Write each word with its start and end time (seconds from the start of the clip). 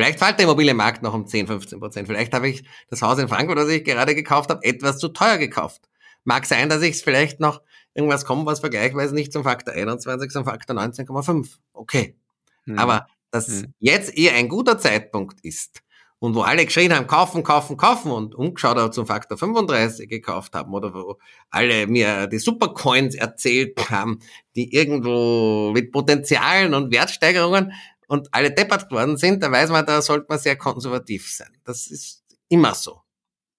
Vielleicht 0.00 0.18
fällt 0.18 0.38
der 0.38 0.44
Immobilienmarkt 0.44 1.02
noch 1.02 1.12
um 1.12 1.26
10, 1.26 1.46
15 1.46 1.78
Prozent. 1.78 2.08
Vielleicht 2.08 2.32
habe 2.32 2.48
ich 2.48 2.64
das 2.88 3.02
Haus 3.02 3.18
in 3.18 3.28
Frankfurt, 3.28 3.58
das 3.58 3.68
ich 3.68 3.84
gerade 3.84 4.14
gekauft 4.14 4.48
habe, 4.48 4.64
etwas 4.64 4.96
zu 4.96 5.08
teuer 5.08 5.36
gekauft. 5.36 5.90
Mag 6.24 6.46
sein, 6.46 6.70
dass 6.70 6.80
ich 6.80 6.92
es 6.92 7.02
vielleicht 7.02 7.38
noch 7.38 7.60
irgendwas 7.92 8.24
kommt, 8.24 8.46
was 8.46 8.60
vergleichsweise 8.60 9.14
nicht 9.14 9.30
zum 9.30 9.44
Faktor 9.44 9.74
21, 9.74 10.30
zum 10.30 10.46
Faktor 10.46 10.74
19,5. 10.74 11.50
Okay. 11.74 12.16
Hm. 12.64 12.78
Aber 12.78 13.08
dass 13.30 13.48
hm. 13.48 13.74
jetzt 13.78 14.16
eher 14.16 14.32
ein 14.36 14.48
guter 14.48 14.78
Zeitpunkt 14.78 15.40
ist 15.42 15.82
und 16.18 16.34
wo 16.34 16.40
alle 16.40 16.64
geschrien 16.64 16.96
haben, 16.96 17.06
kaufen, 17.06 17.42
kaufen, 17.42 17.76
kaufen 17.76 18.10
und 18.10 18.34
umgeschaut 18.34 18.78
auch 18.78 18.92
zum 18.92 19.06
Faktor 19.06 19.36
35 19.36 20.08
gekauft 20.08 20.54
haben 20.54 20.72
oder 20.72 20.94
wo 20.94 21.18
alle 21.50 21.86
mir 21.86 22.26
die 22.26 22.38
Supercoins 22.38 23.16
erzählt 23.16 23.90
haben, 23.90 24.20
die 24.56 24.72
irgendwo 24.72 25.72
mit 25.74 25.92
Potenzialen 25.92 26.72
und 26.72 26.90
Wertsteigerungen 26.90 27.74
und 28.10 28.28
alle 28.32 28.50
deppert 28.50 28.88
geworden 28.88 29.16
sind, 29.16 29.40
da 29.40 29.52
weiß 29.52 29.70
man, 29.70 29.86
da 29.86 30.02
sollte 30.02 30.26
man 30.28 30.38
sehr 30.40 30.56
konservativ 30.56 31.32
sein. 31.32 31.56
Das 31.64 31.86
ist 31.86 32.24
immer 32.48 32.74
so. 32.74 33.02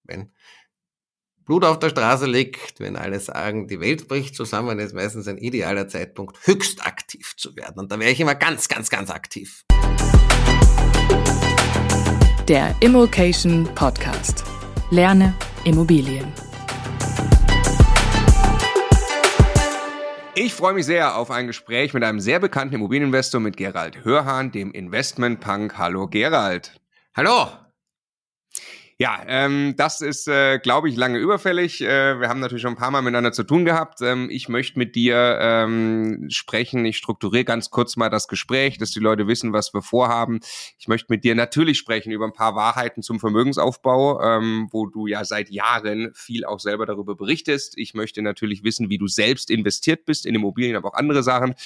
Wenn 0.04 0.30
Blut 1.46 1.64
auf 1.64 1.78
der 1.78 1.88
Straße 1.88 2.26
liegt, 2.26 2.78
wenn 2.78 2.96
alle 2.96 3.18
sagen, 3.18 3.66
die 3.66 3.80
Welt 3.80 4.08
bricht 4.08 4.36
zusammen, 4.36 4.78
ist 4.78 4.94
meistens 4.94 5.26
ein 5.26 5.38
idealer 5.38 5.88
Zeitpunkt, 5.88 6.46
höchst 6.46 6.86
aktiv 6.86 7.34
zu 7.38 7.56
werden. 7.56 7.78
Und 7.78 7.90
da 7.90 7.98
wäre 7.98 8.10
ich 8.10 8.20
immer 8.20 8.34
ganz, 8.34 8.68
ganz, 8.68 8.90
ganz 8.90 9.08
aktiv. 9.08 9.64
Der 12.46 12.76
Immokation 12.80 13.64
Podcast. 13.74 14.44
Lerne 14.90 15.34
Immobilien. 15.64 16.30
Ich 20.34 20.54
freue 20.54 20.72
mich 20.72 20.86
sehr 20.86 21.16
auf 21.16 21.30
ein 21.30 21.46
Gespräch 21.46 21.92
mit 21.92 22.02
einem 22.02 22.18
sehr 22.18 22.40
bekannten 22.40 22.76
Immobilieninvestor, 22.76 23.38
mit 23.38 23.58
Gerald 23.58 24.02
Hörhahn, 24.02 24.50
dem 24.50 24.72
Investment 24.72 25.40
Punk. 25.40 25.76
Hallo 25.76 26.06
Gerald. 26.06 26.80
Hallo. 27.14 27.48
Ja, 29.02 29.20
ähm, 29.26 29.74
das 29.76 30.00
ist, 30.00 30.28
äh, 30.28 30.60
glaube 30.60 30.88
ich, 30.88 30.94
lange 30.94 31.18
überfällig. 31.18 31.80
Äh, 31.80 32.20
wir 32.20 32.28
haben 32.28 32.38
natürlich 32.38 32.62
schon 32.62 32.74
ein 32.74 32.76
paar 32.76 32.92
Mal 32.92 33.02
miteinander 33.02 33.32
zu 33.32 33.42
tun 33.42 33.64
gehabt. 33.64 34.00
Ähm, 34.00 34.30
ich 34.30 34.48
möchte 34.48 34.78
mit 34.78 34.94
dir 34.94 35.38
ähm, 35.40 36.28
sprechen. 36.30 36.84
Ich 36.84 36.98
strukturiere 36.98 37.44
ganz 37.44 37.70
kurz 37.70 37.96
mal 37.96 38.10
das 38.10 38.28
Gespräch, 38.28 38.78
dass 38.78 38.92
die 38.92 39.00
Leute 39.00 39.26
wissen, 39.26 39.52
was 39.52 39.74
wir 39.74 39.82
vorhaben. 39.82 40.38
Ich 40.78 40.86
möchte 40.86 41.12
mit 41.12 41.24
dir 41.24 41.34
natürlich 41.34 41.78
sprechen 41.78 42.12
über 42.12 42.26
ein 42.26 42.32
paar 42.32 42.54
Wahrheiten 42.54 43.02
zum 43.02 43.18
Vermögensaufbau, 43.18 44.22
ähm, 44.22 44.68
wo 44.70 44.86
du 44.86 45.08
ja 45.08 45.24
seit 45.24 45.50
Jahren 45.50 46.12
viel 46.14 46.44
auch 46.44 46.60
selber 46.60 46.86
darüber 46.86 47.16
berichtest. 47.16 47.76
Ich 47.78 47.94
möchte 47.94 48.22
natürlich 48.22 48.62
wissen, 48.62 48.88
wie 48.88 48.98
du 48.98 49.08
selbst 49.08 49.50
investiert 49.50 50.04
bist 50.04 50.26
in 50.26 50.36
Immobilien, 50.36 50.76
aber 50.76 50.90
auch 50.90 50.94
andere 50.94 51.24
Sachen. 51.24 51.56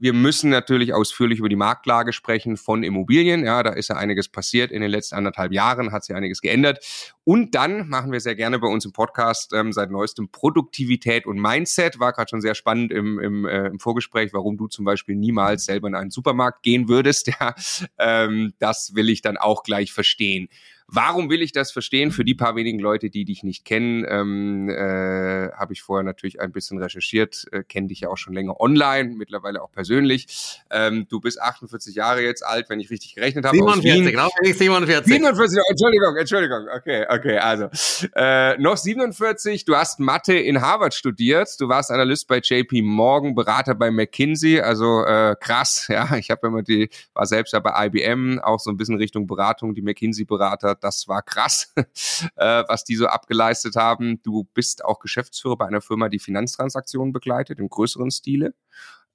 Wir 0.00 0.12
müssen 0.12 0.50
natürlich 0.50 0.94
ausführlich 0.94 1.40
über 1.40 1.48
die 1.48 1.56
Marktlage 1.56 2.12
sprechen 2.12 2.56
von 2.56 2.82
Immobilien. 2.82 3.44
Ja, 3.44 3.62
da 3.62 3.70
ist 3.70 3.88
ja 3.88 3.96
einiges 3.96 4.28
passiert 4.28 4.70
in 4.70 4.80
den 4.80 4.90
letzten 4.90 5.16
anderthalb 5.16 5.52
Jahren, 5.52 5.90
hat 5.92 6.04
sich 6.04 6.14
einiges 6.14 6.40
geändert. 6.40 6.84
Und 7.24 7.54
dann 7.54 7.88
machen 7.88 8.12
wir 8.12 8.20
sehr 8.20 8.36
gerne 8.36 8.58
bei 8.58 8.68
uns 8.68 8.84
im 8.84 8.92
Podcast 8.92 9.52
ähm, 9.52 9.72
seit 9.72 9.90
neuestem 9.90 10.30
Produktivität 10.30 11.26
und 11.26 11.40
Mindset. 11.40 11.98
War 11.98 12.12
gerade 12.12 12.30
schon 12.30 12.40
sehr 12.40 12.54
spannend 12.54 12.92
im, 12.92 13.18
im, 13.18 13.44
äh, 13.44 13.66
im 13.66 13.78
Vorgespräch, 13.80 14.32
warum 14.32 14.56
du 14.56 14.68
zum 14.68 14.84
Beispiel 14.84 15.16
niemals 15.16 15.64
selber 15.64 15.88
in 15.88 15.94
einen 15.94 16.10
Supermarkt 16.10 16.62
gehen 16.62 16.88
würdest. 16.88 17.30
Ja, 17.38 17.54
ähm, 17.98 18.54
das 18.58 18.94
will 18.94 19.10
ich 19.10 19.22
dann 19.22 19.36
auch 19.36 19.62
gleich 19.62 19.92
verstehen. 19.92 20.48
Warum 20.90 21.28
will 21.28 21.42
ich 21.42 21.52
das 21.52 21.70
verstehen? 21.70 22.10
Für 22.12 22.24
die 22.24 22.34
paar 22.34 22.56
wenigen 22.56 22.78
Leute, 22.78 23.10
die 23.10 23.26
dich 23.26 23.42
nicht 23.42 23.66
kennen, 23.66 24.06
ähm, 24.08 24.70
äh, 24.70 25.52
habe 25.52 25.74
ich 25.74 25.82
vorher 25.82 26.02
natürlich 26.02 26.40
ein 26.40 26.50
bisschen 26.50 26.78
recherchiert, 26.78 27.44
äh, 27.52 27.62
kenne 27.62 27.88
dich 27.88 28.00
ja 28.00 28.08
auch 28.08 28.16
schon 28.16 28.32
länger 28.32 28.58
online, 28.58 29.14
mittlerweile 29.14 29.60
auch 29.60 29.70
persönlich. 29.70 30.62
Ähm, 30.70 31.06
du 31.10 31.20
bist 31.20 31.42
48 31.42 31.94
Jahre 31.94 32.22
jetzt 32.22 32.42
alt, 32.42 32.70
wenn 32.70 32.80
ich 32.80 32.88
richtig 32.88 33.14
gerechnet 33.14 33.44
habe. 33.44 33.58
47, 33.58 34.12
genau, 34.12 34.28
ich 34.40 34.56
47. 34.56 35.12
47, 35.12 35.58
Entschuldigung, 35.68 36.16
Entschuldigung, 36.16 36.66
okay, 36.74 37.04
okay, 37.10 37.36
also 37.36 37.68
äh, 38.16 38.56
noch 38.56 38.78
47, 38.78 39.66
du 39.66 39.76
hast 39.76 40.00
Mathe 40.00 40.38
in 40.38 40.62
Harvard 40.62 40.94
studiert, 40.94 41.50
du 41.60 41.68
warst 41.68 41.90
Analyst 41.90 42.26
bei 42.28 42.38
JP 42.38 42.80
Morgan, 42.80 43.34
Berater 43.34 43.74
bei 43.74 43.90
McKinsey, 43.90 44.60
also 44.60 45.04
äh, 45.04 45.36
krass, 45.38 45.86
ja, 45.90 46.16
ich 46.16 46.30
habe 46.30 46.46
immer 46.46 46.62
die, 46.62 46.88
war 47.12 47.26
selbst 47.26 47.52
ja 47.52 47.60
bei 47.60 47.88
IBM, 47.88 48.38
auch 48.38 48.58
so 48.58 48.70
ein 48.70 48.78
bisschen 48.78 48.96
Richtung 48.96 49.26
Beratung, 49.26 49.74
die 49.74 49.82
McKinsey-Berater 49.82 50.77
das 50.80 51.08
war 51.08 51.22
krass, 51.22 51.72
äh, 52.36 52.64
was 52.68 52.84
die 52.84 52.96
so 52.96 53.06
abgeleistet 53.06 53.76
haben. 53.76 54.22
Du 54.22 54.44
bist 54.54 54.84
auch 54.84 54.98
Geschäftsführer 54.98 55.56
bei 55.56 55.66
einer 55.66 55.80
Firma, 55.80 56.08
die 56.08 56.18
Finanztransaktionen 56.18 57.12
begleitet, 57.12 57.58
im 57.58 57.68
größeren 57.68 58.10
Stile. 58.10 58.54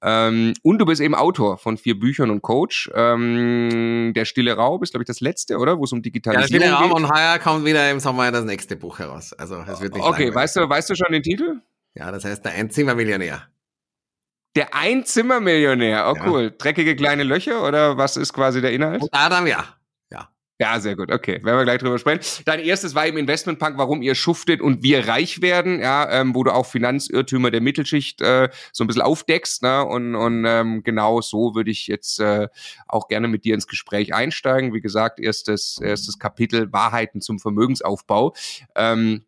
Ähm, 0.06 0.52
und 0.62 0.78
du 0.78 0.84
bist 0.84 1.00
eben 1.00 1.14
Autor 1.14 1.56
von 1.56 1.78
vier 1.78 1.98
Büchern 1.98 2.30
und 2.30 2.42
Coach. 2.42 2.90
Ähm, 2.94 4.12
der 4.14 4.26
Stille 4.26 4.54
Raum 4.54 4.82
ist, 4.82 4.90
glaube 4.90 5.02
ich, 5.02 5.06
das 5.06 5.20
letzte, 5.20 5.56
oder? 5.56 5.78
Wo 5.78 5.84
es 5.84 5.92
um 5.92 6.02
Digitalisierung 6.02 6.46
geht. 6.46 6.60
Ja, 6.60 6.68
der 6.68 6.76
Stille 6.76 6.94
Raum 6.94 7.04
und 7.04 7.10
heuer 7.10 7.38
kommt 7.38 7.64
wieder 7.64 7.90
im 7.90 8.00
Sommer 8.00 8.30
das 8.30 8.44
nächste 8.44 8.76
Buch 8.76 8.98
heraus. 8.98 9.32
Also 9.32 9.64
es 9.66 9.80
wird 9.80 9.94
nicht 9.94 10.04
Okay, 10.04 10.34
weißt 10.34 10.56
du, 10.56 10.68
weißt 10.68 10.90
du 10.90 10.94
schon 10.94 11.10
den 11.10 11.22
Titel? 11.22 11.60
Ja, 11.94 12.12
das 12.12 12.24
heißt 12.24 12.44
der 12.44 12.52
Einzimmermillionär. 12.52 13.48
Der 14.56 14.74
Einzimmermillionär, 14.74 16.12
oh 16.12 16.16
ja. 16.16 16.26
cool. 16.26 16.54
Dreckige 16.56 16.94
kleine 16.96 17.24
Löcher 17.24 17.66
oder 17.66 17.96
was 17.96 18.16
ist 18.16 18.32
quasi 18.32 18.60
der 18.60 18.72
Inhalt? 18.72 19.02
Und 19.02 19.08
Adam, 19.12 19.46
ja. 19.46 19.64
Ja, 20.60 20.78
sehr 20.78 20.94
gut. 20.94 21.10
Okay, 21.10 21.44
werden 21.44 21.58
wir 21.58 21.64
gleich 21.64 21.80
drüber 21.80 21.98
sprechen. 21.98 22.20
Dein 22.44 22.60
erstes 22.60 22.94
war 22.94 23.04
im 23.06 23.16
Investmentpunk, 23.16 23.76
warum 23.76 24.02
ihr 24.02 24.14
schuftet 24.14 24.60
und 24.60 24.84
wir 24.84 25.08
reich 25.08 25.42
werden, 25.42 25.80
ja, 25.80 26.08
ähm, 26.12 26.32
wo 26.32 26.44
du 26.44 26.52
auch 26.52 26.66
Finanzirrtümer 26.66 27.50
der 27.50 27.60
Mittelschicht 27.60 28.20
äh, 28.20 28.48
so 28.72 28.84
ein 28.84 28.86
bisschen 28.86 29.02
aufdeckst, 29.02 29.62
ne? 29.64 29.84
Und, 29.84 30.14
und 30.14 30.44
ähm, 30.46 30.84
genau 30.84 31.20
so 31.20 31.56
würde 31.56 31.72
ich 31.72 31.88
jetzt 31.88 32.20
äh, 32.20 32.46
auch 32.86 33.08
gerne 33.08 33.26
mit 33.26 33.44
dir 33.44 33.54
ins 33.54 33.66
Gespräch 33.66 34.14
einsteigen. 34.14 34.72
Wie 34.72 34.80
gesagt, 34.80 35.18
erstes 35.18 35.80
erstes 35.80 36.20
Kapitel 36.20 36.72
Wahrheiten 36.72 37.20
zum 37.20 37.40
Vermögensaufbau. 37.40 38.34
Ähm, 38.76 39.24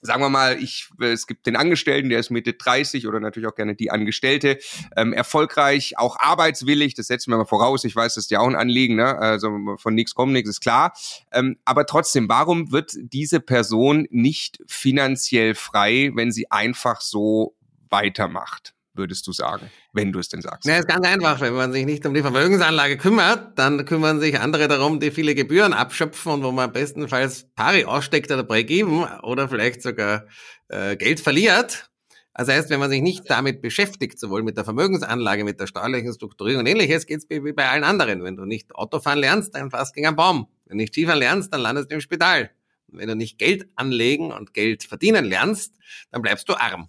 sagen 0.00 0.22
wir 0.22 0.28
mal, 0.28 0.62
ich, 0.62 0.88
es 1.00 1.26
gibt 1.26 1.46
den 1.46 1.56
Angestellten, 1.56 2.08
der 2.08 2.20
ist 2.20 2.30
Mitte 2.30 2.52
30 2.52 3.06
oder 3.06 3.20
natürlich 3.20 3.48
auch 3.48 3.54
gerne 3.54 3.74
die 3.74 3.90
Angestellte, 3.90 4.58
ähm, 4.96 5.12
erfolgreich, 5.12 5.98
auch 5.98 6.18
arbeitswillig, 6.18 6.94
das 6.94 7.08
setzen 7.08 7.32
wir 7.32 7.38
mal 7.38 7.44
voraus, 7.44 7.84
ich 7.84 7.94
weiß, 7.94 8.14
das 8.14 8.24
ist 8.24 8.30
ja 8.30 8.40
auch 8.40 8.46
ein 8.46 8.56
Anliegen, 8.56 8.96
ne? 8.96 9.18
also 9.18 9.50
von 9.76 9.94
nichts 9.94 10.14
kommt 10.14 10.32
nichts, 10.32 10.50
ist 10.50 10.60
klar. 10.60 10.92
Ähm, 11.32 11.58
aber 11.64 11.86
trotzdem, 11.86 12.28
warum 12.28 12.72
wird 12.72 12.92
diese 12.96 13.40
Person 13.40 14.06
nicht 14.10 14.60
finanziell 14.66 15.54
frei, 15.54 16.10
wenn 16.14 16.32
sie 16.32 16.50
einfach 16.50 17.00
so 17.00 17.56
weitermacht? 17.90 18.74
Würdest 18.98 19.26
du 19.26 19.32
sagen, 19.32 19.70
wenn 19.92 20.12
du 20.12 20.18
es 20.18 20.28
denn 20.28 20.42
sagst? 20.42 20.66
Na, 20.66 20.76
ist 20.76 20.88
ganz 20.88 21.06
einfach. 21.06 21.40
Wenn 21.40 21.54
man 21.54 21.72
sich 21.72 21.86
nicht 21.86 22.04
um 22.04 22.12
die 22.12 22.20
Vermögensanlage 22.20 22.98
kümmert, 22.98 23.58
dann 23.58 23.84
kümmern 23.84 24.20
sich 24.20 24.38
andere 24.38 24.68
darum, 24.68 25.00
die 25.00 25.10
viele 25.10 25.34
Gebühren 25.34 25.72
abschöpfen 25.72 26.32
und 26.32 26.42
wo 26.42 26.52
man 26.52 26.72
bestenfalls 26.72 27.46
Pari 27.54 27.84
aussteckt 27.84 28.30
oder 28.30 28.42
Break-Even 28.42 29.04
oder 29.22 29.48
vielleicht 29.48 29.82
sogar 29.82 30.26
äh, 30.68 30.96
Geld 30.96 31.20
verliert. 31.20 31.90
Das 32.34 32.48
heißt, 32.48 32.70
wenn 32.70 32.78
man 32.78 32.90
sich 32.90 33.02
nicht 33.02 33.28
damit 33.28 33.62
beschäftigt, 33.62 34.18
sowohl 34.18 34.42
mit 34.42 34.56
der 34.56 34.64
Vermögensanlage, 34.64 35.42
mit 35.42 35.58
der 35.58 35.66
steuerlichen 35.66 36.12
Strukturierung 36.12 36.60
und 36.60 36.66
ähnliches, 36.66 37.06
geht 37.06 37.18
es 37.18 37.26
wie 37.28 37.52
bei 37.52 37.68
allen 37.68 37.82
anderen. 37.82 38.22
Wenn 38.22 38.36
du 38.36 38.44
nicht 38.44 38.74
Autofahren 38.74 39.18
lernst, 39.18 39.54
dann 39.54 39.70
fährst 39.70 39.92
du 39.92 39.94
gegen 39.94 40.06
einen 40.06 40.16
Baum. 40.16 40.46
Wenn 40.66 40.78
du 40.78 40.82
nicht 40.82 40.94
Skifahren 40.94 41.18
lernst, 41.18 41.52
dann 41.52 41.60
landest 41.60 41.90
du 41.90 41.96
im 41.96 42.00
Spital. 42.00 42.50
Und 42.86 42.98
wenn 42.98 43.08
du 43.08 43.16
nicht 43.16 43.38
Geld 43.38 43.68
anlegen 43.74 44.30
und 44.30 44.54
Geld 44.54 44.84
verdienen 44.84 45.24
lernst, 45.24 45.74
dann 46.12 46.22
bleibst 46.22 46.48
du 46.48 46.54
arm 46.54 46.88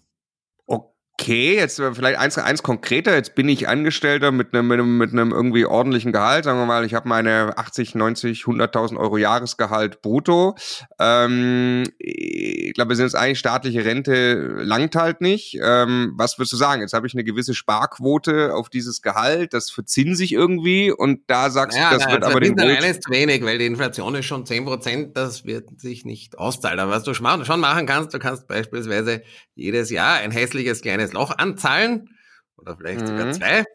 okay, 1.20 1.56
jetzt 1.56 1.82
vielleicht 1.94 2.18
eins, 2.18 2.38
eins 2.38 2.64
konkreter, 2.64 3.14
jetzt 3.14 3.36
bin 3.36 3.50
ich 3.50 3.68
Angestellter 3.68 4.32
mit 4.32 4.54
einem, 4.54 4.68
mit 4.68 4.80
einem, 4.80 4.98
mit 4.98 5.12
einem 5.12 5.32
irgendwie 5.32 5.66
ordentlichen 5.66 6.12
Gehalt, 6.12 6.46
sagen 6.46 6.60
wir 6.60 6.66
mal, 6.66 6.86
ich 6.86 6.94
habe 6.94 7.08
meine 7.08 7.58
80, 7.58 7.96
90, 7.96 8.44
100.000 8.44 8.98
Euro 8.98 9.18
Jahresgehalt 9.18 10.02
brutto. 10.02 10.56
Ähm, 11.00 11.84
ich 11.98 12.74
glaube, 12.74 12.90
wir 12.90 12.96
sind 12.96 13.06
jetzt 13.06 13.16
eigentlich 13.16 13.40
staatliche 13.40 13.84
Rente 13.86 14.56
langt 14.62 14.96
halt 14.96 15.22
nicht. 15.22 15.58
Ähm, 15.62 16.14
was 16.16 16.38
würdest 16.38 16.54
du 16.54 16.58
sagen? 16.58 16.82
Jetzt 16.82 16.94
habe 16.94 17.08
ich 17.08 17.14
eine 17.14 17.24
gewisse 17.24 17.54
Sparquote 17.54 18.54
auf 18.54 18.70
dieses 18.70 19.02
Gehalt, 19.02 19.54
das 19.54 19.70
verzinse 19.70 20.24
ich 20.24 20.34
irgendwie 20.34 20.92
und 20.92 21.22
da 21.28 21.50
sagst 21.50 21.78
ja, 21.78 21.90
du, 21.90 21.98
das 21.98 22.06
na, 22.06 22.14
wird 22.14 22.24
aber 22.24 22.40
den 22.40 22.58
Wohl... 22.58 22.70
ist 22.70 23.04
zu 23.04 23.12
wenig, 23.12 23.44
weil 23.44 23.58
die 23.58 23.66
Inflation 23.66 24.16
ist 24.16 24.26
schon 24.26 24.46
10 24.46 24.66
Prozent, 24.66 25.18
das 25.18 25.46
wird 25.46 25.80
sich 25.80 26.06
nicht 26.06 26.38
auszahlen. 26.38 26.80
Aber 26.80 26.92
was 26.92 27.04
du 27.04 27.14
schon 27.14 27.60
machen 27.60 27.86
kannst, 27.86 28.14
du 28.14 28.20
kannst 28.20 28.48
beispielsweise 28.48 29.22
jedes 29.56 29.90
Jahr 29.90 30.18
ein 30.18 30.32
hässliches 30.32 30.82
kleines 30.82 31.09
kleines 31.10 31.14
Loch 31.14 31.38
anzahlen 31.38 32.18
oder 32.58 32.78
vielleicht 32.78 33.02
mhm. 33.02 33.08
sogar 33.08 33.32
zwei. 33.32 33.66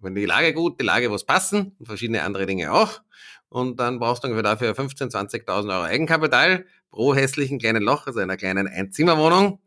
Wenn 0.00 0.14
die 0.14 0.24
Lage 0.24 0.54
gut, 0.54 0.80
die 0.80 0.84
Lage 0.84 1.10
was 1.10 1.24
passen 1.24 1.76
und 1.78 1.86
verschiedene 1.86 2.22
andere 2.22 2.46
Dinge 2.46 2.72
auch. 2.72 3.02
Und 3.48 3.78
dann 3.78 3.98
brauchst 3.98 4.24
du 4.24 4.28
ungefähr 4.28 4.42
dafür 4.42 4.72
15.000, 4.72 5.46
20.000 5.46 5.70
Euro 5.70 5.84
Eigenkapital 5.84 6.66
pro 6.90 7.14
hässlichen 7.14 7.58
kleinen 7.58 7.82
Loch, 7.82 8.06
also 8.06 8.20
einer 8.20 8.36
kleinen 8.36 8.66
Einzimmerwohnung. 8.66 9.60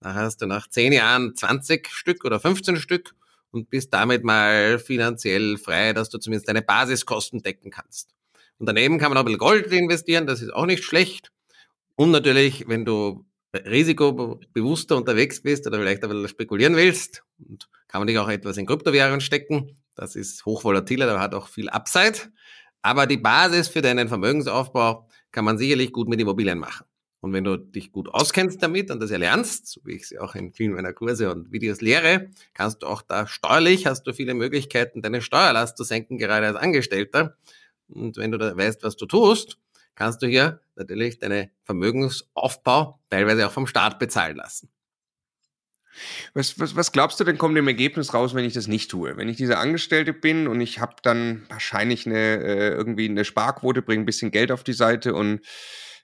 Da 0.00 0.14
hast 0.14 0.40
du 0.40 0.46
nach 0.46 0.68
10 0.68 0.92
Jahren 0.92 1.34
20 1.34 1.88
Stück 1.88 2.24
oder 2.24 2.38
15 2.38 2.76
Stück 2.76 3.14
und 3.50 3.70
bist 3.70 3.92
damit 3.92 4.24
mal 4.24 4.78
finanziell 4.78 5.56
frei, 5.58 5.92
dass 5.92 6.10
du 6.10 6.18
zumindest 6.18 6.48
deine 6.48 6.62
Basiskosten 6.62 7.42
decken 7.42 7.70
kannst. 7.70 8.14
Und 8.58 8.66
daneben 8.66 8.98
kann 8.98 9.10
man 9.10 9.18
auch 9.18 9.22
ein 9.22 9.26
bisschen 9.26 9.38
Gold 9.38 9.66
investieren, 9.72 10.26
das 10.26 10.42
ist 10.42 10.52
auch 10.52 10.66
nicht 10.66 10.84
schlecht. 10.84 11.30
Und 11.96 12.10
natürlich, 12.10 12.68
wenn 12.68 12.84
du 12.84 13.24
risikobewusster 13.64 14.96
unterwegs 14.96 15.42
bist 15.42 15.66
oder 15.66 15.78
vielleicht 15.78 16.02
ein 16.02 16.10
bisschen 16.10 16.28
spekulieren 16.28 16.76
willst, 16.76 17.22
und 17.38 17.68
kann 17.88 18.00
man 18.00 18.08
dich 18.08 18.18
auch 18.18 18.28
etwas 18.28 18.56
in 18.56 18.66
Kryptowährungen 18.66 19.20
stecken. 19.20 19.76
Das 19.94 20.16
ist 20.16 20.44
hochvolatiler, 20.44 21.06
da 21.06 21.20
hat 21.20 21.34
auch 21.34 21.48
viel 21.48 21.68
Upside. 21.68 22.18
Aber 22.82 23.06
die 23.06 23.16
Basis 23.16 23.68
für 23.68 23.82
deinen 23.82 24.08
Vermögensaufbau 24.08 25.08
kann 25.32 25.44
man 25.44 25.58
sicherlich 25.58 25.92
gut 25.92 26.08
mit 26.08 26.20
Immobilien 26.20 26.58
machen. 26.58 26.86
Und 27.20 27.32
wenn 27.32 27.44
du 27.44 27.56
dich 27.56 27.90
gut 27.90 28.08
auskennst 28.12 28.62
damit 28.62 28.90
und 28.90 29.00
das 29.00 29.10
erlernst, 29.10 29.66
so 29.66 29.80
wie 29.84 29.94
ich 29.96 30.06
sie 30.06 30.18
auch 30.18 30.34
in 30.34 30.52
vielen 30.52 30.74
meiner 30.74 30.92
Kurse 30.92 31.32
und 31.32 31.50
Videos 31.50 31.80
lehre, 31.80 32.30
kannst 32.54 32.82
du 32.82 32.86
auch 32.86 33.02
da 33.02 33.26
steuerlich, 33.26 33.86
hast 33.86 34.04
du 34.04 34.12
viele 34.12 34.34
Möglichkeiten, 34.34 35.02
deine 35.02 35.22
Steuerlast 35.22 35.76
zu 35.76 35.82
senken, 35.82 36.18
gerade 36.18 36.46
als 36.46 36.56
Angestellter. 36.56 37.36
Und 37.88 38.16
wenn 38.16 38.30
du 38.30 38.38
da 38.38 38.56
weißt, 38.56 38.82
was 38.84 38.96
du 38.96 39.06
tust, 39.06 39.58
kannst 39.96 40.22
du 40.22 40.26
hier 40.26 40.60
natürlich 40.76 41.18
deine 41.18 41.50
Vermögensaufbau 41.64 43.00
teilweise 43.10 43.46
auch 43.46 43.52
vom 43.52 43.66
Staat 43.66 43.98
bezahlen 43.98 44.36
lassen. 44.36 44.70
Was, 46.34 46.60
was, 46.60 46.76
was 46.76 46.92
glaubst 46.92 47.18
du 47.18 47.24
denn, 47.24 47.38
kommt 47.38 47.56
im 47.56 47.68
Ergebnis 47.68 48.12
raus, 48.12 48.34
wenn 48.34 48.44
ich 48.44 48.52
das 48.52 48.66
nicht 48.66 48.90
tue? 48.90 49.16
Wenn 49.16 49.28
ich 49.28 49.38
dieser 49.38 49.58
Angestellte 49.58 50.12
bin 50.12 50.46
und 50.46 50.60
ich 50.60 50.78
habe 50.78 50.96
dann 51.02 51.46
wahrscheinlich 51.48 52.06
eine, 52.06 52.18
äh, 52.18 52.68
irgendwie 52.68 53.08
eine 53.08 53.24
Sparquote, 53.24 53.82
bringe 53.82 54.02
ein 54.02 54.06
bisschen 54.06 54.30
Geld 54.30 54.52
auf 54.52 54.62
die 54.62 54.74
Seite 54.74 55.14
und 55.14 55.40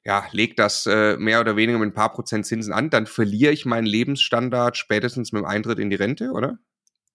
ja, 0.04 0.26
leg 0.32 0.56
das 0.56 0.86
äh, 0.86 1.16
mehr 1.16 1.40
oder 1.40 1.56
weniger 1.56 1.78
mit 1.78 1.90
ein 1.90 1.94
paar 1.94 2.12
Prozent 2.12 2.46
Zinsen 2.46 2.72
an, 2.72 2.90
dann 2.90 3.06
verliere 3.06 3.52
ich 3.52 3.66
meinen 3.66 3.86
Lebensstandard 3.86 4.76
spätestens 4.76 5.32
mit 5.32 5.42
dem 5.42 5.46
Eintritt 5.46 5.78
in 5.78 5.90
die 5.90 5.96
Rente, 5.96 6.30
oder? 6.32 6.58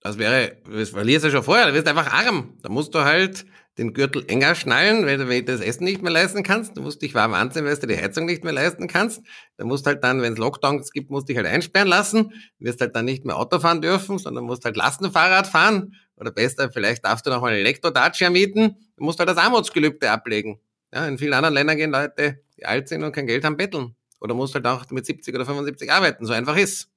Das 0.02 0.18
wäre, 0.18 0.62
das 0.72 0.92
verlierst 0.92 1.26
du 1.26 1.32
schon 1.32 1.44
vorher, 1.44 1.68
du 1.68 1.74
wirst 1.74 1.88
einfach 1.88 2.14
arm. 2.14 2.58
Da 2.62 2.70
musst 2.70 2.96
du 2.96 3.00
halt 3.00 3.46
den 3.78 3.94
Gürtel 3.94 4.26
enger 4.28 4.56
schnallen, 4.56 5.06
weil 5.06 5.18
du, 5.18 5.26
du 5.26 5.44
das 5.44 5.62
Essen 5.62 5.84
nicht 5.84 6.02
mehr 6.02 6.12
leisten 6.12 6.44
kannst, 6.44 6.76
du 6.78 6.82
musst 6.82 7.02
dich 7.02 7.14
warm 7.14 7.34
anziehen, 7.34 7.66
weil 7.66 7.78
du 7.78 7.88
die 7.88 7.98
Heizung 7.98 8.26
nicht 8.26 8.44
mehr 8.44 8.54
leisten 8.54 8.88
kannst. 8.88 9.22
Da 9.58 9.66
musst 9.66 9.86
halt 9.86 10.04
dann, 10.04 10.22
wenn 10.22 10.34
es 10.34 10.40
Lockdowns 10.40 10.92
gibt, 10.92 11.12
musst 11.12 11.30
dich 11.30 11.38
halt 11.38 11.46
einsperren 11.46 11.88
lassen, 11.88 12.30
du 12.60 12.66
wirst 12.66 12.82
halt 12.82 12.96
dann 12.96 13.06
nicht 13.06 13.26
mehr 13.26 13.38
Auto 13.38 13.60
fahren 13.60 13.82
dürfen, 13.82 14.18
sondern 14.18 14.46
musst 14.46 14.66
halt 14.66 14.76
Lastenfahrrad 14.76 15.48
fahren. 15.48 15.96
Oder 16.16 16.32
besser, 16.32 16.72
vielleicht 16.72 17.06
darfst 17.06 17.26
du 17.28 17.30
noch 17.30 17.42
mal 17.42 17.50
einen 17.50 17.60
Elektro-Dacia 17.60 18.32
mieten, 18.32 18.76
du 18.98 19.04
musst 19.04 19.20
halt 19.20 19.30
das 19.30 19.38
Armutsgelübde 19.38 20.10
ablegen. 20.10 20.60
Ja, 20.92 21.08
in 21.08 21.18
vielen 21.18 21.34
anderen 21.34 21.54
Ländern 21.54 21.78
gehen 21.78 21.92
Leute, 21.92 22.40
die 22.58 22.66
alt 22.66 22.88
sind 22.88 23.04
und 23.04 23.12
kein 23.12 23.28
Geld 23.28 23.44
haben, 23.44 23.58
betteln. 23.58 23.96
Oder 24.20 24.34
musst 24.34 24.56
halt 24.56 24.66
auch 24.66 24.90
mit 24.90 25.06
70 25.06 25.36
oder 25.36 25.46
75 25.46 25.92
arbeiten, 25.92 26.26
so 26.26 26.34
einfach 26.34 26.58
ist. 26.58 26.90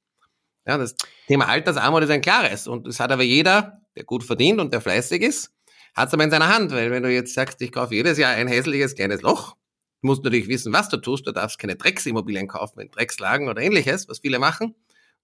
Ja, 0.67 0.79
das 0.79 0.95
Thema 1.27 1.49
Altersarmut 1.49 2.03
ist 2.05 2.11
ein 2.11 2.21
klares. 2.21 2.67
Und 2.67 2.87
das 2.87 3.01
hat 3.01 3.13
aber 3.13 3.23
jeder, 3.23 3.81
der 3.97 4.05
gut 4.05 4.25
verdient 4.25 4.61
und 4.61 4.73
der 4.73 4.81
fleißig 4.81 5.23
ist, 5.23 5.53
hat 5.95 6.09
es 6.09 6.15
aber 6.15 6.25
in 6.25 6.31
seiner 6.31 6.49
Hand. 6.49 6.73
Weil 6.73 6.91
wenn 6.91 7.03
du 7.03 7.13
jetzt 7.13 7.35
sagst, 7.35 7.61
ich 7.63 7.73
kaufe 7.73 7.95
jedes 7.95 8.19
Jahr 8.19 8.33
ein 8.33 8.49
hässliches 8.49 8.95
kleines 8.95 9.23
Loch, 9.23 9.57
musst 10.03 10.21
du 10.21 10.25
natürlich 10.25 10.49
wissen, 10.49 10.73
was 10.73 10.89
du 10.89 10.97
tust. 10.97 11.27
Du 11.27 11.33
darfst 11.33 11.59
keine 11.59 11.77
Drecksimmobilien 11.77 12.49
kaufen 12.49 12.81
in 12.81 12.91
Dreckslagen 12.91 13.49
oder 13.49 13.63
ähnliches, 13.63 14.09
was 14.09 14.21
viele 14.21 14.39
machen. 14.39 14.75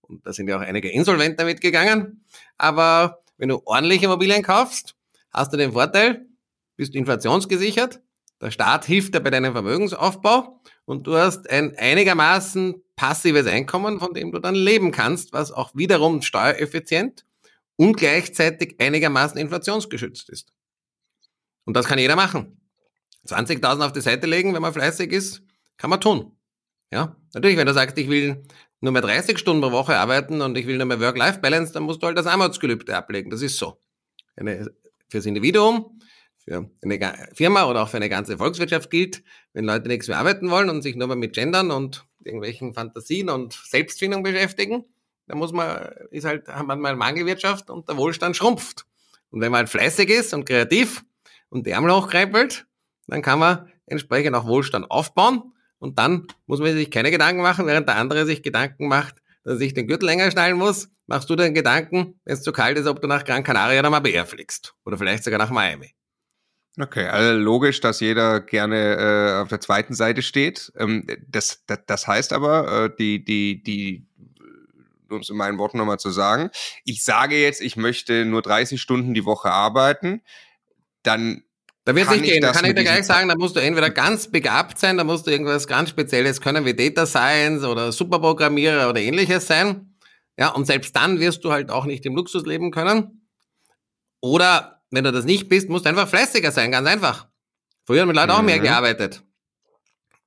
Und 0.03 0.27
da 0.27 0.33
sind 0.33 0.49
ja 0.49 0.57
auch 0.57 0.63
einige 0.63 0.91
insolvent 0.91 1.41
damit 1.41 1.61
gegangen. 1.61 2.25
Aber 2.59 3.23
wenn 3.39 3.49
du 3.49 3.61
ordentliche 3.65 4.07
Immobilien 4.07 4.43
kaufst, 4.43 4.95
hast 5.33 5.53
du 5.53 5.57
den 5.57 5.73
Vorteil, 5.73 6.27
bist 6.77 6.95
inflationsgesichert, 6.95 8.01
der 8.41 8.51
Staat 8.51 8.85
hilft 8.85 9.15
dir 9.15 9.21
bei 9.21 9.31
deinem 9.31 9.53
Vermögensaufbau 9.53 10.61
und 10.85 11.07
du 11.07 11.17
hast 11.17 11.49
ein 11.51 11.75
einigermaßen 11.77 12.83
passives 12.97 13.47
Einkommen, 13.47 13.99
von 13.99 14.13
dem 14.13 14.31
du 14.31 14.39
dann 14.39 14.55
leben 14.55 14.93
kannst, 14.93 15.33
was 15.33 15.53
auch 15.53 15.75
wiederum 15.75 16.23
steuereffizient 16.23 17.25
und 17.77 17.97
gleichzeitig 17.97 18.77
einigermaßen 18.79 19.39
inflationsgeschützt 19.39 20.29
ist. 20.31 20.53
Und 21.67 21.77
das 21.77 21.87
kann 21.87 21.99
jeder 21.99 22.17
machen. 22.17 22.59
20.000 23.27 23.85
auf 23.85 23.93
die 23.93 24.01
Seite 24.01 24.27
legen, 24.27 24.55
wenn 24.55 24.63
man 24.63 24.73
fleißig 24.73 25.13
ist, 25.13 25.43
kann 25.77 25.91
man 25.91 26.01
tun. 26.01 26.33
Ja, 26.91 27.15
natürlich, 27.35 27.59
wenn 27.59 27.67
du 27.67 27.75
sagst, 27.75 27.99
ich 27.99 28.09
will 28.09 28.43
nur 28.81 28.93
mehr 28.93 29.03
30 29.03 29.39
Stunden 29.39 29.61
pro 29.61 29.73
Woche 29.73 29.97
arbeiten 29.97 30.41
und 30.41 30.57
ich 30.57 30.67
will 30.67 30.79
nur 30.79 30.87
mehr 30.87 31.01
Work-Life-Balance, 31.01 31.75
dann 31.75 31.83
musst 31.83 32.03
du 32.03 32.07
halt 32.07 32.17
das 32.17 32.27
Armutsgelübde 32.27 32.97
ablegen. 32.97 33.31
Das 33.31 33.43
ist 33.43 33.59
so. 33.59 33.79
Eine, 34.37 34.71
fürs 35.09 35.27
Individuum 35.27 36.01
für 36.47 36.71
eine 36.83 37.29
Firma 37.35 37.69
oder 37.69 37.83
auch 37.83 37.89
für 37.89 37.97
eine 37.97 38.09
ganze 38.09 38.39
Volkswirtschaft 38.39 38.91
gilt, 38.91 39.23
wenn 39.53 39.65
Leute 39.65 39.89
nichts 39.89 40.09
mehr 40.09 40.19
arbeiten 40.19 40.51
wollen 40.51 40.71
und 40.71 40.83
sich 40.83 40.95
nur 40.95 41.09
mal 41.09 41.17
mit 41.17 41.35
Gendern 41.35 41.71
und 41.71 42.07
irgendwelchen 42.25 42.73
Fantasien 42.73 43.29
und 43.31 43.53
Selbstfindung 43.53 44.23
beschäftigen, 44.23 44.85
dann 45.27 45.39
muss 45.39 45.53
man, 45.53 45.77
ist 46.11 46.25
halt, 46.25 46.47
hat 46.47 46.67
man 46.67 46.81
mal 46.81 46.95
Mangelwirtschaft 46.95 47.69
und 47.69 47.89
der 47.89 47.97
Wohlstand 47.97 48.37
schrumpft. 48.37 48.87
Und 49.31 49.41
wenn 49.41 49.51
man 49.51 49.59
halt 49.59 49.69
fleißig 49.69 50.09
ist 50.09 50.35
und 50.35 50.45
kreativ 50.45 51.05
und 51.49 51.67
die 51.67 51.71
Ärmel 51.71 51.93
hochkrempelt, 51.93 52.67
dann 53.07 53.23
kann 53.23 53.39
man 53.39 53.71
entsprechend 53.87 54.35
auch 54.35 54.47
Wohlstand 54.47 54.91
aufbauen 54.91 55.53
und 55.79 55.99
dann 55.99 56.27
muss 56.47 56.61
man 56.61 56.73
sich 56.73 56.91
keine 56.91 57.11
Gedanken 57.11 57.43
machen, 57.43 57.67
während 57.67 57.89
der 57.89 57.97
andere 57.97 58.27
sich 58.27 58.43
Gedanken 58.43 58.89
macht, 58.89 59.17
dass 59.45 59.61
er 59.61 59.73
den 59.73 59.87
Gürtel 59.87 60.07
länger 60.07 60.31
schnallen 60.31 60.57
muss, 60.57 60.89
machst 61.07 61.31
du 61.31 61.37
dir 61.37 61.51
Gedanken, 61.53 62.21
wenn 62.25 62.35
es 62.35 62.43
zu 62.43 62.53
kalt 62.53 62.79
ist, 62.79 62.87
ob 62.87 63.01
du 63.01 63.07
nach 63.09 63.25
Gran 63.25 63.45
Canaria 63.45 63.79
oder 63.81 63.91
Marbella 63.91 64.25
fliegst. 64.25 64.75
Oder 64.85 64.99
vielleicht 64.99 65.25
sogar 65.25 65.39
nach 65.39 65.51
Miami. 65.51 65.95
Okay, 66.79 67.07
also 67.07 67.39
logisch, 67.39 67.81
dass 67.81 68.01
jeder 68.01 68.41
gerne 68.41 68.97
äh, 68.97 69.41
auf 69.41 69.49
der 69.49 69.61
zweiten 69.61 69.95
Seite 69.95 70.21
steht. 70.21 70.73
Ähm, 70.77 71.07
das, 71.27 71.65
das, 71.67 71.79
das 71.87 72.07
heißt 72.07 72.33
aber, 72.35 72.85
äh, 72.85 72.97
die, 72.99 73.25
die, 73.25 73.63
die, 73.63 74.07
um 75.09 75.21
es 75.21 75.31
in 75.31 75.37
meinen 75.37 75.59
Worten 75.59 75.79
nochmal 75.79 75.99
zu 75.99 76.11
sagen, 76.11 76.51
ich 76.85 77.03
sage 77.03 77.41
jetzt, 77.41 77.63
ich 77.63 77.77
möchte 77.77 78.27
nur 78.27 78.43
30 78.43 78.81
Stunden 78.81 79.15
die 79.15 79.25
Woche 79.25 79.51
arbeiten, 79.51 80.21
dann 81.07 81.43
da 81.87 81.95
wird 81.95 82.11
nicht 82.11 82.25
gehen, 82.25 82.43
da 82.43 82.51
kann 82.51 82.65
ich 82.65 82.75
dir 82.75 82.83
gleich 82.83 83.07
sagen, 83.07 83.29
da 83.29 83.37
musst 83.37 83.55
du 83.55 83.61
entweder 83.61 83.91
ganz 83.91 84.29
begabt 84.29 84.77
sein, 84.77 84.97
da 84.97 85.05
musst 85.05 85.25
du 85.25 85.31
irgendwas 85.31 85.69
ganz 85.69 85.91
Spezielles 85.91 86.41
können, 86.41 86.65
wie 86.65 86.75
Data 86.75 87.07
Science 87.07 87.63
oder 87.63 87.93
Superprogrammierer 87.93 88.91
oder 88.91 89.01
ähnliches 89.01 89.47
sein. 89.47 89.95
Ja, 90.37 90.49
und 90.49 90.67
selbst 90.67 90.97
dann 90.97 91.21
wirst 91.21 91.45
du 91.45 91.53
halt 91.53 91.71
auch 91.71 91.85
nicht 91.85 92.05
im 92.05 92.17
Luxus 92.17 92.45
leben 92.45 92.73
können. 92.73 93.29
Oder 94.21 94.83
wenn 94.91 95.05
du 95.05 95.13
das 95.13 95.25
nicht 95.25 95.49
bist, 95.49 95.69
musst 95.69 95.85
du 95.85 95.89
einfach 95.89 96.09
fleißiger 96.09 96.51
sein, 96.51 96.73
ganz 96.73 96.89
einfach. 96.89 97.29
Früher 97.85 98.03
haben 98.03 98.09
die 98.09 98.17
Leute 98.17 98.33
mhm. 98.33 98.39
auch 98.39 98.43
mehr 98.43 98.59
mhm. 98.59 98.63
gearbeitet. 98.63 99.23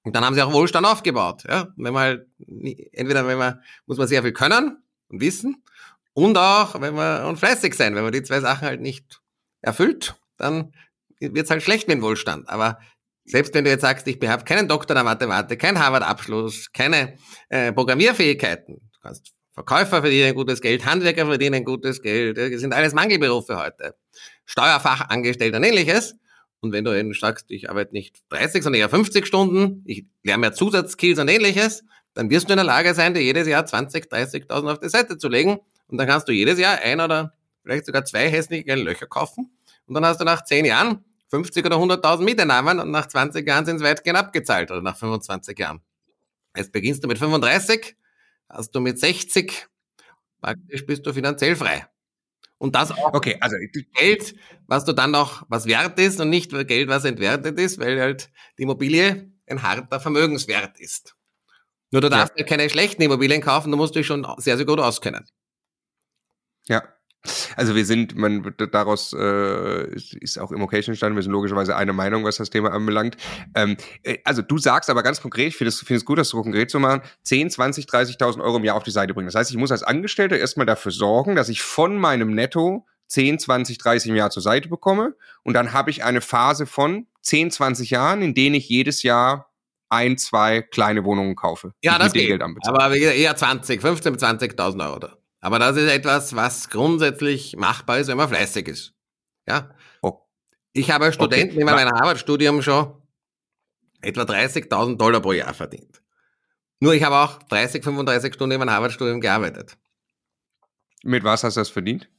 Und 0.03 0.15
dann 0.15 0.23
haben 0.23 0.35
sie 0.35 0.41
auch 0.41 0.53
Wohlstand 0.53 0.87
aufgebaut. 0.87 1.43
Ja? 1.45 1.73
Wenn 1.75 1.93
man 1.93 2.03
halt, 2.03 2.27
entweder 2.93 3.27
wenn 3.27 3.37
man, 3.37 3.61
muss 3.85 3.97
man 3.97 4.07
sehr 4.07 4.23
viel 4.23 4.31
können 4.31 4.81
und 5.09 5.19
wissen 5.19 5.61
und 6.13 6.37
auch, 6.37 6.79
wenn 6.79 6.95
man, 6.95 7.25
und 7.25 7.37
fleißig 7.37 7.73
sein. 7.75 7.95
Wenn 7.95 8.03
man 8.03 8.13
die 8.13 8.23
zwei 8.23 8.39
Sachen 8.39 8.65
halt 8.65 8.79
nicht 8.79 9.21
erfüllt, 9.61 10.15
dann 10.39 10.71
wird 11.19 11.45
es 11.45 11.51
halt 11.51 11.63
schlecht 11.63 11.87
mit 11.87 11.97
dem 11.97 12.01
Wohlstand. 12.01 12.49
Aber 12.49 12.79
selbst 13.25 13.53
wenn 13.53 13.63
du 13.63 13.69
jetzt 13.69 13.81
sagst, 13.81 14.07
ich 14.07 14.17
habe 14.27 14.43
keinen 14.43 14.67
Doktor 14.67 14.95
der 14.95 15.03
Mathematik, 15.03 15.59
keinen 15.59 15.79
Harvard-Abschluss, 15.79 16.71
keine 16.71 17.15
äh, 17.49 17.71
Programmierfähigkeiten, 17.71 18.75
du 18.75 18.99
kannst 19.01 19.33
Verkäufer 19.53 20.01
verdienen 20.01 20.35
gutes 20.35 20.61
Geld, 20.61 20.85
Handwerker 20.85 21.25
verdienen 21.25 21.65
gutes 21.65 22.01
Geld, 22.01 22.37
das 22.37 22.61
sind 22.61 22.73
alles 22.73 22.93
Mangelberufe 22.93 23.57
heute. 23.57 23.95
Steuerfachangestellter 24.45 25.57
und 25.57 25.63
ähnliches. 25.63 26.15
Und 26.61 26.71
wenn 26.71 26.83
du 26.85 26.97
eben 26.97 27.13
sagst, 27.13 27.51
ich 27.51 27.69
arbeite 27.69 27.93
nicht 27.93 28.17
30, 28.29 28.63
sondern 28.63 28.81
eher 28.81 28.89
50 28.89 29.27
Stunden, 29.27 29.83
ich 29.85 30.05
lerne 30.23 30.41
mehr 30.41 30.53
Zusatzskills 30.53 31.19
und 31.19 31.27
ähnliches, 31.27 31.83
dann 32.13 32.29
wirst 32.29 32.49
du 32.49 32.53
in 32.53 32.57
der 32.57 32.65
Lage 32.65 32.93
sein, 32.93 33.13
dir 33.13 33.21
jedes 33.21 33.47
Jahr 33.47 33.65
20, 33.65 34.05
30.000 34.05 34.71
auf 34.71 34.79
die 34.79 34.89
Seite 34.89 35.17
zu 35.17 35.29
legen. 35.29 35.59
Und 35.87 35.97
dann 35.97 36.07
kannst 36.07 36.27
du 36.27 36.31
jedes 36.31 36.59
Jahr 36.59 36.79
ein 36.79 36.99
oder 36.99 37.33
vielleicht 37.63 37.85
sogar 37.85 38.05
zwei 38.05 38.29
hässliche 38.29 38.75
Löcher 38.75 39.07
kaufen. 39.07 39.51
Und 39.89 39.95
dann 39.95 40.05
hast 40.05 40.21
du 40.21 40.23
nach 40.23 40.43
10 40.43 40.65
Jahren 40.65 41.03
50 41.29 41.65
oder 41.65 41.77
100.000 41.77 42.21
Mieteinnahmen 42.21 42.79
und 42.79 42.91
nach 42.91 43.07
20 43.07 43.45
Jahren 43.45 43.65
sind 43.65 43.77
es 43.77 43.83
weitgehend 43.83 44.19
abgezahlt 44.19 44.69
oder 44.69 44.83
nach 44.83 44.95
25 44.95 45.57
Jahren. 45.57 45.81
Jetzt 46.55 46.71
beginnst 46.71 47.03
du 47.03 47.07
mit 47.07 47.17
35, 47.17 47.95
hast 48.49 48.71
du 48.71 48.81
mit 48.81 48.99
60, 48.99 49.67
praktisch 50.41 50.85
bist 50.85 51.05
du 51.07 51.13
finanziell 51.13 51.55
frei. 51.55 51.87
Und 52.59 52.75
das 52.75 52.91
auch 52.91 53.13
okay, 53.13 53.37
also 53.41 53.55
Geld, 53.95 54.35
was 54.67 54.85
du 54.85 54.93
dann 54.93 55.09
noch 55.09 55.43
was 55.49 55.65
wert 55.65 55.97
ist 55.99 56.19
und 56.19 56.29
nicht 56.29 56.51
Geld, 56.67 56.87
was 56.87 57.05
entwertet 57.05 57.57
ist, 57.57 57.79
weil 57.79 57.99
halt 57.99 58.29
die 58.59 58.63
Immobilie 58.63 59.31
ein 59.47 59.63
harter 59.63 59.99
Vermögenswert 59.99 60.79
ist. 60.79 61.15
Nur 61.89 62.01
du 62.01 62.09
darfst 62.09 62.33
ja. 62.35 62.41
halt 62.41 62.49
keine 62.49 62.69
schlechten 62.69 63.01
Immobilien 63.01 63.41
kaufen, 63.41 63.71
du 63.71 63.77
musst 63.77 63.95
dich 63.95 64.05
schon 64.05 64.27
sehr, 64.37 64.57
sehr 64.57 64.67
gut 64.67 64.79
auskennen. 64.79 65.25
Ja, 66.67 66.83
also 67.55 67.75
wir 67.75 67.85
sind, 67.85 68.15
man 68.15 68.53
daraus 68.71 69.13
äh, 69.13 69.93
ist 69.93 70.39
auch 70.39 70.51
Immocation 70.51 70.93
entstanden, 70.93 71.17
wir 71.17 71.23
sind 71.23 71.31
logischerweise 71.31 71.75
eine 71.75 71.93
Meinung, 71.93 72.23
was 72.23 72.37
das 72.37 72.49
Thema 72.49 72.71
anbelangt. 72.71 73.17
Ähm, 73.55 73.77
äh, 74.03 74.17
also 74.23 74.41
du 74.41 74.57
sagst 74.57 74.89
aber 74.89 75.03
ganz 75.03 75.21
konkret, 75.21 75.47
ich 75.47 75.57
finde 75.57 75.69
es 75.69 75.79
find 75.79 76.05
gut, 76.05 76.17
das 76.17 76.29
so 76.29 76.41
konkret 76.41 76.71
zu 76.71 76.79
machen, 76.79 77.01
10, 77.23 77.49
20, 77.49 77.85
30.000 77.85 78.41
Euro 78.41 78.57
im 78.57 78.63
Jahr 78.63 78.75
auf 78.75 78.83
die 78.83 78.91
Seite 78.91 79.13
bringen. 79.13 79.27
Das 79.27 79.35
heißt, 79.35 79.51
ich 79.51 79.57
muss 79.57 79.71
als 79.71 79.83
Angestellter 79.83 80.37
erstmal 80.37 80.65
dafür 80.65 80.91
sorgen, 80.91 81.35
dass 81.35 81.49
ich 81.49 81.61
von 81.61 81.97
meinem 81.97 82.33
Netto 82.33 82.85
10, 83.07 83.39
20, 83.39 83.77
30 83.79 84.11
im 84.11 84.15
Jahr 84.15 84.29
zur 84.29 84.43
Seite 84.43 84.69
bekomme 84.69 85.15
und 85.43 85.53
dann 85.53 85.73
habe 85.73 85.89
ich 85.89 86.03
eine 86.03 86.21
Phase 86.21 86.65
von 86.65 87.07
10, 87.21 87.51
20 87.51 87.89
Jahren, 87.89 88.21
in 88.21 88.33
denen 88.33 88.55
ich 88.55 88.69
jedes 88.69 89.03
Jahr 89.03 89.49
ein, 89.89 90.17
zwei 90.17 90.61
kleine 90.61 91.03
Wohnungen 91.03 91.35
kaufe. 91.35 91.73
Ja, 91.81 91.97
das 91.97 92.13
geht. 92.13 92.41
Aber 92.41 92.95
eher 92.95 93.35
20, 93.35 93.81
15 93.81 94.13
bis 94.13 94.23
20.000 94.23 94.91
Euro. 94.91 95.18
Aber 95.41 95.59
das 95.59 95.77
ist 95.77 95.89
etwas, 95.89 96.35
was 96.35 96.69
grundsätzlich 96.69 97.55
machbar 97.55 97.99
ist, 97.99 98.07
wenn 98.07 98.17
man 98.17 98.29
fleißig 98.29 98.67
ist. 98.67 98.93
Ja. 99.47 99.73
Oh. 100.01 100.19
Ich 100.73 100.91
habe 100.91 101.05
als 101.05 101.15
Student 101.15 101.51
okay. 101.51 101.59
in 101.59 101.65
meinem 101.65 101.89
Harvard-Studium 101.89 102.61
schon 102.61 102.93
etwa 104.01 104.21
30.000 104.21 104.97
Dollar 104.97 105.21
pro 105.21 105.31
Jahr 105.31 105.53
verdient. 105.53 106.01
Nur 106.79 106.93
ich 106.93 107.03
habe 107.03 107.15
auch 107.15 107.41
30, 107.43 107.83
35 107.83 108.33
Stunden 108.33 108.53
in 108.53 108.59
meinem 108.59 108.71
Harvard-Studium 108.71 109.21
gearbeitet. 109.21 109.77
Mit 111.03 111.23
was 111.23 111.43
hast 111.43 111.55
du 111.55 111.61
das 111.61 111.69
verdient? 111.69 112.09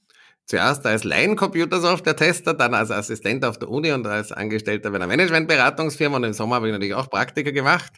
zuerst 0.51 0.85
als 0.85 1.05
Laien-Computersoftware-Tester, 1.05 2.55
dann 2.55 2.75
als 2.75 2.91
Assistent 2.91 3.45
auf 3.45 3.59
der 3.59 3.69
Uni 3.69 3.93
und 3.93 4.07
als 4.07 4.33
Angestellter 4.33 4.91
bei 4.91 4.97
einer 4.97 5.07
Managementberatungsfirma 5.07 6.17
und 6.17 6.25
im 6.25 6.33
Sommer 6.33 6.57
habe 6.57 6.67
ich 6.67 6.73
natürlich 6.73 6.95
auch 6.95 7.09
Praktika 7.09 7.53
gemacht. 7.53 7.93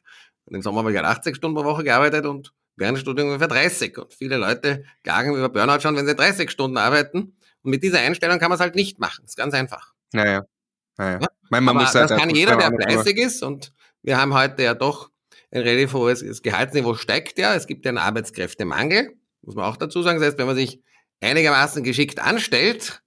Und 0.45 0.55
im 0.57 0.63
Sommer 0.63 0.81
habe 0.81 0.91
ich 0.91 0.97
halt 0.99 1.07
80 1.07 1.37
Stunden 1.37 1.57
pro 1.57 1.65
Woche 1.65 1.83
gearbeitet 1.83 2.27
und 2.27 2.53
während 2.77 2.97
des 2.97 3.03
Studiums 3.03 3.29
ungefähr 3.29 3.49
30. 3.49 3.99
Und 3.99 4.15
viele 4.15 4.37
Leute 4.37 4.85
klagen 5.03 5.35
über 5.35 5.49
Burnout 5.49 5.81
schon, 5.81 5.97
wenn 5.97 6.07
sie 6.07 6.15
30 6.15 6.51
Stunden 6.51 6.77
arbeiten. 6.77 7.37
Und 7.63 7.71
mit 7.71 7.83
dieser 7.83 8.01
Einstellung 8.01 8.39
kann 8.39 8.49
man 8.49 8.57
es 8.57 8.61
halt 8.61 8.75
nicht 8.75 8.99
machen. 8.99 9.23
Das 9.23 9.31
ist 9.31 9.37
ganz 9.37 9.55
einfach. 9.55 9.93
Naja. 10.13 10.45
naja. 10.97 11.19
Ja? 11.21 11.29
Man, 11.51 11.65
man 11.65 11.77
Aber 11.77 11.87
halt 11.87 12.11
das 12.11 12.19
kann 12.19 12.31
jeder, 12.31 12.57
der 12.57 12.73
fleißig 12.73 13.19
ist. 13.19 13.43
Und 13.43 13.73
wir 14.03 14.19
haben 14.19 14.35
heute 14.35 14.63
ja 14.63 14.75
doch 14.75 15.11
ein 15.51 15.63
relativ 15.63 15.93
hohes 15.93 16.43
Gehaltsniveau 16.43 16.95
steigt 16.95 17.39
ja. 17.39 17.55
Es 17.55 17.67
gibt 17.67 17.85
ja 17.85 17.91
einen 17.91 17.99
Arbeitskräftemangel, 17.99 19.15
muss 19.43 19.55
man 19.55 19.67
auch 19.67 19.77
dazu 19.77 20.03
sagen. 20.03 20.19
Das 20.19 20.29
heißt, 20.29 20.39
wenn 20.39 20.47
man 20.47 20.57
sich 20.57 20.83
einigermaßen 21.21 21.83
geschickt 21.85 22.21
anstellt 22.21 23.03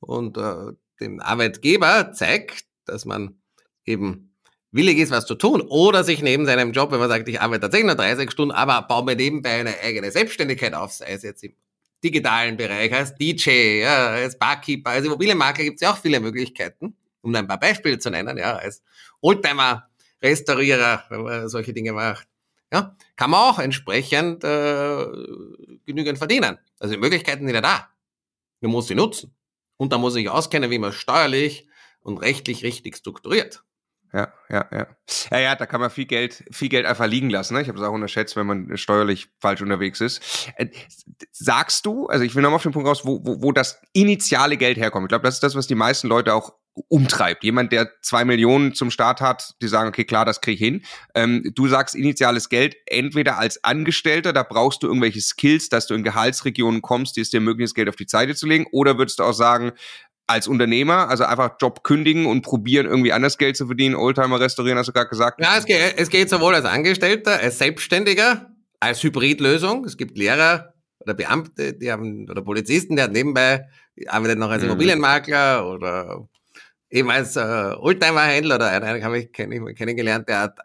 und 0.00 0.38
äh, 0.38 0.72
dem 1.00 1.20
Arbeitgeber 1.20 2.12
zeigt, 2.12 2.64
dass 2.86 3.04
man 3.04 3.40
eben 3.84 4.29
willig 4.72 4.98
ist, 4.98 5.10
was 5.10 5.26
zu 5.26 5.34
tun 5.34 5.62
oder 5.62 6.04
sich 6.04 6.22
neben 6.22 6.46
seinem 6.46 6.72
Job, 6.72 6.92
wenn 6.92 7.00
man 7.00 7.08
sagt, 7.08 7.28
ich 7.28 7.40
arbeite 7.40 7.62
tatsächlich 7.62 7.86
nur 7.86 7.96
30 7.96 8.30
Stunden, 8.30 8.52
aber 8.52 8.82
baue 8.82 9.04
mir 9.04 9.16
nebenbei 9.16 9.60
eine 9.60 9.78
eigene 9.80 10.10
Selbstständigkeit 10.10 10.74
auf, 10.74 10.92
sei 10.92 11.12
es 11.12 11.22
jetzt 11.22 11.42
im 11.42 11.54
digitalen 12.02 12.56
Bereich, 12.56 12.92
als 12.92 13.14
DJ, 13.14 13.80
ja, 13.82 14.08
als 14.08 14.38
Barkeeper, 14.38 14.90
als 14.90 15.04
Immobilienmakler 15.04 15.64
gibt 15.64 15.76
es 15.76 15.82
ja 15.82 15.92
auch 15.92 15.98
viele 15.98 16.20
Möglichkeiten, 16.20 16.96
um 17.20 17.34
ein 17.34 17.46
paar 17.46 17.60
Beispiele 17.60 17.98
zu 17.98 18.10
nennen, 18.10 18.38
ja, 18.38 18.56
als 18.56 18.82
Oldtimer-Restaurierer, 19.20 21.04
wenn 21.10 21.22
man 21.22 21.48
solche 21.48 21.72
Dinge 21.72 21.92
macht. 21.92 22.26
Ja, 22.72 22.96
kann 23.16 23.30
man 23.30 23.40
auch 23.40 23.58
entsprechend 23.58 24.44
äh, 24.44 25.06
genügend 25.84 26.18
verdienen. 26.18 26.56
Also 26.78 26.94
die 26.94 27.00
Möglichkeiten 27.00 27.44
sind 27.44 27.54
ja 27.54 27.60
da. 27.60 27.88
Man 28.60 28.70
muss 28.70 28.86
sie 28.86 28.94
nutzen. 28.94 29.34
Und 29.76 29.92
da 29.92 29.98
muss 29.98 30.14
ich 30.14 30.30
auskennen, 30.30 30.70
wie 30.70 30.78
man 30.78 30.92
steuerlich 30.92 31.66
und 32.00 32.18
rechtlich 32.18 32.62
richtig 32.62 32.96
strukturiert 32.96 33.64
ja, 34.12 34.32
ja, 34.48 34.66
ja. 34.72 34.86
Ja, 35.30 35.38
ja, 35.38 35.56
da 35.56 35.66
kann 35.66 35.80
man 35.80 35.90
viel 35.90 36.06
Geld, 36.06 36.44
viel 36.50 36.68
Geld 36.68 36.86
einfach 36.86 37.06
liegen 37.06 37.30
lassen. 37.30 37.54
Ne? 37.54 37.62
Ich 37.62 37.68
habe 37.68 37.78
es 37.78 37.84
auch 37.84 37.92
unterschätzt, 37.92 38.36
wenn 38.36 38.46
man 38.46 38.76
steuerlich 38.76 39.28
falsch 39.40 39.62
unterwegs 39.62 40.00
ist. 40.00 40.48
Äh, 40.56 40.68
sagst 41.32 41.86
du, 41.86 42.06
also 42.06 42.24
ich 42.24 42.34
will 42.34 42.42
nochmal 42.42 42.56
auf 42.56 42.62
den 42.62 42.72
Punkt 42.72 42.88
raus, 42.88 43.04
wo, 43.04 43.20
wo, 43.24 43.42
wo 43.42 43.52
das 43.52 43.80
initiale 43.92 44.56
Geld 44.56 44.78
herkommt. 44.78 45.04
Ich 45.04 45.08
glaube, 45.08 45.24
das 45.24 45.34
ist 45.34 45.42
das, 45.42 45.54
was 45.54 45.66
die 45.66 45.74
meisten 45.74 46.08
Leute 46.08 46.34
auch 46.34 46.52
umtreibt. 46.88 47.44
Jemand, 47.44 47.72
der 47.72 47.90
zwei 48.02 48.24
Millionen 48.24 48.74
zum 48.74 48.90
Start 48.90 49.20
hat, 49.20 49.54
die 49.60 49.68
sagen, 49.68 49.88
okay, 49.88 50.04
klar, 50.04 50.24
das 50.24 50.40
kriege 50.40 50.54
ich 50.54 50.60
hin. 50.60 50.82
Ähm, 51.14 51.52
du 51.54 51.68
sagst 51.68 51.94
initiales 51.94 52.48
Geld 52.48 52.76
entweder 52.86 53.38
als 53.38 53.62
Angestellter, 53.64 54.32
da 54.32 54.42
brauchst 54.42 54.82
du 54.82 54.86
irgendwelche 54.86 55.20
Skills, 55.20 55.68
dass 55.68 55.86
du 55.86 55.94
in 55.94 56.04
Gehaltsregionen 56.04 56.82
kommst, 56.82 57.16
die 57.16 57.20
es 57.20 57.30
dir 57.30 57.38
ermöglichen, 57.38 57.66
das 57.66 57.74
Geld 57.74 57.88
auf 57.88 57.96
die 57.96 58.08
Seite 58.08 58.34
zu 58.34 58.46
legen, 58.46 58.66
oder 58.72 58.98
würdest 58.98 59.18
du 59.18 59.24
auch 59.24 59.32
sagen, 59.32 59.72
als 60.30 60.46
Unternehmer, 60.46 61.08
also 61.08 61.24
einfach 61.24 61.56
Job 61.60 61.82
kündigen 61.82 62.26
und 62.26 62.42
probieren, 62.42 62.86
irgendwie 62.86 63.12
anders 63.12 63.36
Geld 63.36 63.56
zu 63.56 63.66
verdienen, 63.66 63.96
Oldtimer 63.96 64.38
restaurieren, 64.38 64.78
hast 64.78 64.86
du 64.86 64.92
gerade 64.92 65.08
gesagt? 65.08 65.40
Ja, 65.40 65.56
es 65.58 65.66
geht, 65.66 65.94
es 65.96 66.08
geht 66.08 66.30
sowohl 66.30 66.54
als 66.54 66.64
Angestellter, 66.64 67.40
als 67.40 67.58
Selbstständiger, 67.58 68.50
als 68.78 69.02
Hybridlösung. 69.02 69.84
Es 69.84 69.96
gibt 69.96 70.16
Lehrer 70.16 70.74
oder 71.00 71.14
Beamte, 71.14 71.74
die 71.74 71.90
haben, 71.90 72.28
oder 72.30 72.42
Polizisten, 72.42 72.96
die 72.96 73.02
haben 73.02 73.12
nebenbei, 73.12 73.66
arbeitet 74.06 74.38
noch 74.38 74.50
als 74.50 74.62
mhm. 74.62 74.70
Immobilienmakler 74.70 75.68
oder 75.68 76.28
eben 76.90 77.10
als 77.10 77.36
äh, 77.36 77.40
Oldtimer-Händler 77.40 78.54
oder 78.56 78.70
einen 78.70 79.02
habe 79.02 79.18
ich 79.18 79.32
kenn, 79.32 79.74
kennengelernt, 79.74 80.28
der 80.28 80.40
hat 80.40 80.58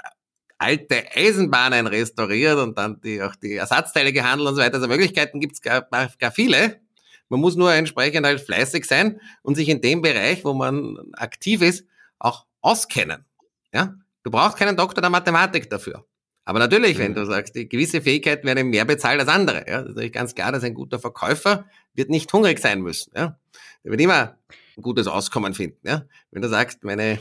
alte 0.58 1.04
Eisenbahnen 1.14 1.88
restauriert 1.88 2.58
und 2.58 2.78
dann 2.78 3.02
die, 3.02 3.22
auch 3.22 3.36
die 3.36 3.56
Ersatzteile 3.56 4.14
gehandelt 4.14 4.50
und 4.50 4.56
so 4.56 4.62
weiter. 4.62 4.76
Also 4.76 4.88
Möglichkeiten 4.88 5.40
gibt 5.40 5.54
es 5.54 5.62
gar, 5.62 5.88
gar 6.20 6.32
viele. 6.32 6.85
Man 7.30 7.40
muss 7.40 7.56
nur 7.56 7.74
entsprechend 7.74 8.26
halt 8.26 8.42
fleißig 8.42 8.86
sein 8.86 9.20
und 9.42 9.56
sich 9.56 9.70
in 9.70 9.82
dem 9.82 10.02
Bereich, 10.02 10.46
wo 10.46 10.54
man 10.54 10.98
aktiv 11.14 11.62
ist, 11.62 11.86
auch 12.20 12.46
auskennen. 12.62 13.26
Ja? 13.74 13.96
Du 14.24 14.32
brauchst 14.32 14.58
keinen 14.58 14.78
Doktor 14.78 15.02
der 15.02 15.10
Mathematik 15.10 15.70
dafür. 15.70 16.06
Aber 16.46 16.60
natürlich, 16.60 16.98
mhm. 16.98 17.02
wenn 17.02 17.14
du 17.16 17.26
sagst, 17.26 17.56
die 17.56 17.68
gewisse 17.68 18.02
Fähigkeiten 18.02 18.46
werden 18.46 18.70
mehr 18.70 18.86
bezahlt 18.86 19.20
als 19.20 19.30
andere. 19.30 19.66
Ja? 19.68 19.82
Das 19.82 19.90
ist 19.90 19.96
natürlich 19.96 20.14
ganz 20.14 20.36
klar, 20.36 20.52
dass 20.52 20.64
ein 20.64 20.76
guter 20.76 21.00
Verkäufer 21.00 21.66
wird 21.94 22.10
nicht 22.10 22.32
hungrig 22.32 22.60
sein 22.60 22.82
müssen. 22.82 23.12
Ja? 23.16 23.40
Der 23.84 23.92
wird 23.92 24.02
immer 24.02 24.38
ein 24.78 24.82
gutes 24.82 25.08
Auskommen 25.08 25.54
finden. 25.54 25.88
Ja? 25.88 26.06
Wenn 26.32 26.44
du 26.44 26.50
sagst, 26.50 26.84
meine 26.84 27.20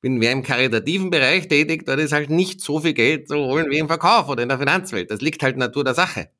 bin 0.00 0.18
mehr 0.18 0.30
im 0.30 0.44
karitativen 0.44 1.10
Bereich 1.10 1.48
tätig, 1.48 1.84
dort 1.84 1.98
ist 1.98 2.12
halt 2.12 2.30
nicht 2.30 2.60
so 2.60 2.78
viel 2.78 2.92
Geld 2.92 3.26
zu 3.26 3.34
holen 3.34 3.68
wie 3.70 3.78
im 3.78 3.88
Verkauf 3.88 4.28
oder 4.28 4.44
in 4.44 4.48
der 4.48 4.58
Finanzwelt. 4.58 5.10
Das 5.10 5.20
liegt 5.20 5.42
halt 5.42 5.56
Natur 5.56 5.82
der 5.82 5.94
Sache. 5.94 6.30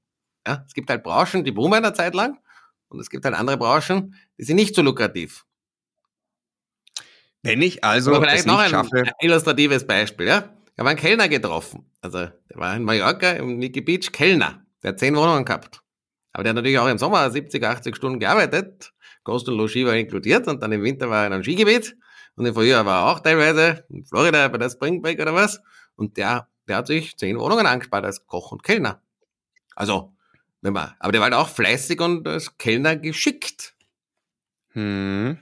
Ja? 0.46 0.64
Es 0.66 0.74
gibt 0.74 0.90
halt 0.90 1.02
Branchen, 1.02 1.44
die 1.44 1.50
boomen 1.50 1.84
eine 1.84 1.92
Zeit 1.92 2.14
lang 2.14 2.38
und 2.88 3.00
es 3.00 3.10
gibt 3.10 3.24
halt 3.24 3.34
andere 3.34 3.56
Branchen, 3.56 4.14
die 4.38 4.44
sind 4.44 4.56
nicht 4.56 4.74
so 4.74 4.82
lukrativ. 4.82 5.44
Wenn 7.42 7.62
ich 7.62 7.84
also 7.84 8.14
Aber 8.14 8.24
vielleicht 8.24 8.46
noch 8.46 8.58
ein, 8.58 8.70
schaffe. 8.70 9.04
illustratives 9.20 9.86
Beispiel, 9.86 10.26
ja. 10.26 10.54
Ich 10.72 10.78
habe 10.78 10.90
einen 10.90 10.98
Kellner 10.98 11.28
getroffen. 11.28 11.90
Also, 12.00 12.18
der 12.18 12.56
war 12.56 12.76
in 12.76 12.84
Mallorca 12.84 13.32
im 13.32 13.58
Nikki 13.58 13.80
Beach 13.80 14.12
Kellner. 14.12 14.64
Der 14.82 14.90
hat 14.90 15.00
zehn 15.00 15.14
Wohnungen 15.16 15.44
gehabt. 15.44 15.80
Aber 16.32 16.44
der 16.44 16.50
hat 16.50 16.56
natürlich 16.56 16.78
auch 16.78 16.88
im 16.88 16.98
Sommer 16.98 17.28
70, 17.30 17.64
80 17.64 17.96
Stunden 17.96 18.20
gearbeitet. 18.20 18.92
Kost 19.24 19.48
und 19.48 19.56
Logis 19.56 19.84
war 19.84 19.96
inkludiert 19.96 20.46
und 20.46 20.62
dann 20.62 20.72
im 20.72 20.82
Winter 20.82 21.10
war 21.10 21.22
er 21.22 21.26
in 21.26 21.32
einem 21.32 21.42
Skigebiet. 21.42 21.96
Und 22.36 22.46
im 22.46 22.54
Frühjahr 22.54 22.86
war 22.86 23.02
er 23.02 23.12
auch 23.12 23.20
teilweise 23.20 23.84
in 23.88 24.04
Florida 24.04 24.46
bei 24.48 24.58
der 24.58 24.70
Spring 24.70 25.02
Break 25.02 25.20
oder 25.20 25.34
was. 25.34 25.60
Und 25.96 26.16
der, 26.16 26.48
der 26.68 26.76
hat 26.76 26.86
sich 26.86 27.16
zehn 27.16 27.38
Wohnungen 27.38 27.66
angespart 27.66 28.04
als 28.04 28.24
Koch 28.26 28.52
und 28.52 28.62
Kellner. 28.62 29.02
Also, 29.74 30.14
aber 30.62 31.12
der 31.12 31.20
war 31.20 31.30
halt 31.30 31.34
auch 31.34 31.48
fleißig 31.48 32.00
und 32.00 32.26
als 32.26 32.56
Kellner 32.58 32.96
geschickt. 32.96 33.74
Hm. 34.72 35.38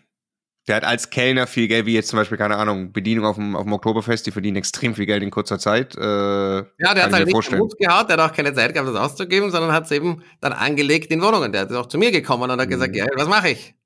Der 0.66 0.76
hat 0.76 0.84
als 0.84 1.10
Kellner 1.10 1.46
viel 1.46 1.68
Geld, 1.68 1.86
wie 1.86 1.94
jetzt 1.94 2.08
zum 2.08 2.18
Beispiel, 2.18 2.38
keine 2.38 2.56
Ahnung, 2.56 2.92
Bedienung 2.92 3.24
auf 3.24 3.36
dem, 3.36 3.54
auf 3.54 3.62
dem 3.62 3.72
Oktoberfest, 3.72 4.26
die 4.26 4.32
verdienen 4.32 4.56
extrem 4.56 4.96
viel 4.96 5.06
Geld 5.06 5.22
in 5.22 5.30
kurzer 5.30 5.60
Zeit. 5.60 5.96
Äh, 5.96 6.00
ja, 6.00 6.64
der 6.78 7.04
hat 7.04 7.12
halt 7.12 7.26
nicht 7.26 7.52
Mut 7.52 7.78
gehabt, 7.78 8.10
der 8.10 8.16
hat 8.16 8.30
auch 8.30 8.34
keine 8.34 8.52
Zeit 8.52 8.74
gehabt, 8.74 8.88
das 8.88 8.96
auszugeben, 8.96 9.52
sondern 9.52 9.72
hat 9.72 9.84
es 9.84 9.92
eben 9.92 10.24
dann 10.40 10.52
angelegt 10.52 11.12
in 11.12 11.22
Wohnungen. 11.22 11.52
Der 11.52 11.66
ist 11.66 11.72
auch 11.72 11.86
zu 11.86 11.98
mir 11.98 12.10
gekommen 12.10 12.50
und 12.50 12.60
hat 12.60 12.68
gesagt, 12.68 12.92
mhm. 12.92 12.98
ja, 12.98 13.06
was 13.14 13.28
mache 13.28 13.50
ich? 13.50 13.76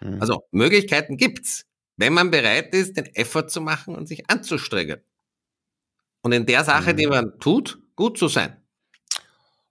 Mhm. 0.00 0.20
Also, 0.20 0.44
Möglichkeiten 0.52 1.16
gibt's, 1.16 1.66
wenn 1.96 2.12
man 2.12 2.30
bereit 2.30 2.72
ist, 2.72 2.96
den 2.96 3.06
Effort 3.16 3.48
zu 3.48 3.60
machen 3.60 3.96
und 3.96 4.06
sich 4.06 4.30
anzustrengen. 4.30 5.00
Und 6.22 6.32
in 6.32 6.46
der 6.46 6.62
Sache, 6.62 6.92
mhm. 6.92 6.96
die 6.96 7.06
man 7.08 7.40
tut, 7.40 7.80
gut 7.96 8.16
zu 8.16 8.28
sein. 8.28 8.63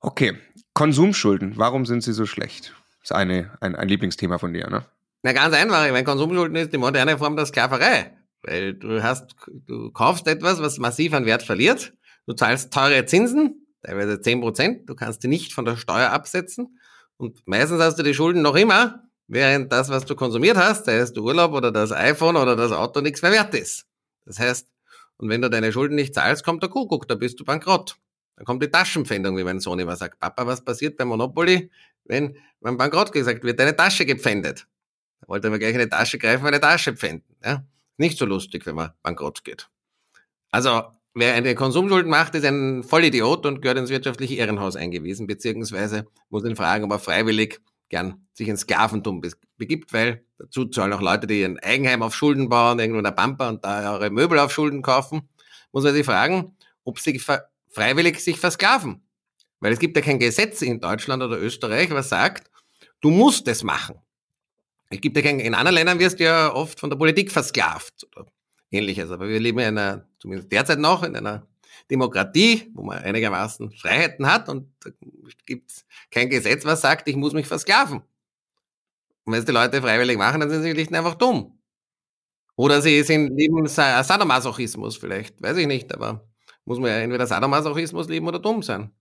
Okay, 0.05 0.37
Konsumschulden, 0.73 1.53
warum 1.55 1.85
sind 1.85 2.03
sie 2.03 2.11
so 2.11 2.25
schlecht? 2.25 2.73
Das 2.99 3.11
ist 3.11 3.15
eine, 3.15 3.51
ein, 3.61 3.73
ein 3.77 3.87
Lieblingsthema 3.87 4.37
von 4.37 4.53
dir, 4.53 4.69
ne? 4.69 4.85
Na, 5.23 5.31
ganz 5.31 5.55
einfach. 5.55 5.85
Ich 5.85 5.93
meine, 5.93 6.03
Konsumschulden 6.03 6.57
ist 6.57 6.73
die 6.73 6.77
moderne 6.77 7.17
Form 7.17 7.37
der 7.37 7.45
Sklaverei. 7.45 8.11
Weil 8.41 8.73
du 8.73 9.01
hast, 9.01 9.33
du 9.47 9.91
kaufst 9.91 10.27
etwas, 10.27 10.61
was 10.61 10.77
massiv 10.77 11.13
an 11.13 11.25
Wert 11.25 11.41
verliert. 11.41 11.93
Du 12.27 12.33
zahlst 12.33 12.73
teure 12.73 13.05
Zinsen, 13.05 13.65
teilweise 13.81 14.19
zehn 14.19 14.41
Prozent. 14.41 14.89
Du 14.89 14.95
kannst 14.95 15.23
die 15.23 15.29
nicht 15.29 15.53
von 15.53 15.63
der 15.63 15.77
Steuer 15.77 16.09
absetzen. 16.09 16.77
Und 17.15 17.39
meistens 17.47 17.81
hast 17.81 17.97
du 17.97 18.03
die 18.03 18.13
Schulden 18.13 18.41
noch 18.41 18.55
immer, 18.55 19.07
während 19.27 19.71
das, 19.71 19.87
was 19.87 20.03
du 20.03 20.15
konsumiert 20.15 20.57
hast, 20.57 20.83
sei 20.83 20.97
es 20.97 21.13
der 21.13 21.23
Urlaub 21.23 21.53
oder 21.53 21.71
das 21.71 21.93
iPhone 21.93 22.35
oder 22.35 22.57
das 22.57 22.73
Auto, 22.73 22.99
nichts 22.99 23.21
mehr 23.21 23.31
wert 23.31 23.55
ist. 23.55 23.85
Das 24.25 24.37
heißt, 24.37 24.67
und 25.15 25.29
wenn 25.29 25.41
du 25.41 25.49
deine 25.49 25.71
Schulden 25.71 25.95
nicht 25.95 26.13
zahlst, 26.13 26.43
kommt 26.43 26.61
der 26.61 26.69
Kuckuck, 26.69 27.07
da 27.07 27.15
bist 27.15 27.39
du 27.39 27.45
bankrott. 27.45 27.95
Dann 28.35 28.45
kommt 28.45 28.63
die 28.63 28.69
Taschenpfändung, 28.69 29.37
wie 29.37 29.43
mein 29.43 29.59
Sohn 29.59 29.79
immer 29.79 29.95
sagt. 29.95 30.19
Papa, 30.19 30.45
was 30.47 30.63
passiert 30.63 30.97
beim 30.97 31.09
Monopoly, 31.09 31.69
wenn 32.05 32.37
beim 32.59 32.77
Bankrott 32.77 33.11
gesagt 33.11 33.43
wird, 33.43 33.59
deine 33.59 33.75
Tasche 33.75 34.05
gepfändet? 34.05 34.67
Da 35.21 35.27
wollte 35.27 35.49
man 35.49 35.59
gleich 35.59 35.75
eine 35.75 35.89
Tasche 35.89 36.17
greifen, 36.17 36.45
eine 36.45 36.59
Tasche 36.59 36.93
pfänden. 36.95 37.35
Ja? 37.43 37.63
Nicht 37.97 38.17
so 38.17 38.25
lustig, 38.25 38.65
wenn 38.65 38.75
man 38.75 38.91
bankrott 39.03 39.43
geht. 39.43 39.69
Also, 40.51 40.83
wer 41.13 41.35
eine 41.35 41.55
Konsumschuld 41.55 42.07
macht, 42.07 42.35
ist 42.35 42.45
ein 42.45 42.83
Vollidiot 42.83 43.45
und 43.45 43.61
gehört 43.61 43.77
ins 43.77 43.89
wirtschaftliche 43.89 44.35
Ehrenhaus 44.35 44.75
eingewiesen, 44.75 45.27
beziehungsweise 45.27 46.07
muss 46.29 46.43
ihn 46.43 46.55
fragen, 46.55 46.85
ob 46.85 46.91
er 46.91 46.99
freiwillig 46.99 47.61
gern 47.89 48.25
sich 48.33 48.47
ins 48.47 48.61
Sklaventum 48.61 49.21
begibt, 49.57 49.93
weil 49.93 50.25
dazu 50.39 50.65
zahlen 50.65 50.93
auch 50.93 51.01
Leute, 51.01 51.27
die 51.27 51.43
ein 51.43 51.59
Eigenheim 51.59 52.01
auf 52.01 52.15
Schulden 52.15 52.49
bauen, 52.49 52.79
irgendwo 52.79 52.97
in 52.97 53.03
der 53.03 53.11
Pampa 53.11 53.49
und 53.49 53.63
da 53.63 53.95
ihre 53.95 54.09
Möbel 54.09 54.39
auf 54.39 54.51
Schulden 54.51 54.81
kaufen, 54.81 55.29
muss 55.71 55.83
man 55.83 55.93
sich 55.93 56.05
fragen, 56.05 56.57
ob 56.83 56.99
sie 56.99 57.13
freiwillig 57.73 58.19
sich 58.19 58.39
versklaven. 58.39 59.01
Weil 59.59 59.73
es 59.73 59.79
gibt 59.79 59.95
ja 59.95 60.01
kein 60.01 60.19
Gesetz 60.19 60.61
in 60.61 60.79
Deutschland 60.79 61.23
oder 61.23 61.39
Österreich, 61.39 61.89
was 61.91 62.09
sagt, 62.09 62.49
du 63.01 63.09
musst 63.09 63.47
es 63.47 63.63
machen. 63.63 63.99
Es 64.89 65.01
gibt 65.01 65.15
ja 65.15 65.23
kein, 65.23 65.39
in 65.39 65.55
anderen 65.55 65.75
Ländern 65.75 65.99
wirst 65.99 66.19
du 66.19 66.25
ja 66.25 66.53
oft 66.53 66.79
von 66.79 66.89
der 66.89 66.97
Politik 66.97 67.31
versklavt 67.31 68.07
oder 68.15 68.27
ähnliches. 68.71 69.09
Aber 69.09 69.27
wir 69.27 69.39
leben 69.39 69.59
in 69.59 69.77
einer, 69.77 70.07
zumindest 70.19 70.51
derzeit 70.51 70.79
noch, 70.79 71.03
in 71.03 71.15
einer 71.15 71.47
Demokratie, 71.89 72.69
wo 72.73 72.83
man 72.83 72.99
einigermaßen 72.99 73.71
Freiheiten 73.71 74.25
hat 74.27 74.49
und 74.49 74.71
da 74.83 74.91
gibt 75.45 75.71
es 75.71 75.85
kein 76.11 76.29
Gesetz, 76.29 76.65
was 76.65 76.81
sagt, 76.81 77.07
ich 77.07 77.15
muss 77.15 77.33
mich 77.33 77.47
versklaven. 77.47 78.01
Und 79.25 79.33
wenn 79.33 79.39
es 79.39 79.45
die 79.45 79.51
Leute 79.51 79.81
freiwillig 79.81 80.17
machen, 80.17 80.39
dann 80.39 80.49
sind 80.49 80.63
sie 80.63 80.73
nicht 80.73 80.93
einfach 80.93 81.15
dumm. 81.15 81.59
Oder 82.55 82.81
sie 82.81 83.01
sind 83.03 83.35
lieben 83.35 83.65
Sadomasochismus 83.67 84.97
vielleicht, 84.97 85.41
weiß 85.41 85.57
ich 85.57 85.67
nicht, 85.67 85.93
aber 85.93 86.27
muss 86.65 86.79
man 86.79 86.89
ja 86.89 86.97
entweder 86.97 87.27
Sadomasochismus 87.27 88.07
lieben 88.07 88.27
oder 88.27 88.39
dumm 88.39 88.63
sein. 88.63 88.91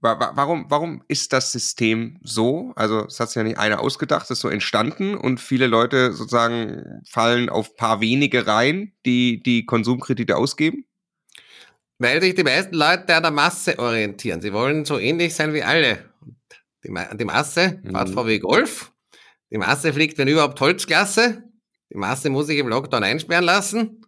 Warum, 0.00 0.66
warum 0.68 1.02
ist 1.08 1.32
das 1.32 1.52
System 1.52 2.18
so? 2.22 2.72
Also 2.76 3.06
es 3.06 3.18
hat 3.18 3.30
sich 3.30 3.36
ja 3.36 3.42
nicht 3.42 3.58
einer 3.58 3.80
ausgedacht, 3.80 4.24
es 4.24 4.32
ist 4.32 4.40
so 4.40 4.48
entstanden 4.48 5.16
und 5.16 5.40
viele 5.40 5.66
Leute 5.66 6.12
sozusagen 6.12 7.02
fallen 7.08 7.48
auf 7.48 7.76
paar 7.76 8.00
wenige 8.00 8.46
rein, 8.46 8.92
die 9.06 9.42
die 9.42 9.64
Konsumkredite 9.64 10.36
ausgeben? 10.36 10.84
Weil 11.98 12.20
sich 12.20 12.34
die 12.34 12.44
meisten 12.44 12.74
Leute 12.74 13.16
an 13.16 13.22
der 13.22 13.32
Masse 13.32 13.78
orientieren. 13.78 14.42
Sie 14.42 14.52
wollen 14.52 14.84
so 14.84 14.98
ähnlich 14.98 15.34
sein 15.34 15.54
wie 15.54 15.62
alle. 15.62 16.10
Die, 16.84 16.90
Ma 16.90 17.14
die 17.14 17.24
Masse 17.24 17.80
fährt 17.82 18.08
mhm. 18.08 18.12
VW 18.12 18.38
Golf, 18.38 18.92
die 19.50 19.58
Masse 19.58 19.94
fliegt, 19.94 20.18
wenn 20.18 20.28
überhaupt, 20.28 20.60
Holzklasse, 20.60 21.42
die 21.90 21.96
Masse 21.96 22.28
muss 22.28 22.48
sich 22.48 22.58
im 22.58 22.68
Lockdown 22.68 23.02
einsperren 23.02 23.44
lassen. 23.44 24.02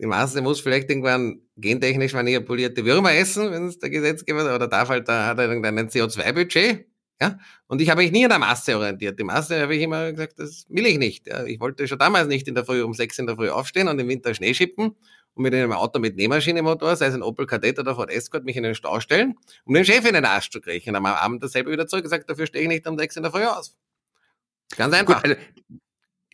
Die 0.00 0.06
Masse 0.06 0.42
muss 0.42 0.60
vielleicht 0.60 0.90
irgendwann 0.90 1.40
gentechnisch 1.56 2.14
manipulierte 2.14 2.84
Würmer 2.84 3.12
essen, 3.12 3.50
wenn 3.50 3.66
es 3.68 3.78
der 3.78 3.90
Gesetzgeber 3.90 4.54
oder 4.54 4.68
darf 4.68 4.88
halt, 4.88 5.08
da 5.08 5.26
hat 5.26 5.38
er 5.38 5.48
irgendein 5.48 5.88
CO2-Budget. 5.88 6.86
Ja? 7.20 7.38
Und 7.66 7.80
ich 7.80 7.90
habe 7.90 8.02
mich 8.02 8.12
nie 8.12 8.24
an 8.24 8.30
der 8.30 8.38
Masse 8.38 8.76
orientiert. 8.76 9.18
Die 9.18 9.24
Masse 9.24 9.60
habe 9.60 9.76
ich 9.76 9.82
immer 9.82 10.10
gesagt, 10.12 10.38
das 10.38 10.66
will 10.68 10.86
ich 10.86 10.98
nicht. 10.98 11.26
Ja? 11.26 11.44
Ich 11.44 11.60
wollte 11.60 11.86
schon 11.86 11.98
damals 11.98 12.28
nicht 12.28 12.48
in 12.48 12.54
der 12.54 12.64
Früh 12.64 12.82
um 12.82 12.94
sechs 12.94 13.18
in 13.18 13.26
der 13.26 13.36
Früh 13.36 13.50
aufstehen 13.50 13.88
und 13.88 13.98
im 13.98 14.08
Winter 14.08 14.34
Schnee 14.34 14.54
schippen 14.54 14.96
und 15.34 15.42
mit 15.42 15.54
einem 15.54 15.72
Auto 15.72 15.98
mit 15.98 16.16
Nähmaschinemotor, 16.16 16.96
sei 16.96 17.06
es 17.06 17.14
ein 17.14 17.22
Opel 17.22 17.46
Kadett 17.46 17.78
oder 17.78 17.94
Ford 17.94 18.10
Escort, 18.10 18.44
mich 18.44 18.56
in 18.56 18.62
den 18.62 18.74
Stau 18.74 19.00
stellen, 19.00 19.34
um 19.64 19.74
den 19.74 19.84
Chef 19.84 20.04
in 20.06 20.14
den 20.14 20.24
Arsch 20.24 20.50
zu 20.50 20.60
kriechen. 20.60 20.90
Und 20.90 20.96
am 20.96 21.06
Abend 21.06 21.42
dasselbe 21.42 21.70
wieder 21.70 21.86
zurück 21.86 22.04
gesagt, 22.04 22.28
dafür 22.28 22.46
stehe 22.46 22.62
ich 22.62 22.68
nicht 22.68 22.86
um 22.86 22.98
sechs 22.98 23.16
in 23.16 23.22
der 23.22 23.32
Früh 23.32 23.44
aus. 23.44 23.76
Ganz 24.76 24.94
einfach. 24.94 25.22
Gut, 25.22 25.30
also 25.30 25.40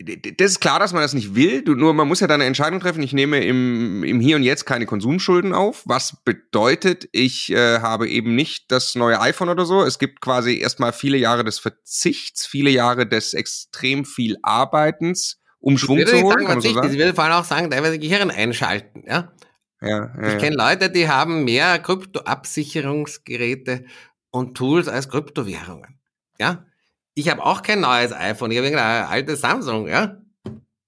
das 0.02 0.52
ist 0.52 0.60
klar, 0.60 0.78
dass 0.78 0.92
man 0.92 1.02
das 1.02 1.12
nicht 1.12 1.34
will. 1.34 1.62
Du, 1.62 1.74
nur 1.74 1.92
man 1.92 2.08
muss 2.08 2.20
ja 2.20 2.26
dann 2.26 2.40
eine 2.40 2.46
Entscheidung 2.46 2.80
treffen. 2.80 3.02
Ich 3.02 3.12
nehme 3.12 3.44
im, 3.44 4.02
im 4.02 4.20
Hier 4.20 4.36
und 4.36 4.42
Jetzt 4.42 4.64
keine 4.64 4.86
Konsumschulden 4.86 5.52
auf. 5.52 5.82
Was 5.84 6.16
bedeutet, 6.24 7.08
ich 7.12 7.52
äh, 7.52 7.80
habe 7.80 8.08
eben 8.08 8.34
nicht 8.34 8.72
das 8.72 8.94
neue 8.94 9.20
iPhone 9.20 9.50
oder 9.50 9.66
so. 9.66 9.82
Es 9.82 9.98
gibt 9.98 10.22
quasi 10.22 10.58
erstmal 10.58 10.92
viele 10.92 11.18
Jahre 11.18 11.44
des 11.44 11.58
Verzichts, 11.58 12.46
viele 12.46 12.70
Jahre 12.70 13.06
des 13.06 13.34
extrem 13.34 14.06
viel 14.06 14.38
Arbeitens, 14.42 15.42
um 15.58 15.76
Schwung 15.76 16.06
zu 16.06 16.22
holen. 16.22 16.46
Sagen, 16.46 16.60
so 16.62 16.72
sagen? 16.72 16.92
Ich 16.92 16.98
würde 16.98 17.14
vor 17.14 17.24
allem 17.24 17.34
auch 17.34 17.44
sagen, 17.44 17.70
teilweise 17.70 17.98
Gehirn 17.98 18.30
einschalten. 18.30 19.04
Ja? 19.06 19.32
Ja, 19.82 20.14
ja, 20.20 20.28
ich 20.28 20.38
kenne 20.38 20.56
Leute, 20.56 20.90
die 20.90 21.08
haben 21.08 21.44
mehr 21.44 21.78
Kryptoabsicherungsgeräte 21.78 23.84
und 24.30 24.56
Tools 24.56 24.88
als 24.88 25.08
Kryptowährungen. 25.08 25.98
Ja, 26.38 26.66
ich 27.14 27.28
habe 27.28 27.44
auch 27.44 27.62
kein 27.62 27.80
neues 27.80 28.12
iPhone, 28.12 28.50
ich 28.50 28.58
habe 28.58 28.68
ein 28.68 28.76
altes 28.76 29.40
Samsung, 29.40 29.88
ja. 29.88 30.20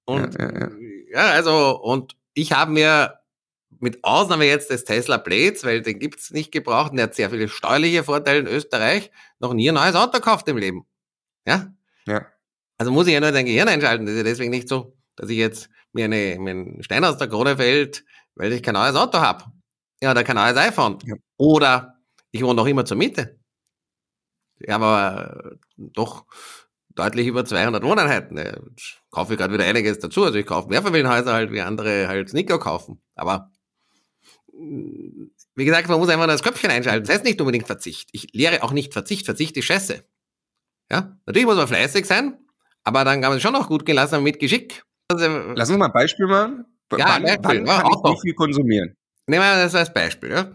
Und 0.04 0.34
ja, 0.38 0.52
ja, 0.52 0.60
ja. 0.60 0.70
ja 1.12 1.30
also, 1.32 1.80
und 1.80 2.16
ich 2.34 2.52
habe 2.52 2.72
mir 2.72 3.18
mit 3.80 4.04
Ausnahme 4.04 4.46
jetzt 4.46 4.70
des 4.70 4.84
Tesla 4.84 5.16
Blades, 5.16 5.64
weil 5.64 5.82
den 5.82 5.98
gibt's 5.98 6.30
nicht 6.30 6.52
gebraucht 6.52 6.92
und 6.92 6.98
der 6.98 7.04
hat 7.04 7.14
sehr 7.14 7.30
viele 7.30 7.48
steuerliche 7.48 8.04
Vorteile 8.04 8.38
in 8.38 8.46
Österreich, 8.46 9.10
noch 9.40 9.54
nie 9.54 9.70
ein 9.70 9.74
neues 9.74 9.96
Auto 9.96 10.18
gekauft 10.18 10.46
im 10.48 10.56
Leben. 10.56 10.86
Ja? 11.46 11.72
Ja. 12.06 12.26
Also 12.78 12.92
muss 12.92 13.06
ich 13.06 13.14
ja 13.14 13.20
nur 13.20 13.32
dein 13.32 13.46
Gehirn 13.46 13.68
einschalten. 13.68 14.06
Das 14.06 14.14
ist 14.14 14.18
ja 14.18 14.24
deswegen 14.24 14.50
nicht 14.50 14.68
so, 14.68 14.96
dass 15.16 15.28
ich 15.30 15.36
jetzt 15.36 15.68
mir, 15.92 16.04
eine, 16.04 16.36
mir 16.38 16.50
einen 16.50 16.82
Stein 16.82 17.04
aus 17.04 17.18
der 17.18 17.28
Krone 17.28 17.56
fällt, 17.56 18.04
weil 18.34 18.52
ich 18.52 18.62
kein 18.62 18.74
neues 18.74 18.96
Auto 18.96 19.18
habe. 19.18 19.44
Ja, 20.00 20.12
oder 20.12 20.24
kein 20.24 20.36
neues 20.36 20.56
iPhone. 20.56 20.98
Ja. 21.04 21.16
Oder 21.36 21.98
ich 22.30 22.42
wohne 22.42 22.54
noch 22.54 22.66
immer 22.66 22.84
zur 22.84 22.96
Miete. 22.96 23.38
Habe 24.68 24.84
aber 24.84 25.56
doch 25.76 26.26
deutlich 26.94 27.26
über 27.26 27.44
200 27.44 27.82
Wohneinheiten. 27.82 28.38
Ich 28.76 29.00
kaufe 29.10 29.36
gerade 29.36 29.54
wieder 29.54 29.64
einiges 29.64 29.98
dazu. 29.98 30.24
Also 30.24 30.38
ich 30.38 30.46
kaufe 30.46 30.68
Mehrfamilienhäuser 30.68 31.32
halt, 31.32 31.52
wie 31.52 31.60
andere 31.60 32.08
halt 32.08 32.28
Sneaker 32.28 32.58
kaufen. 32.58 33.00
Aber 33.14 33.50
mm, 34.52 35.30
wie 35.54 35.64
gesagt, 35.64 35.88
man 35.88 35.98
muss 35.98 36.08
einfach 36.08 36.26
das 36.26 36.42
Köpfchen 36.42 36.70
einschalten. 36.70 37.06
Das 37.06 37.14
heißt 37.14 37.24
nicht 37.24 37.40
unbedingt 37.40 37.66
Verzicht. 37.66 38.10
Ich 38.12 38.32
lehre 38.32 38.62
auch 38.62 38.72
nicht 38.72 38.92
Verzicht. 38.92 39.24
Verzicht 39.24 39.56
ist 39.56 39.64
Scheiße. 39.64 40.04
Ja, 40.90 41.16
natürlich 41.26 41.46
muss 41.46 41.56
man 41.56 41.68
fleißig 41.68 42.04
sein, 42.04 42.38
aber 42.84 43.04
dann 43.04 43.22
kann 43.22 43.30
man 43.30 43.38
es 43.38 43.42
schon 43.42 43.54
noch 43.54 43.68
gut 43.68 43.86
gelassen 43.86 44.22
mit 44.22 44.38
Geschick. 44.38 44.84
Also, 45.08 45.26
Lass 45.54 45.70
uns 45.70 45.78
mal 45.78 45.86
ein 45.86 45.92
Beispiel 45.92 46.26
machen. 46.26 46.66
Ja, 46.92 47.06
wann, 47.08 47.22
Beispiel. 47.22 47.42
wann 47.42 47.64
kann 47.64 47.66
ja, 47.66 48.10
ich 48.10 48.16
wie 48.16 48.20
viel 48.20 48.34
konsumieren? 48.34 48.96
Nehmen 49.26 49.42
wir 49.42 49.62
das 49.62 49.74
als 49.74 49.92
Beispiel. 49.92 50.30
Ja. 50.30 50.52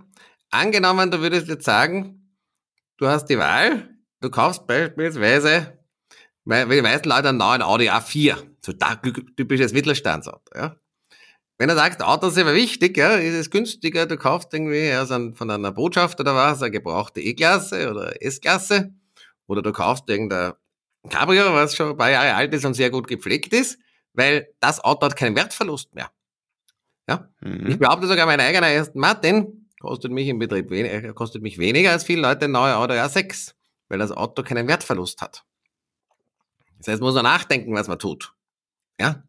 Angenommen, 0.51 1.09
du 1.09 1.19
würdest 1.21 1.47
jetzt 1.47 1.65
sagen, 1.65 2.35
du 2.97 3.07
hast 3.07 3.25
die 3.25 3.37
Wahl, 3.39 3.96
du 4.21 4.29
kaufst 4.29 4.67
beispielsweise, 4.67 5.77
weil 6.45 6.67
die 6.67 6.81
meisten 6.81 7.09
Leute 7.09 7.29
einen 7.29 7.37
neuen 7.37 7.61
Audi 7.61 7.89
A4, 7.89 8.37
so 8.61 8.73
typisches 9.35 9.73
Mittelstandsauto, 9.73 10.51
ja. 10.55 10.75
Wenn 11.59 11.69
du 11.69 11.75
sagst, 11.75 12.03
Autos 12.03 12.35
sind 12.35 12.43
aber 12.43 12.55
wichtig, 12.55 12.97
ja, 12.97 13.15
ist 13.15 13.33
es 13.33 13.49
günstiger, 13.49 14.05
du 14.05 14.15
kaufst 14.15 14.53
irgendwie 14.53 14.89
ja, 14.89 15.05
von 15.07 15.49
einer 15.49 15.71
Botschaft 15.71 16.19
oder 16.19 16.35
was, 16.35 16.61
eine 16.61 16.69
gebrauchte 16.69 17.19
E-Klasse 17.19 17.89
oder 17.89 18.21
S-Klasse, 18.21 18.93
oder 19.47 19.63
du 19.63 19.71
kaufst 19.71 20.07
irgendein 20.07 20.53
Cabrio, 21.09 21.53
was 21.53 21.75
schon 21.75 21.91
ein 21.91 21.97
paar 21.97 22.11
Jahre 22.11 22.35
alt 22.35 22.53
ist 22.53 22.65
und 22.65 22.75
sehr 22.75 22.91
gut 22.91 23.07
gepflegt 23.07 23.53
ist, 23.53 23.79
weil 24.13 24.49
das 24.59 24.83
Auto 24.83 25.05
hat 25.05 25.15
keinen 25.15 25.35
Wertverlust 25.35 25.95
mehr. 25.95 26.11
Ja? 27.09 27.29
Mhm. 27.41 27.67
Ich 27.67 27.79
behaupte 27.79 28.07
sogar, 28.07 28.25
mein 28.25 28.39
eigener 28.39 28.67
Aston 28.67 29.01
Martin 29.01 29.69
kostet 29.79 30.11
mich 30.11 30.27
im 30.27 30.39
Betrieb 30.39 30.69
weniger, 30.69 31.13
kostet 31.13 31.41
mich 31.41 31.57
weniger 31.57 31.91
als 31.91 32.03
viele 32.03 32.21
Leute 32.21 32.45
ein 32.45 32.51
neuer 32.51 32.77
Auto 32.77 32.93
A6 32.93 33.53
weil 33.89 33.99
das 33.99 34.11
Auto 34.11 34.43
keinen 34.43 34.67
Wertverlust 34.67 35.21
hat. 35.21 35.43
Das 36.77 36.87
heißt, 36.87 37.01
man 37.01 37.07
muss 37.07 37.15
man 37.15 37.23
nachdenken, 37.23 37.73
was 37.73 37.87
man 37.87 37.99
tut. 37.99 38.33
Ja? 38.99 39.23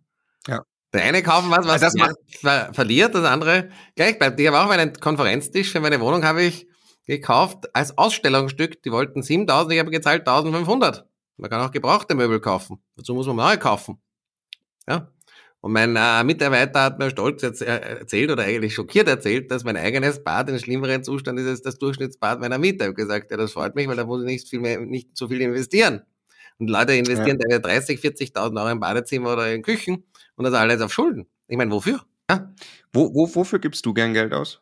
Ja. 0.46 0.64
Der 0.92 1.04
eine 1.04 1.22
kaufen 1.22 1.50
was, 1.50 1.66
was 1.66 1.82
also 1.82 1.98
das 1.98 2.14
ver 2.40 2.72
verliert, 2.72 3.14
das 3.14 3.24
andere 3.24 3.70
gleich 3.94 4.18
bleibt. 4.18 4.40
Ich 4.40 4.46
habe 4.46 4.60
auch 4.60 4.68
meinen 4.68 4.94
Konferenztisch 4.94 5.70
für 5.70 5.80
meine 5.80 6.00
Wohnung 6.00 6.24
habe 6.24 6.42
ich 6.42 6.66
gekauft 7.06 7.74
als 7.74 7.96
Ausstellungsstück. 7.98 8.82
Die 8.82 8.92
wollten 8.92 9.22
7000, 9.22 9.72
ich 9.72 9.78
habe 9.80 9.90
gezahlt 9.90 10.26
1500. 10.26 11.06
Man 11.36 11.50
kann 11.50 11.60
auch 11.60 11.70
gebrauchte 11.70 12.14
Möbel 12.14 12.40
kaufen. 12.40 12.82
Dazu 12.96 13.14
muss 13.14 13.26
man 13.26 13.36
neue 13.36 13.58
kaufen. 13.58 14.00
Ja. 14.88 15.12
Und 15.60 15.72
mein 15.72 15.96
äh, 15.96 16.22
Mitarbeiter 16.22 16.82
hat 16.82 16.98
mir 16.98 17.10
stolz 17.10 17.42
erzählt 17.42 18.30
oder 18.30 18.44
eigentlich 18.44 18.74
schockiert 18.74 19.08
erzählt, 19.08 19.50
dass 19.50 19.64
mein 19.64 19.76
eigenes 19.76 20.22
Bad 20.22 20.48
in 20.50 20.58
schlimmeren 20.58 21.02
Zustand 21.02 21.40
ist 21.40 21.48
als 21.48 21.62
das 21.62 21.78
Durchschnittsbad 21.78 22.40
meiner 22.40 22.58
Mieter. 22.58 22.84
Ich 22.84 22.88
habe 22.88 22.94
gesagt, 22.94 23.30
ja, 23.30 23.36
das 23.36 23.52
freut 23.52 23.74
mich, 23.74 23.88
weil 23.88 23.96
da 23.96 24.04
muss 24.04 24.20
ich 24.22 24.26
nicht 24.26 24.48
viel 24.48 24.60
mehr, 24.60 24.80
nicht 24.80 25.16
so 25.16 25.26
viel 25.28 25.40
investieren. 25.40 26.02
Und 26.58 26.70
Leute 26.70 26.92
investieren 26.92 27.38
ja. 27.48 27.58
30, 27.58 28.00
40.000 28.00 28.56
Euro 28.56 28.70
im 28.70 28.80
Badezimmer 28.80 29.32
oder 29.32 29.52
in 29.52 29.62
Küchen 29.62 30.04
und 30.36 30.44
das 30.44 30.54
alles 30.54 30.80
auf 30.80 30.92
Schulden. 30.92 31.26
Ich 31.48 31.56
meine, 31.56 31.72
wofür? 31.72 32.04
Ja? 32.30 32.52
Wo, 32.92 33.12
wo, 33.14 33.34
wofür 33.34 33.58
gibst 33.58 33.84
du 33.86 33.94
gern 33.94 34.14
Geld 34.14 34.32
aus? 34.32 34.60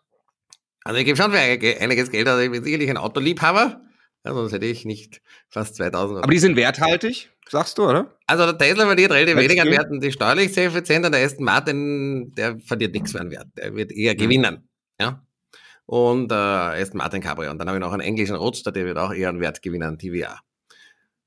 Also 0.85 0.99
ich 0.99 1.05
gebe 1.05 1.17
schon 1.17 1.33
für 1.33 1.39
einiges 1.39 2.11
Geld 2.11 2.29
aus. 2.29 2.41
Ich 2.41 2.51
bin 2.51 2.63
sicherlich 2.63 2.89
ein 2.89 2.97
Autoliebhaber. 2.97 3.83
Ja, 4.25 4.35
sonst 4.35 4.53
hätte 4.53 4.67
ich 4.67 4.85
nicht 4.85 5.21
fast 5.49 5.77
2000 5.77 6.17
Euro. 6.17 6.23
Aber 6.23 6.33
die 6.33 6.39
sind 6.39 6.57
werthaltig? 6.57 7.31
Sagst 7.49 7.79
du, 7.79 7.89
oder? 7.89 8.17
Also 8.27 8.45
der 8.45 8.59
Tesla 8.59 8.87
verliert 8.87 9.13
relativ 9.13 9.37
weniger 9.37 9.63
an 9.63 9.71
Werten, 9.71 10.01
die 10.01 10.13
steuerlich 10.13 10.53
sehr 10.53 10.67
effizient 10.67 11.07
und 11.07 11.13
der 11.13 11.25
Aston 11.25 11.45
Martin, 11.45 12.35
der 12.35 12.59
verliert 12.61 12.95
nichts 12.95 13.13
mehr 13.13 13.23
an 13.23 13.31
Wert. 13.31 13.47
Der 13.57 13.75
wird 13.75 13.93
eher 13.93 14.15
mhm. 14.15 14.19
gewinnen. 14.19 14.69
Ja. 15.01 15.25
Und 15.87 16.33
äh, 16.33 16.35
Aston 16.35 16.99
Martin 16.99 17.23
Cabrio. 17.23 17.51
Und 17.51 17.59
dann 17.59 17.69
habe 17.69 17.79
ich 17.79 17.85
noch 17.85 17.93
einen 17.93 18.03
englischen 18.03 18.37
Roadster, 18.37 18.73
der 18.73 18.85
wird 18.85 18.99
auch 18.99 19.13
eher 19.13 19.29
an 19.29 19.41
Wert 19.41 19.63
gewinnen, 19.63 19.99
TVA. 19.99 20.41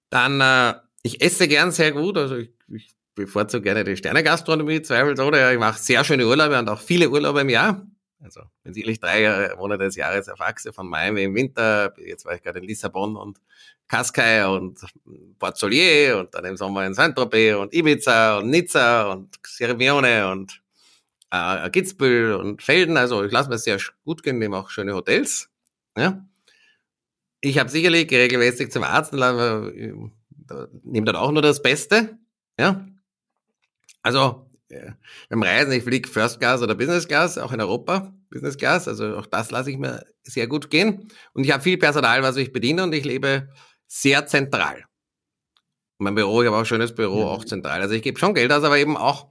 Dann, 0.09 0.41
äh, 0.41 0.73
ich 1.03 1.21
esse 1.21 1.47
gern 1.47 1.71
sehr 1.71 1.93
gut, 1.93 2.17
also 2.17 2.35
ich, 2.35 2.51
ich 2.67 2.93
bevorzuge 3.15 3.63
gerne 3.63 3.83
die 3.83 3.95
Sternegastronomie, 3.95 4.81
zweifelsohne. 4.81 5.53
Ich 5.53 5.59
mache 5.59 5.79
sehr 5.79 6.03
schöne 6.03 6.27
Urlaube 6.27 6.57
und 6.59 6.69
auch 6.69 6.81
viele 6.81 7.09
Urlaube 7.09 7.41
im 7.41 7.49
Jahr. 7.49 7.85
Also 8.21 8.41
wenn 8.63 8.73
sicherlich 8.73 8.99
drei 8.99 9.55
Monate 9.55 9.85
des 9.85 9.95
Jahres 9.95 10.27
auf 10.27 10.41
Achse 10.41 10.73
von 10.73 10.89
Miami 10.89 11.23
im 11.23 11.35
Winter, 11.35 11.93
jetzt 11.97 12.25
war 12.25 12.35
ich 12.35 12.41
gerade 12.41 12.59
in 12.59 12.65
Lissabon 12.65 13.15
und 13.15 13.39
Cascais 13.87 14.45
und 14.45 14.79
Port 15.39 15.57
Solier 15.57 16.19
und 16.19 16.33
dann 16.35 16.45
im 16.45 16.57
Sommer 16.57 16.85
in 16.85 16.93
Saint-Tropez 16.93 17.55
und 17.55 17.73
Ibiza 17.73 18.39
und 18.39 18.49
Nizza 18.49 19.11
und 19.11 19.39
Sierra 19.45 20.31
und 20.31 20.61
äh, 21.31 21.69
Kitzbühel 21.69 22.35
und 22.35 22.61
Felden. 22.61 22.97
Also 22.97 23.23
ich 23.23 23.31
lasse 23.31 23.49
mir 23.49 23.57
sehr 23.57 23.79
gut 24.03 24.21
gehen, 24.21 24.37
nehme 24.37 24.57
auch 24.57 24.69
schöne 24.69 24.93
Hotels. 24.93 25.49
Ja. 25.97 26.25
Ich 27.41 27.57
habe 27.57 27.69
sicherlich 27.69 28.11
regelmäßig 28.11 28.71
zum 28.71 28.83
Arzt 28.83 29.13
und 29.13 29.19
nehme 30.83 31.05
dann 31.05 31.15
auch 31.15 31.31
nur 31.31 31.41
das 31.41 31.61
Beste. 31.61 32.17
Ja. 32.59 32.85
Also 34.01 34.48
ja, 34.69 34.95
beim 35.29 35.43
Reisen, 35.43 35.71
ich 35.71 35.83
fliege 35.83 36.07
First 36.07 36.39
Class 36.39 36.61
oder 36.61 36.75
Business 36.75 37.07
Class, 37.07 37.37
auch 37.37 37.51
in 37.51 37.61
Europa 37.61 38.13
Business 38.29 38.57
Class, 38.57 38.87
also 38.87 39.17
auch 39.17 39.25
das 39.25 39.51
lasse 39.51 39.71
ich 39.71 39.77
mir 39.77 40.05
sehr 40.23 40.47
gut 40.47 40.69
gehen. 40.69 41.11
Und 41.33 41.43
ich 41.43 41.51
habe 41.51 41.63
viel 41.63 41.77
Personal, 41.77 42.21
was 42.21 42.37
ich 42.37 42.53
bediene 42.53 42.83
und 42.83 42.93
ich 42.93 43.03
lebe 43.03 43.49
sehr 43.87 44.27
zentral. 44.27 44.85
Mein 45.97 46.15
Büro, 46.15 46.41
ich 46.41 46.47
habe 46.47 46.55
auch 46.55 46.61
ein 46.61 46.65
schönes 46.65 46.93
Büro, 46.93 47.25
auch 47.25 47.43
zentral. 47.43 47.81
Also 47.81 47.95
ich 47.95 48.03
gebe 48.03 48.19
schon 48.19 48.33
Geld 48.33 48.51
aus, 48.53 48.63
aber 48.63 48.77
eben 48.77 48.95
auch 48.95 49.29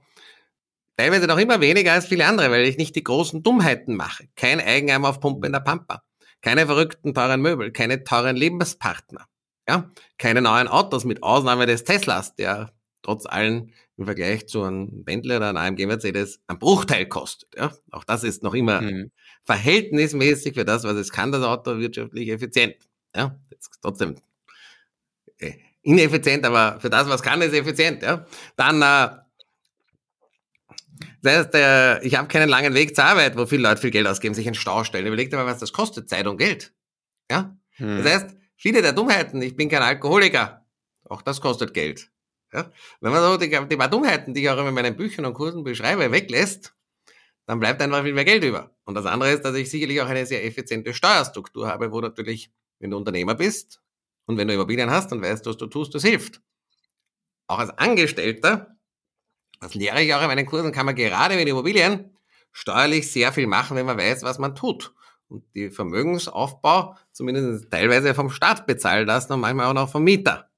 teilweise 0.97 1.27
noch 1.27 1.37
immer 1.37 1.61
weniger 1.61 1.93
als 1.93 2.05
viele 2.05 2.25
andere, 2.25 2.51
weil 2.51 2.65
ich 2.65 2.77
nicht 2.77 2.95
die 2.95 3.03
großen 3.03 3.41
Dummheiten 3.41 3.95
mache. 3.95 4.27
Kein 4.35 4.59
Eigenheim 4.59 5.05
auf 5.05 5.19
Pumpe 5.19 5.47
in 5.47 5.53
der 5.53 5.61
Pampa. 5.61 6.03
Keine 6.41 6.65
verrückten 6.65 7.13
teuren 7.13 7.41
Möbel, 7.41 7.71
keine 7.71 8.03
teuren 8.03 8.35
Lebenspartner. 8.35 9.25
Ja, 9.67 9.89
keine 10.17 10.41
neuen 10.41 10.67
Autos 10.67 11.05
mit 11.05 11.23
Ausnahme 11.23 11.65
des 11.65 11.83
Teslas, 11.83 12.35
der 12.35 12.73
trotz 13.01 13.25
allen 13.25 13.73
im 13.99 14.05
Vergleich 14.05 14.47
zu 14.47 14.63
einem 14.63 15.03
Bentley 15.03 15.35
oder 15.35 15.49
einem 15.49 15.57
AMG 15.57 15.85
Mercedes 15.85 16.39
ein 16.47 16.57
Bruchteil 16.57 17.05
kostet. 17.05 17.49
Ja? 17.57 17.73
Auch 17.91 18.05
das 18.05 18.23
ist 18.23 18.43
noch 18.43 18.53
immer 18.53 18.81
mhm. 18.81 19.11
verhältnismäßig 19.43 20.53
für 20.53 20.63
das, 20.63 20.85
was 20.85 20.95
es 20.95 21.11
kann, 21.11 21.33
das 21.33 21.43
Auto 21.43 21.77
wirtschaftlich 21.77 22.29
effizient. 22.29 22.75
Ja? 23.13 23.37
Jetzt 23.51 23.71
trotzdem 23.81 24.15
äh, 25.37 25.51
ineffizient, 25.81 26.45
aber 26.45 26.79
für 26.79 26.89
das, 26.89 27.09
was 27.09 27.21
kann, 27.21 27.41
ist 27.41 27.53
effizient. 27.53 28.01
Ja? 28.01 28.25
Dann, 28.55 28.81
äh, 28.81 29.17
das 31.21 31.35
heißt, 31.35 31.55
äh, 31.55 32.01
ich 32.03 32.15
habe 32.15 32.29
keinen 32.29 32.47
langen 32.47 32.73
Weg 32.73 32.95
zur 32.95 33.03
Arbeit, 33.03 33.37
wo 33.37 33.45
viele 33.45 33.63
Leute 33.63 33.81
viel 33.81 33.91
Geld 33.91 34.07
ausgeben, 34.07 34.33
sich 34.33 34.47
in 34.47 34.55
Stau 34.55 34.85
stellen. 34.85 35.07
Überlegt 35.07 35.33
mal, 35.33 35.45
was 35.45 35.59
das 35.59 35.73
kostet, 35.73 36.09
Zeit 36.09 36.25
und 36.25 36.37
Geld. 36.37 36.73
Ja? 37.29 37.53
Mhm. 37.77 38.01
Das 38.01 38.13
heißt, 38.13 38.37
viele 38.55 38.81
der 38.81 38.93
Dummheiten, 38.93 39.41
ich 39.41 39.57
bin 39.57 39.67
kein 39.67 39.81
Alkoholiker, 39.81 40.65
auch 41.03 41.21
das 41.21 41.41
kostet 41.41 41.73
Geld. 41.73 42.09
Ja? 42.53 42.71
Wenn 43.01 43.11
man 43.11 43.21
so 43.21 43.37
die, 43.37 43.49
die 43.49 43.77
paar 43.77 43.89
Dummheiten, 43.89 44.33
die 44.33 44.41
ich 44.41 44.49
auch 44.49 44.65
in 44.65 44.73
meinen 44.73 44.95
Büchern 44.95 45.25
und 45.25 45.33
Kursen 45.33 45.63
beschreibe, 45.63 46.11
weglässt, 46.11 46.73
dann 47.45 47.59
bleibt 47.59 47.81
einfach 47.81 48.03
viel 48.03 48.13
mehr 48.13 48.25
Geld 48.25 48.43
über. 48.43 48.75
Und 48.85 48.95
das 48.95 49.05
andere 49.05 49.31
ist, 49.31 49.43
dass 49.43 49.55
ich 49.55 49.69
sicherlich 49.69 50.01
auch 50.01 50.07
eine 50.07 50.25
sehr 50.25 50.45
effiziente 50.45 50.93
Steuerstruktur 50.93 51.67
habe, 51.67 51.91
wo 51.91 51.99
natürlich, 51.99 52.51
wenn 52.79 52.91
du 52.91 52.97
Unternehmer 52.97 53.35
bist 53.35 53.81
und 54.25 54.37
wenn 54.37 54.47
du 54.47 54.53
Immobilien 54.53 54.91
hast 54.91 55.11
und 55.11 55.21
weißt, 55.21 55.45
was 55.47 55.57
du 55.57 55.65
tust, 55.67 55.95
das 55.95 56.03
hilft. 56.03 56.41
Auch 57.47 57.57
als 57.57 57.71
Angestellter, 57.71 58.77
das 59.59 59.73
lehre 59.73 60.01
ich 60.03 60.13
auch 60.13 60.21
in 60.21 60.27
meinen 60.27 60.45
Kursen, 60.45 60.71
kann 60.71 60.85
man 60.85 60.95
gerade 60.95 61.35
mit 61.35 61.47
Immobilien 61.47 62.15
steuerlich 62.51 63.11
sehr 63.11 63.33
viel 63.33 63.47
machen, 63.47 63.75
wenn 63.75 63.85
man 63.85 63.97
weiß, 63.97 64.23
was 64.23 64.37
man 64.37 64.55
tut. 64.55 64.93
Und 65.27 65.43
die 65.55 65.69
Vermögensaufbau 65.69 66.95
zumindest 67.11 67.71
teilweise 67.71 68.13
vom 68.13 68.29
Staat 68.29 68.67
bezahlen 68.67 69.07
lassen 69.07 69.33
und 69.33 69.39
manchmal 69.39 69.67
auch 69.67 69.73
noch 69.73 69.89
vom 69.89 70.03
Mieter. 70.03 70.48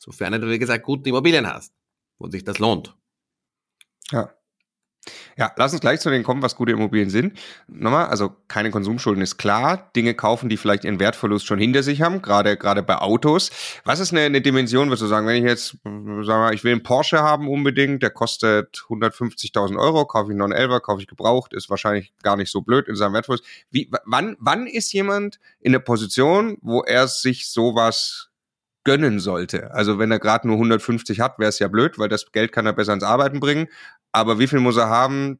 Sofern 0.00 0.40
du, 0.40 0.48
wie 0.48 0.58
gesagt, 0.58 0.84
gute 0.84 1.10
Immobilien 1.10 1.46
hast, 1.46 1.74
wo 2.18 2.28
sich 2.28 2.42
das 2.42 2.58
lohnt. 2.58 2.96
Ja. 4.10 4.34
Ja, 5.36 5.52
lass 5.56 5.72
uns 5.72 5.80
gleich 5.80 6.00
zu 6.00 6.10
denen 6.10 6.24
kommen, 6.24 6.42
was 6.42 6.56
gute 6.56 6.72
Immobilien 6.72 7.08
sind. 7.08 7.38
Nochmal, 7.68 8.06
also 8.06 8.36
keine 8.48 8.70
Konsumschulden 8.70 9.22
ist 9.22 9.38
klar. 9.38 9.90
Dinge 9.96 10.14
kaufen, 10.14 10.48
die 10.48 10.56
vielleicht 10.58 10.84
ihren 10.84 11.00
Wertverlust 11.00 11.46
schon 11.46 11.58
hinter 11.58 11.82
sich 11.82 12.02
haben, 12.02 12.20
gerade, 12.20 12.56
gerade 12.56 12.82
bei 12.82 12.96
Autos. 12.96 13.50
Was 13.84 14.00
ist 14.00 14.12
eine, 14.12 14.22
eine 14.22 14.42
Dimension, 14.42 14.88
würdest 14.88 15.02
du 15.02 15.06
sagen, 15.06 15.26
wenn 15.26 15.36
ich 15.36 15.48
jetzt, 15.48 15.78
sagen 15.84 16.24
wir, 16.24 16.52
ich 16.52 16.64
will 16.64 16.72
einen 16.72 16.82
Porsche 16.82 17.20
haben 17.20 17.48
unbedingt, 17.48 18.02
der 18.02 18.10
kostet 18.10 18.84
150.000 18.88 19.78
Euro, 19.78 20.04
kaufe 20.06 20.32
ich 20.32 20.38
einen 20.38 20.52
911er, 20.52 20.80
kaufe 20.80 21.00
ich 21.00 21.06
gebraucht, 21.06 21.54
ist 21.54 21.70
wahrscheinlich 21.70 22.12
gar 22.22 22.36
nicht 22.36 22.50
so 22.50 22.60
blöd 22.60 22.88
in 22.88 22.96
seinem 22.96 23.14
Wertverlust. 23.14 23.44
Wie, 23.70 23.90
wann, 24.04 24.36
wann 24.38 24.66
ist 24.66 24.92
jemand 24.92 25.40
in 25.60 25.72
der 25.72 25.78
Position, 25.78 26.58
wo 26.60 26.82
er 26.82 27.08
sich 27.08 27.48
sowas 27.50 28.29
gönnen 28.84 29.20
sollte. 29.20 29.72
Also 29.72 29.98
wenn 29.98 30.10
er 30.10 30.18
gerade 30.18 30.46
nur 30.46 30.56
150 30.56 31.20
hat, 31.20 31.38
wäre 31.38 31.48
es 31.48 31.58
ja 31.58 31.68
blöd, 31.68 31.98
weil 31.98 32.08
das 32.08 32.32
Geld 32.32 32.52
kann 32.52 32.66
er 32.66 32.72
besser 32.72 32.92
ins 32.92 33.02
Arbeiten 33.02 33.40
bringen. 33.40 33.68
Aber 34.12 34.38
wie 34.38 34.46
viel 34.46 34.60
muss 34.60 34.76
er 34.76 34.88
haben, 34.88 35.38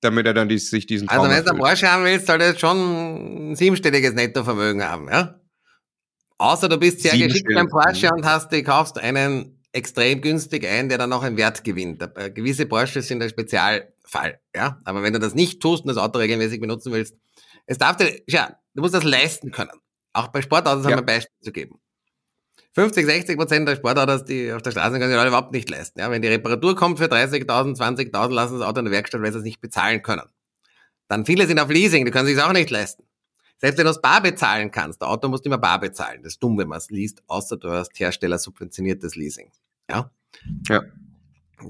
damit 0.00 0.26
er 0.26 0.34
dann 0.34 0.48
dies, 0.48 0.70
sich 0.70 0.86
diesen 0.86 1.08
Traum 1.08 1.20
Also 1.20 1.30
wenn 1.30 1.44
du 1.44 1.50
einen 1.50 1.58
Porsche 1.58 1.90
haben 1.90 2.04
willst, 2.04 2.26
soll 2.26 2.40
er 2.40 2.58
schon 2.58 3.50
ein 3.50 3.56
siebenstelliges 3.56 4.14
Nettovermögen 4.14 4.84
haben, 4.84 5.08
ja? 5.08 5.40
Außer 6.38 6.68
du 6.68 6.76
bist 6.78 7.00
sehr 7.00 7.16
geschickt 7.16 7.48
beim 7.54 7.68
Porsche 7.68 8.10
und 8.10 8.26
hast, 8.26 8.52
du 8.52 8.62
kaufst 8.62 8.98
einen 8.98 9.62
extrem 9.72 10.20
günstig 10.20 10.66
ein, 10.66 10.88
der 10.88 10.98
dann 10.98 11.10
noch 11.10 11.22
einen 11.22 11.36
Wert 11.36 11.64
gewinnt. 11.64 12.02
Äh, 12.16 12.30
gewisse 12.30 12.66
Porsche 12.66 13.02
sind 13.02 13.22
ein 13.22 13.30
Spezialfall, 13.30 14.38
ja? 14.54 14.80
Aber 14.84 15.02
wenn 15.02 15.12
du 15.12 15.18
das 15.18 15.34
nicht 15.34 15.60
tust 15.60 15.84
und 15.84 15.88
das 15.88 15.96
Auto 15.96 16.18
regelmäßig 16.18 16.60
benutzen 16.60 16.92
willst, 16.92 17.16
es 17.66 17.78
darf 17.78 17.96
dir, 17.96 18.20
ja, 18.26 18.58
du 18.74 18.82
musst 18.82 18.94
das 18.94 19.04
leisten 19.04 19.50
können. 19.50 19.72
Auch 20.12 20.28
bei 20.28 20.40
Sportautos 20.40 20.84
ja. 20.84 20.90
haben 20.90 20.96
wir 20.96 21.02
ein 21.02 21.06
Beispiel 21.06 21.36
zu 21.42 21.52
geben. 21.52 21.80
50, 22.76 23.06
60 23.06 23.38
Prozent 23.38 23.66
der 23.66 23.76
Sportautos, 23.76 24.26
die 24.26 24.52
auf 24.52 24.60
der 24.60 24.70
Straße 24.70 24.98
können, 24.98 25.10
sich 25.10 25.26
überhaupt 25.26 25.52
nicht 25.52 25.70
leisten. 25.70 25.98
Ja, 25.98 26.10
wenn 26.10 26.20
die 26.20 26.28
Reparatur 26.28 26.76
kommt 26.76 26.98
für 26.98 27.06
30.000, 27.06 27.74
20.000, 27.74 28.28
lassen 28.28 28.58
das 28.58 28.68
Auto 28.68 28.80
in 28.80 28.84
der 28.84 28.92
Werkstatt, 28.92 29.22
weil 29.22 29.32
sie 29.32 29.38
es 29.38 29.44
nicht 29.44 29.62
bezahlen 29.62 30.02
können. 30.02 30.28
Dann 31.08 31.24
viele 31.24 31.46
sind 31.46 31.58
auf 31.58 31.70
Leasing, 31.70 32.04
die 32.04 32.10
können 32.10 32.26
sich 32.26 32.38
auch 32.38 32.52
nicht 32.52 32.68
leisten. 32.68 33.04
Selbst 33.56 33.78
wenn 33.78 33.86
du 33.86 33.92
es 33.92 34.02
bar 34.02 34.20
bezahlen 34.20 34.70
kannst, 34.70 35.00
der 35.00 35.08
Auto 35.08 35.26
musst 35.28 35.46
du 35.46 35.48
immer 35.48 35.56
bar 35.56 35.80
bezahlen. 35.80 36.22
Das 36.22 36.34
ist 36.34 36.42
dumm, 36.42 36.58
wenn 36.58 36.68
man 36.68 36.76
es 36.76 36.90
liest, 36.90 37.22
außer 37.28 37.56
du 37.56 37.70
hast 37.70 37.98
Hersteller 37.98 38.38
subventioniertes 38.38 39.16
Leasing. 39.16 39.50
Ja. 39.88 40.10
Ja. 40.68 40.82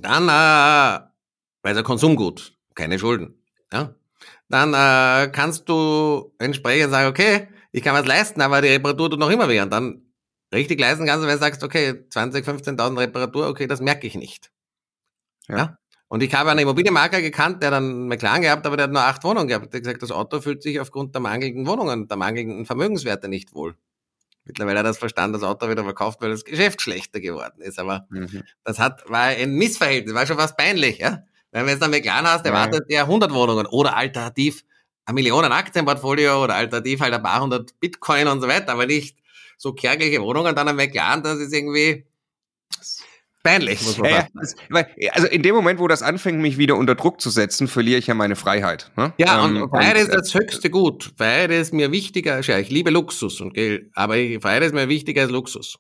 Dann, 0.01 0.25
äh, 0.29 1.07
weil 1.63 1.75
der 1.75 1.85
Konsumgut, 1.85 2.53
keine 2.75 2.99
Schulden. 2.99 3.41
Ja. 3.73 3.95
Dann 4.49 4.75
äh, 4.75 5.31
kannst 5.31 5.69
du 5.69 6.33
entsprechend 6.41 6.91
sagen, 6.91 7.09
okay, 7.09 7.47
ich 7.71 7.85
kann 7.85 7.95
was 7.95 8.07
leisten, 8.07 8.41
aber 8.41 8.61
die 8.61 8.69
Reparatur 8.71 9.09
tut 9.09 9.21
noch 9.21 9.31
immer 9.31 9.49
weh. 9.49 9.61
Und 9.61 9.73
dann 9.73 10.03
richtig 10.53 10.81
leisten 10.81 11.07
kannst, 11.07 11.27
wenn 11.27 11.33
du 11.33 11.39
sagst, 11.39 11.63
okay, 11.63 12.09
20, 12.09 12.47
15.000 12.47 12.99
Reparatur, 12.99 13.49
okay, 13.49 13.67
das 13.67 13.81
merke 13.81 14.07
ich 14.07 14.15
nicht. 14.15 14.51
Ja. 15.49 15.57
ja. 15.57 15.79
Und 16.09 16.23
ich 16.23 16.33
habe 16.35 16.51
einen 16.51 16.61
Immobilienmakler 16.61 17.21
gekannt, 17.21 17.63
der 17.63 17.73
dann 17.73 18.07
McLaren 18.07 18.43
gehabt, 18.43 18.65
aber 18.65 18.77
der 18.77 18.85
hat 18.85 18.93
nur 18.93 19.03
acht 19.03 19.25
Wohnungen 19.25 19.49
gehabt. 19.49 19.73
Der 19.73 19.79
hat 19.79 19.85
gesagt, 19.85 20.03
das 20.03 20.13
Auto 20.13 20.41
fühlt 20.41 20.63
sich 20.63 20.79
aufgrund 20.79 21.15
der 21.15 21.21
mangelnden 21.21 21.67
Wohnungen, 21.67 22.07
der 22.07 22.17
mangelnden 22.17 22.65
Vermögenswerte 22.65 23.29
nicht 23.29 23.55
wohl. 23.55 23.75
Mittlerweile 24.45 24.79
hat 24.79 24.87
er 24.87 24.91
das 24.91 24.99
verstanden, 24.99 25.33
das 25.33 25.43
Auto 25.43 25.69
wieder 25.69 25.83
verkauft, 25.83 26.21
weil 26.21 26.31
das 26.31 26.45
Geschäft 26.45 26.81
schlechter 26.81 27.19
geworden 27.19 27.61
ist. 27.61 27.81
Aber 27.81 28.07
mhm. 28.11 28.45
das 28.63 28.79
hat, 28.79 29.09
war 29.11 29.23
ein 29.23 29.55
Missverhältnis, 29.55 30.15
war 30.15 30.27
schon 30.27 30.39
fast 30.39 30.57
peinlich, 30.57 30.99
ja. 30.99 31.25
Wenn 31.51 31.65
du 31.65 31.73
jetzt 31.73 31.83
einen 31.83 31.91
McLaren 31.91 32.27
hast, 32.27 32.47
erwartet 32.47 32.85
ja. 32.89 32.99
der 32.99 33.01
100 33.03 33.33
Wohnungen 33.33 33.67
oder 33.67 33.97
alternativ 33.97 34.63
ein 35.07 35.15
Millionen 35.15 35.53
Aktienportfolio 35.53 36.45
oder 36.45 36.55
alternativ 36.55 37.01
halt 37.01 37.15
ein 37.15 37.23
paar 37.23 37.41
hundert 37.41 37.79
Bitcoin 37.81 38.29
und 38.29 38.41
so 38.41 38.49
weiter, 38.49 38.73
aber 38.73 38.87
nicht 38.87 39.17
so 39.57 39.73
kärgliche 39.73 40.21
Wohnungen 40.21 40.55
dann 40.55 40.69
am 40.69 40.77
McLaren, 40.77 41.23
das 41.23 41.39
ist 41.39 41.53
irgendwie 41.53 42.07
peinlich, 43.47 43.81
muss 43.83 43.99
man 43.99 44.11
ja, 44.11 44.29
sagen. 44.33 44.87
also 45.13 45.29
in 45.29 45.43
dem 45.43 45.55
Moment, 45.55 45.79
wo 45.79 45.87
das 45.87 46.03
anfängt, 46.03 46.41
mich 46.41 46.59
wieder 46.59 46.77
unter 46.77 46.97
Druck 46.97 47.21
zu 47.21 47.31
setzen, 47.31 47.69
verliere 47.69 47.99
ich 47.99 48.09
ja 48.09 48.15
meine 48.15 48.35
Freiheit. 48.35 48.91
Ne? 48.97 49.13
Ja, 49.19 49.45
ähm, 49.45 49.63
und 49.63 49.71
Freiheit 49.71 49.97
ist 49.99 50.13
das 50.13 50.35
höchste 50.35 50.69
Gut. 50.69 51.13
Freiheit 51.17 51.53
ist 51.53 51.73
mir 51.73 51.93
wichtiger, 51.93 52.41
ja, 52.41 52.59
ich 52.59 52.71
liebe 52.71 52.91
Luxus 52.91 53.41
und 53.41 53.55
Geld, 53.55 53.91
aber 53.95 54.15
Freiheit 54.41 54.65
ist 54.65 54.75
mir 54.75 54.89
wichtiger 54.89 55.23
als 55.23 55.31
Luxus. 55.31 55.79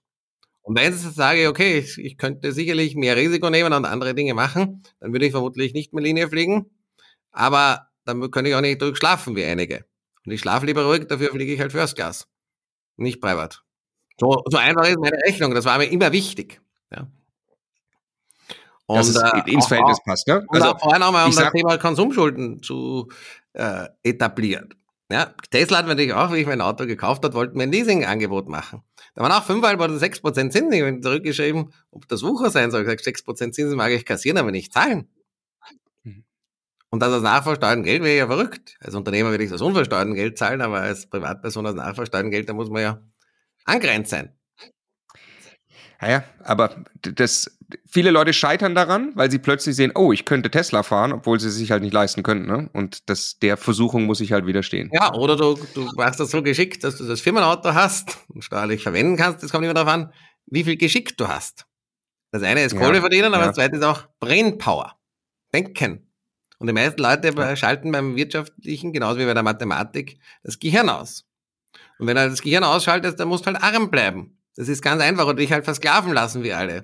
Und 0.62 0.79
wenn 0.79 0.93
ich 0.93 0.99
sage, 1.01 1.49
okay, 1.49 1.79
ich, 1.79 1.99
ich 1.99 2.19
könnte 2.19 2.53
sicherlich 2.53 2.95
mehr 2.95 3.17
Risiko 3.17 3.51
nehmen 3.51 3.73
und 3.73 3.85
andere 3.85 4.15
Dinge 4.15 4.35
machen, 4.35 4.83
dann 5.01 5.12
würde 5.12 5.27
ich 5.27 5.33
vermutlich 5.33 5.75
nicht 5.75 5.93
mehr 5.93 6.03
Linie 6.03 6.29
fliegen. 6.29 6.71
Aber 7.33 7.89
dann 8.05 8.31
könnte 8.31 8.51
ich 8.51 8.57
auch 8.57 8.61
nicht 8.61 8.81
durchschlafen 8.81 9.37
wie 9.37 9.45
einige. 9.45 9.85
Und 10.25 10.33
ich 10.33 10.41
schlafe 10.41 10.67
lieber 10.67 10.85
ruhig, 10.85 11.07
dafür 11.07 11.31
fliege 11.31 11.53
ich 11.53 11.61
halt 11.61 11.73
First 11.73 11.97
Class. 11.97 12.29
Nicht 12.97 13.21
Privat. 13.21 13.62
So, 14.18 14.42
so 14.46 14.57
einfach 14.57 14.88
ist 14.88 14.98
meine 14.98 15.18
Rechnung. 15.26 15.55
Das 15.55 15.64
war 15.64 15.79
mir 15.79 15.87
immer 15.87 16.12
wichtig. 16.12 16.61
Ja. 16.90 17.07
Und, 18.87 18.98
Dass 18.98 19.09
es 19.09 19.16
äh, 19.16 19.50
ins 19.50 19.66
Verhältnis 19.66 19.98
passt, 20.05 20.26
ne? 20.29 20.46
Also, 20.48 20.70
und 20.70 20.81
vorher 20.81 21.00
nochmal, 21.00 21.26
um 21.26 21.35
das 21.35 21.52
Thema 21.52 21.76
Konsumschulden 21.76 22.62
zu 22.62 23.09
äh, 23.52 23.88
etablieren. 24.02 24.74
Ja, 25.11 25.35
Tesla 25.50 25.79
hat 25.79 25.87
natürlich 25.87 26.14
auch, 26.14 26.33
wie 26.33 26.38
ich 26.38 26.46
mein 26.46 26.61
Auto 26.61 26.85
gekauft 26.85 27.24
hat, 27.24 27.35
wollten 27.35 27.57
mir 27.57 27.64
ein 27.64 27.72
Leasingangebot 27.72 28.48
machen. 28.48 28.83
Da 29.14 29.22
waren 29.22 29.33
auch 29.33 29.44
5 29.44 29.64
oder 29.64 29.98
6 29.98 30.20
Prozent 30.20 30.52
Zinsen. 30.52 30.72
Ich 30.72 30.83
habe 30.83 31.00
zurückgeschrieben, 31.00 31.72
ob 31.92 32.09
das 32.09 32.22
Wucher 32.22 32.50
sein 32.50 32.70
soll. 32.70 32.83
Ich 32.83 32.87
habe 32.87 32.96
gesagt, 32.96 33.05
6 33.05 33.22
Prozent 33.22 33.55
Zinsen 33.55 33.76
mag 33.76 33.92
ich 33.92 34.05
kassieren, 34.05 34.37
aber 34.37 34.50
nicht 34.50 34.72
zahlen. 34.72 35.09
Mhm. 36.02 36.24
Und 36.90 37.00
das 37.00 37.12
aus 37.12 37.22
nachversteuertem 37.22 37.85
Geld 37.85 38.02
wäre 38.02 38.16
ja 38.16 38.26
verrückt. 38.26 38.76
Als 38.81 38.96
Unternehmer 38.96 39.31
würde 39.31 39.44
ich 39.44 39.50
das 39.50 39.62
unversteuerten 39.62 40.14
Geld 40.14 40.38
zahlen, 40.38 40.61
aber 40.61 40.81
als 40.81 41.07
Privatperson 41.07 41.66
aus 41.68 41.74
nachversteuertem 41.74 42.33
Geld, 42.33 42.48
da 42.48 42.52
muss 42.52 42.68
man 42.68 42.83
ja 42.83 43.00
angrenzt 43.66 44.11
sein. 44.11 44.33
Ja, 46.00 46.11
ja, 46.11 46.24
aber 46.44 46.85
das, 47.00 47.59
viele 47.87 48.11
Leute 48.11 48.33
scheitern 48.33 48.74
daran, 48.74 49.12
weil 49.14 49.31
sie 49.31 49.38
plötzlich 49.38 49.76
sehen, 49.76 49.92
oh, 49.94 50.12
ich 50.12 50.24
könnte 50.24 50.50
Tesla 50.50 50.83
fahren, 50.83 51.12
obwohl 51.12 51.40
sie 51.40 51.50
sich 51.50 51.70
halt 51.70 51.83
nicht 51.83 51.94
leisten 51.94 52.22
können. 52.22 52.46
Ne? 52.46 52.68
Und 52.72 53.09
das, 53.09 53.38
der 53.38 53.57
Versuchung 53.57 54.05
muss 54.05 54.20
ich 54.20 54.33
halt 54.33 54.46
widerstehen. 54.46 54.90
Ja, 54.92 55.14
oder 55.14 55.37
du, 55.37 55.59
du 55.74 55.90
machst 55.96 56.20
das 56.20 56.31
so 56.31 56.42
geschickt, 56.42 56.85
dass 56.85 56.96
du 56.96 57.05
das 57.05 57.20
Firmenauto 57.20 57.74
hast 57.74 58.18
und 58.29 58.42
steuerlich 58.42 58.83
verwenden 58.83 59.16
kannst. 59.16 59.42
Das 59.42 59.50
kommt 59.50 59.64
immer 59.64 59.74
darauf 59.74 59.92
an, 59.92 60.12
wie 60.46 60.64
viel 60.64 60.76
Geschick 60.76 61.16
du 61.16 61.29
hast. 61.29 61.66
Das 62.31 62.42
eine 62.42 62.62
ist 62.62 62.76
Kohle 62.76 62.96
ja, 62.96 63.00
verdienen, 63.00 63.33
aber 63.33 63.40
ja. 63.40 63.46
das 63.46 63.57
zweite 63.57 63.76
ist 63.76 63.83
auch 63.83 64.02
Brainpower. 64.20 64.96
Denken. 65.55 66.07
Und 66.59 66.66
die 66.66 66.72
meisten 66.72 67.00
Leute 67.00 67.33
ja. 67.35 67.57
schalten 67.57 67.92
beim 67.92 68.16
Wirtschaftlichen, 68.16 68.92
genauso 68.92 69.18
wie 69.18 69.24
bei 69.24 69.35
der 69.35 69.42
Mathematik, 69.42 70.18
das 70.42 70.59
Gehirn 70.59 70.88
aus. 70.88 71.26
Und 71.99 72.07
wenn 72.07 72.17
er 72.17 72.29
das 72.29 72.43
Gehirn 72.43 72.65
ausschaltet, 72.65 73.19
dann 73.19 73.29
musst 73.29 73.47
du 73.47 73.53
halt 73.53 73.63
arm 73.63 73.91
bleiben. 73.91 74.39
Das 74.57 74.69
ist 74.69 74.83
ganz 74.83 75.03
einfach 75.03 75.27
und 75.27 75.39
dich 75.39 75.53
halt 75.53 75.65
versklaven 75.65 76.13
lassen 76.13 76.43
wie 76.43 76.53
alle. 76.53 76.83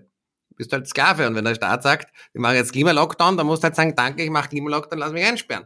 Du 0.51 0.57
bist 0.57 0.73
halt 0.73 0.87
Sklave 0.87 1.27
und 1.27 1.35
wenn 1.35 1.45
der 1.45 1.55
Staat 1.55 1.83
sagt, 1.83 2.15
wir 2.33 2.41
machen 2.41 2.57
jetzt 2.57 2.73
Klimalockdown, 2.73 3.37
dann 3.37 3.47
musst 3.47 3.63
du 3.63 3.65
halt 3.65 3.77
sagen, 3.77 3.95
danke, 3.97 4.23
ich 4.23 4.31
mache 4.31 4.51
Klimalockdown, 4.51 4.99
lass 4.99 5.13
mich 5.13 5.25
einsperren. 5.25 5.65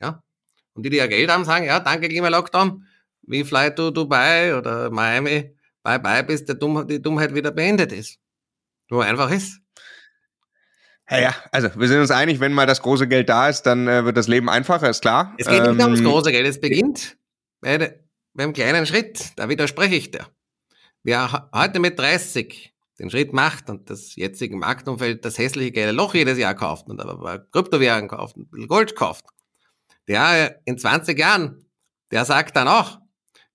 Ja? 0.00 0.22
Und 0.74 0.84
die, 0.84 0.90
die 0.90 0.98
ja 0.98 1.06
Geld 1.06 1.30
haben, 1.30 1.44
sagen, 1.44 1.66
ja, 1.66 1.80
danke 1.80 2.08
Klimalockdown, 2.08 2.86
wie 3.22 3.44
fly 3.44 3.74
to 3.74 3.90
Dubai 3.90 4.56
oder 4.56 4.90
Miami, 4.90 5.56
bye 5.82 5.98
bye, 5.98 6.22
bis 6.22 6.44
der 6.44 6.54
Dumm, 6.54 6.86
die 6.86 7.02
Dummheit 7.02 7.34
wieder 7.34 7.50
beendet 7.50 7.92
ist. 7.92 8.18
Nur 8.90 9.04
einfach 9.04 9.30
ist. 9.30 9.60
Ja, 11.10 11.18
ja, 11.18 11.34
also 11.50 11.68
wir 11.76 11.88
sind 11.88 12.00
uns 12.00 12.10
einig, 12.10 12.40
wenn 12.40 12.52
mal 12.52 12.66
das 12.66 12.80
große 12.80 13.08
Geld 13.08 13.28
da 13.28 13.48
ist, 13.48 13.62
dann 13.62 13.88
äh, 13.88 14.04
wird 14.04 14.16
das 14.16 14.28
Leben 14.28 14.48
einfacher, 14.48 14.88
ist 14.88 15.02
klar. 15.02 15.34
Es 15.38 15.46
geht 15.46 15.62
ähm, 15.62 15.76
nicht 15.76 15.84
ums 15.84 16.02
große 16.02 16.30
Geld, 16.30 16.46
es 16.46 16.60
beginnt 16.60 17.16
bei, 17.60 18.03
beim 18.34 18.52
kleinen 18.52 18.86
Schritt, 18.86 19.32
da 19.36 19.48
widerspreche 19.48 19.94
ich 19.94 20.10
dir. 20.10 20.26
Wer 21.02 21.48
heute 21.54 21.80
mit 21.80 21.98
30 21.98 22.74
den 22.98 23.10
Schritt 23.10 23.32
macht 23.32 23.70
und 23.70 23.90
das 23.90 24.14
jetzige 24.14 24.56
Marktumfeld 24.56 25.24
das 25.24 25.38
hässliche 25.38 25.72
gelbe 25.72 25.92
Loch 25.92 26.14
jedes 26.14 26.38
Jahr 26.38 26.54
kauft 26.54 26.86
und 26.88 27.00
aber 27.00 27.38
Kryptowährungen 27.50 28.08
kauft 28.08 28.36
und 28.36 28.68
Gold 28.68 28.94
kauft, 28.94 29.24
der 30.08 30.60
in 30.64 30.78
20 30.78 31.18
Jahren, 31.18 31.66
der 32.10 32.24
sagt 32.24 32.56
dann 32.56 32.68
auch, 32.68 32.98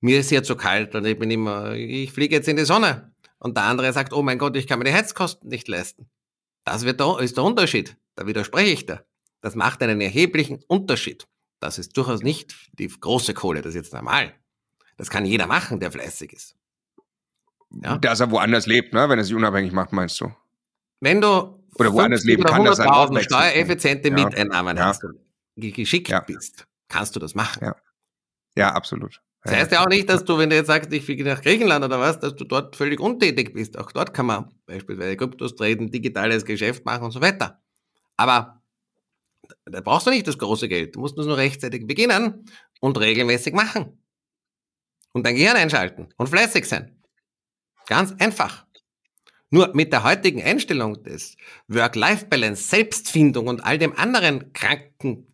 mir 0.01 0.19
ist 0.19 0.29
hier 0.29 0.43
zu 0.43 0.55
kalt 0.55 0.95
und 0.95 1.05
ich 1.05 1.17
bin 1.17 1.31
immer, 1.31 1.73
ich 1.73 2.11
fliege 2.11 2.35
jetzt 2.35 2.47
in 2.47 2.57
die 2.57 2.65
Sonne. 2.65 3.13
Und 3.37 3.55
der 3.55 3.63
andere 3.63 3.93
sagt, 3.93 4.13
oh 4.13 4.21
mein 4.21 4.37
Gott, 4.37 4.57
ich 4.57 4.67
kann 4.67 4.79
mir 4.79 4.85
die 4.85 4.93
Heizkosten 4.93 5.49
nicht 5.49 5.67
leisten. 5.67 6.09
Das 6.65 6.83
wird 6.83 6.99
der, 6.99 7.19
ist 7.19 7.37
der 7.37 7.43
Unterschied. 7.43 7.97
Da 8.15 8.27
widerspreche 8.27 8.71
ich 8.71 8.85
da. 8.85 9.01
Das 9.41 9.55
macht 9.55 9.81
einen 9.81 10.01
erheblichen 10.01 10.59
Unterschied. 10.67 11.27
Das 11.61 11.77
ist 11.77 11.95
durchaus 11.95 12.21
nicht 12.21 12.55
die 12.73 12.87
große 12.87 13.33
Kohle, 13.33 13.61
das 13.61 13.69
ist 13.69 13.75
jetzt 13.75 13.93
normal. 13.93 14.33
Das 14.99 15.09
kann 15.09 15.25
jeder 15.25 15.47
machen, 15.47 15.79
der 15.79 15.93
fleißig 15.93 16.33
ist. 16.33 16.55
Ja? 17.81 17.97
Dass 17.97 18.19
er 18.19 18.29
woanders 18.31 18.65
lebt, 18.65 18.93
ne? 18.93 19.07
wenn 19.07 19.17
er 19.17 19.23
sich 19.23 19.33
unabhängig 19.33 19.71
macht, 19.71 19.93
meinst 19.93 20.19
du? 20.19 20.29
Wenn 20.99 21.21
du 21.21 21.63
oder 21.75 21.93
woanders 21.93 22.25
leben 22.25 22.43
kann, 22.43 22.65
dass 22.65 22.79
er 22.79 23.21
steuereffiziente 23.21 24.09
ja. 24.09 24.13
Miteinnahmen 24.13 24.75
ja. 24.75 24.87
hast 24.87 25.05
geschickt 25.55 26.09
ja. 26.09 26.19
bist, 26.19 26.65
kannst 26.89 27.15
du 27.15 27.19
das 27.21 27.33
machen. 27.33 27.63
Ja, 27.63 27.75
ja 28.57 28.73
absolut. 28.73 29.21
Das 29.43 29.55
heißt 29.55 29.71
ja 29.71 29.83
auch 29.83 29.87
nicht, 29.87 30.09
dass 30.09 30.25
du, 30.25 30.37
wenn 30.37 30.49
du 30.49 30.57
jetzt 30.57 30.67
sagst, 30.67 30.91
ich 30.91 31.05
fliege 31.05 31.23
nach 31.23 31.41
Griechenland 31.41 31.85
oder 31.85 31.97
was, 31.97 32.19
dass 32.19 32.35
du 32.35 32.43
dort 32.43 32.75
völlig 32.75 32.99
untätig 32.99 33.53
bist. 33.53 33.77
Auch 33.77 33.93
dort 33.93 34.13
kann 34.13 34.25
man 34.25 34.53
beispielsweise 34.65 35.15
Kryptos 35.15 35.55
treten, 35.55 35.89
digitales 35.91 36.43
Geschäft 36.43 36.83
machen 36.83 37.05
und 37.05 37.11
so 37.11 37.21
weiter. 37.21 37.61
Aber 38.17 38.61
da 39.63 39.79
brauchst 39.79 40.07
du 40.07 40.11
nicht 40.11 40.27
das 40.27 40.37
große 40.37 40.67
Geld. 40.67 40.95
Du 40.95 40.99
musst 40.99 41.15
nur 41.15 41.37
rechtzeitig 41.37 41.87
beginnen 41.87 42.45
und 42.81 42.99
regelmäßig 42.99 43.53
machen. 43.53 43.98
Und 45.11 45.25
dein 45.25 45.35
Gehirn 45.35 45.57
einschalten 45.57 46.09
und 46.17 46.29
fleißig 46.29 46.65
sein. 46.67 47.01
Ganz 47.87 48.13
einfach. 48.19 48.65
Nur 49.49 49.71
mit 49.73 49.91
der 49.91 50.03
heutigen 50.03 50.43
Einstellung 50.43 51.01
des 51.03 51.35
Work-Life-Balance, 51.67 52.63
Selbstfindung 52.63 53.47
und 53.47 53.65
all 53.65 53.79
dem 53.79 53.97
anderen 53.97 54.53
kranken 54.53 55.29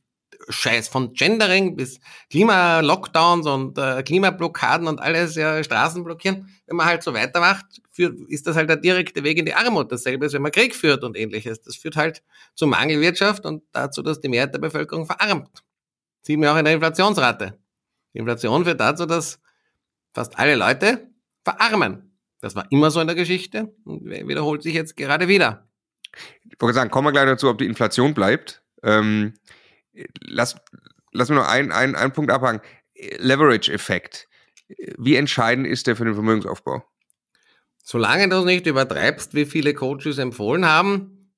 Scheiß 0.49 0.87
von 0.87 1.13
Gendering 1.13 1.75
bis 1.75 1.99
Klima-Lockdowns 2.29 3.47
und 3.47 3.77
äh, 3.77 4.03
Klimablockaden 4.03 4.87
und 4.87 5.01
alles, 5.01 5.35
ja, 5.35 5.63
Straßen 5.63 6.03
blockieren. 6.03 6.49
Wenn 6.67 6.77
man 6.77 6.85
halt 6.85 7.03
so 7.03 7.13
weitermacht, 7.13 7.65
führt, 7.91 8.19
ist 8.29 8.47
das 8.47 8.55
halt 8.55 8.69
der 8.69 8.77
direkte 8.77 9.23
Weg 9.23 9.37
in 9.37 9.45
die 9.45 9.53
Armut. 9.53 9.91
Dasselbe 9.91 10.25
ist, 10.25 10.33
wenn 10.33 10.41
man 10.41 10.51
Krieg 10.51 10.75
führt 10.75 11.03
und 11.03 11.17
ähnliches. 11.17 11.61
Das 11.61 11.75
führt 11.75 11.95
halt 11.95 12.23
zu 12.53 12.67
Mangelwirtschaft 12.67 13.45
und 13.45 13.63
dazu, 13.71 14.01
dass 14.01 14.19
die 14.19 14.29
Mehrheit 14.29 14.53
der 14.53 14.59
Bevölkerung 14.59 15.05
verarmt. 15.05 15.63
Sieht 16.21 16.39
man 16.39 16.49
auch 16.49 16.57
in 16.57 16.65
der 16.65 16.75
Inflationsrate. 16.75 17.57
Die 18.13 18.19
Inflation 18.19 18.65
führt 18.65 18.79
dazu, 18.79 19.05
dass 19.05 19.39
fast 20.15 20.39
alle 20.39 20.55
Leute 20.55 21.09
verarmen. 21.43 22.17
Das 22.41 22.55
war 22.55 22.65
immer 22.71 22.89
so 22.89 23.01
in 23.01 23.07
der 23.07 23.15
Geschichte 23.15 23.75
und 23.83 24.05
wiederholt 24.05 24.63
sich 24.63 24.73
jetzt 24.73 24.95
gerade 24.95 25.27
wieder. 25.27 25.69
Ich 26.45 26.59
wollte 26.59 26.75
sagen, 26.75 26.89
kommen 26.89 27.07
wir 27.07 27.11
gleich 27.11 27.25
dazu, 27.25 27.49
ob 27.49 27.57
die 27.57 27.65
Inflation 27.65 28.13
bleibt. 28.13 28.63
Ähm, 28.81 29.33
lass, 30.21 30.55
lass 31.11 31.29
mir 31.29 31.35
noch 31.35 31.47
einen, 31.47 31.71
einen, 31.71 31.95
einen 31.95 32.13
Punkt 32.13 32.31
abhangen. 32.31 32.61
Leverage-Effekt. 33.17 34.27
Wie 34.97 35.15
entscheidend 35.15 35.67
ist 35.67 35.87
der 35.87 35.95
für 35.95 36.05
den 36.05 36.13
Vermögensaufbau? 36.13 36.83
Solange 37.83 38.29
du 38.29 38.37
es 38.37 38.45
nicht 38.45 38.65
übertreibst, 38.65 39.35
wie 39.35 39.45
viele 39.45 39.73
Coaches 39.73 40.17
empfohlen 40.17 40.65
haben, 40.65 41.31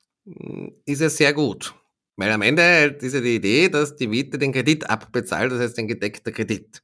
ist 0.86 1.02
es 1.02 1.18
sehr 1.18 1.34
gut. 1.34 1.74
Weil 2.16 2.32
am 2.32 2.42
Ende 2.42 2.98
ist 3.02 3.14
ja 3.14 3.22
die 3.22 3.36
Idee, 3.36 3.70
dass 3.70 3.96
die 3.96 4.08
Miete 4.08 4.38
den 4.38 4.54
Kredit 4.54 4.90
abbezahlt, 4.90 5.52
das 5.52 5.60
heißt 5.60 5.80
ein 5.80 5.88
gedeckter 5.88 6.32
Kredit. 6.32 6.84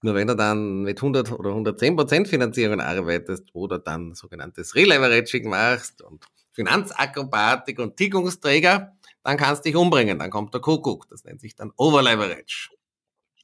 Nur 0.00 0.14
wenn 0.14 0.28
du 0.28 0.36
dann 0.36 0.82
mit 0.82 0.98
100 0.98 1.32
oder 1.32 1.50
110 1.50 1.96
Prozent 1.96 2.28
Finanzierung 2.28 2.80
arbeitest 2.80 3.48
oder 3.52 3.78
dann 3.78 4.14
sogenanntes 4.14 4.74
Releveraging 4.76 5.48
machst 5.48 6.02
und 6.02 6.24
Finanzakrobatik 6.52 7.78
und 7.80 7.96
Tickungsträger, 7.96 8.96
dann 9.24 9.36
kannst 9.36 9.64
du 9.64 9.70
dich 9.70 9.76
umbringen, 9.76 10.18
dann 10.18 10.30
kommt 10.30 10.54
der 10.54 10.60
Kuckuck. 10.60 11.08
Das 11.08 11.24
nennt 11.24 11.40
sich 11.40 11.56
dann 11.56 11.72
Overleverage. 11.76 12.70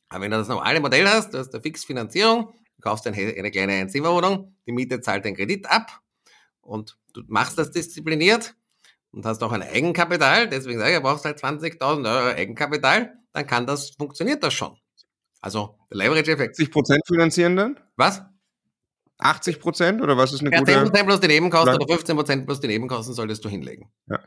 Aber 0.08 0.22
wenn 0.22 0.30
du 0.30 0.36
das 0.36 0.48
normale 0.48 0.80
Modell 0.80 1.08
hast, 1.08 1.34
du 1.34 1.38
hast 1.38 1.52
eine 1.52 1.62
Fixfinanzierung, 1.62 2.52
du 2.76 2.80
kaufst 2.80 3.06
eine, 3.06 3.16
eine 3.16 3.50
kleine 3.50 3.72
Einzimmerwohnung, 3.72 4.56
die 4.66 4.72
Miete 4.72 5.00
zahlt 5.00 5.24
den 5.24 5.34
Kredit 5.34 5.68
ab 5.68 6.00
und 6.60 6.96
du 7.12 7.22
machst 7.26 7.58
das 7.58 7.72
diszipliniert 7.72 8.54
und 9.10 9.26
hast 9.26 9.42
auch 9.42 9.52
ein 9.52 9.62
Eigenkapital, 9.62 10.48
deswegen 10.48 10.78
sage 10.78 10.92
ich, 10.92 10.96
du 10.98 11.02
brauchst 11.02 11.24
halt 11.24 11.38
20.000 11.38 11.80
Euro 12.06 12.36
Eigenkapital, 12.36 13.12
dann 13.32 13.46
kann 13.46 13.66
das, 13.66 13.90
funktioniert 13.90 14.42
das 14.44 14.54
schon. 14.54 14.78
Also 15.44 15.76
der 15.90 15.98
Leverage-Effekt. 15.98 16.54
80 16.54 16.70
Prozent 16.70 17.02
finanzieren 17.07 17.54
dann? 17.54 17.80
Was? 17.96 18.22
80 19.18 19.61
Prozent 19.61 20.00
oder 20.00 20.16
was 20.16 20.33
ist 20.33 20.40
eine 20.40 20.50
ja, 20.50 20.59
gute? 20.59 20.72
10 20.72 20.85
Prozent 20.85 21.07
plus 21.07 21.20
die 21.20 21.28
Nebenkosten 21.28 21.74
oder 21.74 21.87
15 21.87 22.16
Prozent 22.16 22.46
plus 22.46 22.61
die 22.61 22.66
Nebenkosten 22.66 23.14
solltest 23.14 23.44
du 23.44 23.50
hinlegen. 23.50 23.90
Ja. 24.09 24.20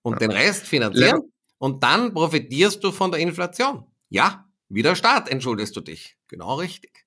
Und 0.00 0.14
ja. 0.14 0.18
den 0.20 0.30
Rest 0.30 0.66
finanzieren 0.66 1.20
ja. 1.22 1.28
und 1.58 1.82
dann 1.82 2.14
profitierst 2.14 2.82
du 2.82 2.92
von 2.92 3.10
der 3.10 3.20
Inflation. 3.20 3.84
Ja, 4.08 4.46
wie 4.70 4.80
der 4.80 4.94
Staat 4.94 5.28
entschuldest 5.28 5.76
du 5.76 5.82
dich. 5.82 6.16
Genau 6.28 6.54
richtig. 6.54 7.04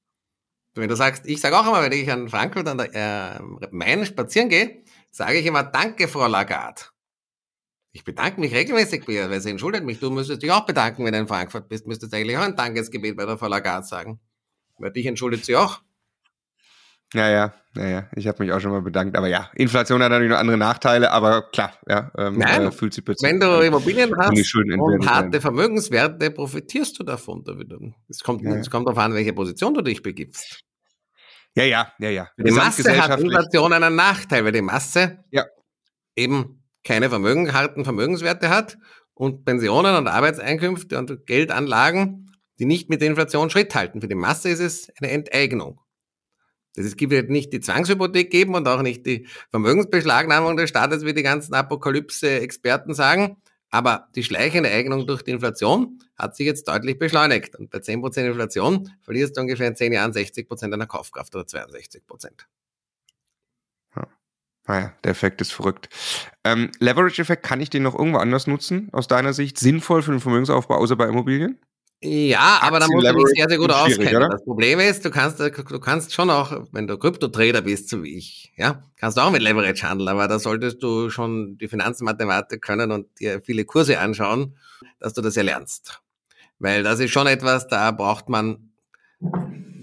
Wenn 0.75 0.89
du 0.89 0.95
sagst, 0.95 1.25
ich 1.25 1.41
sage 1.41 1.57
auch 1.57 1.65
immer, 1.67 1.81
wenn 1.81 1.91
ich 1.93 2.11
an 2.11 2.29
Frankfurt 2.29 2.67
an 2.67 2.77
der 2.77 3.39
äh, 3.41 3.67
Main 3.71 4.05
spazieren 4.05 4.49
gehe, 4.49 4.83
sage 5.09 5.39
ich 5.39 5.47
immer 5.47 5.63
Danke, 5.63 6.07
Frau 6.07 6.27
Lagarde. 6.27 6.83
Ich 7.97 8.03
bedanke 8.03 8.39
mich 8.39 8.53
regelmäßig 8.53 9.05
bei 9.07 9.13
ihr, 9.13 9.29
weil 9.31 9.41
sie 9.41 9.49
entschuldet 9.49 9.83
mich. 9.83 9.99
Du 9.99 10.11
müsstest 10.11 10.43
dich 10.43 10.51
auch 10.51 10.67
bedanken, 10.67 11.03
wenn 11.03 11.13
du 11.13 11.17
in 11.17 11.27
Frankfurt 11.27 11.67
bist. 11.67 11.87
Müsstest 11.87 12.13
eigentlich 12.13 12.37
auch 12.37 12.43
ein 12.43 12.55
Dankesgebet 12.55 13.17
bei 13.17 13.25
der 13.25 13.39
Frau 13.39 13.47
Lagarde 13.47 13.87
sagen. 13.87 14.19
Weil 14.77 14.91
dich 14.91 15.07
entschuldet 15.07 15.43
sie 15.45 15.55
auch. 15.55 15.81
Ja, 17.15 17.27
ja, 17.27 17.53
ja, 17.75 17.87
ja. 17.87 18.09
Ich 18.15 18.27
habe 18.27 18.43
mich 18.43 18.53
auch 18.53 18.59
schon 18.59 18.69
mal 18.69 18.83
bedankt. 18.83 19.17
Aber 19.17 19.27
ja, 19.27 19.49
Inflation 19.55 20.03
hat 20.03 20.11
natürlich 20.11 20.29
noch 20.29 20.37
andere 20.37 20.57
Nachteile, 20.57 21.09
aber 21.09 21.49
klar, 21.49 21.73
ja, 21.87 22.11
ähm, 22.19 22.37
Nein, 22.37 22.67
äh, 22.67 22.71
fühlt 22.71 22.93
sich 22.93 23.03
plötzlich. 23.03 23.31
Wenn 23.31 23.39
du 23.39 23.61
Immobilien 23.65 24.15
hast 24.15 24.55
und 24.55 25.09
harte 25.09 25.41
Vermögenswerte, 25.41 26.29
profitierst 26.29 26.99
du 26.99 27.03
davon. 27.03 27.43
Es 28.09 28.21
kommt, 28.21 28.43
ja, 28.43 28.57
es 28.57 28.69
kommt 28.69 28.87
darauf 28.87 28.99
an, 28.99 29.15
welche 29.15 29.33
Position 29.33 29.73
du 29.73 29.81
dich 29.81 30.03
begibst. 30.03 30.59
Ja, 31.55 31.63
ja, 31.63 31.91
ja, 31.97 32.09
ja. 32.11 32.29
Die 32.37 32.51
Masse 32.51 32.95
hat 33.01 33.19
Inflation 33.19 33.73
einen 33.73 33.95
Nachteil, 33.95 34.45
weil 34.45 34.51
die 34.51 34.61
Masse 34.61 35.23
ja. 35.31 35.45
eben 36.15 36.61
keine 36.87 37.09
Vermögen, 37.09 37.51
harten 37.53 37.83
Vermögenswerte 37.83 38.49
hat 38.49 38.77
und 39.13 39.43
Pensionen 39.43 39.95
und 39.95 40.07
Arbeitseinkünfte 40.07 40.97
und 40.97 41.27
Geldanlagen, 41.27 42.31
die 42.59 42.65
nicht 42.65 42.89
mit 42.89 43.01
der 43.01 43.09
Inflation 43.09 43.49
Schritt 43.49 43.75
halten. 43.75 43.99
Für 43.99 44.07
die 44.07 44.15
Masse 44.15 44.49
ist 44.49 44.61
es 44.61 44.89
eine 45.01 45.11
Enteignung. 45.11 45.81
Es 46.75 46.95
gibt 46.95 47.11
halt 47.11 47.29
nicht 47.29 47.51
die 47.51 47.59
Zwangshypothek 47.59 48.29
geben 48.29 48.55
und 48.55 48.67
auch 48.67 48.81
nicht 48.83 49.05
die 49.05 49.27
Vermögensbeschlagnahmung 49.49 50.55
des 50.55 50.69
Staates, 50.69 51.03
wie 51.03 51.13
die 51.13 51.23
ganzen 51.23 51.55
Apokalypse-Experten 51.55 52.93
sagen. 52.93 53.37
Aber 53.69 54.07
die 54.15 54.23
schleichende 54.23 54.69
Eignung 54.69 55.05
durch 55.07 55.23
die 55.23 55.31
Inflation 55.31 55.99
hat 56.17 56.37
sich 56.37 56.45
jetzt 56.45 56.67
deutlich 56.69 56.99
beschleunigt. 56.99 57.55
Und 57.57 57.69
bei 57.69 57.79
10% 57.79 58.27
Inflation 58.27 58.89
verlierst 59.01 59.35
du 59.35 59.41
ungefähr 59.41 59.67
in 59.67 59.75
10 59.75 59.91
Jahren 59.91 60.13
60% 60.13 60.69
deiner 60.69 60.87
Kaufkraft 60.87 61.35
oder 61.35 61.43
62%. 61.45 62.45
Ja. 64.67 64.73
Naja, 64.73 64.93
der 65.03 65.11
Effekt 65.11 65.41
ist 65.41 65.53
verrückt. 65.53 65.89
Ähm, 66.43 66.71
Leverage-Effekt, 66.79 67.43
kann 67.43 67.61
ich 67.61 67.69
den 67.69 67.83
noch 67.83 67.97
irgendwo 67.97 68.19
anders 68.19 68.47
nutzen, 68.47 68.89
aus 68.91 69.07
deiner 69.07 69.33
Sicht? 69.33 69.57
Sinnvoll 69.59 70.01
für 70.01 70.11
den 70.11 70.19
Vermögensaufbau, 70.19 70.75
außer 70.75 70.95
bei 70.95 71.07
Immobilien? 71.07 71.59
Ja, 72.01 72.59
aber 72.61 72.79
da 72.79 72.87
musst 72.87 73.07
du 73.07 73.13
dich 73.13 73.25
sehr, 73.35 73.49
sehr 73.49 73.57
gut 73.57 73.71
auskennen. 73.71 74.15
Oder? 74.15 74.29
Das 74.29 74.43
Problem 74.43 74.79
ist, 74.79 75.03
du 75.03 75.09
kannst, 75.09 75.39
du 75.39 75.79
kannst 75.79 76.13
schon 76.13 76.29
auch, 76.29 76.67
wenn 76.71 76.85
du 76.85 76.97
Krypto-Trader 76.97 77.61
bist, 77.61 77.89
so 77.89 78.03
wie 78.03 78.15
ich, 78.15 78.53
ja, 78.55 78.83
kannst 78.97 79.17
du 79.17 79.21
auch 79.21 79.31
mit 79.31 79.41
Leverage 79.41 79.87
handeln, 79.87 80.09
aber 80.09 80.27
da 80.27 80.37
solltest 80.37 80.83
du 80.83 81.09
schon 81.09 81.57
die 81.57 81.67
Finanzmathematik 81.67 82.61
können 82.61 82.91
und 82.91 83.19
dir 83.19 83.41
viele 83.41 83.65
Kurse 83.65 83.99
anschauen, 83.99 84.55
dass 84.99 85.13
du 85.13 85.21
das 85.21 85.37
erlernst. 85.37 86.01
Weil 86.59 86.83
das 86.83 86.99
ist 86.99 87.11
schon 87.11 87.25
etwas, 87.25 87.67
da 87.67 87.89
braucht 87.91 88.29
man 88.29 88.73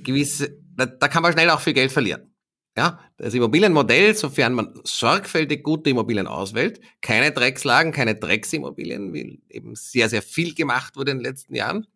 gewisse, 0.04 0.56
da, 0.76 0.86
da 0.86 1.08
kann 1.08 1.22
man 1.22 1.32
schnell 1.32 1.50
auch 1.50 1.60
viel 1.60 1.72
Geld 1.72 1.90
verlieren. 1.90 2.33
Ja, 2.76 2.98
das 3.18 3.34
Immobilienmodell, 3.34 4.16
sofern 4.16 4.52
man 4.54 4.74
sorgfältig 4.82 5.62
gute 5.62 5.90
Immobilien 5.90 6.26
auswählt, 6.26 6.80
keine 7.00 7.30
Dreckslagen, 7.30 7.92
keine 7.92 8.16
Drecksimmobilien, 8.16 9.12
wie 9.14 9.40
eben 9.48 9.76
sehr, 9.76 10.08
sehr 10.08 10.22
viel 10.22 10.54
gemacht 10.54 10.96
wurde 10.96 11.12
in 11.12 11.18
den 11.18 11.24
letzten 11.24 11.54
Jahren, 11.54 11.86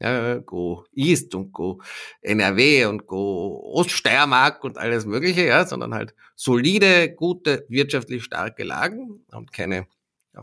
ja, 0.00 0.38
Go 0.38 0.84
East 0.92 1.34
und 1.36 1.52
Go 1.52 1.80
NRW 2.22 2.86
und 2.86 3.06
Go 3.06 3.60
Oststeiermark 3.72 4.64
und 4.64 4.78
alles 4.78 5.06
Mögliche, 5.06 5.46
ja, 5.46 5.64
sondern 5.64 5.94
halt 5.94 6.12
solide, 6.34 7.14
gute, 7.14 7.64
wirtschaftlich 7.68 8.24
starke 8.24 8.64
Lagen 8.64 9.24
und 9.30 9.52
keine, 9.52 9.86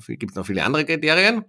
gibt 0.07 0.31
es 0.31 0.35
noch 0.37 0.45
viele 0.45 0.63
andere 0.63 0.85
Kriterien, 0.85 1.43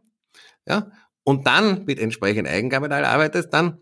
ja, 0.67 0.91
und 1.23 1.47
dann 1.47 1.85
mit 1.85 2.01
entsprechendem 2.01 2.53
Eigenkapital 2.53 3.05
arbeitest, 3.05 3.55
dann 3.55 3.79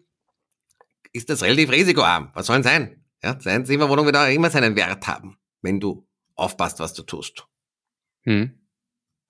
ist 1.12 1.31
das 1.31 1.43
relativ 1.43 1.71
risikoarm. 1.71 2.31
Was 2.35 2.47
soll 2.47 2.57
denn 2.57 2.62
sein? 2.65 3.02
Ja, 3.25 3.39
sein 3.41 3.65
Zimmerwohnung 3.65 4.07
wird 4.07 4.17
auch 4.17 4.29
immer 4.29 4.51
seinen 4.51 4.77
Wert 4.77 5.07
haben, 5.07 5.39
wenn 5.61 5.81
du 5.81 6.07
aufpasst, 6.35 6.81
was 6.81 6.93
du 6.95 7.03
tust. 7.03 7.47
Hm. 8.25 8.59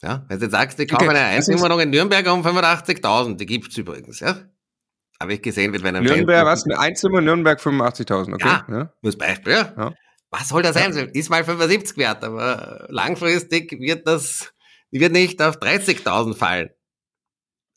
Ja, 0.03 0.25
wenn 0.29 0.39
du 0.39 0.45
jetzt 0.47 0.53
sagst, 0.53 0.81
ich 0.81 0.89
kaufe 0.89 1.05
okay. 1.05 1.17
eine 1.17 1.27
Einzimmerwohnung 1.27 1.81
in 1.81 1.91
Nürnberg 1.91 2.27
um 2.33 2.45
85.000, 2.45 3.37
die 3.37 3.47
gibt's 3.47 3.77
übrigens, 3.77 4.21
ja. 4.21 4.37
Habe 5.21 5.35
ich 5.35 5.43
gesehen 5.43 5.71
mit 5.71 5.83
meinem 5.83 6.03
Nürnberg, 6.03 6.45
was? 6.45 6.65
Ein 6.65 6.73
Einzimmer 6.73 7.21
Nürnberg 7.21 7.61
85.000, 7.61 8.35
okay. 8.35 8.49
Ja, 8.49 8.67
ja. 8.69 8.93
Nur 9.01 9.17
Beispiel. 9.17 9.53
Ja. 9.53 9.95
Was 10.31 10.49
soll 10.49 10.63
das 10.63 10.75
sein? 10.75 10.93
Ist 11.13 11.31
mal 11.31 11.45
75 11.45 11.97
wert, 11.99 12.25
aber 12.25 12.87
langfristig 12.89 13.79
wird 13.79 14.09
das, 14.09 14.53
wird 14.91 15.13
nicht 15.13 15.41
auf 15.41 15.59
30.000 15.59 16.35
fallen. 16.35 16.71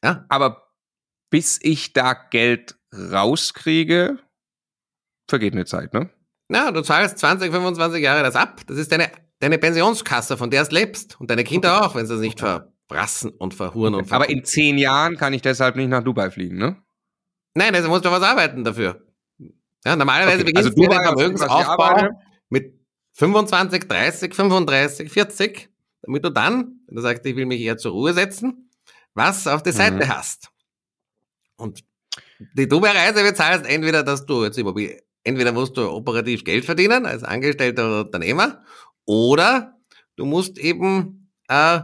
Ja? 0.03 0.25
Aber 0.29 0.71
bis 1.29 1.59
ich 1.61 1.93
da 1.93 2.13
Geld 2.13 2.79
rauskriege, 2.93 4.17
vergeht 5.27 5.53
eine 5.53 5.65
Zeit, 5.65 5.93
ne? 5.93 6.09
Na, 6.47 6.71
du 6.71 6.81
zahlst 6.81 7.17
20, 7.17 7.51
25 7.51 8.03
Jahre 8.03 8.23
das 8.23 8.35
ab. 8.35 8.61
Das 8.67 8.77
ist 8.77 8.91
deine, 8.91 9.09
deine 9.39 9.57
Pensionskasse, 9.57 10.37
von 10.37 10.51
der 10.51 10.63
du 10.65 10.75
lebst. 10.75 11.19
Und 11.19 11.29
deine 11.31 11.43
Kinder 11.43 11.85
auch, 11.85 11.95
wenn 11.95 12.05
sie 12.05 12.13
es 12.13 12.19
nicht 12.19 12.39
verbrassen 12.39 13.31
und 13.31 13.53
verhuren 13.53 13.95
und 13.95 14.05
verhuren. 14.07 14.23
Aber 14.23 14.29
in 14.29 14.45
zehn 14.45 14.77
Jahren 14.77 15.17
kann 15.17 15.33
ich 15.33 15.41
deshalb 15.41 15.75
nicht 15.75 15.89
nach 15.89 16.03
Dubai 16.03 16.29
fliegen, 16.29 16.57
ne? 16.57 16.77
Nein, 17.55 17.73
also 17.73 17.89
musst 17.89 18.05
du 18.05 18.11
was 18.11 18.21
arbeiten 18.21 18.63
dafür. 18.63 19.01
Ja, 19.85 19.95
normalerweise 19.95 20.37
okay, 20.41 20.45
beginnst 20.45 20.69
also 20.69 20.81
du 20.81 20.89
deinen 20.89 21.03
Vermögensaufbau 21.03 22.09
mit 22.49 22.73
25, 23.13 23.87
30, 23.87 24.33
35, 24.33 25.11
40, 25.11 25.69
damit 26.01 26.25
du 26.25 26.31
dann, 26.31 26.81
wenn 26.87 26.95
du 26.95 27.01
sagst, 27.01 27.25
ich 27.25 27.35
will 27.35 27.45
mich 27.45 27.61
eher 27.61 27.77
zur 27.77 27.93
Ruhe 27.93 28.13
setzen, 28.13 28.69
was 29.13 29.47
auf 29.47 29.63
der 29.63 29.73
Seite 29.73 30.05
mhm. 30.05 30.09
hast. 30.09 30.49
Und 31.55 31.83
die 32.53 32.67
Dubai-Reise 32.67 33.23
bezahlst 33.23 33.65
entweder, 33.65 34.03
dass 34.03 34.25
du 34.25 34.43
jetzt 34.43 34.57
Immobilien, 34.57 34.99
entweder 35.25 35.51
musst 35.51 35.75
du 35.75 35.89
operativ 35.89 36.45
Geld 36.45 36.63
verdienen 36.63 37.05
als 37.05 37.23
Angestellter 37.23 37.87
oder 37.87 38.01
Unternehmer, 38.05 38.63
oder 39.05 39.77
du 40.15 40.25
musst 40.25 40.57
eben 40.57 41.29
äh, 41.49 41.81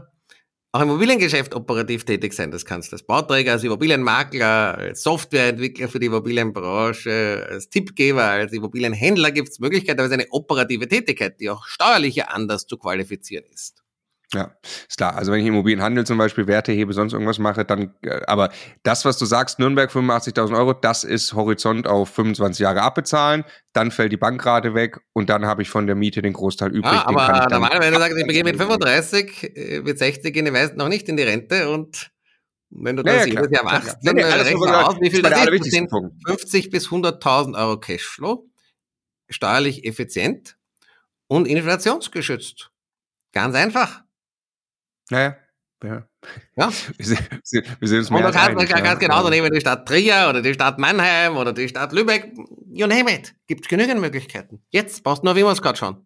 auch 0.74 0.82
im 0.82 0.88
Immobiliengeschäft 0.88 1.54
operativ 1.54 2.06
tätig 2.06 2.34
sein. 2.34 2.50
Das 2.50 2.64
kannst 2.64 2.92
du 2.92 2.96
als 2.96 3.04
Bauträger, 3.04 3.52
als 3.52 3.64
Immobilienmakler, 3.64 4.78
als 4.78 5.04
Softwareentwickler 5.04 5.90
für 5.90 6.00
die 6.00 6.06
Immobilienbranche, 6.06 7.46
als 7.50 7.70
Tippgeber, 7.70 8.24
als 8.24 8.54
Immobilienhändler 8.54 9.32
gibt 9.32 9.50
es 9.50 9.60
Möglichkeiten, 9.60 10.00
aber 10.00 10.08
es 10.08 10.12
ist 10.14 10.20
eine 10.20 10.32
operative 10.32 10.88
Tätigkeit, 10.88 11.40
die 11.42 11.50
auch 11.50 11.66
steuerlich 11.66 12.26
anders 12.26 12.68
zu 12.68 12.78
qualifizieren 12.78 13.46
ist. 13.52 13.84
Ja, 14.34 14.56
ist 14.64 14.98
klar. 14.98 15.16
Also 15.16 15.32
wenn 15.32 15.42
ich 15.42 15.48
Immobilienhandel 15.48 16.06
zum 16.06 16.18
Beispiel 16.18 16.48
Werte 16.48 16.72
hebe, 16.72 16.94
sonst 16.94 17.12
irgendwas 17.12 17.38
mache, 17.38 17.66
dann, 17.66 17.94
äh, 18.02 18.22
aber 18.28 18.50
das, 18.84 19.04
was 19.04 19.18
du 19.18 19.26
sagst, 19.26 19.60
Nürnberg 19.60 19.92
85.000 19.92 20.58
Euro, 20.58 20.74
das 20.74 21.04
ist 21.04 21.34
Horizont 21.34 21.86
auf 21.86 22.10
25 22.10 22.62
Jahre 22.62 22.82
abbezahlen, 22.82 23.44
dann 23.74 23.92
fällt 23.92 24.14
die 24.14 24.18
Bankrate 24.18 24.74
weg 24.74 25.02
und 25.12 25.30
dann 25.30 25.46
habe 25.46 25.64
ich 25.64 25.70
von 25.70 25.86
der 25.86 25.96
Miete 25.96 26.22
den 26.22 26.32
Großteil 26.32 26.70
übrig. 26.70 26.94
Ja, 26.94 27.08
aber 27.08 27.48
normalerweise 27.50 27.98
sagst 27.98 28.12
du, 28.14 28.18
ich 28.18 28.28
begehe 28.28 28.44
mit 28.46 28.56
35, 28.56 29.58
äh, 29.58 29.82
mit 29.82 30.00
60 30.00 30.34
gehen 30.34 30.46
die 30.46 30.52
meisten 30.52 30.78
noch 30.78 30.88
nicht 30.88 31.10
in 31.10 31.18
die 31.18 31.24
Rente 31.24 31.70
und 31.70 32.12
wenn 32.70 32.96
du 32.96 33.04
das 33.04 33.26
ja, 33.26 33.34
jedes 33.34 33.52
Jahr 33.52 33.66
machst, 33.66 33.98
dann 34.02 34.16
nee, 34.16 34.24
nee, 34.24 34.30
rechnest 34.30 34.64
du 34.64 34.70
aus, 34.70 34.96
wie 35.02 35.10
viel 35.10 35.22
das, 35.22 35.32
das 35.32 35.50
ist. 35.50 35.66
Das 35.66 35.72
sind 35.72 35.92
50 36.26 36.70
bis 36.70 36.88
100.000 36.88 37.58
Euro 37.58 37.78
Cashflow, 37.78 38.50
steuerlich 39.30 39.86
effizient 39.86 40.56
und 41.28 41.50
inflationsgeschützt. 41.50 42.72
Ganz 43.34 43.56
einfach. 43.56 44.04
Naja, 45.12 45.36
ja. 45.84 46.08
Ja. 46.56 46.72
Wir, 46.98 47.06
sehen, 47.06 47.66
wir 47.80 47.88
sehen 47.88 48.00
uns 48.00 48.10
mehr 48.12 48.18
Und 48.20 48.24
man 48.26 48.34
kann, 48.34 48.54
man 48.54 48.68
kann 48.68 48.84
ganz 48.84 49.00
genauso 49.00 49.30
nehmen 49.30 49.52
die 49.52 49.60
Stadt 49.60 49.88
Trier 49.88 50.28
oder 50.30 50.42
die 50.42 50.54
Stadt 50.54 50.78
Mannheim 50.78 51.36
oder 51.36 51.52
die 51.54 51.68
Stadt 51.68 51.92
Lübeck. 51.92 52.32
You 52.72 52.86
name 52.86 53.12
it. 53.12 53.34
Gibt 53.48 53.68
genügend 53.68 54.00
Möglichkeiten. 54.00 54.62
Jetzt 54.70 55.04
brauchst 55.04 55.24
du 55.24 55.26
nur, 55.26 55.36
wie 55.36 55.44
man 55.44 55.54
es 55.54 55.62
gerade 55.62 55.78
schauen. 55.78 56.06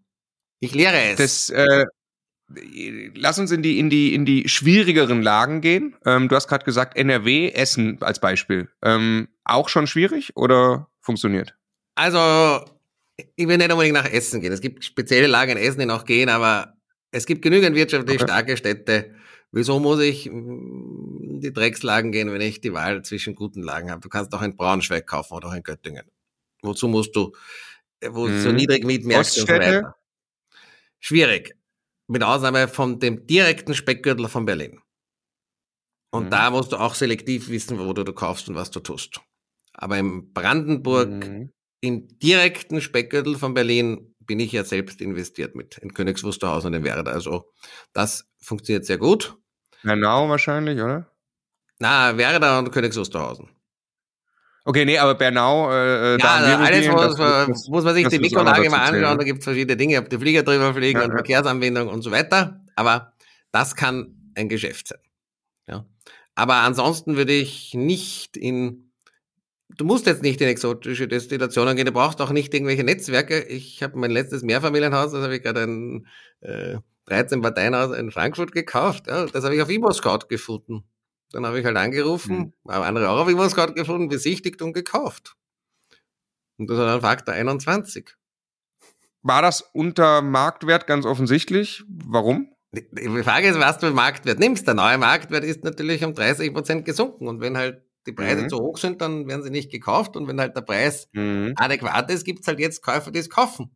Ich 0.62 0.74
lehre 0.74 0.98
es. 0.98 1.18
Das, 1.18 1.50
äh, 1.50 1.86
lass 3.14 3.40
uns 3.40 3.52
in 3.52 3.62
die, 3.62 3.80
in 3.80 3.90
die, 3.90 4.14
in 4.14 4.26
die 4.26 4.48
schwierigeren 4.48 5.22
Lagen 5.22 5.62
gehen. 5.62 5.96
Ähm, 6.06 6.30
du 6.30 6.36
hast 6.36 6.48
gerade 6.48 6.64
gesagt, 6.64 6.98
NRW, 6.98 7.50
Essen 7.50 7.98
als 8.02 8.20
Beispiel. 8.20 8.70
Ähm, 8.82 9.28
auch 9.44 9.70
schon 9.70 9.88
schwierig 9.88 10.36
oder 10.38 10.88
funktioniert? 11.02 11.56
Also, 11.96 12.66
ich 13.36 13.48
will 13.48 13.58
nicht 13.58 13.72
unbedingt 13.72 13.96
nach 13.96 14.10
Essen 14.10 14.42
gehen. 14.42 14.54
Es 14.54 14.62
gibt 14.62 14.84
spezielle 14.86 15.28
Lagen 15.28 15.52
in 15.52 15.58
Essen, 15.58 15.80
die 15.80 15.86
noch 15.86 16.06
gehen, 16.06 16.30
aber 16.30 16.75
es 17.16 17.26
gibt 17.26 17.42
genügend 17.42 17.76
wirtschaftlich 17.78 18.18
okay. 18.18 18.28
starke 18.28 18.58
Städte. 18.58 19.16
Wieso 19.52 19.80
muss 19.80 20.02
ich 20.02 20.28
in 20.28 21.40
die 21.40 21.54
Dreckslagen 21.54 22.12
gehen, 22.12 22.30
wenn 22.32 22.42
ich 22.42 22.60
die 22.60 22.74
Wahl 22.74 23.04
zwischen 23.04 23.36
guten 23.36 23.64
Lagen 23.64 23.90
habe? 23.90 24.02
Du 24.02 24.10
kannst 24.10 24.34
auch 24.34 24.42
in 24.42 24.58
Braunschweig 24.58 25.08
kaufen 25.08 25.34
oder 25.34 25.48
auch 25.48 25.54
in 25.54 25.64
Göttingen. 25.64 26.12
Wozu 26.62 26.90
musst 26.90 27.16
du, 27.16 27.32
wo 28.06 28.28
mhm. 28.28 28.42
so 28.42 28.52
niedrig 28.52 28.84
Mietmärkte 28.84 29.40
und 29.42 29.48
so 29.48 29.54
weiter? 29.54 29.96
Schwierig. 31.00 31.56
Mit 32.08 32.22
Ausnahme 32.22 32.68
von 32.68 33.00
dem 33.00 33.26
direkten 33.26 33.76
Speckgürtel 33.76 34.28
von 34.28 34.46
Berlin. 34.46 34.82
Und 36.12 36.26
mhm. 36.26 36.30
da 36.32 36.52
musst 36.52 36.74
du 36.74 36.78
auch 36.78 36.96
selektiv 36.96 37.48
wissen, 37.48 37.80
wo 37.80 37.94
du, 37.94 38.04
du 38.04 38.12
kaufst 38.12 38.50
und 38.50 38.56
was 38.56 38.72
du 38.72 38.82
tust. 38.82 39.22
Aber 39.72 39.98
in 39.98 40.34
Brandenburg, 40.34 41.10
mhm. 41.10 41.54
im 41.80 42.10
direkten 42.20 42.82
Speckgürtel 42.82 43.38
von 43.38 43.54
Berlin, 43.54 44.15
bin 44.26 44.40
ich 44.40 44.52
ja 44.52 44.64
selbst 44.64 45.02
investiert 45.02 45.56
mit 45.56 45.78
in 45.78 45.94
Königs 45.94 46.24
Wusterhausen 46.24 46.68
und 46.68 46.74
in 46.74 46.84
Werder. 46.84 47.12
Also 47.12 47.52
das 47.94 48.28
funktioniert 48.40 48.86
sehr 48.86 48.98
gut. 48.98 49.36
Bernau 49.84 50.30
wahrscheinlich, 50.30 50.80
oder? 50.80 51.08
Na, 51.80 52.18
Werder 52.18 52.60
und 52.60 52.72
Königs 52.72 52.98
Wusterhausen. 52.98 53.50
Okay, 54.68 54.84
nee, 54.84 54.98
aber 54.98 55.14
Bernau, 55.14 55.72
äh, 55.72 56.16
äh 56.16 56.20
ja, 56.20 56.36
also 56.36 56.64
alles 56.64 56.88
muss, 56.88 57.18
das, 57.18 57.68
muss 57.68 57.84
man 57.84 57.94
sich 57.94 58.08
die 58.08 58.18
Mikrolage 58.18 58.68
mal 58.72 58.80
anschauen, 58.80 59.20
da 59.20 59.24
gibt 59.24 59.40
es 59.40 59.44
verschiedene 59.44 59.78
Dinge, 59.78 60.00
ob 60.00 60.10
die 60.10 60.18
Flieger 60.18 60.42
drüber 60.42 60.74
fliegen 60.74 61.00
ja, 61.00 61.06
und 61.06 61.12
ja. 61.12 61.18
Verkehrsanbindung 61.18 61.88
und 61.88 62.02
so 62.02 62.10
weiter. 62.10 62.62
Aber 62.76 63.14
das 63.52 63.76
kann 63.76 64.32
ein 64.34 64.50
Geschäft 64.50 64.88
sein. 64.88 65.00
Ja. 65.68 65.86
Aber 66.34 66.56
ansonsten 66.56 67.16
würde 67.16 67.34
ich 67.34 67.76
nicht 67.76 68.38
in 68.38 68.85
du 69.70 69.86
musst 69.86 70.06
jetzt 70.06 70.22
nicht 70.22 70.42
in 70.42 70.48
exotische 70.48 71.08
Destinationen 71.08 71.76
gehen, 71.76 71.86
du 71.86 71.92
brauchst 71.92 72.22
auch 72.22 72.32
nicht 72.32 72.54
irgendwelche 72.54 72.84
Netzwerke. 72.84 73.44
Ich 73.44 73.82
habe 73.84 73.98
mein 73.98 74.12
letztes 74.12 74.44
Mehrfamilienhaus, 74.44 75.12
das 75.12 75.24
habe 75.24 75.36
ich 75.36 75.44
gerade 75.44 75.64
ein 75.64 76.08
äh, 76.42 76.78
13 77.06 77.42
Parteienhaus 77.42 77.96
in 77.96 78.12
Frankfurt 78.12 78.52
gekauft. 78.52 79.08
Ja, 79.08 79.26
das 79.26 79.44
habe 79.44 79.56
ich 79.56 79.62
auf 79.62 79.70
ImmoScout 79.70 80.28
gefunden. 80.28 80.84
Dann 81.32 81.46
habe 81.46 81.60
ich 81.60 81.66
halt 81.66 81.78
angerufen, 81.78 82.54
mhm. 82.64 82.72
habe 82.72 82.86
andere 82.86 83.10
auch 83.10 83.20
auf 83.20 83.30
ImmoScout 83.30 83.74
gefunden, 83.74 84.10
besichtigt 84.10 84.62
und 84.62 84.74
gekauft. 84.74 85.36
Und 86.58 86.70
das 86.70 86.78
war 86.78 86.86
dann 86.86 87.02
Faktor 87.02 87.34
21. 87.36 88.16
War 89.22 89.42
das 89.42 89.62
unter 89.74 90.22
Marktwert 90.22 90.88
ganz 90.88 91.06
offensichtlich? 91.06 91.84
Warum? 91.88 92.52
Die 92.72 93.24
Frage 93.24 93.48
ist, 93.48 93.60
was 93.60 93.80
du 93.80 93.90
Marktwert 93.92 94.40
nimmst. 94.40 94.68
Der 94.68 94.74
neue 94.74 94.98
Marktwert 94.98 95.44
ist 95.44 95.64
natürlich 95.64 96.04
um 96.04 96.14
30 96.14 96.54
Prozent 96.54 96.86
gesunken. 96.86 97.28
Und 97.28 97.42
wenn 97.42 97.58
halt 97.58 97.85
die 98.06 98.14
Preise 98.14 98.44
mhm. 98.44 98.50
zu 98.50 98.58
hoch 98.58 98.78
sind, 98.78 99.02
dann 99.02 99.28
werden 99.28 99.44
sie 99.44 99.50
nicht 99.50 99.72
gekauft. 99.72 100.16
Und 100.16 100.28
wenn 100.28 100.40
halt 100.40 100.56
der 100.56 100.62
Preis 100.62 101.10
mhm. 101.14 101.54
adäquat 101.56 102.10
ist, 102.12 102.24
gibt's 102.24 102.48
halt 102.48 102.60
jetzt 102.60 102.82
Käufer, 102.82 103.12
die 103.12 103.20
es 103.20 103.30
kaufen. 103.30 103.72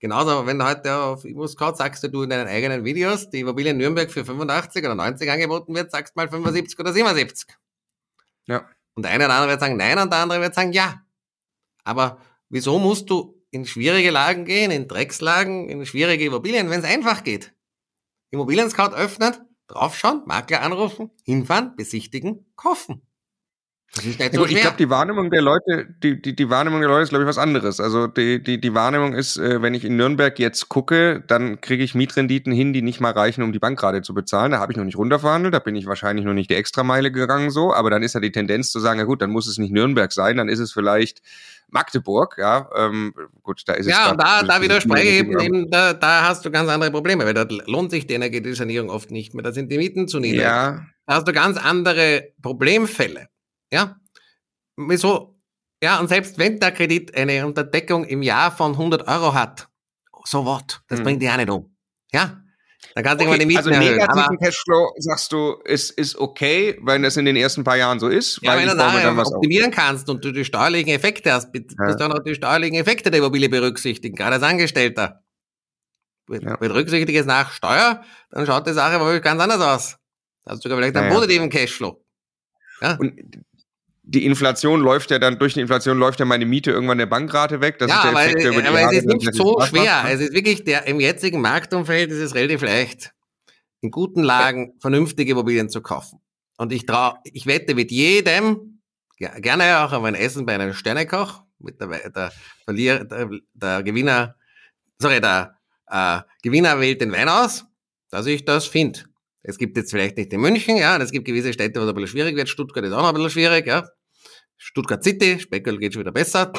Genauso, 0.00 0.46
wenn 0.46 0.58
du 0.58 0.66
heute 0.66 0.94
auf 0.94 1.24
ImmoScout 1.24 1.76
sagst 1.76 2.04
du 2.04 2.22
in 2.22 2.30
deinen 2.30 2.46
eigenen 2.46 2.84
Videos, 2.84 3.30
die 3.30 3.40
Immobilie 3.40 3.70
in 3.70 3.78
Nürnberg 3.78 4.10
für 4.10 4.24
85 4.24 4.84
oder 4.84 4.94
90 4.94 5.30
angeboten 5.30 5.74
wird, 5.74 5.90
sagst 5.90 6.14
mal 6.14 6.28
75 6.28 6.78
oder 6.78 6.92
77. 6.92 7.56
Ja. 8.46 8.68
Und 8.94 9.04
der 9.04 9.12
eine 9.12 9.24
oder 9.24 9.34
andere 9.34 9.50
wird 9.52 9.60
sagen 9.60 9.76
nein 9.76 9.98
und 9.98 10.12
der 10.12 10.20
andere 10.20 10.40
wird 10.40 10.54
sagen 10.54 10.72
ja. 10.72 11.02
Aber 11.84 12.18
wieso 12.48 12.78
musst 12.78 13.08
du 13.10 13.42
in 13.50 13.66
schwierige 13.66 14.10
Lagen 14.10 14.44
gehen, 14.44 14.70
in 14.70 14.88
Dreckslagen, 14.88 15.68
in 15.68 15.86
schwierige 15.86 16.26
Immobilien, 16.26 16.70
wenn 16.70 16.80
es 16.80 16.86
einfach 16.86 17.24
geht? 17.24 17.54
Immobilien 18.30 18.68
Scout 18.68 18.94
öffnet, 18.94 19.40
draufschauen, 19.68 20.22
Makler 20.26 20.62
anrufen, 20.62 21.10
hinfahren, 21.24 21.76
besichtigen, 21.76 22.52
kaufen. 22.56 23.02
Das 23.94 24.04
ist 24.04 24.18
nicht 24.18 24.34
so 24.34 24.44
ich 24.44 24.60
glaube, 24.60 24.76
die 24.76 24.90
Wahrnehmung 24.90 25.30
der 25.30 25.40
Leute, 25.40 25.86
die, 26.02 26.20
die, 26.20 26.34
die 26.34 26.50
Wahrnehmung 26.50 26.80
der 26.80 26.88
Leute 26.88 27.04
ist, 27.04 27.10
glaube 27.10 27.24
ich, 27.24 27.28
was 27.28 27.38
anderes. 27.38 27.78
Also 27.78 28.08
die, 28.08 28.42
die, 28.42 28.60
die 28.60 28.74
Wahrnehmung 28.74 29.14
ist, 29.14 29.36
äh, 29.36 29.62
wenn 29.62 29.72
ich 29.72 29.84
in 29.84 29.96
Nürnberg 29.96 30.36
jetzt 30.38 30.68
gucke, 30.68 31.22
dann 31.26 31.60
kriege 31.60 31.84
ich 31.84 31.94
Mietrenditen 31.94 32.52
hin, 32.52 32.72
die 32.72 32.82
nicht 32.82 33.00
mal 33.00 33.12
reichen, 33.12 33.42
um 33.42 33.52
die 33.52 33.60
Bankrate 33.60 34.02
zu 34.02 34.12
bezahlen. 34.12 34.50
Da 34.50 34.58
habe 34.58 34.72
ich 34.72 34.76
noch 34.76 34.84
nicht 34.84 34.96
runterverhandelt, 34.98 35.54
da 35.54 35.60
bin 35.60 35.76
ich 35.76 35.86
wahrscheinlich 35.86 36.26
noch 36.26 36.34
nicht 36.34 36.50
die 36.50 36.56
Extrameile 36.56 37.12
gegangen 37.12 37.50
so, 37.50 37.72
aber 37.72 37.90
dann 37.90 38.02
ist 38.02 38.14
ja 38.14 38.20
die 38.20 38.32
Tendenz 38.32 38.72
zu 38.72 38.80
sagen, 38.80 38.98
ja 38.98 39.04
gut, 39.04 39.22
dann 39.22 39.30
muss 39.30 39.46
es 39.46 39.58
nicht 39.58 39.72
Nürnberg 39.72 40.12
sein, 40.12 40.36
dann 40.36 40.48
ist 40.48 40.58
es 40.58 40.72
vielleicht 40.72 41.22
Magdeburg, 41.68 42.36
ja, 42.38 42.68
ähm, 42.76 43.14
gut, 43.42 43.62
da 43.66 43.74
ist 43.74 43.86
es. 43.86 43.92
Ja, 43.92 44.10
und 44.10 44.20
da, 44.20 44.42
da 44.42 44.60
widerspreche 44.60 45.08
ich 45.08 45.18
eben, 45.20 45.40
eben 45.40 45.70
da, 45.70 45.92
da 45.92 46.28
hast 46.28 46.44
du 46.44 46.50
ganz 46.50 46.68
andere 46.68 46.90
Probleme, 46.90 47.24
weil 47.24 47.34
da 47.34 47.46
lohnt 47.66 47.90
sich 47.90 48.06
die 48.06 48.14
Energetisierung 48.14 48.90
oft 48.90 49.10
nicht 49.10 49.34
mehr, 49.34 49.42
da 49.42 49.52
sind 49.52 49.70
die 49.70 49.78
Mieten 49.78 50.08
zu 50.08 50.20
niedrig. 50.20 50.42
Ja. 50.42 50.86
Da 51.06 51.14
hast 51.14 51.28
du 51.28 51.32
ganz 51.32 51.58
andere 51.58 52.28
Problemfälle. 52.42 53.28
Ja? 53.74 53.96
Wieso? 54.76 55.36
Ja, 55.82 55.98
und 55.98 56.08
selbst 56.08 56.38
wenn 56.38 56.60
der 56.60 56.70
Kredit 56.70 57.14
eine 57.16 57.44
Unterdeckung 57.44 58.04
im 58.04 58.22
Jahr 58.22 58.56
von 58.56 58.72
100 58.72 59.08
Euro 59.08 59.34
hat, 59.34 59.68
so 60.24 60.46
what? 60.46 60.80
Das 60.86 61.00
hm. 61.00 61.04
bringt 61.04 61.22
dich 61.22 61.28
auch 61.28 61.36
nicht 61.36 61.50
um. 61.50 61.76
Ja? 62.12 62.40
Dann 62.94 63.02
kannst 63.02 63.24
du 63.24 63.28
okay, 63.28 63.38
die 63.40 63.46
Mieten 63.46 63.58
also 63.58 63.70
erhöhen. 63.70 63.96
negativen 63.96 64.38
Cashflow, 64.38 64.94
sagst 64.98 65.32
du, 65.32 65.54
ist, 65.64 65.90
ist 65.90 66.16
okay, 66.16 66.78
wenn 66.82 67.02
das 67.02 67.16
in 67.16 67.24
den 67.24 67.34
ersten 67.34 67.64
paar 67.64 67.76
Jahren 67.76 67.98
so 67.98 68.08
ist. 68.08 68.38
Ja, 68.42 68.56
wenn 68.56 68.68
du 68.68 68.76
nachher 68.76 69.10
optimieren 69.18 69.70
auf. 69.70 69.74
kannst 69.74 70.08
und 70.08 70.24
du 70.24 70.30
die 70.30 70.44
steuerlichen 70.44 70.90
Effekte 70.90 71.32
hast, 71.32 71.52
musst 71.52 71.76
ja. 71.76 71.94
du 71.94 72.04
auch 72.04 72.16
noch 72.16 72.22
die 72.22 72.36
steuerlichen 72.36 72.78
Effekte 72.78 73.10
der 73.10 73.18
Immobilie 73.18 73.48
berücksichtigen, 73.48 74.14
gerade 74.14 74.34
als 74.34 74.44
Angestellter. 74.44 75.24
Ja. 76.30 76.56
Berücksichtige 76.56 77.18
es 77.18 77.26
nach 77.26 77.50
Steuer, 77.50 78.04
dann 78.30 78.46
schaut 78.46 78.66
die 78.68 78.72
Sache 78.72 79.00
wohl 79.00 79.20
ganz 79.20 79.42
anders 79.42 79.60
aus. 79.60 79.96
Da 80.44 80.52
hast 80.52 80.64
du 80.64 80.68
sogar 80.68 80.78
vielleicht 80.78 80.96
einen 80.96 81.08
ja, 81.08 81.14
positiven 81.14 81.50
Cashflow. 81.50 82.00
Ja? 82.80 82.96
Und 82.96 83.20
die 84.06 84.26
Inflation 84.26 84.80
läuft 84.80 85.10
ja 85.10 85.18
dann, 85.18 85.38
durch 85.38 85.54
die 85.54 85.60
Inflation 85.60 85.98
läuft 85.98 86.20
ja 86.20 86.26
meine 86.26 86.44
Miete 86.44 86.70
irgendwann 86.70 86.98
der 86.98 87.06
Bankrate 87.06 87.60
weg. 87.60 87.78
Das 87.78 87.88
ja, 87.90 87.96
ist 87.96 88.02
der 88.02 88.10
aber, 88.10 88.22
Effekt, 88.22 88.42
der 88.42 88.50
über 88.52 88.62
die 88.62 88.68
aber 88.68 88.80
Jahre 88.80 88.92
es 88.92 88.98
ist 88.98 89.06
nicht 89.06 89.34
so 89.34 89.60
schwer. 89.62 90.02
Macht. 90.02 90.12
Es 90.12 90.20
ist 90.20 90.32
wirklich, 90.34 90.64
der, 90.64 90.86
im 90.86 91.00
jetzigen 91.00 91.40
Marktumfeld 91.40 92.10
ist 92.10 92.18
es 92.18 92.34
relativ 92.34 92.62
leicht, 92.62 93.12
in 93.80 93.90
guten 93.90 94.22
Lagen 94.22 94.68
ja. 94.68 94.72
vernünftige 94.80 95.32
Immobilien 95.32 95.70
zu 95.70 95.80
kaufen. 95.80 96.20
Und 96.58 96.72
ich 96.72 96.86
trau, 96.86 97.14
ich 97.24 97.46
wette 97.46 97.74
mit 97.74 97.90
jedem, 97.90 98.82
gerne 99.18 99.80
auch 99.80 99.92
auf 99.92 100.04
ein 100.04 100.14
Essen 100.14 100.44
bei 100.44 100.54
einem 100.54 100.74
Sternekoch, 100.74 101.42
mit 101.58 101.80
der, 101.80 102.10
der, 102.10 102.32
Verlierer, 102.64 103.04
der, 103.04 103.30
der 103.54 103.82
Gewinner, 103.82 104.36
sorry, 104.98 105.20
der 105.20 105.56
äh, 105.88 106.20
Gewinner 106.42 106.78
wählt 106.78 107.00
den 107.00 107.10
Wein 107.12 107.28
aus, 107.28 107.64
dass 108.10 108.26
ich 108.26 108.44
das 108.44 108.66
finde. 108.66 109.00
Es 109.46 109.58
gibt 109.58 109.76
jetzt 109.76 109.90
vielleicht 109.90 110.16
nicht 110.16 110.32
in 110.32 110.40
München, 110.40 110.76
ja, 110.76 110.96
es 110.96 111.12
gibt 111.12 111.26
gewisse 111.26 111.52
Städte, 111.52 111.78
wo 111.78 111.84
es 111.84 111.90
ein 111.90 111.94
bisschen 111.94 112.08
schwierig 112.08 112.34
wird. 112.34 112.48
Stuttgart 112.48 112.84
ist 112.84 112.92
auch 112.92 113.02
noch 113.02 113.08
ein 113.08 113.14
bisschen 113.14 113.30
schwierig, 113.30 113.66
ja. 113.66 113.86
Stuttgart 114.56 115.04
City, 115.04 115.38
Speckel 115.38 115.78
geht 115.78 115.92
schon 115.92 116.00
wieder 116.00 116.12
besser, 116.12 116.50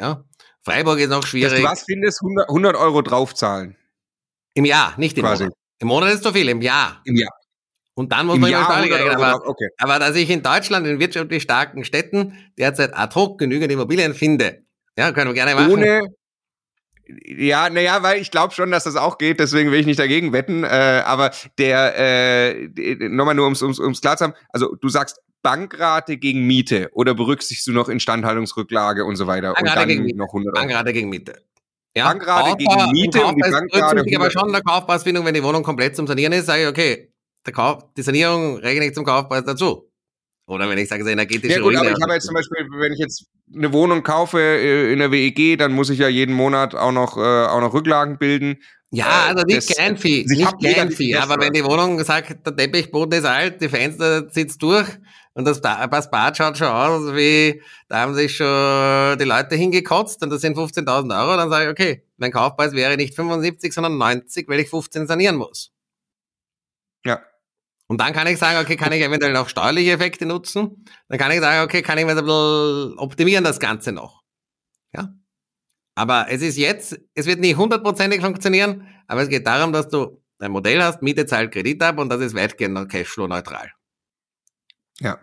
ja. 0.00 0.24
Freiburg 0.62 0.98
ist 0.98 1.10
noch 1.10 1.26
schwierig. 1.26 1.52
Dass 1.52 1.60
du 1.60 1.66
was 1.66 1.82
findest, 1.84 2.22
100, 2.22 2.48
100 2.48 2.76
Euro 2.76 3.02
draufzahlen. 3.02 3.76
Im 4.54 4.64
Jahr, 4.64 4.94
nicht 4.96 5.18
im 5.18 5.24
Quasi. 5.24 5.44
Monat. 5.44 5.58
Im 5.78 5.88
Monat 5.88 6.14
ist 6.14 6.22
zu 6.22 6.32
viel, 6.32 6.48
im 6.48 6.62
Jahr. 6.62 7.02
Im 7.04 7.16
Jahr. 7.16 7.32
Und 7.94 8.12
dann 8.12 8.26
muss 8.26 8.36
Im 8.36 8.42
man 8.42 8.50
Jahr 8.50 8.80
rechnen. 8.80 9.10
Aber, 9.10 9.46
okay. 9.46 9.68
aber 9.76 9.98
dass 9.98 10.16
ich 10.16 10.30
in 10.30 10.42
Deutschland 10.42 10.86
in 10.86 10.98
wirtschaftlich 10.98 11.42
starken 11.42 11.84
Städten 11.84 12.38
derzeit 12.56 12.94
ad 12.94 13.14
hoc 13.14 13.38
genügend 13.38 13.70
Immobilien 13.70 14.14
finde, 14.14 14.64
ja, 14.96 15.12
können 15.12 15.30
wir 15.30 15.34
gerne 15.34 15.54
machen. 15.54 15.72
Ohne, 15.72 16.00
ja, 17.24 17.70
naja, 17.70 18.02
weil 18.02 18.20
ich 18.20 18.30
glaube 18.30 18.54
schon, 18.54 18.70
dass 18.70 18.84
das 18.84 18.96
auch 18.96 19.18
geht, 19.18 19.40
deswegen 19.40 19.70
will 19.70 19.80
ich 19.80 19.86
nicht 19.86 19.98
dagegen 19.98 20.32
wetten. 20.32 20.64
Äh, 20.64 21.02
aber 21.04 21.30
der, 21.58 21.94
äh, 21.96 23.08
nochmal 23.08 23.34
nur 23.34 23.44
ums, 23.44 23.62
ums, 23.62 23.78
ums 23.78 24.00
klar 24.00 24.16
zu 24.16 24.24
haben, 24.24 24.34
also 24.50 24.74
du 24.76 24.88
sagst 24.88 25.20
Bankrate 25.42 26.16
gegen 26.16 26.46
Miete 26.46 26.90
oder 26.92 27.14
berücksichtigst 27.14 27.66
du 27.66 27.72
noch 27.72 27.88
Instandhaltungsrücklage 27.88 29.04
und 29.04 29.16
so 29.16 29.26
weiter 29.26 29.52
Bankrate 29.54 29.80
und 29.82 29.88
dann 29.88 30.06
gegen 30.06 30.16
noch 30.16 30.28
100 30.28 30.54
Bankrate 30.54 30.92
gegen 30.92 31.08
Miete. 31.08 31.42
Ja, 31.96 32.04
Bankrate 32.04 32.56
gegen 32.56 32.92
Miete 32.92 33.24
und 33.24 33.36
die 33.36 33.50
Bankrate. 33.50 34.02
Ich 34.06 34.16
aber 34.16 34.30
schon 34.30 34.52
der 34.52 34.62
Kaufpreisfindung, 34.62 35.26
wenn 35.26 35.34
die 35.34 35.42
Wohnung 35.42 35.62
komplett 35.62 35.96
zum 35.96 36.06
Sanieren 36.06 36.32
ist, 36.32 36.46
sage 36.46 36.62
ich, 36.62 36.68
okay, 36.68 37.12
der 37.44 37.52
Kauf, 37.52 37.84
die 37.96 38.02
Sanierung 38.02 38.56
rechne 38.58 38.86
ich 38.86 38.94
zum 38.94 39.04
Kaufpreis 39.04 39.44
dazu. 39.44 39.91
Oder 40.52 40.68
wenn 40.68 40.76
ich 40.76 40.88
sage, 40.88 41.02
es 41.02 41.06
ist 41.06 41.12
energetische 41.12 41.54
Ja 41.54 41.60
gut, 41.60 41.68
Ruine, 41.68 41.80
aber 41.80 41.90
ich 41.90 42.02
habe 42.02 42.12
jetzt 42.12 42.26
zum 42.26 42.34
Beispiel, 42.34 42.66
wenn 42.78 42.92
ich 42.92 42.98
jetzt 42.98 43.26
eine 43.54 43.72
Wohnung 43.72 44.02
kaufe 44.02 44.38
äh, 44.38 44.92
in 44.92 44.98
der 44.98 45.10
WEG, 45.10 45.58
dann 45.58 45.72
muss 45.72 45.88
ich 45.88 45.98
ja 45.98 46.08
jeden 46.08 46.34
Monat 46.34 46.74
auch 46.74 46.92
noch, 46.92 47.16
äh, 47.16 47.20
auch 47.20 47.60
noch 47.60 47.72
Rücklagen 47.72 48.18
bilden. 48.18 48.58
Ja, 48.90 49.06
äh, 49.06 49.28
also 49.30 49.44
nicht 49.46 49.70
das, 49.70 49.76
Kleinvieh, 49.76 50.26
nicht 50.26 50.58
Kleinvieh, 50.58 51.16
aber 51.16 51.40
wenn 51.40 51.54
die 51.54 51.64
Wohnung 51.64 52.04
sagt, 52.04 52.46
der 52.46 52.54
Teppichboden 52.54 53.18
ist 53.18 53.24
alt, 53.24 53.62
die 53.62 53.70
Fenster 53.70 54.28
sitzt 54.30 54.62
durch 54.62 54.86
und 55.32 55.46
das, 55.46 55.62
das 55.62 56.10
Bad 56.10 56.36
schaut 56.36 56.58
schon 56.58 56.68
aus 56.68 57.14
wie, 57.14 57.62
da 57.88 58.00
haben 58.00 58.14
sich 58.14 58.36
schon 58.36 59.18
die 59.18 59.24
Leute 59.24 59.56
hingekotzt 59.56 60.22
und 60.22 60.28
das 60.28 60.42
sind 60.42 60.54
15.000 60.58 61.18
Euro, 61.18 61.38
dann 61.38 61.48
sage 61.48 61.64
ich, 61.64 61.70
okay, 61.70 62.04
mein 62.18 62.30
Kaufpreis 62.30 62.74
wäre 62.74 62.98
nicht 62.98 63.14
75, 63.14 63.72
sondern 63.72 63.96
90, 63.96 64.46
weil 64.48 64.60
ich 64.60 64.68
15 64.68 65.06
sanieren 65.06 65.36
muss. 65.36 65.71
Und 67.92 67.98
dann 67.98 68.14
kann 68.14 68.26
ich 68.26 68.38
sagen, 68.38 68.58
okay, 68.58 68.76
kann 68.76 68.90
ich 68.92 69.02
eventuell 69.02 69.34
noch 69.34 69.50
steuerliche 69.50 69.90
Effekte 69.90 70.24
nutzen? 70.24 70.86
Dann 71.10 71.18
kann 71.18 71.30
ich 71.30 71.40
sagen, 71.40 71.62
okay, 71.62 71.82
kann 71.82 71.98
ich 71.98 72.06
ein 72.06 72.18
optimieren 72.96 73.44
das 73.44 73.60
Ganze 73.60 73.92
noch. 73.92 74.22
Ja. 74.94 75.12
Aber 75.94 76.24
es 76.30 76.40
ist 76.40 76.56
jetzt, 76.56 76.98
es 77.14 77.26
wird 77.26 77.40
nicht 77.40 77.58
hundertprozentig 77.58 78.22
funktionieren, 78.22 78.88
aber 79.08 79.20
es 79.20 79.28
geht 79.28 79.46
darum, 79.46 79.74
dass 79.74 79.88
du 79.88 80.22
ein 80.38 80.52
Modell 80.52 80.82
hast, 80.82 81.02
Miete 81.02 81.26
zahlt 81.26 81.52
Kredit 81.52 81.82
ab 81.82 81.98
und 81.98 82.08
das 82.08 82.22
ist 82.22 82.34
weitgehend 82.34 82.88
Cashflow 82.88 83.28
neutral. 83.28 83.70
Ja. 84.98 85.18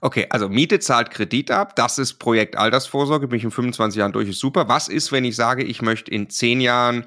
Okay, 0.00 0.26
also 0.30 0.48
Miete 0.48 0.80
zahlt 0.80 1.12
Kredit 1.12 1.52
ab, 1.52 1.76
das 1.76 2.00
ist 2.00 2.14
Projekt 2.14 2.56
Altersvorsorge, 2.56 3.28
bin 3.28 3.38
ich 3.38 3.44
in 3.44 3.52
25 3.52 3.96
Jahren 3.96 4.12
durch, 4.12 4.28
ist 4.28 4.40
super. 4.40 4.68
Was 4.68 4.88
ist, 4.88 5.12
wenn 5.12 5.24
ich 5.24 5.36
sage, 5.36 5.62
ich 5.62 5.82
möchte 5.82 6.10
in 6.10 6.30
10 6.30 6.60
Jahren 6.60 7.06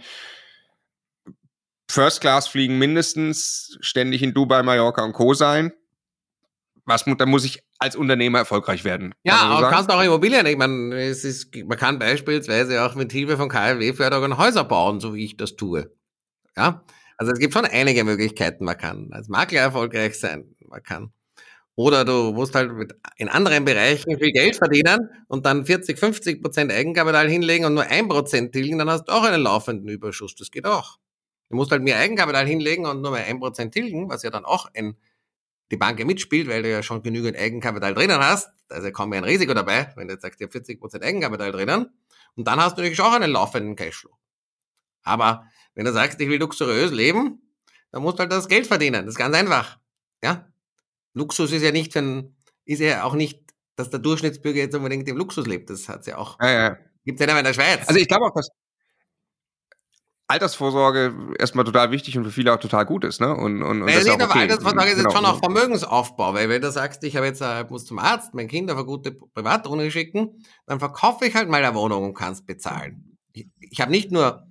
First 1.90 2.22
Class 2.22 2.48
fliegen 2.48 2.78
mindestens, 2.78 3.78
ständig 3.82 4.22
in 4.22 4.34
Dubai, 4.34 4.62
Mallorca 4.62 5.04
und 5.04 5.14
Co. 5.14 5.34
sein. 5.34 5.74
Was, 6.86 7.04
da 7.06 7.26
muss 7.26 7.46
ich 7.46 7.64
als 7.80 7.96
Unternehmer 7.96 8.40
erfolgreich 8.40 8.84
werden. 8.84 9.16
Ja, 9.24 9.38
aber 9.42 9.70
kannst 9.70 9.90
auch 9.90 10.02
Immobilien. 10.02 10.46
Ich 10.46 10.58
meine, 10.58 10.96
es 10.96 11.24
ist, 11.24 11.56
man 11.56 11.78
kann 11.78 11.98
beispielsweise 11.98 12.84
auch 12.84 12.96
mit 12.96 13.12
Hilfe 13.12 13.38
von 13.38 13.50
KfW-Förderung 13.50 14.38
Häuser 14.38 14.64
bauen, 14.64 15.00
so 15.00 15.14
wie 15.14 15.26
ich 15.26 15.38
das 15.38 15.56
tue. 15.56 15.92
Ja, 16.56 16.84
also 17.18 17.32
es 17.32 17.40
gibt 17.40 17.54
schon 17.54 17.66
einige 17.66 18.04
Möglichkeiten. 18.04 18.66
Man 18.66 18.78
kann 18.78 19.10
als 19.12 19.28
Makler 19.28 19.62
erfolgreich 19.62 20.20
sein. 20.20 20.56
Man 20.68 20.84
kann. 20.84 21.12
Oder 21.76 22.06
du 22.06 22.34
musst 22.34 22.56
halt 22.56 22.74
mit, 22.74 22.94
in 23.18 23.30
anderen 23.30 23.66
Bereichen 23.66 24.18
viel 24.20 24.32
Geld 24.32 24.58
verdienen 24.58 25.10
und 25.28 25.46
dann 25.46 25.66
40, 25.66 25.98
50 25.98 26.42
Prozent 26.42 26.72
Eigenkapital 26.72 27.30
hinlegen 27.30 27.66
und 27.66 27.74
nur 27.74 27.86
ein 27.86 28.08
Prozent 28.08 28.52
tilgen, 28.52 28.78
dann 28.78 28.90
hast 28.90 29.06
du 29.06 29.14
auch 29.14 29.24
einen 29.24 29.42
laufenden 29.42 29.88
Überschuss. 29.88 30.36
Das 30.36 30.52
geht 30.52 30.66
auch. 30.66 30.98
Du 31.50 31.56
musst 31.56 31.72
halt 31.72 31.82
mehr 31.82 31.98
Eigenkapital 31.98 32.46
hinlegen 32.46 32.86
und 32.86 33.02
nur 33.02 33.12
mal 33.12 33.24
ein 33.24 33.40
Prozent 33.40 33.74
tilgen, 33.74 34.10
was 34.10 34.24
ja 34.24 34.30
dann 34.30 34.46
auch 34.46 34.70
ein, 34.76 34.96
die 35.72 35.78
Bank 35.78 36.04
mitspielt, 36.06 36.48
weil 36.48 36.64
du 36.64 36.70
ja 36.70 36.84
schon 36.84 37.02
genügend 37.02 37.38
Eigenkapital 37.38 37.94
drinnen 37.94 38.20
hast. 38.20 38.50
Also 38.70 38.92
kommt 38.92 39.14
ja 39.14 39.20
ein 39.20 39.26
Risiko 39.26 39.54
dabei, 39.54 39.92
wenn 39.96 40.08
du 40.08 40.14
jetzt 40.14 40.22
sagst, 40.22 40.40
du 40.40 40.46
hast 40.46 40.52
40 40.52 40.80
Prozent 40.80 41.04
Eigenkapital 41.04 41.52
drinnen. 41.52 41.90
Und 42.36 42.48
dann 42.48 42.60
hast 42.60 42.78
du 42.78 42.82
natürlich 42.82 43.02
auch 43.02 43.14
einen 43.14 43.32
laufenden 43.32 43.76
Cashflow. 43.76 44.16
Aber 45.04 45.46
wenn 45.74 45.86
du 45.86 45.92
sagst, 45.92 46.20
ich 46.22 46.30
will 46.30 46.40
luxuriös 46.40 46.92
leben, 46.92 47.42
dann 47.92 48.04
musst 48.04 48.20
du 48.20 48.22
halt 48.22 48.32
das 48.32 48.48
Geld 48.48 48.68
verdienen. 48.68 49.06
Das 49.06 49.16
ist 49.16 49.18
ganz 49.18 49.36
einfach. 49.36 49.80
Ja? 50.24 50.48
Luxus 51.14 51.52
ist 51.52 51.64
ja 51.64 51.72
nicht 51.72 51.96
ein, 51.98 52.36
ist 52.66 52.80
ja 52.80 53.04
auch 53.04 53.16
nicht, 53.16 53.42
dass 53.76 53.90
der 53.90 54.00
Durchschnittsbürger 54.00 54.60
jetzt 54.60 54.76
unbedingt 54.76 55.08
im 55.08 55.18
Luxus 55.18 55.48
lebt. 55.48 55.70
Das 55.70 55.90
hat's 55.90 56.06
ja 56.06 56.18
auch. 56.18 56.38
Ja, 56.42 56.52
ja. 56.52 56.78
Gibt's 57.06 57.22
ja 57.22 57.38
in 57.38 57.46
der 57.46 57.54
Schweiz. 57.54 57.88
Also 57.88 58.00
ich 58.00 58.08
glaube 58.08 58.26
auch, 58.26 58.34
dass, 58.34 58.50
Altersvorsorge 60.30 61.36
erstmal 61.40 61.66
total 61.66 61.90
wichtig 61.90 62.16
und 62.16 62.24
für 62.24 62.32
viele 62.32 62.54
auch 62.54 62.60
total 62.60 62.86
gut 62.86 63.04
ist, 63.04 63.20
ne? 63.20 63.36
Und, 63.36 63.64
und, 63.64 63.82
und 63.82 63.88
das 63.88 64.04
ist 64.04 64.10
auch 64.10 64.14
okay. 64.14 64.42
Altersvorsorge 64.42 64.90
ist 64.92 64.98
genau. 64.98 65.10
jetzt 65.10 65.18
schon 65.18 65.26
auch 65.26 65.40
Vermögensaufbau, 65.40 66.36
weil 66.36 66.50
wenn 66.50 66.62
du 66.62 66.72
sagst, 66.72 67.04
ich 67.04 67.16
habe 67.16 67.26
jetzt, 67.26 67.42
äh, 67.42 67.66
muss 67.68 67.86
zum 67.86 67.98
Arzt, 67.98 68.36
mein 68.36 68.48
Kind 68.48 68.70
auf 68.70 68.78
eine 68.78 68.86
gute 68.86 69.12
Privatwohnung 69.12 69.90
schicken, 69.90 70.46
dann 70.68 70.78
verkaufe 70.80 71.26
ich 71.26 71.34
halt 71.34 71.50
mal 71.50 71.64
eine 71.64 71.76
Wohnung 71.76 72.04
und 72.04 72.14
kann 72.14 72.34
es 72.34 72.46
bezahlen. 72.46 73.18
Ich, 73.34 73.48
ich 73.60 73.82
habe 73.82 73.90
nicht 73.90 74.12
nur 74.12 74.48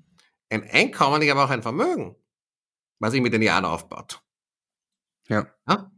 ein 0.51 0.69
Einkommen, 0.69 1.23
ich 1.23 1.31
habe 1.31 1.45
auch 1.45 1.51
ein 1.51 1.63
Vermögen, 1.63 2.17
was 2.99 3.15
ich 3.15 3.21
mit 3.21 3.33
den 3.33 3.43
Jahren 3.43 3.65
aufbaut. 3.65 4.21
Ja. 5.29 5.47
ja? 5.69 5.93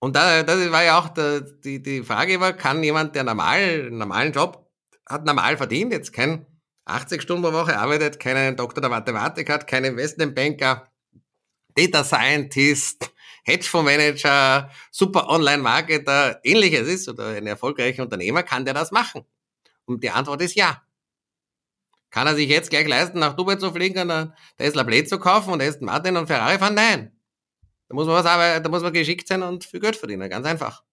Und 0.00 0.16
da, 0.16 0.42
das 0.42 0.72
war 0.72 0.82
ja 0.82 0.98
auch 0.98 1.08
der, 1.08 1.42
die, 1.42 1.80
die 1.80 2.02
Frage 2.02 2.40
war, 2.40 2.52
kann 2.52 2.82
jemand, 2.82 3.14
der 3.14 3.22
normal, 3.22 3.60
einen 3.60 3.98
normalen 3.98 4.32
Job 4.32 4.68
hat, 5.06 5.24
normal 5.24 5.56
verdient, 5.56 5.92
jetzt 5.92 6.12
kein 6.12 6.46
80 6.90 7.22
Stunden 7.22 7.42
pro 7.42 7.52
Woche 7.52 7.78
arbeitet, 7.78 8.20
keinen 8.20 8.56
Doktor 8.56 8.80
der 8.80 8.90
Mathematik 8.90 9.48
hat, 9.50 9.66
keinen 9.66 9.92
Investmentbanker, 9.92 10.90
Data 11.74 12.04
Scientist, 12.04 13.10
Hedgefondsmanager, 13.44 14.70
super 14.90 15.28
Online-Marketer, 15.28 16.40
ähnliches 16.44 16.88
ist 16.88 17.08
oder 17.08 17.28
ein 17.28 17.46
erfolgreicher 17.46 18.02
Unternehmer, 18.02 18.42
kann 18.42 18.64
der 18.64 18.74
das 18.74 18.90
machen? 18.90 19.24
Und 19.84 20.02
die 20.02 20.10
Antwort 20.10 20.42
ist 20.42 20.54
ja. 20.54 20.82
Kann 22.10 22.26
er 22.26 22.34
sich 22.34 22.48
jetzt 22.48 22.70
gleich 22.70 22.88
leisten, 22.88 23.20
nach 23.20 23.34
Dubai 23.34 23.56
zu 23.56 23.72
fliegen 23.72 24.00
und 24.00 24.10
einen 24.10 24.34
Tesla 24.58 24.82
Blade 24.82 25.04
zu 25.04 25.18
kaufen 25.18 25.52
und 25.52 25.62
Aston 25.62 25.86
Martin 25.86 26.16
und 26.16 26.26
Ferrari 26.26 26.58
fahren? 26.58 26.74
Nein. 26.74 27.12
Da 27.88 27.94
muss 27.94 28.06
man 28.06 28.16
was 28.16 28.26
arbeiten, 28.26 28.62
da 28.62 28.70
muss 28.70 28.82
man 28.82 28.92
geschickt 28.92 29.26
sein 29.26 29.42
und 29.42 29.64
viel 29.64 29.80
Geld 29.80 29.96
verdienen, 29.96 30.28
ganz 30.28 30.46
einfach. 30.46 30.84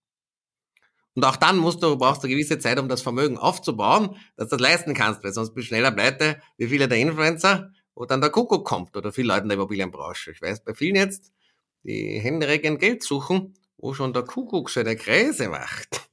Und 1.17 1.25
auch 1.25 1.35
dann 1.35 1.57
musst 1.57 1.81
du, 1.81 1.97
brauchst 1.97 2.23
du 2.23 2.27
gewisse 2.27 2.59
Zeit, 2.59 2.77
um 2.77 2.87
das 2.87 3.01
Vermögen 3.01 3.39
aufzubauen, 3.39 4.15
dass 4.35 4.49
du 4.49 4.55
das 4.55 4.61
leisten 4.61 4.93
kannst, 4.93 5.23
weil 5.23 5.33
sonst 5.33 5.55
bist 5.55 5.65
du 5.65 5.69
schneller 5.69 5.89
pleite, 5.89 6.39
wie 6.57 6.67
viele 6.67 6.87
der 6.87 6.99
Influencer, 6.99 7.71
wo 7.95 8.05
dann 8.05 8.21
der 8.21 8.29
Kuckuck 8.29 8.63
kommt 8.63 8.95
oder 8.95 9.11
viele 9.11 9.29
Leute 9.29 9.41
in 9.41 9.49
der 9.49 9.57
Immobilienbranche. 9.57 10.29
Ich 10.29 10.43
weiß 10.43 10.63
bei 10.63 10.75
vielen 10.75 10.95
jetzt, 10.95 11.31
die 11.81 12.19
händeringend 12.19 12.79
Geld 12.79 13.01
suchen, 13.01 13.55
wo 13.77 13.95
schon 13.95 14.13
der 14.13 14.25
Kuckuck 14.25 14.69
seine 14.69 14.95
Kreise 14.95 15.49
macht. 15.49 16.07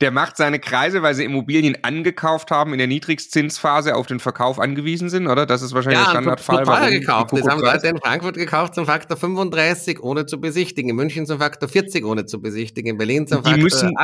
Der 0.00 0.10
macht 0.10 0.36
seine 0.36 0.58
Kreise, 0.58 1.02
weil 1.02 1.14
sie 1.14 1.24
Immobilien 1.24 1.82
angekauft 1.82 2.50
haben 2.50 2.72
in 2.72 2.78
der 2.78 2.86
Niedrigzinsphase 2.86 3.96
auf 3.96 4.06
den 4.06 4.20
Verkauf 4.20 4.58
angewiesen 4.58 5.08
sind, 5.08 5.26
oder? 5.26 5.46
Das 5.46 5.62
ist 5.62 5.74
wahrscheinlich 5.74 6.00
ja, 6.00 6.04
der 6.06 6.10
Standardfall. 6.10 6.64
Teuer 6.64 6.90
gekauft. 6.90 7.32
Das 7.32 7.46
haben 7.46 7.60
Leute 7.60 7.88
in 7.88 7.98
Frankfurt 7.98 8.36
gekauft 8.36 8.74
zum 8.74 8.86
Faktor 8.86 9.16
35 9.16 10.00
ohne 10.02 10.26
zu 10.26 10.40
besichtigen, 10.40 10.90
in 10.90 10.96
München 10.96 11.26
zum 11.26 11.38
Faktor 11.38 11.68
40 11.68 12.04
ohne 12.04 12.26
zu 12.26 12.40
besichtigen, 12.40 12.92
in 12.92 12.98
Berlin 12.98 13.26
zum 13.26 13.42
die 13.42 13.50
Faktor 13.50 13.62
müssen, 13.62 13.96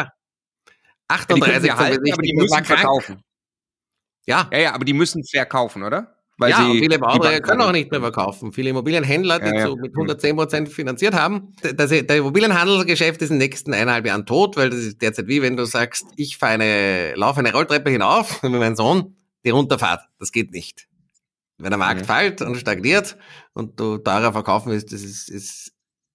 38 1.08 1.68
ja, 1.68 1.74
die 1.74 1.94
zu 1.94 2.00
besichtigen. 2.00 2.12
Aber 2.12 2.22
die 2.22 2.34
müssen 2.34 2.64
verkaufen. 2.64 3.22
Ja. 4.26 4.48
ja, 4.52 4.58
ja, 4.58 4.74
aber 4.74 4.84
die 4.84 4.94
müssen 4.94 5.22
verkaufen, 5.24 5.82
oder? 5.82 6.13
Weil 6.36 6.50
ja, 6.50 6.66
und 6.66 6.78
viele 6.78 6.98
Bauträger 6.98 7.40
können 7.40 7.60
auch 7.60 7.70
nicht 7.70 7.92
mehr 7.92 8.00
verkaufen. 8.00 8.52
Viele 8.52 8.70
Immobilienhändler, 8.70 9.38
die 9.38 9.46
ja, 9.46 9.54
ja. 9.54 9.66
So 9.66 9.76
mit 9.76 9.92
110 9.92 10.36
Prozent 10.36 10.68
finanziert 10.68 11.14
haben. 11.14 11.52
Das, 11.76 11.90
der 11.90 12.16
Immobilienhandelsgeschäft 12.16 13.22
ist 13.22 13.30
in 13.30 13.38
den 13.38 13.48
nächsten 13.48 13.72
eineinhalb 13.72 14.06
Jahren 14.06 14.26
tot, 14.26 14.56
weil 14.56 14.70
das 14.70 14.80
ist 14.80 15.00
derzeit 15.00 15.28
wie 15.28 15.42
wenn 15.42 15.56
du 15.56 15.64
sagst, 15.64 16.06
ich 16.16 16.36
fahre 16.36 16.54
eine, 16.54 17.14
laufe 17.14 17.38
eine 17.38 17.52
Rolltreppe 17.52 17.90
hinauf 17.90 18.42
mit 18.42 18.52
meinem 18.52 18.74
Sohn, 18.74 19.16
die 19.44 19.50
runterfahrt. 19.50 20.02
Das 20.18 20.32
geht 20.32 20.50
nicht. 20.50 20.88
Wenn 21.58 21.70
der 21.70 21.78
Markt 21.78 22.00
mhm. 22.00 22.06
fällt 22.06 22.42
und 22.42 22.56
stagniert 22.56 23.16
und 23.52 23.78
du 23.78 23.98
teurer 23.98 24.32
verkaufen 24.32 24.72
willst, 24.72 24.92
das 24.92 25.02
ist, 25.02 25.28
ist 25.28 25.72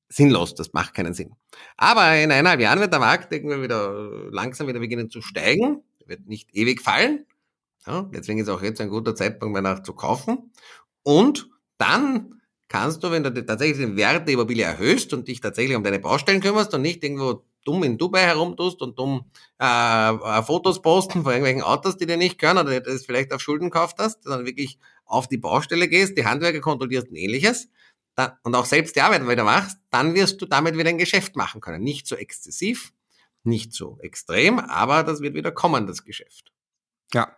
sinnlos, 0.09 0.53
das 0.53 0.73
macht 0.73 0.93
keinen 0.93 1.13
Sinn. 1.13 1.31
Aber 1.77 2.17
in 2.17 2.31
eineinhalb 2.31 2.59
Jahren 2.59 2.81
wird 2.81 2.91
der 2.91 2.99
Markt 2.99 3.31
irgendwie 3.31 3.61
wieder 3.61 4.29
langsam 4.31 4.67
wieder 4.67 4.79
beginnen 4.79 5.09
zu 5.09 5.21
steigen, 5.21 5.81
wird 6.05 6.27
nicht 6.27 6.53
ewig 6.53 6.81
fallen. 6.81 7.25
Ja, 7.85 8.03
deswegen 8.13 8.39
ist 8.39 8.49
auch 8.49 8.61
jetzt 8.61 8.81
ein 8.81 8.89
guter 8.89 9.15
Zeitpunkt, 9.15 9.53
mal 9.53 9.61
nach 9.61 9.83
zu 9.83 9.93
kaufen. 9.93 10.51
Und 11.03 11.49
dann 11.77 12.41
kannst 12.67 13.03
du, 13.03 13.11
wenn 13.11 13.23
du 13.23 13.45
tatsächlich 13.45 13.77
den 13.77 13.95
Wert 13.97 14.27
der 14.27 14.33
Immobilie 14.33 14.63
erhöhst 14.63 15.13
und 15.13 15.27
dich 15.27 15.41
tatsächlich 15.41 15.75
um 15.75 15.83
deine 15.83 15.99
Baustellen 15.99 16.41
kümmerst 16.41 16.73
und 16.73 16.81
nicht 16.81 17.03
irgendwo 17.03 17.43
dumm 17.65 17.83
in 17.83 17.97
Dubai 17.97 18.21
herumtust 18.21 18.81
und 18.81 18.97
dumm 18.97 19.25
äh, 19.59 19.65
äh, 19.65 20.43
Fotos 20.43 20.81
posten 20.81 21.23
von 21.23 21.31
irgendwelchen 21.31 21.63
Autos, 21.63 21.97
die 21.97 22.05
dir 22.05 22.17
nicht 22.17 22.37
gehören 22.39 22.57
oder 22.57 22.79
das 22.79 23.05
vielleicht 23.05 23.33
auf 23.33 23.41
Schulden 23.41 23.69
gekauft 23.69 23.97
hast, 23.99 24.23
sondern 24.23 24.45
wirklich 24.45 24.77
auf 25.05 25.27
die 25.27 25.37
Baustelle 25.37 25.87
gehst, 25.87 26.17
die 26.17 26.25
Handwerker 26.25 26.61
kontrollierst 26.61 27.09
und 27.09 27.15
ähnliches 27.15 27.69
dann, 28.19 28.33
und 28.43 28.55
auch 28.55 28.65
selbst 28.65 28.95
die 28.95 29.01
Arbeit 29.01 29.27
wieder 29.27 29.43
machst, 29.43 29.77
dann 29.89 30.13
wirst 30.13 30.41
du 30.41 30.45
damit 30.45 30.77
wieder 30.77 30.89
ein 30.89 30.97
Geschäft 30.97 31.35
machen 31.35 31.61
können. 31.61 31.83
Nicht 31.83 32.05
so 32.05 32.15
exzessiv, 32.15 32.91
nicht 33.43 33.73
so 33.73 33.97
extrem, 34.01 34.59
aber 34.59 35.03
das 35.03 35.21
wird 35.21 35.35
wieder 35.35 35.51
kommen, 35.51 35.87
das 35.87 36.03
Geschäft. 36.03 36.51
Ja, 37.13 37.35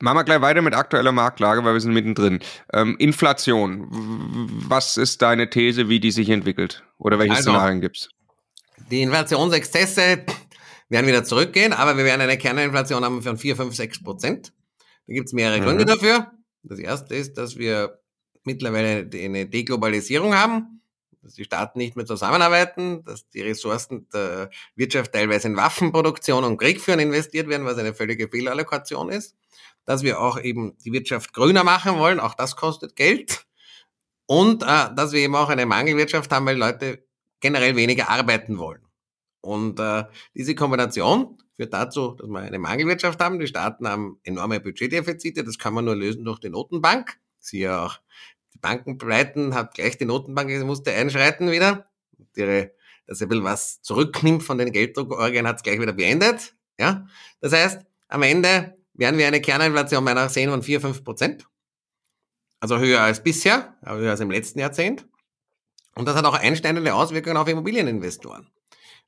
machen 0.00 0.18
wir 0.18 0.24
gleich 0.24 0.40
weiter 0.40 0.62
mit 0.62 0.74
aktueller 0.74 1.12
Marktlage, 1.12 1.64
weil 1.64 1.74
wir 1.74 1.80
sind 1.80 1.94
mittendrin. 1.94 2.40
Ähm, 2.72 2.96
Inflation, 2.98 3.86
was 4.68 4.96
ist 4.96 5.22
deine 5.22 5.48
These, 5.48 5.88
wie 5.88 6.00
die 6.00 6.10
sich 6.10 6.28
entwickelt? 6.28 6.84
Oder 6.98 7.18
welche 7.18 7.34
also, 7.34 7.50
Szenarien 7.50 7.80
gibt's? 7.80 8.10
Die 8.90 9.02
Inflationsexzesse 9.02 10.24
werden 10.88 11.06
wieder 11.06 11.24
zurückgehen, 11.24 11.72
aber 11.72 11.96
wir 11.96 12.04
werden 12.04 12.20
eine 12.20 12.38
Kerninflation 12.38 13.04
haben 13.04 13.22
von 13.22 13.38
4, 13.38 13.56
5, 13.56 13.74
6 13.74 14.02
Prozent. 14.02 14.52
Da 15.06 15.14
gibt's 15.14 15.32
mehrere 15.32 15.60
mhm. 15.60 15.64
Gründe 15.64 15.84
dafür. 15.84 16.32
Das 16.62 16.78
erste 16.78 17.14
ist, 17.14 17.34
dass 17.38 17.56
wir 17.56 18.00
mittlerweile 18.44 19.08
eine 19.12 19.46
Deglobalisierung 19.46 20.34
haben, 20.34 20.82
dass 21.26 21.34
die 21.34 21.44
Staaten 21.44 21.78
nicht 21.78 21.96
mehr 21.96 22.06
zusammenarbeiten, 22.06 23.04
dass 23.04 23.28
die 23.28 23.42
Ressourcen 23.42 24.08
der 24.14 24.50
Wirtschaft 24.76 25.12
teilweise 25.12 25.48
in 25.48 25.56
Waffenproduktion 25.56 26.44
und 26.44 26.56
Kriegführen 26.56 27.00
investiert 27.00 27.48
werden, 27.48 27.66
was 27.66 27.78
eine 27.78 27.94
völlige 27.94 28.28
Fehlallokation 28.28 29.10
ist, 29.10 29.36
dass 29.84 30.02
wir 30.02 30.20
auch 30.20 30.40
eben 30.40 30.76
die 30.84 30.92
Wirtschaft 30.92 31.32
grüner 31.32 31.64
machen 31.64 31.98
wollen, 31.98 32.20
auch 32.20 32.34
das 32.34 32.56
kostet 32.56 32.96
Geld 32.96 33.46
und 34.26 34.62
äh, 34.62 34.94
dass 34.94 35.12
wir 35.12 35.20
eben 35.20 35.36
auch 35.36 35.48
eine 35.48 35.66
Mangelwirtschaft 35.66 36.30
haben, 36.32 36.46
weil 36.46 36.56
Leute 36.56 37.04
generell 37.40 37.76
weniger 37.76 38.08
arbeiten 38.08 38.58
wollen. 38.58 38.82
Und 39.40 39.78
äh, 39.78 40.04
diese 40.34 40.54
Kombination 40.54 41.38
führt 41.54 41.72
dazu, 41.72 42.16
dass 42.18 42.28
wir 42.28 42.40
eine 42.40 42.58
Mangelwirtschaft 42.58 43.20
haben. 43.20 43.38
Die 43.38 43.46
Staaten 43.46 43.88
haben 43.88 44.18
enorme 44.24 44.60
Budgetdefizite. 44.60 45.44
Das 45.44 45.58
kann 45.58 45.74
man 45.74 45.84
nur 45.84 45.96
lösen 45.96 46.24
durch 46.24 46.40
die 46.40 46.50
Notenbank. 46.50 47.18
Siehe 47.38 47.78
auch 47.80 48.00
die 48.56 48.60
Banken 48.60 48.98
pleiten, 48.98 49.54
hat 49.54 49.74
gleich 49.74 49.98
die 49.98 50.06
Notenbank 50.06 50.50
musste 50.64 50.92
einschreiten 50.92 51.50
wieder. 51.50 51.90
Ihre, 52.34 52.72
dass 53.06 53.20
er 53.20 53.30
ein 53.30 53.44
was 53.44 53.82
zurücknimmt 53.82 54.42
von 54.42 54.58
den 54.58 54.72
Gelddruckorgien, 54.72 55.46
hat 55.46 55.56
es 55.56 55.62
gleich 55.62 55.80
wieder 55.80 55.92
beendet. 55.92 56.54
Ja? 56.78 57.06
Das 57.40 57.52
heißt, 57.52 57.82
am 58.08 58.22
Ende 58.22 58.76
werden 58.94 59.18
wir 59.18 59.26
eine 59.26 59.40
Kerninflation 59.40 60.02
meiner 60.02 60.28
sehen 60.28 60.50
von 60.50 60.62
4, 60.62 60.80
5 60.80 61.04
Prozent. 61.04 61.46
Also 62.60 62.78
höher 62.78 63.02
als 63.02 63.22
bisher, 63.22 63.76
aber 63.82 63.98
höher 63.98 64.12
als 64.12 64.20
im 64.20 64.30
letzten 64.30 64.58
Jahrzehnt. 64.58 65.06
Und 65.94 66.06
das 66.08 66.16
hat 66.16 66.24
auch 66.24 66.34
einschneidende 66.34 66.94
Auswirkungen 66.94 67.36
auf 67.36 67.48
Immobilieninvestoren. 67.48 68.50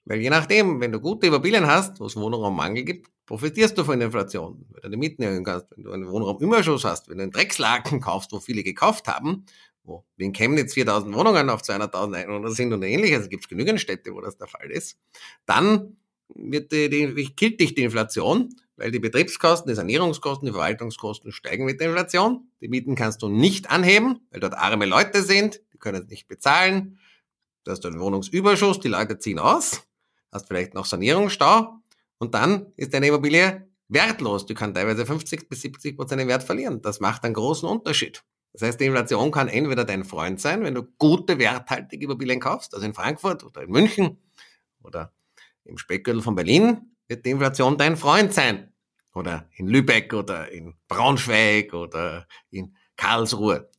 Weil 0.09 0.23
je 0.23 0.31
nachdem, 0.31 0.81
wenn 0.81 0.91
du 0.91 1.01
gute 1.01 1.27
Immobilien 1.27 1.67
hast, 1.67 2.01
wo 2.01 2.07
es 2.07 2.17
Wohnraummangel 2.17 2.83
gibt, 2.83 3.11
profitierst 3.27 3.77
du 3.77 3.85
von 3.85 3.99
der 3.99 4.07
Inflation, 4.07 4.65
wenn 4.71 4.83
du 4.83 4.89
die 4.89 4.97
Mieten 4.97 5.23
erhöhen 5.23 5.45
kannst, 5.45 5.67
wenn 5.77 5.85
du 5.85 5.93
einen 5.93 6.09
Wohnraumüberschuss 6.09 6.87
hast, 6.87 7.11
wenn 7.11 7.19
du 7.19 7.25
einen 7.25 7.33
Dreckslaken 7.33 8.01
kaufst, 8.01 8.33
wo 8.33 8.41
viele 8.41 8.63
gekauft 8.63 9.07
haben, 9.07 9.45
wo 9.85 10.07
wie 10.17 10.25
in 10.25 10.33
Chemnitz 10.33 10.73
4000 10.73 11.15
Wohnungen 11.15 11.51
auf 11.51 11.61
200.000 11.61 12.49
sind 12.49 12.73
und 12.73 12.83
ähnliches, 12.85 13.25
es 13.25 13.29
gibt 13.29 13.51
genügend 13.51 13.83
Städte, 13.83 14.15
wo 14.15 14.23
das 14.23 14.39
der 14.39 14.47
Fall 14.47 14.71
ist, 14.71 14.99
dann 15.45 15.99
wird 16.35 16.73
die, 16.73 16.89
die, 16.89 17.35
killt 17.37 17.61
dich 17.61 17.75
die 17.75 17.83
Inflation, 17.83 18.49
weil 18.77 18.91
die 18.91 19.01
Betriebskosten, 19.01 19.69
die 19.69 19.75
Sanierungskosten, 19.75 20.47
die 20.47 20.53
Verwaltungskosten 20.53 21.33
steigen 21.33 21.67
mit 21.67 21.81
der 21.81 21.89
Inflation. 21.89 22.49
Die 22.63 22.69
Mieten 22.69 22.95
kannst 22.95 23.21
du 23.21 23.29
nicht 23.29 23.71
anheben, 23.71 24.21
weil 24.31 24.41
dort 24.41 24.55
arme 24.55 24.87
Leute 24.87 25.23
sind, 25.23 25.61
die 25.75 25.79
können 25.79 26.03
es 26.05 26.09
nicht 26.09 26.29
bezahlen. 26.29 26.99
Du 27.65 27.73
hast 27.73 27.85
einen 27.85 28.01
Wohnungsüberschuss, 28.01 28.81
die 28.81 28.89
Leute 28.89 29.19
ziehen 29.19 29.39
aus, 29.39 29.83
hast 30.33 30.49
vielleicht 30.49 30.75
noch 30.75 30.85
Sanierungsstau 30.85 31.79
und 32.19 32.35
dann 32.35 32.73
ist 32.77 32.95
deine 32.95 33.09
Immobilie 33.09 33.69
wertlos. 33.89 34.47
Du 34.47 34.55
kannst 34.55 34.77
teilweise 34.77 35.07
50 35.07 35.49
bis 35.49 35.63
70 35.63 35.97
Prozent 35.97 36.27
Wert 36.29 36.43
verlieren. 36.43 36.83
Das 36.83 37.01
macht 37.01 37.25
einen 37.25 37.35
großen 37.35 37.69
Unterschied. 37.69 38.23
Das 38.53 38.63
heißt, 38.63 38.81
die 38.81 38.87
Inflation 38.87 39.31
kann 39.31 39.49
entweder 39.49 39.85
dein 39.85 40.05
Freund 40.05 40.41
sein, 40.41 40.63
wenn 40.63 40.75
du 40.75 40.83
gute, 40.99 41.39
werthaltige 41.39 42.07
Immobilien 42.07 42.41
kaufst, 42.41 42.75
also 42.75 42.87
in 42.87 42.95
Frankfurt 42.95 43.45
oder 43.45 43.63
in 43.63 43.71
München 43.71 44.19
oder 44.83 45.13
im 45.65 45.79
Speckgürtel 45.79 46.23
von 46.23 46.35
Berlin, 46.35 46.97
wird 47.09 47.25
die 47.27 47.31
Inflation 47.31 47.77
dein 47.77 47.97
Freund 47.97 48.33
sein. 48.33 48.73
Oder 49.15 49.49
in 49.57 49.67
Lübeck 49.67 50.13
oder 50.15 50.51
in 50.51 50.77
Braunschweig 50.87 51.75
oder 51.75 52.27
in 52.51 52.77
Karlsruhe. 52.97 53.71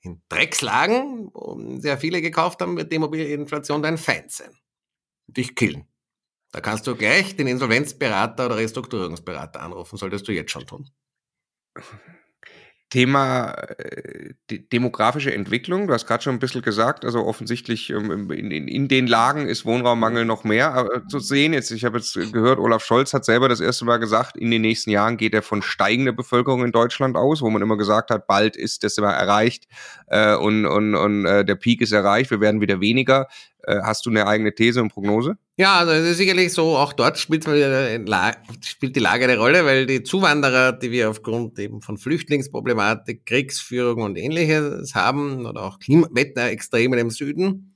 In 0.00 0.22
Dreckslagen, 0.28 1.30
wo 1.34 1.80
sehr 1.80 1.98
viele 1.98 2.22
gekauft 2.22 2.60
haben, 2.60 2.76
wird 2.76 2.92
die 2.92 2.96
Immobilieninflation 2.96 3.82
dein 3.82 3.98
Feind 3.98 4.30
sein. 4.30 4.50
Dich 5.26 5.54
killen. 5.54 5.86
Da 6.52 6.60
kannst 6.60 6.86
du 6.86 6.94
gleich 6.96 7.36
den 7.36 7.46
Insolvenzberater 7.46 8.46
oder 8.46 8.56
Restrukturierungsberater 8.56 9.60
anrufen, 9.60 9.96
solltest 9.96 10.26
du 10.28 10.32
jetzt 10.32 10.50
schon 10.50 10.66
tun. 10.66 10.90
Thema 12.88 13.50
äh, 13.78 14.34
demografische 14.72 15.34
Entwicklung, 15.34 15.88
du 15.88 15.92
hast 15.92 16.06
gerade 16.06 16.22
schon 16.22 16.34
ein 16.34 16.38
bisschen 16.38 16.62
gesagt, 16.62 17.04
also 17.04 17.26
offensichtlich 17.26 17.90
ähm, 17.90 18.30
in, 18.30 18.52
in, 18.52 18.68
in, 18.68 18.86
den 18.86 19.08
Lagen 19.08 19.48
ist 19.48 19.66
Wohnraummangel 19.66 20.24
noch 20.24 20.44
mehr 20.44 20.88
äh, 20.94 21.00
zu 21.08 21.18
sehen. 21.18 21.52
Jetzt, 21.52 21.72
ich 21.72 21.84
habe 21.84 21.98
jetzt 21.98 22.14
gehört, 22.14 22.60
Olaf 22.60 22.84
Scholz 22.84 23.12
hat 23.12 23.24
selber 23.24 23.48
das 23.48 23.58
erste 23.58 23.84
Mal 23.86 23.96
gesagt, 23.96 24.36
in 24.36 24.52
den 24.52 24.62
nächsten 24.62 24.90
Jahren 24.90 25.16
geht 25.16 25.34
er 25.34 25.42
von 25.42 25.62
steigender 25.62 26.12
Bevölkerung 26.12 26.64
in 26.64 26.70
Deutschland 26.70 27.16
aus, 27.16 27.42
wo 27.42 27.50
man 27.50 27.60
immer 27.60 27.76
gesagt 27.76 28.10
hat, 28.10 28.28
bald 28.28 28.56
ist 28.56 28.84
das 28.84 28.96
immer 28.98 29.12
erreicht 29.12 29.64
äh, 30.06 30.36
und, 30.36 30.64
und, 30.64 30.94
und 30.94 31.26
äh, 31.26 31.44
der 31.44 31.56
Peak 31.56 31.80
ist 31.80 31.90
erreicht, 31.90 32.30
wir 32.30 32.40
werden 32.40 32.60
wieder 32.60 32.80
weniger. 32.80 33.26
Äh, 33.64 33.80
hast 33.82 34.06
du 34.06 34.10
eine 34.10 34.28
eigene 34.28 34.54
These 34.54 34.80
und 34.80 34.92
Prognose? 34.92 35.36
Ja, 35.58 35.78
also 35.78 35.92
es 35.92 36.06
ist 36.06 36.16
sicherlich 36.18 36.52
so, 36.52 36.76
auch 36.76 36.92
dort 36.92 37.16
spielt, 37.16 37.46
die 37.46 39.00
Lage 39.00 39.24
eine 39.24 39.38
Rolle, 39.38 39.64
weil 39.64 39.86
die 39.86 40.02
Zuwanderer, 40.02 40.72
die 40.72 40.90
wir 40.90 41.08
aufgrund 41.08 41.58
eben 41.58 41.80
von 41.80 41.96
Flüchtlingsproblematik, 41.96 43.24
Kriegsführung 43.24 44.02
und 44.02 44.18
ähnliches 44.18 44.94
haben, 44.94 45.46
oder 45.46 45.62
auch 45.62 45.78
Klimawetterextremen 45.78 46.98
im 46.98 47.10
Süden 47.10 47.74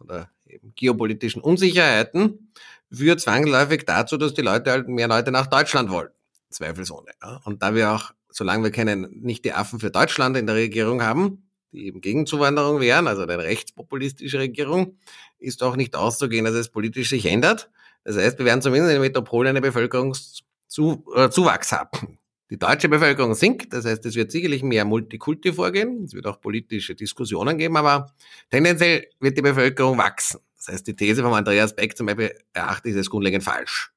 oder 0.00 0.30
eben 0.46 0.72
geopolitischen 0.74 1.42
Unsicherheiten, 1.42 2.50
führt 2.90 3.20
zwangsläufig 3.20 3.84
dazu, 3.84 4.16
dass 4.16 4.32
die 4.32 4.40
Leute 4.40 4.70
halt 4.70 4.88
mehr 4.88 5.08
Leute 5.08 5.30
nach 5.30 5.48
Deutschland 5.48 5.90
wollen. 5.90 6.08
Zweifelsohne. 6.48 7.10
Und 7.44 7.62
da 7.62 7.74
wir 7.74 7.92
auch, 7.92 8.12
solange 8.30 8.64
wir 8.64 8.70
keinen, 8.70 9.06
nicht 9.20 9.44
die 9.44 9.52
Affen 9.52 9.80
für 9.80 9.90
Deutschland 9.90 10.34
in 10.38 10.46
der 10.46 10.54
Regierung 10.54 11.02
haben, 11.02 11.47
die 11.72 11.86
eben 11.86 12.00
gegen 12.00 12.26
Zuwanderung 12.26 12.80
wären, 12.80 13.06
also 13.06 13.22
eine 13.22 13.38
rechtspopulistische 13.38 14.38
Regierung, 14.38 14.98
ist 15.38 15.62
auch 15.62 15.76
nicht 15.76 15.96
auszugehen, 15.96 16.44
dass 16.44 16.54
es 16.54 16.70
politisch 16.70 17.10
sich 17.10 17.26
ändert. 17.26 17.70
Das 18.04 18.16
heißt, 18.16 18.38
wir 18.38 18.46
werden 18.46 18.62
zumindest 18.62 18.90
in 18.90 18.96
den 18.96 19.02
Metropolen 19.02 19.48
einen 19.48 19.62
Bevölkerungszuwachs 19.62 21.72
äh, 21.72 21.76
haben. 21.76 22.18
Die 22.50 22.58
deutsche 22.58 22.88
Bevölkerung 22.88 23.34
sinkt, 23.34 23.74
das 23.74 23.84
heißt, 23.84 24.06
es 24.06 24.14
wird 24.14 24.30
sicherlich 24.30 24.62
mehr 24.62 24.86
Multikulti 24.86 25.52
vorgehen, 25.52 26.04
es 26.04 26.14
wird 26.14 26.26
auch 26.26 26.40
politische 26.40 26.94
Diskussionen 26.94 27.58
geben, 27.58 27.76
aber 27.76 28.14
tendenziell 28.50 29.06
wird 29.20 29.36
die 29.36 29.42
Bevölkerung 29.42 29.98
wachsen. 29.98 30.40
Das 30.56 30.68
heißt, 30.68 30.86
die 30.86 30.96
These 30.96 31.22
von 31.22 31.34
Andreas 31.34 31.76
Beck 31.76 31.96
zum 31.96 32.06
Beispiel 32.06 32.34
erachte 32.54 32.88
ich 32.88 32.96
als 32.96 33.10
grundlegend 33.10 33.44
falsch. 33.44 33.92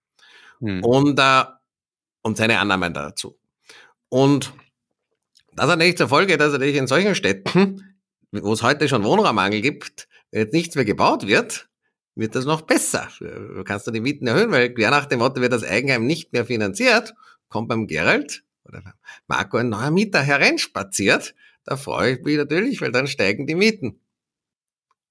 Hm. 0.60 0.84
Und, 0.84 1.18
äh, 1.18 1.44
und 2.24 2.36
seine 2.36 2.60
Annahmen 2.60 2.94
dazu. 2.94 3.40
Und 4.10 4.52
das 5.56 5.70
hat 5.70 5.80
nicht 5.80 5.98
zur 5.98 6.10
Folge, 6.10 6.38
dass 6.38 6.54
natürlich 6.54 6.76
in 6.76 6.88
solchen 6.88 7.16
Städten, 7.16 7.96
wo 8.32 8.54
es 8.54 8.64
heute 8.64 8.88
schon 8.88 9.04
Wohnraummangel 9.04 9.62
gibt, 9.62 10.08
jetzt 10.32 10.54
nichts 10.54 10.76
mehr 10.76 10.86
gebaut 10.86 11.28
wird, 11.28 11.70
wird 12.16 12.36
das 12.36 12.46
noch 12.46 12.62
besser. 12.62 13.10
Du 13.20 13.64
kannst 13.64 13.88
du 13.88 13.92
die 13.92 14.02
Mieten 14.02 14.28
erhöhen, 14.28 14.52
weil 14.52 14.74
quer 14.74 14.92
nach 14.92 15.06
dem 15.06 15.20
Motto 15.20 15.42
wird 15.42 15.54
das 15.54 15.64
Eigenheim 15.64 16.06
nicht 16.06 16.34
mehr 16.34 16.46
finanziert, 16.46 17.14
kommt 17.50 17.70
beim 17.70 17.88
Gerald 17.88 18.44
oder 18.66 18.82
beim 18.82 18.94
Marco 19.28 19.58
ein 19.58 19.70
neuer 19.70 19.92
Mieter 19.92 20.22
hereinspaziert, 20.22 21.36
da 21.64 21.78
freue 21.78 22.14
ich 22.14 22.22
mich 22.24 22.38
natürlich, 22.38 22.82
weil 22.82 22.92
dann 22.92 23.08
steigen 23.08 23.46
die 23.46 23.56
Mieten. 23.56 24.00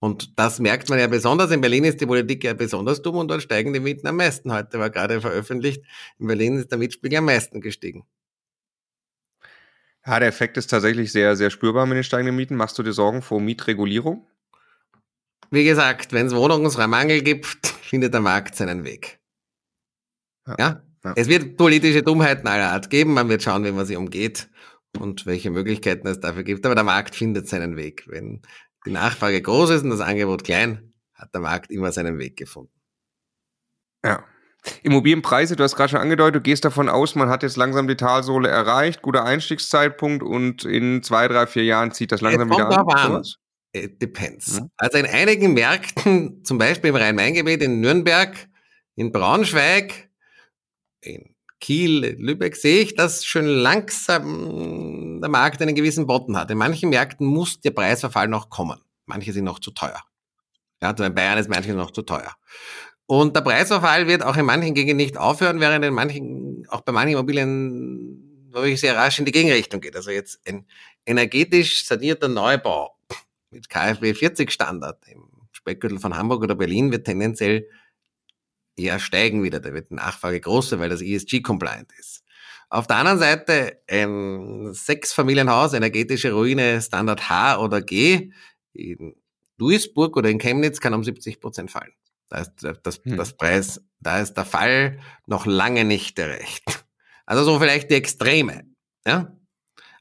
Und 0.00 0.38
das 0.38 0.58
merkt 0.60 0.88
man 0.88 0.98
ja 0.98 1.06
besonders. 1.06 1.50
In 1.50 1.60
Berlin 1.60 1.84
ist 1.84 2.00
die 2.00 2.06
Politik 2.06 2.42
ja 2.42 2.54
besonders 2.54 3.02
dumm 3.02 3.16
und 3.16 3.28
dort 3.28 3.42
steigen 3.42 3.74
die 3.74 3.80
Mieten 3.80 4.06
am 4.06 4.16
meisten. 4.16 4.52
Heute 4.52 4.78
war 4.78 4.88
gerade 4.88 5.20
veröffentlicht, 5.20 5.84
in 6.18 6.26
Berlin 6.26 6.56
ist 6.56 6.70
der 6.70 6.78
Mietspiegel 6.78 7.18
am 7.18 7.26
meisten 7.26 7.60
gestiegen. 7.60 8.04
Ja, 10.06 10.18
der 10.18 10.28
Effekt 10.28 10.56
ist 10.56 10.68
tatsächlich 10.68 11.12
sehr, 11.12 11.36
sehr 11.36 11.50
spürbar 11.50 11.86
mit 11.86 11.96
den 11.96 12.04
steigenden 12.04 12.36
Mieten. 12.36 12.56
Machst 12.56 12.78
du 12.78 12.82
dir 12.82 12.92
Sorgen 12.92 13.22
vor 13.22 13.40
Mietregulierung? 13.40 14.26
Wie 15.50 15.64
gesagt, 15.64 16.12
wenn 16.12 16.26
es 16.26 16.34
Wohnungsmangel 16.34 17.22
gibt, 17.22 17.66
findet 17.82 18.14
der 18.14 18.20
Markt 18.20 18.54
seinen 18.54 18.84
Weg. 18.84 19.20
Ja. 20.46 20.56
ja? 20.58 20.82
ja. 21.04 21.12
Es 21.16 21.28
wird 21.28 21.56
politische 21.56 22.02
Dummheiten 22.02 22.46
aller 22.46 22.70
Art 22.70 22.88
geben. 22.88 23.14
Man 23.14 23.28
wird 23.28 23.42
schauen, 23.42 23.64
wie 23.64 23.72
man 23.72 23.84
sie 23.84 23.96
umgeht 23.96 24.48
und 24.98 25.26
welche 25.26 25.50
Möglichkeiten 25.50 26.06
es 26.06 26.20
dafür 26.20 26.44
gibt. 26.44 26.64
Aber 26.64 26.74
der 26.74 26.84
Markt 26.84 27.14
findet 27.14 27.48
seinen 27.48 27.76
Weg. 27.76 28.04
Wenn 28.06 28.42
die 28.86 28.92
Nachfrage 28.92 29.42
groß 29.42 29.70
ist 29.70 29.82
und 29.82 29.90
das 29.90 30.00
Angebot 30.00 30.44
klein, 30.44 30.94
hat 31.14 31.34
der 31.34 31.42
Markt 31.42 31.70
immer 31.70 31.92
seinen 31.92 32.18
Weg 32.18 32.36
gefunden. 32.36 32.72
Ja. 34.04 34.24
Immobilienpreise, 34.82 35.56
du 35.56 35.64
hast 35.64 35.76
gerade 35.76 35.90
schon 35.90 36.00
angedeutet, 36.00 36.36
du 36.36 36.40
gehst 36.40 36.64
davon 36.64 36.88
aus, 36.88 37.14
man 37.14 37.28
hat 37.28 37.42
jetzt 37.42 37.56
langsam 37.56 37.88
die 37.88 37.96
Talsohle 37.96 38.48
erreicht, 38.48 39.02
guter 39.02 39.24
Einstiegszeitpunkt 39.24 40.22
und 40.22 40.64
in 40.64 41.02
zwei, 41.02 41.28
drei, 41.28 41.46
vier 41.46 41.64
Jahren 41.64 41.92
zieht 41.92 42.12
das 42.12 42.20
langsam 42.20 42.50
wieder 42.50 42.68
an. 42.68 43.22
It 43.72 44.02
depends. 44.02 44.60
Mhm. 44.60 44.70
Also 44.76 44.98
in 44.98 45.06
einigen 45.06 45.54
Märkten, 45.54 46.44
zum 46.44 46.58
Beispiel 46.58 46.90
im 46.90 46.96
Rhein-Main-Gebiet, 46.96 47.62
in 47.62 47.80
Nürnberg, 47.80 48.48
in 48.96 49.12
Braunschweig, 49.12 50.10
in 51.00 51.34
Kiel, 51.60 52.16
Lübeck, 52.18 52.56
sehe 52.56 52.80
ich, 52.82 52.94
dass 52.96 53.24
schon 53.24 53.44
langsam 53.44 55.20
der 55.20 55.30
Markt 55.30 55.60
einen 55.62 55.74
gewissen 55.74 56.06
Botten 56.06 56.36
hat. 56.36 56.50
In 56.50 56.58
manchen 56.58 56.90
Märkten 56.90 57.26
muss 57.26 57.60
der 57.60 57.70
Preisverfall 57.70 58.28
noch 58.28 58.48
kommen. 58.48 58.80
Manche 59.06 59.32
sind 59.32 59.44
noch 59.44 59.58
zu 59.58 59.70
teuer. 59.70 60.02
Ja, 60.82 60.90
in 60.90 61.14
Bayern 61.14 61.38
ist 61.38 61.50
manches 61.50 61.74
noch 61.74 61.90
zu 61.90 62.02
teuer. 62.02 62.34
Und 63.10 63.34
der 63.34 63.40
Preisverfall 63.40 64.06
wird 64.06 64.22
auch 64.22 64.36
in 64.36 64.46
manchen 64.46 64.72
Gegenden 64.72 64.98
nicht 64.98 65.18
aufhören, 65.18 65.58
während 65.58 65.84
in 65.84 65.92
manchen, 65.92 66.64
auch 66.68 66.82
bei 66.82 66.92
manchen 66.92 67.14
Immobilien 67.14 68.46
wirklich 68.52 68.78
sehr 68.78 68.94
rasch 68.94 69.18
in 69.18 69.24
die 69.24 69.32
Gegenrichtung 69.32 69.80
geht. 69.80 69.96
Also 69.96 70.12
jetzt 70.12 70.38
ein 70.46 70.64
energetisch 71.04 71.84
sanierter 71.86 72.28
Neubau 72.28 72.94
mit 73.50 73.68
KfW 73.68 74.14
40 74.14 74.52
Standard 74.52 75.02
im 75.08 75.24
Speckgürtel 75.50 75.98
von 75.98 76.16
Hamburg 76.16 76.44
oder 76.44 76.54
Berlin 76.54 76.92
wird 76.92 77.04
tendenziell 77.04 77.68
eher 78.76 79.00
steigen 79.00 79.42
wieder. 79.42 79.58
Da 79.58 79.74
wird 79.74 79.90
die 79.90 79.94
Nachfrage 79.94 80.40
größer, 80.40 80.78
weil 80.78 80.90
das 80.90 81.02
ESG-compliant 81.02 81.90
ist. 81.98 82.22
Auf 82.68 82.86
der 82.86 82.98
anderen 82.98 83.18
Seite 83.18 83.82
ein 83.88 84.72
Sechsfamilienhaus, 84.72 85.72
energetische 85.72 86.30
Ruine 86.30 86.80
Standard 86.80 87.28
H 87.28 87.58
oder 87.58 87.82
G 87.82 88.30
in 88.72 89.16
Duisburg 89.58 90.16
oder 90.16 90.30
in 90.30 90.38
Chemnitz 90.38 90.78
kann 90.78 90.94
um 90.94 91.02
70 91.02 91.40
Prozent 91.40 91.72
fallen. 91.72 91.90
Da 92.30 92.38
ist 92.38 92.52
das, 92.82 93.00
hm. 93.04 93.16
das 93.16 93.36
Preis, 93.36 93.82
da 93.98 94.20
ist 94.20 94.34
der 94.34 94.44
Fall 94.44 95.00
noch 95.26 95.46
lange 95.46 95.84
nicht 95.84 96.18
erreicht. 96.18 96.64
Also 97.26 97.44
so 97.44 97.60
vielleicht 97.60 97.92
die 97.92 97.94
Extreme. 97.94 98.64
Ja? 99.06 99.32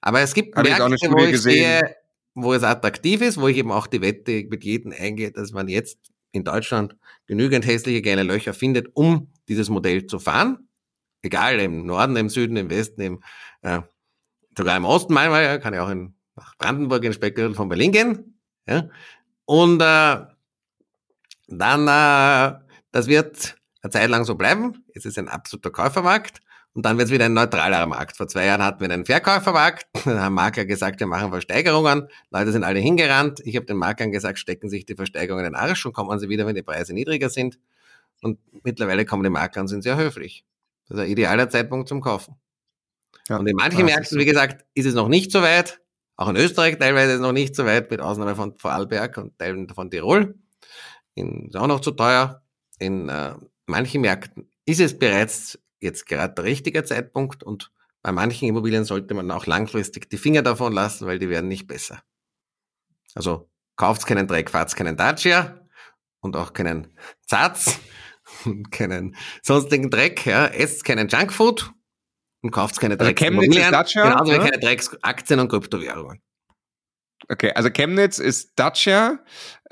Aber 0.01 0.21
es 0.21 0.33
gibt 0.33 0.55
Märkte, 0.55 1.11
wo 1.11 1.23
ich 1.25 1.33
gesehen. 1.33 1.53
sehe, 1.53 1.95
wo 2.33 2.55
es 2.55 2.63
attraktiv 2.63 3.21
ist, 3.21 3.39
wo 3.39 3.47
ich 3.47 3.57
eben 3.57 3.71
auch 3.71 3.85
die 3.85 4.01
Wette 4.01 4.47
mit 4.49 4.63
jedem 4.63 4.91
eingehe, 4.97 5.31
dass 5.31 5.51
man 5.51 5.67
jetzt 5.67 5.99
in 6.31 6.43
Deutschland 6.43 6.95
genügend 7.27 7.67
hässliche 7.67 8.01
kleine 8.01 8.23
Löcher 8.23 8.55
findet, 8.55 8.87
um 8.95 9.31
dieses 9.47 9.69
Modell 9.69 10.07
zu 10.07 10.17
fahren. 10.17 10.69
Egal, 11.21 11.59
im 11.59 11.85
Norden, 11.85 12.15
im 12.15 12.29
Süden, 12.29 12.57
im 12.57 12.71
Westen, 12.71 13.01
im, 13.01 13.23
äh, 13.61 13.81
sogar 14.57 14.75
im 14.75 14.85
Osten 14.85 15.13
manchmal, 15.13 15.59
kann 15.59 15.75
ich 15.75 15.79
auch 15.79 15.89
in, 15.89 16.15
nach 16.35 16.57
Brandenburg 16.57 17.03
in 17.03 17.13
Speckgürtel 17.13 17.53
von 17.53 17.69
Berlin 17.69 17.91
gehen. 17.91 18.39
Ja? 18.67 18.89
Und 19.45 19.81
äh, 19.81 20.25
dann, 21.51 21.87
äh, 21.87 22.59
das 22.91 23.07
wird 23.07 23.55
eine 23.81 23.91
Zeit 23.91 24.09
lang 24.09 24.23
so 24.25 24.35
bleiben. 24.35 24.85
Es 24.93 25.05
ist 25.05 25.17
ein 25.17 25.27
absoluter 25.27 25.71
Käufermarkt. 25.71 26.41
Und 26.73 26.85
dann 26.85 26.97
wird 26.97 27.07
es 27.07 27.13
wieder 27.13 27.25
ein 27.25 27.33
neutralerer 27.33 27.87
Markt. 27.87 28.15
Vor 28.15 28.27
zwei 28.27 28.45
Jahren 28.45 28.63
hatten 28.63 28.79
wir 28.79 28.89
einen 28.89 29.05
Verkäufermarkt. 29.05 29.87
Da 30.05 30.19
haben 30.19 30.35
Makler 30.35 30.65
gesagt, 30.65 30.99
wir 30.99 31.07
machen 31.07 31.31
Versteigerungen. 31.31 32.07
Leute 32.29 32.51
sind 32.51 32.63
alle 32.63 32.79
hingerannt. 32.79 33.41
Ich 33.43 33.55
habe 33.55 33.65
den 33.65 33.77
Maklern 33.77 34.11
gesagt, 34.11 34.39
stecken 34.39 34.69
sich 34.69 34.85
die 34.85 34.95
Versteigerungen 34.95 35.45
in 35.45 35.53
den 35.53 35.59
Arsch 35.59 35.85
und 35.85 35.93
kommen 35.93 36.17
sie 36.19 36.29
wieder, 36.29 36.45
wenn 36.45 36.55
die 36.55 36.61
Preise 36.61 36.93
niedriger 36.93 37.29
sind. 37.29 37.59
Und 38.21 38.39
mittlerweile 38.63 39.05
kommen 39.05 39.23
die 39.23 39.29
Makler 39.29 39.63
und 39.63 39.67
sind 39.67 39.81
sehr 39.81 39.97
höflich. 39.97 40.45
Das 40.87 40.97
ist 40.97 41.03
ein 41.03 41.09
idealer 41.09 41.49
Zeitpunkt 41.49 41.87
zum 41.87 42.01
Kaufen. 42.01 42.35
Ja, 43.27 43.37
und 43.37 43.47
in 43.47 43.55
manchen 43.55 43.85
Märkten, 43.85 44.19
wie 44.19 44.25
gesagt, 44.25 44.65
ist 44.73 44.85
es 44.85 44.93
noch 44.93 45.07
nicht 45.07 45.31
so 45.31 45.41
weit. 45.41 45.81
Auch 46.15 46.29
in 46.29 46.35
Österreich 46.35 46.77
teilweise 46.77 47.11
ist 47.11 47.15
es 47.17 47.21
noch 47.21 47.31
nicht 47.31 47.55
so 47.55 47.65
weit, 47.65 47.89
mit 47.89 48.01
Ausnahme 48.01 48.35
von 48.35 48.57
Vorarlberg 48.57 49.17
und 49.17 49.37
Teilen 49.39 49.69
von 49.69 49.89
Tirol 49.89 50.35
in, 51.15 51.47
ist 51.47 51.55
auch 51.55 51.67
noch 51.67 51.81
zu 51.81 51.91
teuer. 51.91 52.43
In 52.79 53.09
äh, 53.09 53.35
manchen 53.65 54.01
Märkten 54.01 54.49
ist 54.65 54.79
es 54.79 54.97
bereits 54.97 55.59
jetzt 55.79 56.05
gerade 56.05 56.33
der 56.33 56.43
richtige 56.43 56.83
Zeitpunkt 56.83 57.43
und 57.43 57.71
bei 58.01 58.11
manchen 58.11 58.47
Immobilien 58.47 58.85
sollte 58.85 59.13
man 59.13 59.29
auch 59.31 59.45
langfristig 59.45 60.09
die 60.09 60.17
Finger 60.17 60.41
davon 60.41 60.73
lassen, 60.73 61.05
weil 61.05 61.19
die 61.19 61.29
werden 61.29 61.47
nicht 61.47 61.67
besser. 61.67 62.01
Also 63.13 63.49
kauft 63.75 64.05
keinen 64.05 64.27
Dreck, 64.27 64.49
fahrt 64.49 64.75
keinen 64.75 64.95
Dacia 64.95 65.59
und 66.21 66.35
auch 66.35 66.53
keinen 66.53 66.93
Zatz 67.25 67.79
und 68.45 68.71
keinen 68.71 69.15
sonstigen 69.41 69.89
Dreck, 69.89 70.25
ja, 70.25 70.45
esst 70.45 70.85
keinen 70.85 71.07
Junkfood 71.09 71.71
und 72.41 72.51
kauft 72.51 72.79
keine 72.79 72.97
Drecks 72.97 73.21
also 73.21 73.33
Immobilien, 73.33 73.71
Dacia, 73.71 74.03
genauso 74.03 74.31
wie 74.31 74.37
ja? 74.37 74.43
keine 74.43 74.59
Drecksaktien 74.59 75.39
und 75.39 75.49
Kryptowährungen. 75.49 76.21
Okay, 77.27 77.51
also 77.53 77.69
Chemnitz 77.69 78.17
ist 78.17 78.53
Dacia. 78.55 79.19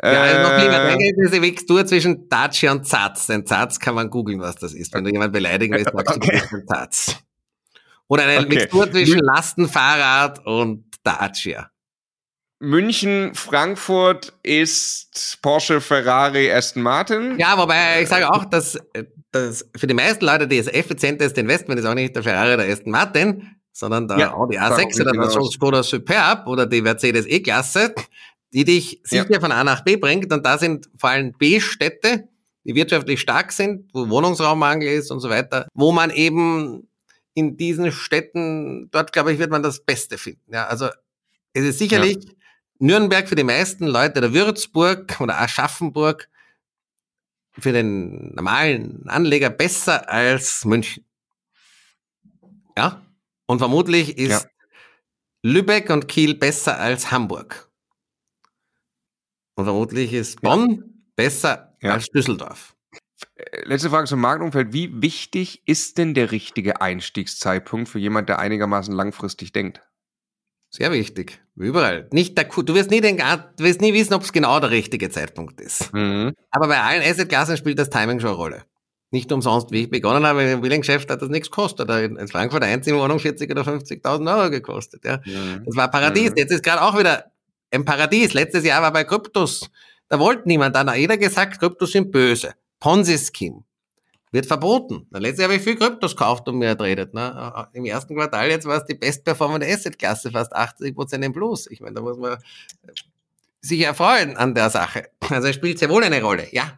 Ja, 0.03 0.21
also 0.21 0.41
noch 0.41 0.63
lieber, 0.63 0.91
äh, 0.91 1.13
diese 1.23 1.39
Mixtur 1.39 1.85
zwischen 1.85 2.29
Dacia 2.29 2.71
und 2.71 2.85
Zatz. 2.85 3.27
Denn 3.27 3.45
Zatz 3.45 3.79
kann 3.79 3.95
man 3.95 4.09
googeln, 4.09 4.39
was 4.39 4.55
das 4.57 4.73
ist. 4.73 4.93
Wenn 4.93 5.03
du 5.03 5.11
jemanden 5.11 5.33
beleidigen 5.33 5.73
willst, 5.73 5.91
sagst 5.91 6.17
okay. 6.17 6.41
du, 6.49 6.57
das 6.57 6.65
Zatz. 6.67 7.15
Oder 8.07 8.23
eine 8.23 8.45
okay. 8.45 8.55
Mixtur 8.55 8.91
zwischen 8.91 9.19
Lastenfahrrad 9.19 10.45
und 10.45 10.85
Dacia. 11.03 11.71
München, 12.59 13.35
Frankfurt 13.35 14.33
ist 14.41 15.39
Porsche, 15.41 15.79
Ferrari, 15.79 16.51
Aston 16.51 16.81
Martin. 16.81 17.37
Ja, 17.37 17.57
wobei 17.57 18.01
ich 18.01 18.09
sage 18.09 18.31
auch, 18.31 18.45
dass, 18.45 18.79
dass 19.31 19.69
für 19.75 19.85
die 19.85 19.93
meisten 19.93 20.25
Leute 20.25 20.47
das 20.47 20.67
effizienteste 20.67 21.41
Investment 21.41 21.79
ist 21.79 21.85
auch 21.85 21.93
nicht 21.93 22.15
der 22.15 22.23
Ferrari 22.23 22.55
oder 22.55 22.63
Aston 22.63 22.91
Martin, 22.91 23.56
sondern 23.77 24.07
der 24.07 24.17
ja, 24.17 24.33
Audi 24.33 24.57
A6 24.57 25.01
oder 25.01 25.11
der 25.11 25.29
Skoda 25.29 25.83
Superb 25.83 26.47
oder 26.47 26.65
die 26.65 26.81
Mercedes 26.81 27.27
E-Klasse, 27.27 27.93
die 28.51 28.65
dich 28.65 28.99
sicher 29.03 29.29
ja. 29.29 29.39
von 29.39 29.51
A 29.51 29.63
nach 29.63 29.83
B 29.83 29.97
bringt. 29.97 30.33
Und 30.33 30.43
da 30.43 30.57
sind 30.57 30.89
vor 30.97 31.11
allem 31.11 31.33
B-Städte, 31.33 32.27
die 32.63 32.73
wirtschaftlich 32.73 33.21
stark 33.21 33.51
sind, 33.51 33.87
wo 33.93 34.09
Wohnungsraummangel 34.09 34.87
ist 34.87 35.11
und 35.11 35.19
so 35.19 35.29
weiter, 35.29 35.67
wo 35.75 35.91
man 35.91 36.09
eben 36.09 36.87
in 37.35 37.55
diesen 37.55 37.91
Städten, 37.91 38.89
dort 38.89 39.13
glaube 39.13 39.31
ich, 39.31 39.37
wird 39.37 39.51
man 39.51 39.61
das 39.61 39.79
Beste 39.81 40.17
finden. 40.17 40.51
Ja, 40.51 40.65
also 40.65 40.87
es 41.53 41.63
ist 41.63 41.77
sicherlich 41.77 42.15
ja. 42.15 42.31
Nürnberg 42.79 43.29
für 43.29 43.35
die 43.35 43.43
meisten 43.43 43.85
Leute 43.85 44.17
oder 44.17 44.33
Würzburg 44.33 45.21
oder 45.21 45.39
Aschaffenburg 45.39 46.29
für 47.59 47.73
den 47.73 48.33
normalen 48.33 49.07
Anleger 49.07 49.51
besser 49.51 50.09
als 50.09 50.65
München. 50.65 51.05
Ja, 52.75 53.01
und 53.47 53.59
vermutlich 53.59 54.17
ist 54.17 54.43
ja. 54.43 54.49
Lübeck 55.43 55.89
und 55.89 56.07
Kiel 56.07 56.35
besser 56.35 56.79
als 56.79 57.11
Hamburg. 57.11 57.69
Und 59.55 59.65
vermutlich 59.65 60.13
ist 60.13 60.41
Bonn 60.41 60.69
ja. 60.69 60.83
besser 61.15 61.75
ja. 61.81 61.93
als 61.93 62.07
Düsseldorf. 62.09 62.75
Letzte 63.63 63.89
Frage 63.89 64.07
zum 64.07 64.21
Marktumfeld. 64.21 64.73
Wie 64.73 65.01
wichtig 65.01 65.63
ist 65.65 65.97
denn 65.97 66.13
der 66.13 66.31
richtige 66.31 66.81
Einstiegszeitpunkt 66.81 67.89
für 67.89 67.97
jemand, 67.97 68.29
der 68.29 68.39
einigermaßen 68.39 68.93
langfristig 68.93 69.51
denkt? 69.51 69.81
Sehr 70.69 70.91
wichtig. 70.91 71.41
Überall. 71.55 72.07
Nicht 72.11 72.37
der, 72.37 72.45
du 72.45 72.75
wirst 72.75 72.91
nie, 72.91 73.01
den, 73.01 73.17
du 73.17 73.63
wirst 73.63 73.81
nie 73.81 73.93
wissen, 73.93 74.13
ob 74.13 74.21
es 74.21 74.33
genau 74.33 74.59
der 74.59 74.69
richtige 74.69 75.09
Zeitpunkt 75.09 75.59
ist. 75.61 75.91
Mhm. 75.93 76.33
Aber 76.51 76.67
bei 76.67 76.79
allen 76.79 77.01
Assetklassen 77.01 77.57
spielt 77.57 77.79
das 77.79 77.89
Timing 77.89 78.19
schon 78.19 78.29
eine 78.29 78.37
Rolle. 78.37 78.65
Nicht 79.09 79.31
umsonst, 79.31 79.71
wie 79.71 79.83
ich 79.83 79.89
begonnen 79.89 80.25
habe, 80.25 80.43
im 80.43 80.49
Immobiliengeschäft 80.49 81.09
hat 81.09 81.21
das 81.21 81.29
nichts 81.29 81.49
gekostet. 81.49 81.89
In 81.89 82.27
Frankfurt 82.27 82.63
eine 82.63 82.73
Einzelwohnung 82.73 83.19
40 83.19 83.49
oder 83.49 83.61
50.000 83.61 84.37
Euro 84.37 84.49
gekostet. 84.49 85.05
Ja. 85.05 85.21
Mhm. 85.25 85.63
Das 85.65 85.75
war 85.77 85.89
Paradies. 85.89 86.31
Mhm. 86.31 86.37
Jetzt 86.37 86.51
ist 86.51 86.63
gerade 86.63 86.81
auch 86.81 86.97
wieder 86.99 87.31
ein 87.71 87.85
Paradies. 87.85 88.33
Letztes 88.33 88.65
Jahr 88.65 88.81
war 88.81 88.91
bei 88.91 89.05
Kryptos. 89.05 89.69
Da 90.09 90.19
wollte 90.19 90.43
niemand. 90.45 90.75
Dann 90.75 90.89
hat 90.89 90.97
jeder 90.97 91.17
gesagt, 91.17 91.59
Kryptos 91.59 91.93
sind 91.93 92.11
böse. 92.11 92.53
Ponzi-Scheme. 92.79 93.63
Wird 94.33 94.45
verboten. 94.45 95.07
Letztes 95.11 95.39
Jahr 95.39 95.49
habe 95.49 95.57
ich 95.57 95.63
viel 95.63 95.77
Kryptos 95.77 96.13
gekauft 96.13 96.49
und 96.49 96.57
mir 96.57 96.67
ertredet. 96.67 97.13
Ne? 97.13 97.69
Im 97.71 97.85
ersten 97.85 98.13
Quartal 98.13 98.49
jetzt 98.49 98.65
war 98.65 98.77
es 98.77 98.85
die 98.85 98.95
bestperformende 98.95 99.65
Asset-Klasse, 99.67 100.31
fast 100.31 100.53
80 100.53 100.93
Prozent 100.95 101.23
im 101.23 101.31
Plus. 101.31 101.67
Ich 101.71 101.79
meine, 101.79 101.95
da 101.95 102.01
muss 102.01 102.17
man 102.17 102.37
sich 103.61 103.79
erfreuen 103.81 104.35
an 104.35 104.53
der 104.53 104.69
Sache. 104.69 105.09
Also 105.29 105.47
es 105.47 105.55
spielt 105.55 105.79
sehr 105.79 105.89
wohl 105.89 106.03
eine 106.03 106.21
Rolle, 106.21 106.45
ja. 106.51 106.77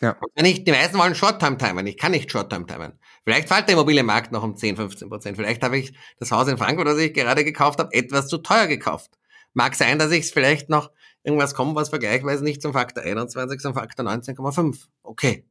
Ja. 0.00 0.16
Wenn 0.34 0.44
ich, 0.44 0.64
die 0.64 0.72
meisten 0.72 0.98
wollen 0.98 1.14
Short-Time 1.14 1.56
timen. 1.56 1.86
Ich 1.86 1.96
kann 1.96 2.12
nicht 2.12 2.30
Short-Time 2.30 2.66
timen. 2.66 2.98
Vielleicht 3.24 3.48
fällt 3.48 3.66
der 3.66 3.74
Immobilienmarkt 3.74 4.30
noch 4.30 4.42
um 4.42 4.56
10, 4.56 4.76
15 4.76 5.08
Prozent. 5.08 5.36
Vielleicht 5.36 5.62
habe 5.62 5.78
ich 5.78 5.94
das 6.18 6.30
Haus 6.32 6.48
in 6.48 6.58
Frankfurt, 6.58 6.86
das 6.86 6.98
ich 6.98 7.14
gerade 7.14 7.44
gekauft 7.44 7.78
habe, 7.78 7.92
etwas 7.94 8.28
zu 8.28 8.38
teuer 8.38 8.66
gekauft. 8.66 9.18
Mag 9.54 9.74
sein, 9.74 9.98
dass 9.98 10.12
ich 10.12 10.26
es 10.26 10.30
vielleicht 10.30 10.68
noch 10.68 10.90
irgendwas 11.22 11.54
kommt, 11.54 11.74
was 11.74 11.88
vergleichsweise 11.88 12.44
nicht 12.44 12.60
zum 12.60 12.72
Faktor 12.72 13.02
21, 13.02 13.60
zum 13.60 13.74
Faktor 13.74 14.06
19,5. 14.06 14.86
Okay. 15.02 15.44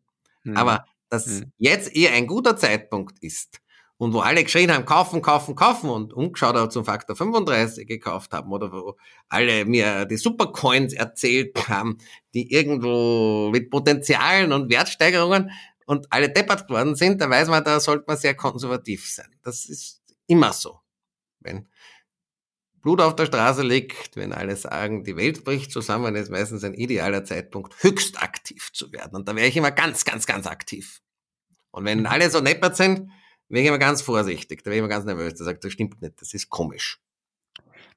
Mhm. 0.43 0.57
Aber 0.57 0.85
dass 1.09 1.27
mhm. 1.27 1.51
jetzt 1.57 1.95
eher 1.95 2.13
ein 2.13 2.27
guter 2.27 2.55
Zeitpunkt 2.55 3.17
ist, 3.19 3.59
und 3.97 4.13
wo 4.13 4.19
alle 4.19 4.43
geschrien 4.43 4.73
haben, 4.73 4.85
kaufen, 4.85 5.21
kaufen, 5.21 5.55
kaufen 5.55 5.89
und 5.89 6.13
umgeschaut 6.13 6.55
haben 6.55 6.71
zum 6.71 6.83
Faktor 6.83 7.15
35 7.15 7.87
gekauft 7.87 8.33
haben 8.33 8.51
oder 8.51 8.71
wo 8.71 8.97
alle 9.29 9.65
mir 9.65 10.05
die 10.05 10.17
Supercoins 10.17 10.93
erzählt 10.93 11.69
haben, 11.69 11.97
die 12.33 12.51
irgendwo 12.51 13.49
mit 13.51 13.69
Potenzialen 13.69 14.51
und 14.51 14.69
Wertsteigerungen 14.69 15.51
und 15.85 16.07
alle 16.11 16.29
deppert 16.29 16.67
geworden 16.67 16.95
sind, 16.95 17.21
da 17.21 17.29
weiß 17.29 17.47
man, 17.47 17.63
da 17.63 17.79
sollte 17.79 18.05
man 18.07 18.17
sehr 18.17 18.35
konservativ 18.35 19.09
sein. 19.09 19.33
Das 19.43 19.65
ist 19.65 20.01
immer 20.27 20.51
so. 20.51 20.79
Wenn 21.39 21.67
Blut 22.81 23.01
auf 23.01 23.15
der 23.15 23.27
Straße 23.27 23.63
liegt, 23.63 24.15
wenn 24.15 24.33
alle 24.33 24.55
sagen, 24.55 25.03
die 25.03 25.15
Welt 25.15 25.43
bricht 25.43 25.71
zusammen, 25.71 26.15
ist 26.15 26.29
meistens 26.29 26.63
ein 26.63 26.73
idealer 26.73 27.23
Zeitpunkt, 27.23 27.81
höchst 27.81 28.21
aktiv 28.21 28.71
zu 28.73 28.91
werden. 28.91 29.15
Und 29.15 29.27
da 29.27 29.35
wäre 29.35 29.47
ich 29.47 29.57
immer 29.57 29.71
ganz, 29.71 30.05
ganz, 30.05 30.25
ganz 30.25 30.47
aktiv. 30.47 31.01
Und 31.71 31.85
wenn 31.85 32.05
alle 32.05 32.29
so 32.29 32.41
neppert 32.41 32.75
sind, 32.75 33.09
wäre 33.49 33.61
ich 33.63 33.67
immer 33.67 33.79
ganz 33.79 34.01
vorsichtig. 34.01 34.63
Da 34.63 34.65
wäre 34.65 34.75
ich 34.75 34.79
immer 34.79 34.89
ganz 34.89 35.05
nervös. 35.05 35.35
Da 35.35 35.43
sagt, 35.43 35.63
das 35.63 35.71
stimmt 35.71 36.01
nicht, 36.01 36.19
das 36.19 36.33
ist 36.33 36.49
komisch. 36.49 36.99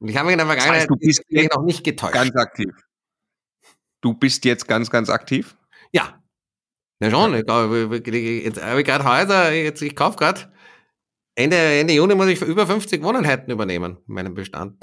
Und 0.01 0.09
ich 0.09 0.17
habe 0.17 0.27
mich 0.27 0.35
in 0.35 0.39
der 0.39 0.47
Vergangenheit 0.47 0.83
das 0.83 0.83
heißt, 0.83 0.91
du 0.91 0.97
bist 0.97 1.55
noch 1.55 1.65
nicht 1.65 1.85
getäuscht. 1.85 2.15
Ganz 2.15 2.37
aktiv. 2.37 2.71
Du 4.01 4.15
bist 4.15 4.45
jetzt 4.45 4.69
ganz, 4.69 4.91
ganz 4.91 5.11
aktiv? 5.11 5.57
Ja. 5.93 6.23
Ja 7.01 7.11
schon. 7.11 7.35
Ich, 7.35 8.45
jetzt 8.45 8.63
habe 8.63 8.81
ich 8.81 8.87
gerade 8.87 9.05
Häuser, 9.05 9.53
jetzt, 9.53 9.83
ich 9.83 9.97
kaufe 9.97 10.19
gerade 10.19 10.53
Ende, 11.35 11.57
Ende 11.57 11.95
Juni 11.95 12.17
muss 12.17 12.27
ich 12.27 12.43
über 12.43 12.67
50 12.67 13.03
Wohneinheiten 13.03 13.53
übernehmen 13.53 13.99
in 14.09 14.15
meinem 14.15 14.35
Bestand. 14.35 14.77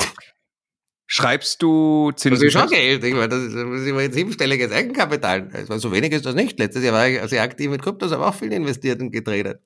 Schreibst 1.06 1.62
du 1.62 2.12
Zinsen? 2.16 2.40
Das 2.40 2.44
ist 2.44 2.54
schon 2.54 2.70
Geld. 2.70 3.04
Ich 3.04 3.14
meine, 3.14 3.28
das 3.28 3.44
ist, 3.44 3.56
das 3.56 3.82
ist 3.82 3.94
ein 3.94 4.12
siebenstelliges 4.14 4.72
Eigenkapital. 4.72 5.50
Also 5.54 5.78
so 5.78 5.92
wenig 5.92 6.14
ist 6.14 6.26
das 6.26 6.34
nicht. 6.34 6.58
Letztes 6.58 6.84
Jahr 6.84 6.94
war 6.94 7.08
ich 7.08 7.22
sehr 7.30 7.44
aktiv 7.44 7.70
mit 7.70 7.82
Kryptos, 7.82 8.12
aber 8.12 8.28
auch 8.28 8.34
viel 8.34 8.52
investiert 8.54 9.02
und 9.02 9.12
getradet. 9.12 9.62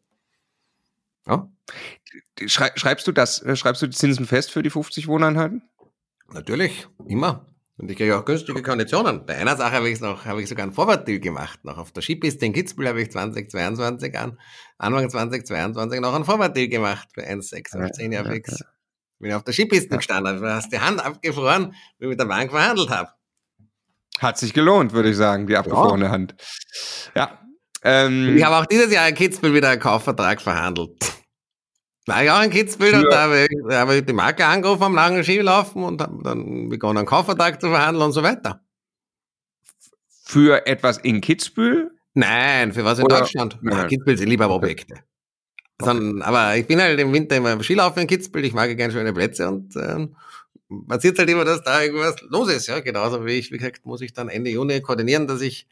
Ja. 1.28 1.50
Schreibst 2.46 3.08
du 3.08 3.12
das, 3.12 3.42
äh, 3.44 3.56
schreibst 3.56 3.82
du 3.82 3.88
die 3.88 3.96
Zinsen 3.96 4.26
fest 4.26 4.52
für 4.52 4.64
die 4.64 4.70
50 4.70 5.08
Wohneinheiten? 5.08 5.62
Natürlich, 6.32 6.88
immer. 7.08 7.46
Und 7.78 7.90
ich 7.90 7.98
kriege 7.98 8.18
auch 8.18 8.26
günstige 8.26 8.62
Konditionen. 8.62 9.26
Bei 9.26 9.38
einer 9.38 9.56
Sache 9.56 9.72
habe 9.72 9.90
ich 9.90 10.02
noch, 10.02 10.26
habe 10.26 10.42
ich 10.42 10.50
sogar 10.50 10.64
einen 10.64 10.74
Vorwärtsdeal 10.74 11.20
gemacht. 11.20 11.64
Noch 11.64 11.78
auf 11.78 11.92
der 11.92 12.02
Skipiste 12.02 12.46
in 12.46 12.52
Kitzbühel 12.52 12.90
habe 12.90 13.02
ich 13.02 13.12
2022 13.12 14.18
an, 14.18 14.38
Anfang 14.78 15.10
2022 15.10 16.02
noch 16.02 16.14
einen 16.14 16.26
Vorwärtsdeal 16.26 16.68
gemacht 16.68 17.08
für 17.14 17.22
1,6 17.22 17.82
auf 17.82 17.92
10 17.92 18.12
Jahre 18.12 18.32
fix. 18.32 18.64
Bin 19.20 19.34
auf 19.34 19.44
der 19.44 19.54
Skipiste 19.54 19.92
ja. 19.92 19.98
gestanden, 19.98 20.42
du 20.42 20.54
hast 20.54 20.72
die 20.74 20.80
Hand 20.80 21.04
abgefroren, 21.04 21.74
wie 22.00 22.06
ich 22.06 22.10
mit 22.10 22.20
der 22.20 22.26
Bank 22.26 22.52
verhandelt 22.52 22.90
habe. 22.90 23.10
Hat 24.20 24.38
sich 24.38 24.54
gelohnt, 24.54 24.92
würde 24.92 25.12
ich 25.12 25.18
sagen, 25.18 25.48
die 25.48 25.56
abgefrorene 25.56 26.06
ja. 26.06 26.12
Hand. 26.12 26.36
Ja. 27.16 27.40
Ähm, 27.84 28.38
ich 28.38 28.44
habe 28.44 28.58
auch 28.58 28.66
dieses 28.66 28.92
Jahr 28.92 29.08
in 29.08 29.16
Kitzbühel 29.16 29.54
wieder 29.54 29.70
einen 29.70 29.82
Kaufvertrag 29.82 30.42
verhandelt. 30.42 30.98
War 32.06 32.24
ich 32.24 32.32
auch 32.32 32.42
in 32.42 32.50
Kitzbühel 32.50 32.96
und 32.96 33.12
da 33.12 33.24
habe 33.24 33.42
ich, 33.44 33.58
da 33.70 33.80
habe 33.80 33.98
ich 33.98 34.06
die 34.06 34.14
Marke 34.14 34.46
angerufen 34.46 34.84
am 34.84 34.96
langen 34.96 35.24
Skilaufen 35.24 35.84
und 35.84 36.02
habe 36.02 36.24
dann 36.24 36.70
begonnen, 36.70 36.98
einen 36.98 37.08
Kaufvertrag 37.08 37.62
zu 37.62 37.70
verhandeln 37.70 38.04
und 38.04 38.14
so 38.14 38.24
weiter. 38.24 38.62
Für 40.24 40.66
etwas 40.66 40.98
in 40.98 41.22
Kitzbühel? 41.22 41.92
Nein, 42.16 42.74
für 42.74 42.84
was 42.84 43.00
in 43.00 43.06
Oder, 43.06 43.20
Deutschland. 43.20 43.60
Nein. 43.62 43.88
Kitzbühel 43.88 44.18
sind 44.18 44.30
lieber 44.30 44.50
Objekte. 44.50 44.96
Okay. 45.82 46.22
aber 46.22 46.58
ich 46.58 46.68
bin 46.68 46.82
halt 46.82 47.00
im 47.00 47.14
Winter 47.14 47.38
immer 47.38 47.62
Skilaufen 47.64 48.02
in 48.02 48.08
Kitzbühel, 48.08 48.44
ich 48.44 48.54
mag 48.54 48.76
gerne 48.76 48.92
schöne 48.92 49.14
Plätze 49.14 49.48
und 49.48 49.76
ähm, 49.78 50.16
passiert 50.88 51.18
halt 51.18 51.30
immer, 51.30 51.46
dass 51.46 51.64
da 51.64 51.82
irgendwas 51.82 52.16
los 52.30 52.52
ist. 52.52 52.68
Ja, 52.68 52.80
genauso 52.80 53.26
wie 53.26 53.34
ich, 53.34 53.52
wie 53.52 53.58
gesagt, 53.58 53.86
muss 53.86 54.02
ich 54.02 54.14
dann 54.14 54.30
Ende 54.30 54.50
Juni 54.50 54.82
koordinieren, 54.82 55.28
dass 55.28 55.42
ich 55.42 55.68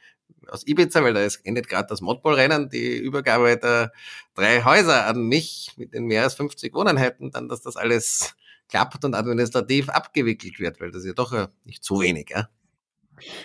aus 0.50 0.66
Ibiza, 0.66 1.04
weil 1.04 1.14
da 1.14 1.22
ist, 1.22 1.46
endet 1.46 1.68
gerade 1.68 1.88
das 1.90 2.02
Modball-Rennen, 2.02 2.70
die 2.70 2.98
Übergabe 2.98 3.58
der 3.58 3.92
drei 4.36 4.64
Häuser 4.64 5.06
an 5.08 5.24
mich 5.24 5.74
mit 5.78 5.94
den 5.94 6.06
mehr 6.06 6.24
als 6.24 6.36
50 6.36 6.74
Wohneinheiten, 6.74 7.32
dann, 7.32 7.50
dass 7.50 7.62
das 7.62 7.76
alles 7.76 8.36
klappt 8.70 9.06
und 9.06 9.16
administrativ 9.16 9.90
abgewickelt 9.90 10.60
wird, 10.60 10.80
weil 10.82 10.92
das 10.92 11.02
ist 11.02 11.08
ja 11.08 11.14
doch 11.14 11.34
äh, 11.34 11.48
nicht 11.64 11.84
so 11.84 12.02
wenig, 12.02 12.30
ja. 12.30 12.50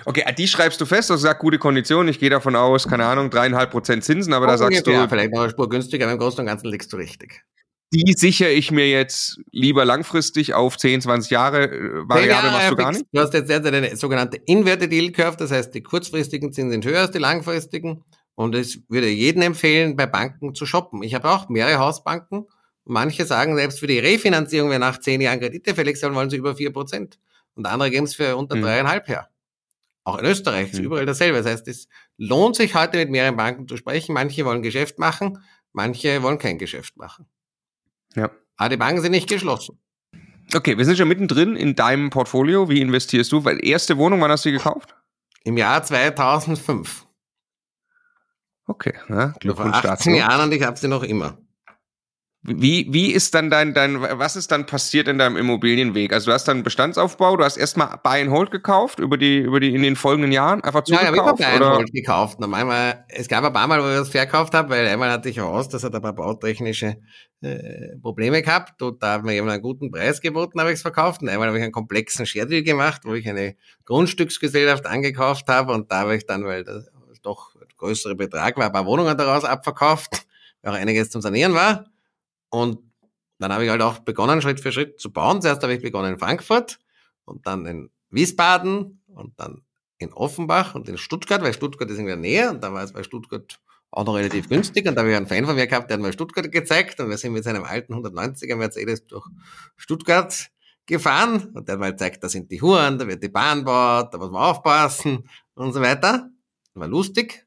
Okay, 0.04 0.24
die 0.36 0.48
schreibst 0.48 0.80
du 0.80 0.84
fest, 0.84 1.10
also 1.10 1.22
sagst 1.22 1.40
gute 1.40 1.58
Konditionen. 1.58 2.08
Ich 2.08 2.18
gehe 2.18 2.28
davon 2.28 2.56
aus, 2.56 2.86
keine 2.86 3.06
Ahnung, 3.06 3.30
dreieinhalb 3.30 3.70
Prozent 3.70 4.04
Zinsen, 4.04 4.34
aber 4.34 4.44
oh, 4.44 4.48
da 4.48 4.58
sagst 4.58 4.86
du. 4.86 4.90
Ja, 4.90 5.08
vielleicht 5.08 5.32
noch 5.32 5.40
eine 5.40 5.50
Spur 5.50 5.68
günstiger, 5.68 6.04
aber 6.04 6.12
im 6.12 6.18
Großen 6.18 6.40
und 6.40 6.46
Ganzen 6.46 6.68
liegst 6.68 6.92
du 6.92 6.98
richtig 6.98 7.42
die 7.92 8.14
sichere 8.16 8.50
ich 8.50 8.70
mir 8.70 8.88
jetzt 8.88 9.38
lieber 9.50 9.84
langfristig 9.84 10.54
auf 10.54 10.78
10, 10.78 11.02
20 11.02 11.30
Jahre. 11.30 11.64
Äh, 11.64 12.08
Variable 12.08 12.50
machst 12.50 12.70
du 12.70 12.76
gar 12.76 12.92
nicht? 12.92 13.04
Du 13.12 13.20
hast 13.20 13.34
jetzt 13.34 13.50
eine 13.50 13.96
sogenannte 13.96 14.38
Inverted 14.46 14.92
Yield 14.92 15.14
Curve, 15.14 15.36
das 15.36 15.50
heißt, 15.50 15.74
die 15.74 15.82
kurzfristigen 15.82 16.52
Zinsen 16.52 16.70
sind 16.70 16.86
höher 16.86 17.00
als 17.00 17.10
die 17.10 17.18
langfristigen. 17.18 18.04
Und 18.34 18.54
es 18.54 18.80
würde 18.88 19.08
jedem 19.08 19.42
empfehlen, 19.42 19.94
bei 19.94 20.06
Banken 20.06 20.54
zu 20.54 20.64
shoppen. 20.64 21.02
Ich 21.02 21.14
habe 21.14 21.30
auch 21.30 21.50
mehrere 21.50 21.78
Hausbanken. 21.78 22.46
Manche 22.84 23.26
sagen, 23.26 23.54
selbst 23.56 23.78
für 23.78 23.86
die 23.86 23.98
Refinanzierung, 23.98 24.70
wer 24.70 24.78
nach 24.78 24.98
zehn 24.98 25.20
Jahren 25.20 25.38
Kredite 25.38 25.74
fällig 25.74 25.98
sein, 25.98 26.14
wollen 26.14 26.30
sie 26.30 26.38
über 26.38 26.56
vier 26.56 26.72
Prozent. 26.72 27.18
Und 27.54 27.66
andere 27.66 27.90
geben 27.90 28.06
es 28.06 28.14
für 28.14 28.36
unter 28.36 28.56
mhm. 28.56 28.62
dreieinhalb 28.62 29.06
her. 29.06 29.28
Auch 30.04 30.18
in 30.18 30.24
Österreich 30.24 30.72
ist 30.72 30.78
mhm. 30.78 30.86
überall 30.86 31.06
dasselbe. 31.06 31.36
Das 31.36 31.46
heißt, 31.46 31.68
es 31.68 31.88
lohnt 32.16 32.56
sich 32.56 32.74
heute 32.74 32.96
mit 32.96 33.10
mehreren 33.10 33.36
Banken 33.36 33.68
zu 33.68 33.76
sprechen. 33.76 34.14
Manche 34.14 34.46
wollen 34.46 34.62
Geschäft 34.62 34.98
machen, 34.98 35.38
manche 35.72 36.22
wollen 36.22 36.38
kein 36.38 36.58
Geschäft 36.58 36.96
machen. 36.96 37.26
Ja. 38.14 38.30
Aber 38.56 38.68
die 38.68 38.76
Banken 38.76 39.00
sind 39.00 39.12
nicht 39.12 39.28
geschlossen. 39.28 39.78
Okay, 40.54 40.76
wir 40.76 40.84
sind 40.84 40.98
schon 40.98 41.08
mittendrin 41.08 41.56
in 41.56 41.74
deinem 41.74 42.10
Portfolio. 42.10 42.68
Wie 42.68 42.80
investierst 42.80 43.32
du? 43.32 43.44
Weil 43.44 43.64
erste 43.64 43.96
Wohnung, 43.96 44.20
wann 44.20 44.30
hast 44.30 44.44
du 44.44 44.50
die 44.50 44.56
gekauft? 44.58 44.94
Im 45.44 45.56
Jahr 45.56 45.82
2005. 45.82 47.06
Okay, 48.66 48.94
ja, 49.08 49.34
Glückwunsch 49.40 49.80
Vor 49.80 49.90
18 49.90 50.14
Jahren 50.14 50.42
und 50.42 50.52
ich 50.52 50.62
habe 50.62 50.78
sie 50.78 50.88
noch 50.88 51.02
immer. 51.02 51.38
Wie, 52.44 52.88
wie 52.90 53.12
ist 53.12 53.36
dann 53.36 53.50
dein, 53.50 53.72
dein, 53.72 54.00
was 54.02 54.34
ist 54.34 54.50
dann 54.50 54.66
passiert 54.66 55.06
in 55.06 55.16
deinem 55.16 55.36
Immobilienweg? 55.36 56.12
Also 56.12 56.26
du 56.26 56.34
hast 56.34 56.48
dann 56.48 56.64
Bestandsaufbau, 56.64 57.36
du 57.36 57.44
hast 57.44 57.56
erstmal 57.56 58.00
Buy 58.02 58.20
and 58.20 58.32
Hold 58.32 58.50
gekauft 58.50 58.98
über 58.98 59.16
die, 59.16 59.38
über 59.38 59.60
die, 59.60 59.72
in 59.72 59.82
den 59.82 59.94
folgenden 59.94 60.32
Jahren, 60.32 60.60
einfach 60.64 60.82
zugekauft? 60.82 61.08
Ja, 61.08 61.14
ich 61.14 61.20
habe 61.20 61.36
Buy 61.36 61.66
and 61.66 61.76
Hold 61.76 61.92
gekauft. 61.92 62.38
Und 62.38 62.52
einmal, 62.52 63.04
es 63.08 63.28
gab 63.28 63.44
ein 63.44 63.52
paar 63.52 63.68
Mal, 63.68 63.80
wo 63.80 63.88
ich 63.88 63.94
das 63.94 64.08
verkauft 64.08 64.54
habe, 64.54 64.70
weil 64.70 64.88
einmal 64.88 65.12
hatte 65.12 65.28
ich 65.28 65.38
raus, 65.38 65.68
das 65.68 65.84
hat 65.84 65.94
ein 65.94 66.02
paar 66.02 66.14
bautechnische 66.14 66.96
äh, 67.42 67.96
Probleme 68.02 68.42
gehabt 68.42 68.82
und 68.82 69.00
da 69.00 69.12
hat 69.12 69.22
mir 69.22 69.34
jemand 69.34 69.52
einen 69.52 69.62
guten 69.62 69.92
Preis 69.92 70.20
geboten, 70.20 70.58
habe 70.58 70.70
ich 70.70 70.76
es 70.76 70.82
verkauft. 70.82 71.22
Und 71.22 71.28
einmal 71.28 71.46
habe 71.46 71.58
ich 71.58 71.62
einen 71.62 71.72
komplexen 71.72 72.26
Share 72.26 72.48
Deal 72.48 72.64
gemacht, 72.64 73.02
wo 73.04 73.14
ich 73.14 73.28
eine 73.28 73.54
Grundstücksgesellschaft 73.84 74.86
angekauft 74.86 75.46
habe 75.46 75.72
und 75.72 75.92
da 75.92 76.00
habe 76.00 76.16
ich 76.16 76.26
dann, 76.26 76.44
weil 76.44 76.64
das 76.64 76.90
doch 77.22 77.54
ein 77.54 77.68
größerer 77.76 78.16
Betrag 78.16 78.56
war, 78.56 78.66
ein 78.66 78.72
paar 78.72 78.86
Wohnungen 78.86 79.16
daraus 79.16 79.44
abverkauft, 79.44 80.26
weil 80.62 80.72
auch 80.72 80.76
einiges 80.76 81.10
zum 81.10 81.22
Sanieren 81.22 81.54
war. 81.54 81.91
Und 82.52 82.80
dann 83.38 83.50
habe 83.52 83.64
ich 83.64 83.70
halt 83.70 83.80
auch 83.80 84.00
begonnen, 84.00 84.42
Schritt 84.42 84.60
für 84.60 84.72
Schritt 84.72 85.00
zu 85.00 85.10
bauen. 85.10 85.40
Zuerst 85.40 85.62
habe 85.62 85.74
ich 85.74 85.82
begonnen 85.82 86.12
in 86.12 86.18
Frankfurt 86.18 86.78
und 87.24 87.46
dann 87.46 87.64
in 87.64 87.90
Wiesbaden 88.10 89.02
und 89.06 89.40
dann 89.40 89.62
in 89.96 90.12
Offenbach 90.12 90.74
und 90.74 90.86
in 90.88 90.98
Stuttgart, 90.98 91.42
weil 91.42 91.54
Stuttgart 91.54 91.90
ist 91.90 91.98
in 91.98 92.06
der 92.06 92.16
Nähe 92.16 92.50
und 92.50 92.62
da 92.62 92.72
war 92.74 92.84
es 92.84 92.92
bei 92.92 93.02
Stuttgart 93.02 93.58
auch 93.90 94.04
noch 94.04 94.16
relativ 94.16 94.48
günstig 94.48 94.86
und 94.86 94.94
da 94.94 95.00
habe 95.00 95.10
ich 95.10 95.16
einen 95.16 95.26
Fan 95.26 95.46
von 95.46 95.54
mir 95.54 95.66
gehabt, 95.66 95.88
der 95.88 95.96
hat 95.96 96.02
mir 96.02 96.12
Stuttgart 96.12 96.50
gezeigt 96.52 97.00
und 97.00 97.08
wir 97.08 97.16
sind 97.16 97.32
mit 97.32 97.44
seinem 97.44 97.64
alten 97.64 97.94
190er 97.94 98.56
Mercedes 98.56 99.06
durch 99.06 99.26
Stuttgart 99.76 100.50
gefahren 100.84 101.52
und 101.54 101.68
der 101.68 101.74
hat 101.74 101.80
mal 101.80 101.92
gezeigt, 101.92 102.22
da 102.22 102.28
sind 102.28 102.50
die 102.50 102.60
Huren, 102.60 102.98
da 102.98 103.08
wird 103.08 103.22
die 103.22 103.28
Bahn 103.28 103.64
baut, 103.64 104.12
da 104.12 104.18
muss 104.18 104.30
man 104.30 104.42
aufpassen 104.42 105.28
und 105.54 105.72
so 105.72 105.80
weiter. 105.80 106.28
War 106.74 106.88
lustig. 106.88 107.46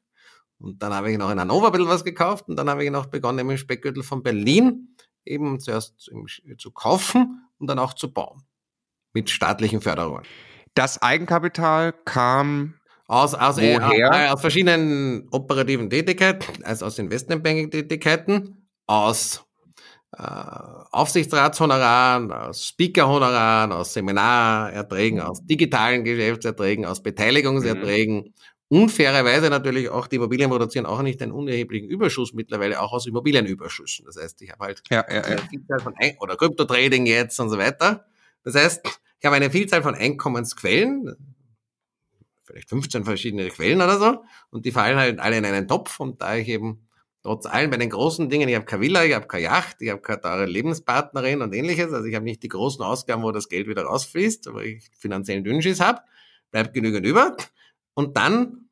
Und 0.58 0.82
dann 0.82 0.92
habe 0.94 1.12
ich 1.12 1.18
noch 1.18 1.30
in 1.30 1.38
Hannover 1.38 1.66
ein 1.66 1.72
bisschen 1.72 1.88
was 1.88 2.04
gekauft 2.04 2.48
und 2.48 2.56
dann 2.56 2.68
habe 2.68 2.84
ich 2.84 2.90
noch 2.90 3.06
begonnen 3.06 3.38
im 3.38 3.56
Speckgürtel 3.56 4.02
von 4.02 4.22
Berlin 4.22 4.95
eben 5.26 5.60
zuerst 5.60 6.10
zu 6.58 6.70
kaufen 6.70 7.48
und 7.58 7.68
dann 7.68 7.78
auch 7.78 7.94
zu 7.94 8.12
bauen. 8.12 8.42
Mit 9.12 9.30
staatlichen 9.30 9.80
Förderungen. 9.80 10.24
Das 10.74 11.00
Eigenkapital 11.00 11.94
kam 12.04 12.74
aus, 13.06 13.34
aus, 13.34 13.58
äh, 13.58 13.78
Woher? 13.80 14.34
aus 14.34 14.40
verschiedenen 14.40 15.28
operativen 15.30 15.88
Tätigkeiten, 15.88 16.64
also 16.64 16.86
aus 16.86 16.98
Investmentbanking-Tätigkeiten, 16.98 18.68
aus 18.86 19.44
äh, 20.12 20.22
Aufsichtsratshonoraren, 20.22 22.32
aus 22.32 22.66
Speakerhonoraren, 22.66 23.72
aus 23.72 23.94
Seminarerträgen, 23.94 25.20
aus 25.20 25.44
digitalen 25.44 26.04
Geschäftserträgen, 26.04 26.84
aus 26.84 27.02
Beteiligungserträgen, 27.02 28.16
mhm 28.16 28.34
unfairerweise 28.68 29.48
natürlich 29.48 29.88
auch, 29.88 30.06
die 30.06 30.16
Immobilien 30.16 30.50
produzieren 30.50 30.86
auch 30.86 31.02
nicht 31.02 31.22
einen 31.22 31.32
unerheblichen 31.32 31.88
Überschuss 31.88 32.32
mittlerweile, 32.32 32.80
auch 32.80 32.92
aus 32.92 33.06
Immobilienüberschüssen. 33.06 34.04
Das 34.04 34.16
heißt, 34.16 34.42
ich 34.42 34.50
habe 34.50 34.64
halt 34.64 34.82
ja, 34.90 35.04
ja, 35.08 35.22
eine 35.22 35.38
Vielzahl 35.38 35.80
von 35.80 35.94
Ein 35.96 36.16
oder 36.18 36.36
Kryptotrading 36.36 37.06
jetzt 37.06 37.38
und 37.38 37.48
so 37.48 37.58
weiter. 37.58 38.06
Das 38.42 38.54
heißt, 38.54 38.80
ich 39.18 39.24
habe 39.24 39.36
eine 39.36 39.50
Vielzahl 39.50 39.82
von 39.82 39.94
Einkommensquellen, 39.94 41.16
vielleicht 42.44 42.68
15 42.68 43.04
verschiedene 43.04 43.48
Quellen 43.48 43.80
oder 43.80 43.98
so, 43.98 44.24
und 44.50 44.64
die 44.64 44.72
fallen 44.72 44.96
halt 44.96 45.20
alle 45.20 45.38
in 45.38 45.44
einen 45.44 45.68
Topf 45.68 46.00
und 46.00 46.22
da 46.22 46.36
ich 46.36 46.48
eben 46.48 46.88
trotz 47.22 47.46
allem 47.46 47.70
bei 47.70 47.76
den 47.76 47.90
großen 47.90 48.28
Dingen, 48.28 48.48
ich 48.48 48.54
habe 48.54 48.66
keine 48.66 48.82
Villa, 48.82 49.04
ich 49.04 49.14
habe 49.14 49.26
keine 49.26 49.44
Yacht, 49.44 49.76
ich 49.80 49.90
habe 49.90 50.00
keine 50.00 50.20
teure 50.20 50.46
Lebenspartnerin 50.46 51.42
und 51.42 51.54
ähnliches, 51.54 51.92
also 51.92 52.04
ich 52.04 52.14
habe 52.14 52.24
nicht 52.24 52.42
die 52.42 52.48
großen 52.48 52.84
Ausgaben, 52.84 53.22
wo 53.22 53.32
das 53.32 53.48
Geld 53.48 53.66
wieder 53.66 53.82
rausfließt, 53.82 54.46
aber 54.48 54.64
ich 54.64 54.88
finanziellen 54.96 55.42
Dünnschiss 55.42 55.80
habe, 55.80 56.02
bleibt 56.52 56.72
genügend 56.72 57.04
über 57.04 57.36
und 57.96 58.16
dann 58.16 58.68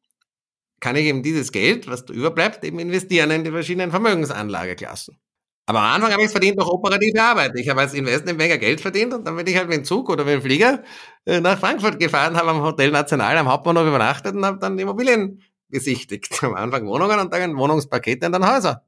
kann 0.81 0.97
ich 0.97 1.07
eben 1.07 1.23
dieses 1.23 1.51
Geld, 1.51 1.89
was 1.89 2.05
da 2.05 2.13
überbleibt, 2.13 2.63
eben 2.63 2.79
investieren 2.79 3.31
in 3.31 3.43
die 3.45 3.51
verschiedenen 3.51 3.91
Vermögensanlageklassen. 3.91 5.19
Aber 5.67 5.81
am 5.81 5.95
Anfang 5.95 6.13
habe 6.13 6.21
ich 6.21 6.27
es 6.27 6.33
verdient 6.33 6.59
durch 6.59 6.69
operative 6.69 7.23
Arbeit. 7.23 7.53
Ich 7.57 7.71
habe 7.71 7.81
als 7.81 7.95
Investmentbanker 7.95 8.59
Geld 8.59 8.83
verdient 8.83 9.15
und 9.15 9.27
dann 9.27 9.35
bin 9.35 9.47
ich 9.47 9.57
halt 9.57 9.69
mit 9.69 9.79
dem 9.79 9.85
Zug 9.85 10.11
oder 10.11 10.25
mit 10.25 10.35
dem 10.35 10.43
Flieger 10.43 10.83
äh, 11.25 11.41
nach 11.41 11.59
Frankfurt 11.59 11.99
gefahren, 11.99 12.37
habe 12.37 12.51
am 12.51 12.61
Hotel 12.61 12.91
National 12.91 13.39
am 13.39 13.49
Hauptbahnhof 13.49 13.87
übernachtet 13.87 14.35
und 14.35 14.45
habe 14.45 14.59
dann 14.59 14.79
Immobilien 14.79 15.43
besichtigt. 15.71 16.39
Am 16.45 16.55
Anfang 16.55 16.87
Wohnungen 16.87 17.19
und 17.19 17.33
dann 17.33 17.57
Wohnungspakete 17.57 18.27
und 18.27 18.33
dann 18.33 18.47
Häuser. 18.47 18.85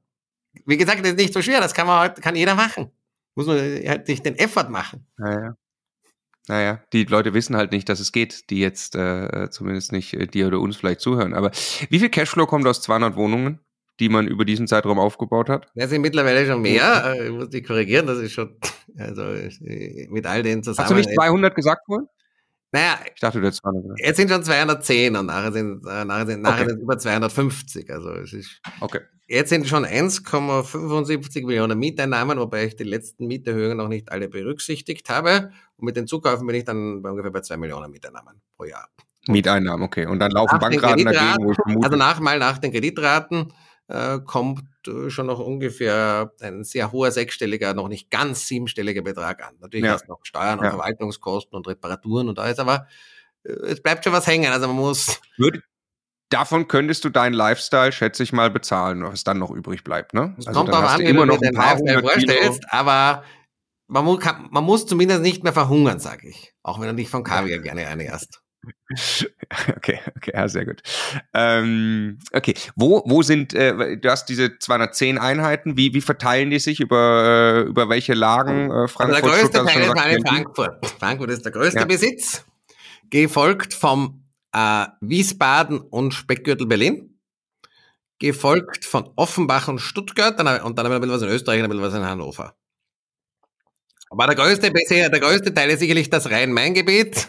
Wie 0.65 0.77
gesagt, 0.77 1.01
das 1.01 1.09
ist 1.11 1.17
nicht 1.17 1.33
so 1.33 1.41
schwer, 1.41 1.61
das 1.61 1.73
kann 1.73 1.87
man 1.87 2.01
heute, 2.01 2.21
kann 2.21 2.35
jeder 2.35 2.55
machen. 2.55 2.91
Muss 3.35 3.47
man 3.47 3.57
halt 3.57 4.05
sich 4.07 4.21
den 4.21 4.35
Effort 4.35 4.69
machen. 4.69 5.07
Ja, 5.17 5.31
ja. 5.31 5.55
Naja, 6.47 6.81
die 6.93 7.03
Leute 7.03 7.33
wissen 7.33 7.55
halt 7.57 7.71
nicht, 7.71 7.89
dass 7.89 7.99
es 7.99 8.11
geht, 8.11 8.49
die 8.49 8.59
jetzt 8.59 8.95
äh, 8.95 9.49
zumindest 9.49 9.91
nicht 9.91 10.13
äh, 10.13 10.27
dir 10.27 10.47
oder 10.47 10.59
uns 10.59 10.77
vielleicht 10.77 11.01
zuhören. 11.01 11.33
Aber 11.33 11.51
wie 11.89 11.99
viel 11.99 12.09
Cashflow 12.09 12.45
kommt 12.45 12.65
aus 12.67 12.81
200 12.81 13.15
Wohnungen, 13.15 13.59
die 13.99 14.07
man 14.09 14.27
über 14.27 14.45
diesen 14.45 14.67
Zeitraum 14.67 14.97
aufgebaut 14.99 15.49
hat? 15.49 15.67
Das 15.75 15.89
sind 15.89 16.01
mittlerweile 16.01 16.45
schon 16.47 16.61
mehr. 16.61 17.15
Äh, 17.17 17.27
Ich 17.27 17.33
muss 17.33 17.49
dich 17.49 17.65
korrigieren, 17.65 18.07
das 18.07 18.19
ist 18.19 18.31
schon, 18.31 18.57
also 18.97 19.23
äh, 19.23 20.07
mit 20.09 20.25
all 20.25 20.41
den 20.43 20.63
zusammen. 20.63 20.85
Hast 20.85 20.91
du 20.91 20.95
nicht 20.95 21.13
200 21.13 21.53
gesagt 21.55 21.81
vorhin? 21.85 22.07
Naja, 22.71 22.99
Ich 23.13 23.19
dachte, 23.21 23.39
du 23.39 23.45
hättest 23.47 23.61
200 23.63 23.83
gesagt. 23.83 23.99
jetzt 24.05 24.17
sind 24.17 24.29
schon 24.29 24.43
210 24.43 25.15
und 25.15 25.25
nachher 25.25 25.51
sind, 25.51 25.85
äh, 25.85 26.05
nachher 26.05 26.27
sind, 26.27 26.41
nachher 26.41 26.61
Okay. 26.63 26.69
sind 26.69 26.81
über 26.81 26.97
250. 26.97 27.89
Also 27.89 28.09
es 28.11 28.33
ist, 28.33 28.61
Okay. 28.81 28.99
jetzt 29.27 29.49
sind 29.49 29.67
schon 29.67 29.85
1,75 29.85 31.45
Millionen 31.45 31.79
Mieteinnahmen, 31.79 32.37
wobei 32.39 32.65
ich 32.65 32.75
die 32.75 32.83
letzten 32.83 33.27
Mieterhöhungen 33.27 33.77
noch 33.77 33.87
nicht 33.87 34.11
alle 34.11 34.27
berücksichtigt 34.29 35.09
habe. 35.09 35.51
Und 35.77 35.85
mit 35.85 35.95
den 35.95 36.07
Zukäufen 36.07 36.45
bin 36.47 36.55
ich 36.55 36.65
dann 36.65 37.01
bei 37.01 37.09
ungefähr 37.09 37.31
bei 37.31 37.41
2 37.41 37.57
Millionen 37.57 37.91
Mieteinnahmen 37.91 38.41
pro 38.55 38.65
Jahr. 38.65 38.89
Mieteinnahmen, 39.27 39.83
okay. 39.85 40.05
Und 40.05 40.19
dann 40.19 40.31
laufen 40.31 40.55
Nach 40.55 40.59
Bankraten 40.61 41.05
dagegen, 41.05 41.15
Kreditraten, 41.15 41.45
wo 41.45 41.51
ich 41.51 41.55
vermute. 41.57 41.85
Also 41.85 41.97
nach, 41.97 42.19
mal 42.19 42.39
nach 42.39 42.57
den 42.57 42.71
Kreditraten 42.71 43.53
äh, 43.87 44.19
kommt 44.19 44.63
äh, 44.87 45.09
schon 45.09 45.27
noch 45.27 45.39
ungefähr 45.39 46.31
ein 46.41 46.63
sehr 46.63 46.91
hoher 46.91 47.11
sechsstelliger, 47.11 47.73
noch 47.73 47.87
nicht 47.87 48.09
ganz 48.09 48.47
siebenstelliger 48.47 49.01
Betrag 49.01 49.43
an. 49.45 49.55
Natürlich 49.59 49.85
Ja. 49.85 49.93
hast 49.93 50.05
du 50.05 50.11
noch 50.11 50.19
Steuern 50.23 50.59
und 50.59 50.65
Ja. 50.65 50.71
Verwaltungskosten 50.71 51.55
und 51.55 51.67
Reparaturen 51.67 52.29
und 52.29 52.39
alles, 52.39 52.59
aber 52.59 52.87
äh, 53.43 53.51
es 53.51 53.81
bleibt 53.81 54.03
schon 54.03 54.13
was 54.13 54.27
hängen. 54.27 54.51
Also 54.51 54.67
man 54.67 54.77
muss, 54.77 55.19
Würde, 55.37 55.61
davon 56.29 56.67
könntest 56.67 57.03
du 57.05 57.09
deinen 57.09 57.33
Lifestyle, 57.33 57.91
schätze 57.91 58.23
ich 58.23 58.33
mal, 58.33 58.49
bezahlen, 58.49 59.03
was 59.03 59.23
dann 59.23 59.39
noch 59.39 59.51
übrig 59.51 59.83
bleibt, 59.83 60.13
ne? 60.13 60.35
es 60.37 60.47
Also 60.47 60.59
kommt 60.59 60.73
darauf 60.73 60.85
hast 60.85 60.95
an, 60.95 60.99
wie 61.01 61.03
du 61.05 61.09
immer 61.11 61.25
dir 61.25 61.33
noch 61.33 61.39
den 61.39 61.53
Lifestyle 61.53 62.01
vorstellst, 62.01 62.63
aber 62.69 63.23
man 63.87 64.05
muss, 64.05 64.19
kann, 64.19 64.47
man 64.51 64.63
muss 64.63 64.85
zumindest 64.85 65.21
nicht 65.21 65.43
mehr 65.43 65.53
verhungern, 65.53 65.99
sage 65.99 66.29
ich. 66.29 66.53
Auch 66.63 66.79
wenn 66.79 66.87
du 66.87 66.95
dich 66.95 67.09
von 67.09 67.23
Kaviar 67.23 67.59
gerne 67.59 67.83
ernährst. 67.83 68.41
Okay, 69.77 69.99
okay, 70.17 70.31
ja, 70.33 70.47
sehr 70.47 70.65
gut. 70.65 70.81
Ähm, 71.33 72.19
okay, 72.33 72.53
wo, 72.75 73.03
wo 73.05 73.21
sind, 73.21 73.53
äh, 73.53 73.97
du 73.97 74.09
hast 74.09 74.25
diese 74.25 74.59
210 74.59 75.17
Einheiten, 75.17 75.77
wie, 75.77 75.93
wie 75.93 76.01
verteilen 76.01 76.49
die 76.49 76.59
sich 76.59 76.79
über, 76.79 77.63
äh, 77.65 77.69
über 77.69 77.87
welche 77.87 78.13
Lagen? 78.13 78.69
Äh, 78.69 78.73
Also 78.73 78.87
Frankfurt, 78.87 79.23
der 79.23 79.29
größte 79.29 79.45
Stuttgart, 79.45 79.67
Teil 79.67 79.81
ist 79.81 79.95
hast 79.95 80.05
gesagt, 80.05 80.27
Frankfurt. 80.27 80.85
Frankfurt 80.99 81.29
ist 81.29 81.45
der 81.45 81.51
größte 81.51 81.79
Ja. 81.79 81.85
Besitz, 81.85 82.45
gefolgt 83.09 83.73
vom 83.73 84.23
äh, 84.53 84.85
Wiesbaden 85.01 85.79
und 85.79 86.13
Speckgürtel 86.13 86.67
Berlin, 86.67 87.17
gefolgt 88.19 88.83
von 88.85 89.11
Offenbach 89.15 89.67
und 89.67 89.79
Stuttgart 89.79 90.37
dann, 90.39 90.61
und 90.61 90.77
dann 90.77 90.85
haben 90.85 90.91
wir 90.91 90.95
ein 90.95 91.01
bisschen 91.01 91.15
was 91.15 91.21
in 91.21 91.29
Österreich 91.29 91.59
und 91.59 91.65
ein 91.65 91.69
bisschen 91.69 91.83
was 91.83 91.93
in 91.93 92.05
Hannover. 92.05 92.55
Aber 94.09 94.27
der 94.27 94.35
größte, 94.35 94.71
bisher, 94.71 95.09
der 95.09 95.19
größte 95.19 95.53
Teil 95.53 95.69
ist 95.69 95.79
sicherlich 95.79 96.09
das 96.09 96.29
Rhein-Main-Gebiet 96.29 97.27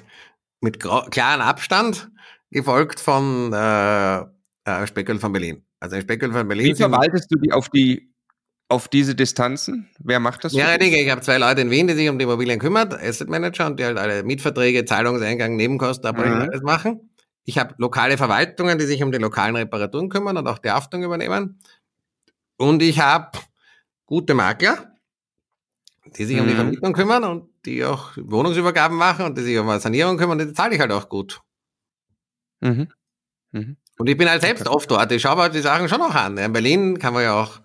mit 0.60 0.80
klaren 0.80 1.40
Abstand, 1.40 2.10
gefolgt 2.50 3.00
von 3.00 3.52
äh, 3.52 4.18
äh, 4.64 4.86
Speckgürtel 4.86 5.20
von 5.20 5.32
Berlin. 5.32 5.64
Also 5.80 5.96
in 5.96 6.02
Speckgürtel 6.02 6.36
von 6.36 6.48
Berlin 6.48 6.66
Wie 6.66 6.74
verwaltest 6.74 7.30
du 7.30 7.38
die 7.38 7.52
auf 7.52 7.68
die, 7.68 8.12
auf 8.68 8.88
diese 8.88 9.14
Distanzen? 9.14 9.88
Wer 9.98 10.20
macht 10.20 10.44
das? 10.44 10.52
Ja? 10.52 10.76
Dinge. 10.78 10.96
Ich 10.98 11.10
habe 11.10 11.20
zwei 11.20 11.38
Leute 11.38 11.60
in 11.60 11.70
Wien, 11.70 11.86
die 11.86 11.94
sich 11.94 12.08
um 12.08 12.18
die 12.18 12.24
Immobilien 12.24 12.58
kümmern, 12.58 12.92
Asset 12.92 13.28
Manager, 13.28 13.66
und 13.66 13.78
die 13.78 13.84
halt 13.84 13.98
alle 13.98 14.22
Mietverträge, 14.22 14.84
Zahlungseingang, 14.84 15.56
Nebenkostenabrechnung, 15.56 16.38
Mhm. 16.38 16.48
alles 16.50 16.62
machen. 16.62 17.10
Ich 17.44 17.58
habe 17.58 17.74
lokale 17.78 18.18
Verwaltungen, 18.18 18.78
die 18.78 18.84
sich 18.84 19.02
um 19.02 19.10
die 19.10 19.18
lokalen 19.18 19.56
Reparaturen 19.56 20.10
kümmern 20.10 20.36
und 20.36 20.46
auch 20.46 20.58
die 20.58 20.70
Haftung 20.70 21.02
übernehmen. 21.02 21.60
Und 22.58 22.82
ich 22.82 22.98
habe 23.00 23.38
gute 24.04 24.34
Makler, 24.34 24.92
die 26.16 26.24
sich 26.24 26.38
um 26.40 26.46
die 26.46 26.52
Mhm. 26.52 26.56
Vermietung 26.56 26.92
kümmern 26.92 27.24
und 27.24 27.48
die 27.64 27.84
auch 27.84 28.10
Wohnungsübergaben 28.16 28.96
machen 28.96 29.24
und 29.26 29.36
die 29.38 29.42
sich 29.42 29.58
um 29.58 29.68
eine 29.68 29.80
Sanierung 29.80 30.16
kümmern, 30.16 30.38
die 30.38 30.52
zahle 30.52 30.74
ich 30.74 30.80
halt 30.80 30.92
auch 30.92 31.08
gut. 31.08 31.40
Mhm. 32.60 32.88
Mhm. 33.52 33.76
Und 33.98 34.08
ich 34.08 34.16
bin 34.16 34.28
halt 34.30 34.42
selbst 34.42 34.66
Okay. 34.66 34.74
oft 34.76 34.90
dort. 34.90 35.10
Ich 35.12 35.22
schaue 35.22 35.36
mir 35.36 35.42
halt 35.42 35.54
die 35.54 35.60
Sachen 35.60 35.88
schon 35.88 36.02
auch 36.02 36.14
an. 36.14 36.36
In 36.38 36.52
Berlin 36.52 36.98
kann 36.98 37.14
man 37.14 37.22
ja 37.24 37.34
auch, 37.40 37.60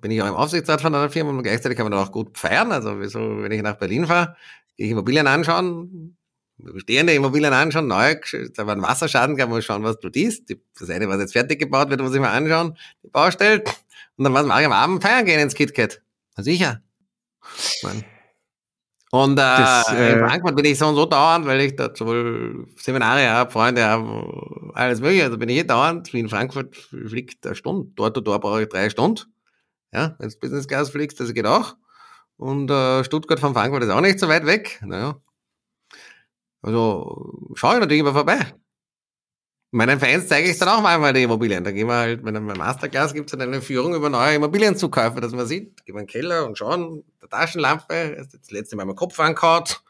bin 0.00 0.10
ich 0.10 0.22
auch 0.22 0.28
im 0.28 0.34
Aufsichtsrat 0.34 0.80
von 0.80 0.94
einer 0.94 1.10
Firma 1.10 1.30
und 1.30 1.42
gleichzeitig 1.42 1.76
kann 1.76 1.84
man 1.84 1.92
da 1.92 2.02
auch 2.02 2.12
gut 2.12 2.38
feiern. 2.38 2.72
Also 2.72 3.00
wieso, 3.00 3.42
wenn 3.42 3.52
ich 3.52 3.62
nach 3.62 3.76
Berlin 3.76 4.06
fahre, 4.06 4.36
gehe 4.76 4.86
ich 4.86 4.92
Immobilien 4.92 5.26
anschauen, 5.26 6.16
bestehende 6.58 7.12
Immobilien 7.14 7.52
anschauen, 7.52 7.86
neu, 7.86 8.14
da 8.54 8.66
war 8.66 8.74
ein 8.74 8.82
Wasserschaden, 8.82 9.36
kann 9.36 9.50
man 9.50 9.60
schauen, 9.62 9.82
was 9.84 9.98
du 10.00 10.08
liest. 10.08 10.48
Die- 10.48 10.62
Das 10.78 10.88
eine, 10.90 11.08
was 11.08 11.18
jetzt 11.20 11.32
fertig 11.34 11.58
gebaut 11.60 11.90
wird, 11.90 12.00
muss 12.00 12.14
ich 12.14 12.20
mir 12.20 12.30
anschauen, 12.30 12.76
die 13.02 13.08
Baustelle. 13.08 13.62
Und 14.16 14.24
dann 14.24 14.32
was 14.32 14.46
mache 14.46 14.60
ich 14.62 14.66
am 14.66 14.72
Abend? 14.72 15.02
Feiern 15.02 15.26
gehen 15.26 15.40
ins 15.40 15.54
KitKat. 15.54 16.00
Na 16.36 16.42
sicher. 16.42 16.80
Mann. 17.82 18.04
Und 19.12 19.34
äh, 19.34 19.36
Das, 19.36 19.92
äh, 19.92 20.12
in 20.14 20.18
Frankfurt 20.18 20.56
bin 20.56 20.64
ich 20.64 20.78
so 20.78 20.88
und 20.88 20.96
so 20.96 21.06
dauernd, 21.06 21.46
weil 21.46 21.60
ich 21.60 21.76
da 21.76 21.90
sowohl 21.94 22.66
Seminare 22.76 23.28
habe, 23.28 23.50
Freunde 23.50 23.84
habe, 23.84 24.72
alles 24.74 25.00
mögliche. 25.00 25.24
Also 25.24 25.38
bin 25.38 25.48
ich 25.48 25.54
hier 25.54 25.66
dauernd. 25.66 26.12
Wie 26.12 26.20
in 26.20 26.28
Frankfurt 26.28 26.76
fliegt 26.76 27.46
eine 27.46 27.54
Stunde. 27.54 27.90
Dort 27.94 28.18
und 28.18 28.26
dort 28.26 28.42
brauche 28.42 28.62
ich 28.62 28.68
drei 28.68 28.90
Stunden. 28.90 29.22
Ja, 29.92 30.16
wenn 30.18 30.28
du 30.28 30.38
Business 30.38 30.66
Class 30.66 30.90
fliegst, 30.90 31.20
das 31.20 31.32
geht 31.32 31.46
auch. 31.46 31.76
Und 32.36 32.70
äh, 32.70 33.04
Stuttgart 33.04 33.40
von 33.40 33.54
Frankfurt 33.54 33.84
ist 33.84 33.90
auch 33.90 34.00
nicht 34.00 34.18
so 34.18 34.28
weit 34.28 34.44
weg. 34.44 34.80
Naja. 34.84 35.20
Also 36.60 37.52
schaue 37.54 37.74
ich 37.74 37.80
natürlich 37.80 38.00
immer 38.00 38.12
vorbei. 38.12 38.54
Meinen 39.72 39.98
Fans 39.98 40.28
zeige 40.28 40.50
ich 40.50 40.58
dann 40.58 40.68
auch 40.68 40.80
manchmal 40.80 41.12
die 41.12 41.24
Immobilien. 41.24 41.64
Da 41.64 41.72
gehen 41.72 41.88
wir 41.88 41.96
halt, 41.96 42.24
wenn 42.24 42.34
beim 42.34 42.56
Masterclass 42.56 43.12
gibt 43.12 43.26
es 43.26 43.38
dann 43.38 43.48
eine 43.48 43.60
Führung 43.60 43.94
über 43.94 44.08
neue 44.08 44.36
Immobilienzukäufe, 44.36 45.20
dass 45.20 45.32
man 45.32 45.46
sieht, 45.46 45.84
gehen 45.84 45.96
wir 45.96 46.00
in 46.00 46.06
den 46.06 46.12
Keller 46.12 46.46
und 46.46 46.56
schauen, 46.56 46.96
mit 46.96 47.22
der 47.22 47.28
Taschenlampe, 47.28 48.26
das 48.30 48.50
letzte 48.50 48.76
Mal 48.76 48.84
meinen 48.84 48.96
Kopf 48.96 49.18
angehaut. 49.18 49.82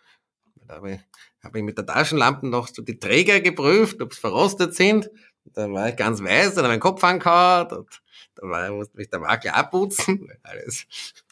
Da 0.66 0.76
habe 0.76 0.92
ich, 0.92 1.00
hab 1.42 1.54
ich 1.54 1.62
mit 1.62 1.76
der 1.76 1.86
Taschenlampe 1.86 2.46
noch 2.48 2.68
so 2.68 2.82
die 2.82 2.98
Träger 2.98 3.40
geprüft, 3.40 4.00
ob 4.00 4.14
sie 4.14 4.20
verrostet 4.20 4.74
sind. 4.74 5.10
Dann 5.44 5.72
war 5.74 5.88
ich 5.88 5.96
ganz 5.96 6.22
weiß, 6.22 6.54
dann 6.54 6.64
habe 6.64 6.74
ich 6.74 6.80
meinen 6.80 6.80
Kopf 6.80 7.04
angehaut 7.04 7.72
und 7.72 8.02
dann 8.34 8.50
war, 8.50 8.70
musste 8.70 8.96
mich 8.96 9.10
der 9.10 9.20
Makler 9.20 9.54
abputzen. 9.54 10.32
Alles 10.42 10.86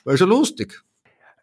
war 0.05 0.17
schon 0.17 0.29
lustig. 0.29 0.83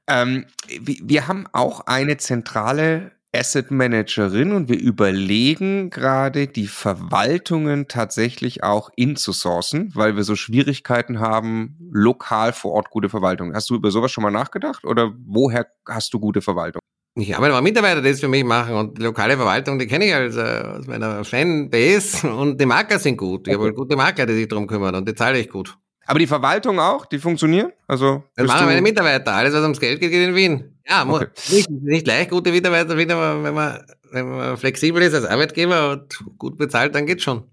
Ähm, 0.08 0.46
wir 0.68 1.28
haben 1.28 1.48
auch 1.52 1.82
eine 1.82 2.18
zentrale 2.18 3.12
Asset 3.34 3.72
Managerin 3.72 4.52
und 4.52 4.68
wir 4.68 4.80
überlegen 4.80 5.90
gerade, 5.90 6.48
die 6.48 6.68
Verwaltungen 6.68 7.88
tatsächlich 7.88 8.64
auch 8.64 8.90
inzusourcen, 8.96 9.92
weil 9.96 10.18
wir 10.18 10.24
so 10.24 10.36
Schwierigkeiten 10.36 11.20
haben, 11.20 11.78
lokal 11.92 12.52
vor 12.52 12.74
Ort 12.74 12.90
gute 12.90 13.08
Verwaltung. 13.08 13.54
Hast 13.54 13.70
du 13.70 13.76
über 13.76 13.90
sowas 13.90 14.12
schon 14.12 14.24
mal 14.24 14.32
nachgedacht 14.32 14.84
oder 14.84 15.14
woher 15.26 15.68
hast 15.88 16.14
du 16.14 16.20
gute 16.20 16.42
Verwaltung? 16.42 16.82
Ich 17.16 17.34
habe 17.34 17.48
aber 17.48 17.62
Mitarbeiter, 17.62 18.02
die 18.02 18.10
das 18.10 18.22
für 18.22 18.28
mich 18.28 18.44
machen 18.44 18.76
und 18.76 18.98
die 18.98 19.04
lokale 19.04 19.36
Verwaltung, 19.36 19.80
die 19.80 19.88
kenne 19.88 20.06
ich 20.06 20.14
als, 20.14 20.36
äh, 20.38 20.64
aus 20.78 20.88
meiner 20.88 21.24
Fanbase 21.26 22.30
und 22.34 22.60
die 22.60 22.66
Makler 22.66 23.00
sind 23.00 23.18
gut. 23.18 23.48
Ich 23.48 23.54
habe 23.54 23.66
halt 23.66 23.76
gute 23.76 23.96
Makler, 23.96 24.26
die 24.26 24.34
sich 24.34 24.48
darum 24.48 24.68
kümmern 24.68 24.96
und 24.96 25.08
die 25.08 25.16
zahle 25.16 25.40
ich 25.40 25.50
gut. 25.50 25.78
Aber 26.06 26.20
die 26.20 26.28
Verwaltung 26.28 26.80
auch, 26.80 27.06
die 27.06 27.20
funktionieren? 27.20 27.72
Also 27.88 28.24
Das 28.36 28.48
machen 28.48 28.62
du- 28.62 28.66
meine 28.68 28.82
Mitarbeiter. 28.82 29.34
Alles, 29.34 29.54
was 29.54 29.62
ums 29.62 29.80
Geld 29.80 30.00
geht, 30.00 30.12
geht 30.12 30.28
in 30.28 30.36
Wien. 30.36 30.78
Ja, 30.88 31.06
Okay. 31.08 31.28
nicht, 31.52 31.70
nicht 31.70 32.08
leicht 32.08 32.32
gute 32.32 32.52
Mitarbeiter 32.52 32.96
finden, 32.98 33.12
aber 33.14 33.44
wenn 33.44 33.54
man, 33.54 33.86
wenn 34.12 34.30
man 34.30 34.58
flexibel 34.58 35.02
ist 35.02 35.14
als 35.14 35.26
Arbeitgeber 35.26 35.92
und 35.92 36.20
gut 36.38 36.58
bezahlt, 36.58 36.96
dann 36.96 37.06
geht's 37.06 37.24
schon. 37.24 37.44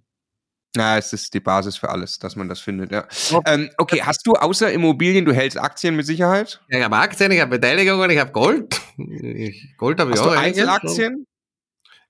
Na, 0.77 0.99
es 0.99 1.13
ist 1.13 1.33
die 1.35 1.41
Basis 1.41 1.77
für 1.77 1.89
alles, 1.89 2.19
dass 2.19 2.37
man 2.37 2.49
das 2.49 2.61
findet, 2.61 2.91
ja. 2.93 3.07
Ja. 3.31 3.41
Ähm, 3.47 3.71
okay, 3.79 4.03
hast 4.03 4.27
du 4.27 4.33
außer 4.35 4.71
Immobilien, 4.73 5.25
du 5.25 5.33
hältst 5.33 5.59
Aktien 5.59 5.97
mit 5.97 6.05
Sicherheit? 6.07 6.61
Ja, 6.69 6.79
Ich 6.79 6.85
habe 6.85 6.97
Aktien, 6.97 7.31
ich 7.33 7.41
habe 7.41 7.59
Beteiligungen, 7.59 8.11
ich 8.11 8.19
habe 8.19 8.33
Gold. 8.33 8.81
Ich, 8.99 9.75
Gold 9.79 9.99
habe 10.01 10.11
ich 10.11 10.19
Hast 10.19 10.27
auch 10.27 10.33
du 10.33 10.39
einiges. 10.39 10.67
Einzelaktien? 10.69 11.27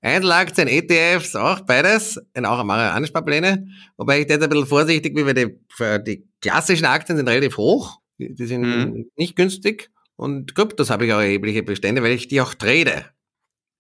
Einzelaktien, 0.01 0.69
ETFs, 0.69 1.35
auch 1.35 1.61
beides. 1.63 2.21
Und 2.37 2.45
auch 2.45 2.61
einmal 2.61 2.91
Ansparpläne. 2.91 3.67
Wobei 3.97 4.21
ich 4.21 4.29
jetzt 4.29 4.43
ein 4.43 4.49
bisschen 4.49 4.67
vorsichtig 4.67 5.15
bin, 5.15 5.27
weil 5.27 5.35
die, 5.35 5.59
die 6.05 6.29
klassischen 6.41 6.85
Aktien 6.87 7.17
sind 7.17 7.29
relativ 7.29 7.57
hoch. 7.57 7.99
Die, 8.19 8.35
die 8.35 8.47
sind 8.47 8.63
Mhm. 8.63 9.11
nicht 9.17 9.37
günstig. 9.37 9.91
Und 10.17 10.55
Kryptos 10.55 10.91
habe 10.91 11.07
ich 11.07 11.13
auch 11.13 11.21
erhebliche 11.21 11.63
Bestände, 11.63 12.03
weil 12.03 12.13
ich 12.13 12.29
die 12.29 12.41
auch 12.41 12.55
trade. 12.55 13.07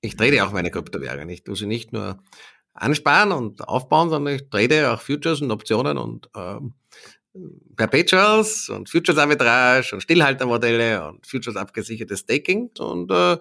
Ich 0.00 0.16
trade 0.16 0.44
auch 0.44 0.52
meine 0.52 0.70
Kryptowährungen. 0.70 1.28
Ich 1.28 1.42
tue 1.42 1.56
sie 1.56 1.66
nicht 1.66 1.92
nur 1.92 2.22
ansparen 2.72 3.32
und 3.32 3.66
aufbauen, 3.66 4.10
sondern 4.10 4.36
ich 4.36 4.48
trade 4.48 4.92
auch 4.92 5.00
Futures 5.00 5.40
und 5.40 5.50
Optionen 5.50 5.98
und 5.98 6.30
ähm, 6.36 6.74
Perpetuals 7.76 8.68
und 8.68 8.89
Futures 8.89 9.18
Arbitrage 9.18 9.95
und 9.95 10.01
Stillhaltermodelle 10.01 11.07
und 11.07 11.26
Futures 11.26 11.57
abgesichertes 11.57 12.20
Staking. 12.20 12.70
Und 12.78 13.11
äh, 13.11 13.39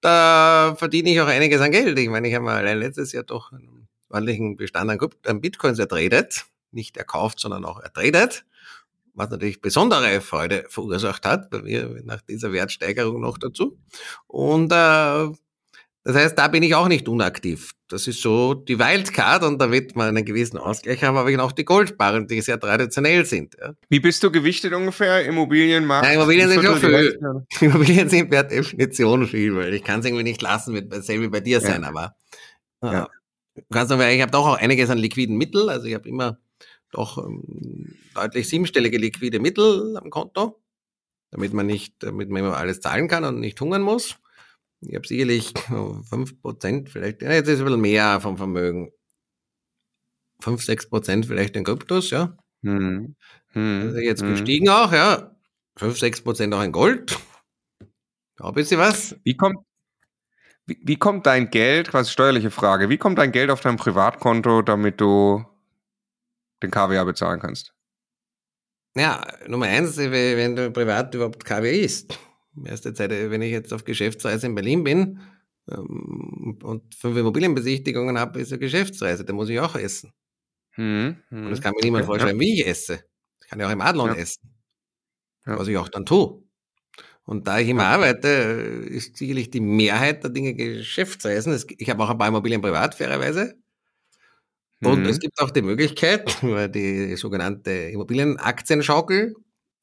da 0.00 0.74
verdiene 0.78 1.10
ich 1.10 1.20
auch 1.20 1.26
einiges 1.26 1.60
an 1.60 1.70
Geld. 1.70 1.98
Ich 1.98 2.08
meine, 2.08 2.28
ich 2.28 2.34
habe 2.34 2.44
mal 2.44 2.56
allein 2.56 2.78
letztes 2.78 3.12
Jahr 3.12 3.24
doch 3.24 3.52
einen 3.52 3.88
ordentlichen 4.10 4.56
Bestand 4.56 4.90
an, 4.90 5.40
Bitcoins 5.40 5.78
ertradet. 5.78 6.44
Nicht 6.70 6.96
erkauft, 6.96 7.40
sondern 7.40 7.64
auch 7.64 7.80
ertradet. 7.80 8.44
Was 9.14 9.30
natürlich 9.30 9.60
besondere 9.60 10.20
Freude 10.20 10.66
verursacht 10.68 11.26
hat 11.26 11.50
bei 11.50 11.60
mir 11.60 12.00
nach 12.04 12.20
dieser 12.22 12.52
Wertsteigerung 12.52 13.20
noch 13.20 13.38
dazu. 13.38 13.78
Und 14.26 14.70
äh, 14.70 15.32
das 16.04 16.16
heißt, 16.16 16.38
da 16.38 16.48
bin 16.48 16.62
ich 16.62 16.74
auch 16.74 16.88
nicht 16.88 17.08
unaktiv. 17.08 17.74
Das 17.88 18.06
ist 18.06 18.20
so 18.20 18.54
die 18.54 18.78
Wildcard 18.78 19.42
und 19.44 19.60
damit 19.60 19.96
man 19.96 20.08
einen 20.08 20.24
gewissen 20.24 20.58
Ausgleich 20.58 21.02
haben, 21.02 21.16
habe 21.16 21.30
ich 21.30 21.36
noch 21.36 21.52
die 21.52 21.64
Goldbarren, 21.64 22.26
die 22.26 22.40
sehr 22.40 22.60
traditionell 22.60 23.24
sind. 23.24 23.56
Ja. 23.58 23.72
Wie 23.88 24.00
bist 24.00 24.22
du 24.22 24.30
gewichtet 24.30 24.74
ungefähr? 24.74 25.24
Immobilienmarkt? 25.24 26.06
Nein, 26.06 26.16
Immobilien 26.16 26.48
sind 26.50 26.62
schon 26.62 26.78
viel. 26.78 27.18
Immobilien 27.60 28.08
sind 28.08 28.30
per 28.30 28.44
Definition 28.44 29.26
viel, 29.26 29.56
weil 29.56 29.74
ich 29.74 29.82
kann 29.82 30.00
es 30.00 30.06
irgendwie 30.06 30.24
nicht 30.24 30.42
lassen, 30.42 30.74
wird 30.74 30.92
selber 31.04 31.28
bei 31.28 31.40
dir 31.40 31.60
sein, 31.60 31.82
ja. 31.82 31.88
aber 31.88 32.16
äh, 32.82 32.92
ja. 32.92 33.08
du, 33.70 33.74
ich 33.74 34.22
habe 34.22 34.30
doch 34.30 34.46
auch 34.46 34.58
einiges 34.58 34.90
an 34.90 34.98
liquiden 34.98 35.36
Mitteln, 35.36 35.68
also 35.68 35.86
ich 35.86 35.94
habe 35.94 36.08
immer 36.08 36.38
doch 36.92 37.18
ähm, 37.18 37.94
deutlich 38.14 38.48
siebenstellige 38.48 38.98
liquide 38.98 39.40
Mittel 39.40 39.96
am 39.96 40.10
Konto, 40.10 40.60
damit 41.30 41.52
man 41.52 41.66
nicht, 41.66 41.94
damit 42.00 42.28
man 42.28 42.44
immer 42.44 42.56
alles 42.56 42.80
zahlen 42.80 43.08
kann 43.08 43.24
und 43.24 43.40
nicht 43.40 43.60
hungern 43.60 43.82
muss. 43.82 44.16
Ich 44.80 44.94
habe 44.94 45.06
sicherlich 45.06 45.52
fünf 46.08 46.40
Prozent, 46.40 46.88
vielleicht, 46.88 47.22
ja, 47.22 47.32
jetzt 47.32 47.48
ist 47.48 47.54
es 47.54 47.60
ein 47.60 47.66
bisschen 47.66 47.80
mehr 47.80 48.20
vom 48.20 48.36
Vermögen. 48.36 48.92
Fünf, 50.40 50.62
sechs 50.62 50.88
Prozent 50.88 51.26
vielleicht 51.26 51.56
in 51.56 51.64
Kryptos, 51.64 52.10
ja. 52.10 52.36
Hm. 52.62 53.16
Hm. 53.52 53.80
Also 53.82 53.98
jetzt 53.98 54.22
hm. 54.22 54.30
gestiegen 54.30 54.68
auch, 54.68 54.92
ja. 54.92 55.36
Fünf, 55.76 55.98
sechs 55.98 56.20
Prozent 56.20 56.54
auch 56.54 56.62
in 56.62 56.72
Gold. 56.72 57.18
Da 58.36 58.48
ein 58.48 58.54
bisschen 58.54 58.78
was. 58.78 59.16
Wie 59.24 59.36
kommt, 59.36 59.58
wie, 60.66 60.78
wie 60.84 60.96
kommt 60.96 61.26
dein 61.26 61.50
Geld, 61.50 61.88
quasi 61.88 62.12
steuerliche 62.12 62.52
Frage, 62.52 62.88
wie 62.88 62.98
kommt 62.98 63.18
dein 63.18 63.32
Geld 63.32 63.50
auf 63.50 63.60
dein 63.60 63.76
Privatkonto, 63.76 64.62
damit 64.62 65.00
du 65.00 65.44
den 66.62 66.70
KWA 66.70 67.02
bezahlen 67.02 67.40
kannst? 67.40 67.74
Ja, 68.94 69.26
Nummer 69.48 69.66
eins, 69.66 69.96
wenn 69.96 70.54
du 70.54 70.70
privat 70.70 71.14
überhaupt 71.14 71.44
KWA 71.44 71.66
isst 71.66 72.18
erste 72.64 72.94
Zeit, 72.94 73.10
wenn 73.10 73.42
ich 73.42 73.52
jetzt 73.52 73.72
auf 73.72 73.84
Geschäftsreise 73.84 74.46
in 74.46 74.54
Berlin 74.54 74.84
bin 74.84 75.20
ähm, 75.70 76.58
und 76.62 76.94
fünf 76.94 77.16
Immobilienbesichtigungen 77.16 78.18
habe, 78.18 78.40
ist 78.40 78.52
eine 78.52 78.58
Geschäftsreise, 78.58 79.24
da 79.24 79.32
muss 79.32 79.48
ich 79.48 79.60
auch 79.60 79.74
essen. 79.76 80.12
Hm, 80.72 81.16
hm, 81.28 81.44
und 81.44 81.50
das 81.50 81.60
kann 81.60 81.74
mir 81.74 81.82
niemand 81.82 82.04
okay, 82.04 82.12
vorschreiben, 82.12 82.40
ja. 82.40 82.46
wie 82.46 82.60
ich 82.60 82.66
esse. 82.66 83.04
Ich 83.42 83.48
kann 83.48 83.60
ja 83.60 83.66
auch 83.66 83.72
im 83.72 83.80
Adlon 83.80 84.08
ja. 84.08 84.14
essen, 84.14 84.54
ja. 85.46 85.58
was 85.58 85.68
ich 85.68 85.76
auch 85.76 85.88
dann 85.88 86.06
tue. 86.06 86.42
Und 87.24 87.46
da 87.46 87.58
ich 87.58 87.68
immer 87.68 87.84
arbeite, 87.84 88.28
ist 88.28 89.18
sicherlich 89.18 89.50
die 89.50 89.60
Mehrheit 89.60 90.22
der 90.22 90.30
Dinge 90.30 90.54
Geschäftsreisen. 90.54 91.62
Ich 91.76 91.90
habe 91.90 92.02
auch 92.02 92.08
ein 92.08 92.16
paar 92.16 92.28
Immobilien 92.28 92.62
privat, 92.62 92.94
fairerweise. 92.94 93.54
Und 94.82 95.00
mhm. 95.00 95.08
es 95.08 95.18
gibt 95.18 95.38
auch 95.40 95.50
die 95.50 95.62
Möglichkeit, 95.62 96.38
die 96.74 97.16
sogenannte 97.16 97.70
Immobilienaktienschaukel, 97.70 99.34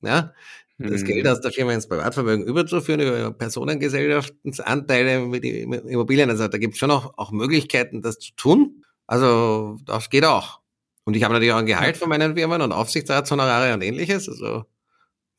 ja, 0.02 0.34
das 0.78 1.02
mhm. 1.02 1.06
Geld 1.06 1.28
aus 1.28 1.40
der 1.40 1.52
Firma 1.52 1.74
ins 1.74 1.88
Privatvermögen 1.88 2.46
überzuführen 2.46 3.00
über 3.00 3.32
Personengesellschaftsanteile 3.32 5.22
mit 5.22 5.46
Immobilien. 5.46 6.30
Also 6.30 6.48
da 6.48 6.58
gibt 6.58 6.74
es 6.74 6.80
schon 6.80 6.92
auch, 6.92 7.18
auch 7.18 7.32
Möglichkeiten, 7.32 8.02
das 8.02 8.20
zu 8.20 8.34
tun. 8.36 8.84
Also 9.08 9.78
das 9.86 10.10
geht 10.10 10.26
auch. 10.26 10.60
Und 11.06 11.16
ich 11.16 11.24
habe 11.24 11.34
natürlich 11.34 11.54
auch 11.54 11.60
ein 11.60 11.66
Gehalt 11.66 11.96
von 11.96 12.10
meinen 12.10 12.36
Firmen 12.36 12.62
und 12.62 12.72
Aufsichtsratshonorare 12.74 13.74
und 13.74 13.84
ähnliches. 13.84 14.28
Also 14.28 14.66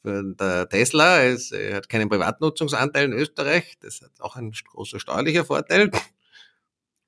der 0.05 0.69
Tesla 0.69 1.23
ist, 1.23 1.53
er 1.53 1.77
hat 1.77 1.89
keinen 1.89 2.09
Privatnutzungsanteil 2.09 3.07
in 3.07 3.13
Österreich. 3.13 3.77
Das 3.81 4.01
hat 4.01 4.13
auch 4.21 4.37
ein 4.37 4.53
großer 4.53 5.01
steuerlicher 5.01 5.45
Vorteil. 5.45 5.91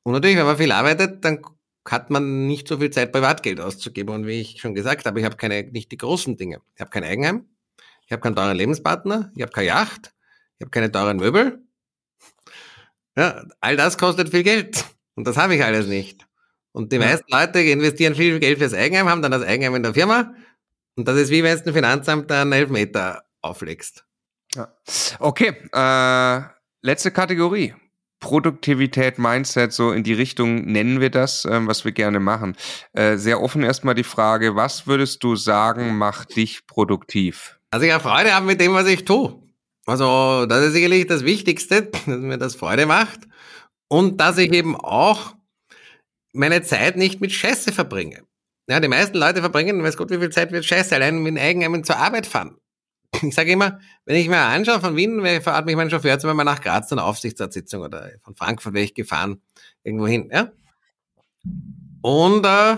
Und 0.03 0.13
natürlich, 0.13 0.37
wenn 0.37 0.47
man 0.47 0.59
viel 0.59 0.73
arbeitet, 0.73 1.25
dann 1.25 1.41
hat 1.87 2.11
man 2.11 2.47
nicht 2.47 2.69
so 2.69 2.79
viel 2.79 2.91
Zeit, 2.91 3.13
Privatgeld 3.13 3.61
auszugeben. 3.61 4.15
Und 4.15 4.27
wie 4.27 4.41
ich 4.41 4.61
schon 4.61 4.75
gesagt 4.75 5.07
habe, 5.07 5.21
ich 5.21 5.25
habe 5.25 5.37
keine, 5.37 5.63
nicht 5.63 5.93
die 5.93 5.97
großen 5.97 6.37
Dinge. 6.37 6.61
Ich 6.75 6.81
habe 6.81 6.91
kein 6.91 7.05
Eigenheim 7.05 7.47
ich 8.09 8.13
habe 8.13 8.23
keinen 8.23 8.37
teuren 8.37 8.57
Lebenspartner, 8.57 9.31
ich 9.37 9.43
habe 9.43 9.53
keine 9.53 9.67
Yacht, 9.67 10.15
ich 10.57 10.65
habe 10.65 10.71
keine 10.71 10.91
teuren 10.91 11.19
Möbel. 11.19 11.63
Ja, 13.17 13.45
all 13.61 13.77
das 13.77 13.99
kostet 13.99 14.31
viel 14.31 14.43
Geld 14.43 14.83
und 15.15 15.27
das 15.27 15.37
habe 15.37 15.55
ich 15.55 15.63
alles 15.63 15.87
nicht. 15.87 16.27
Und 16.73 16.91
die 16.91 16.97
ja. 16.97 17.03
meisten 17.03 17.31
Leute 17.31 17.61
investieren 17.61 18.15
viel 18.15 18.41
Geld 18.41 18.59
fürs 18.59 18.73
Eigenheim, 18.73 19.11
haben 19.11 19.21
dann 19.21 19.33
das 19.33 19.43
Eigenheim 19.43 19.75
in 19.75 19.83
der 19.83 19.93
Firma 19.93 20.35
und 20.97 21.07
das 21.07 21.19
ist 21.19 21.31
wie 21.31 21.43
wenn 21.43 21.59
du 21.59 21.67
ein 21.67 21.75
Finanzamt 21.75 22.33
einen 22.33 22.53
Elfmeter 22.53 23.25
auflegst. 23.43 24.07
Ja. 24.55 24.75
Okay, 25.19 25.55
äh, 25.73 26.43
letzte 26.81 27.11
Kategorie. 27.11 27.75
Produktivität, 28.21 29.19
Mindset, 29.19 29.73
so 29.73 29.93
in 29.93 30.03
die 30.03 30.15
Richtung 30.15 30.65
nennen 30.65 31.01
wir 31.01 31.11
das, 31.11 31.45
ähm, 31.45 31.69
was 31.69 31.85
wir 31.85 31.93
gerne 31.93 32.21
machen. 32.21 32.57
Äh, 32.95 33.17
sehr 33.17 33.41
offen 33.41 33.63
erstmal 33.63 33.95
die 33.95 34.03
Frage, 34.03 34.57
was 34.57 34.87
würdest 34.87 35.23
du 35.23 35.37
sagen, 35.37 35.97
macht 35.99 36.35
dich 36.35 36.67
produktiv? 36.67 37.58
Also 37.71 37.87
ich 37.87 37.93
habe 37.93 38.03
Freude 38.03 38.35
habe 38.35 38.47
mit 38.47 38.61
dem, 38.61 38.73
was 38.73 38.87
ich 38.87 39.05
tue. 39.05 39.43
Also 39.87 40.47
das 40.47 40.67
ist 40.67 40.73
sicherlich 40.73 41.07
das 41.07 41.25
Wichtigste, 41.25 41.83
dass 42.07 42.07
mir 42.07 42.39
das 42.39 42.55
Freude 42.55 42.87
macht 42.87 43.21
und 43.89 44.21
dass 44.21 44.39
ich 44.39 44.53
eben 44.53 44.77
auch 44.77 45.35
meine 46.33 46.63
Zeit 46.63 46.97
nicht 46.97 47.21
mit 47.21 47.33
Scheiße 47.33 47.73
verbringe. 47.73 48.23
Ja, 48.69 48.81
die 48.81 48.89
meisten 48.89 49.17
Leute 49.17 49.41
verbringen, 49.41 49.83
weiß 49.83 49.97
Gott, 49.97 50.11
wie 50.11 50.19
viel 50.19 50.31
Zeit 50.31 50.53
wird 50.53 50.65
Scheiße 50.65 50.95
allein 50.95 51.23
mit 51.23 51.39
Eigenheimen 51.39 51.85
zur 51.85 51.97
Arbeit 51.97 52.27
fahren. 52.27 52.57
Ich 53.23 53.35
sage 53.35 53.51
immer, 53.51 53.81
wenn 54.05 54.17
ich 54.17 54.29
mir 54.29 54.39
anschaue 54.39 54.81
von 54.81 54.95
Wien, 54.95 55.23
fahrt 55.41 55.65
mich 55.65 55.75
mein 55.77 55.89
Chauffeur 55.89 56.19
zum 56.19 56.29
Beispiel 56.29 56.45
nach 56.45 56.61
Graz 56.61 56.89
zu 56.89 56.95
einer 56.95 57.07
Aufsichtsratssitzung 57.07 57.83
oder 57.83 58.11
von 58.23 58.37
Frankfurt 58.37 58.75
wäre 58.75 58.85
ich 58.85 58.95
gefahren 58.95 59.41
irgendwo 59.83 60.07
hin. 60.07 60.31
Ja? 60.31 60.53
Und 62.03 62.45
äh, 62.45 62.77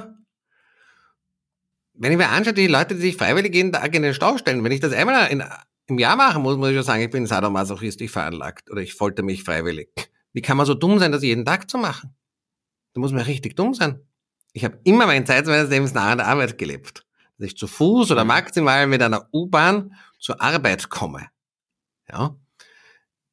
wenn 2.01 2.12
ich 2.12 2.18
mir 2.18 2.30
anschaue, 2.30 2.55
die 2.55 2.66
Leute, 2.66 2.94
die 2.94 3.03
sich 3.03 3.16
freiwillig 3.16 3.55
jeden 3.55 3.72
Tag 3.72 3.94
in 3.94 4.03
den 4.03 4.14
Stau 4.14 4.38
stellen, 4.38 4.64
wenn 4.64 4.72
ich 4.72 4.80
das 4.80 4.94
einmal 4.94 5.30
in, 5.30 5.44
im 5.86 5.98
Jahr 5.98 6.16
machen 6.16 6.42
muss, 6.42 6.57
muss 6.57 6.70
ich 6.70 6.74
schon 6.74 6.84
sagen, 6.84 7.03
ich 7.03 7.11
bin 7.11 7.26
sadomasochistisch 7.26 8.11
veranlagt 8.11 8.70
oder 8.70 8.80
ich 8.80 8.94
folter 8.94 9.22
mich 9.22 9.44
freiwillig. 9.44 9.90
Wie 10.32 10.40
kann 10.40 10.57
man 10.57 10.64
so 10.64 10.72
dumm 10.72 10.98
sein, 10.98 11.12
das 11.12 11.22
jeden 11.22 11.44
Tag 11.44 11.68
zu 11.68 11.76
machen? 11.76 12.14
Da 12.94 13.01
muss 13.01 13.12
man 13.12 13.22
richtig 13.22 13.55
dumm 13.55 13.74
sein. 13.74 14.01
Ich 14.55 14.64
habe 14.64 14.78
immer 14.84 15.07
meine 15.07 15.26
Zeit 15.26 15.44
meines 15.46 15.68
Lebens 15.68 15.94
an 15.94 16.18
der 16.18 16.26
Arbeit 16.26 16.57
gelebt. 16.57 17.05
Dass 17.36 17.48
ich 17.48 17.57
zu 17.59 17.66
Fuß 17.66 18.11
oder 18.11 18.24
maximal 18.24 18.86
mit 18.86 19.03
einer 19.03 19.28
U-Bahn 19.32 19.94
zur 20.18 20.40
Arbeit 20.40 20.88
komme. 20.88 21.28
Ja 22.11 22.34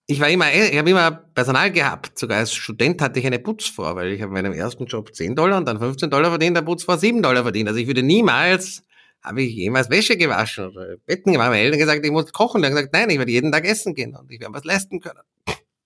ich 0.09 0.21
war 0.21 0.29
immer, 0.29 0.51
ich 0.53 0.77
habe 0.77 0.89
immer 0.89 1.11
Personal 1.11 1.71
gehabt. 1.71 2.17
Sogar 2.17 2.39
als 2.39 2.53
Student 2.53 3.01
hatte 3.01 3.19
ich 3.19 3.25
eine 3.25 3.39
Putzfrau, 3.39 3.95
weil 3.95 4.13
ich 4.13 4.21
habe 4.21 4.31
meinem 4.31 4.53
ersten 4.53 4.85
Job 4.85 5.13
10 5.13 5.35
Dollar 5.35 5.57
und 5.57 5.67
dann 5.67 5.79
15 5.79 6.09
Dollar 6.09 6.29
verdient, 6.29 6.55
der 6.55 6.61
Putzfrau 6.61 6.95
7 6.95 7.21
Dollar 7.21 7.43
verdient. 7.43 7.67
Also 7.67 7.79
ich 7.79 7.87
würde 7.87 8.03
niemals, 8.03 8.83
habe 9.21 9.41
ich 9.41 9.53
jemals 9.53 9.89
Wäsche 9.89 10.15
gewaschen 10.15 10.67
oder 10.67 10.95
Betten 11.05 11.33
gemacht. 11.33 11.49
Meine 11.49 11.61
Eltern 11.61 11.79
gesagt, 11.79 12.05
ich 12.05 12.11
muss 12.11 12.31
kochen. 12.31 12.61
Die 12.61 12.67
haben 12.67 12.75
gesagt, 12.75 12.93
nein, 12.93 13.09
ich 13.09 13.17
werde 13.17 13.31
jeden 13.31 13.51
Tag 13.51 13.65
essen 13.65 13.95
gehen 13.95 14.15
und 14.15 14.31
ich 14.31 14.39
werde 14.39 14.53
was 14.53 14.63
leisten 14.63 15.01
können. 15.01 15.19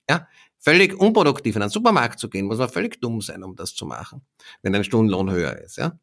Ja, 0.07 0.27
völlig 0.59 0.93
unproduktiv 0.93 1.55
in 1.55 1.63
einen 1.63 1.71
Supermarkt 1.71 2.19
zu 2.19 2.29
gehen, 2.29 2.45
muss 2.45 2.59
man 2.59 2.69
völlig 2.69 3.01
dumm 3.01 3.21
sein, 3.21 3.43
um 3.43 3.55
das 3.55 3.73
zu 3.73 3.85
machen, 3.85 4.21
wenn 4.61 4.75
ein 4.75 4.83
Stundenlohn 4.83 5.31
höher 5.31 5.57
ist. 5.57 5.77
Ja, 5.77 5.97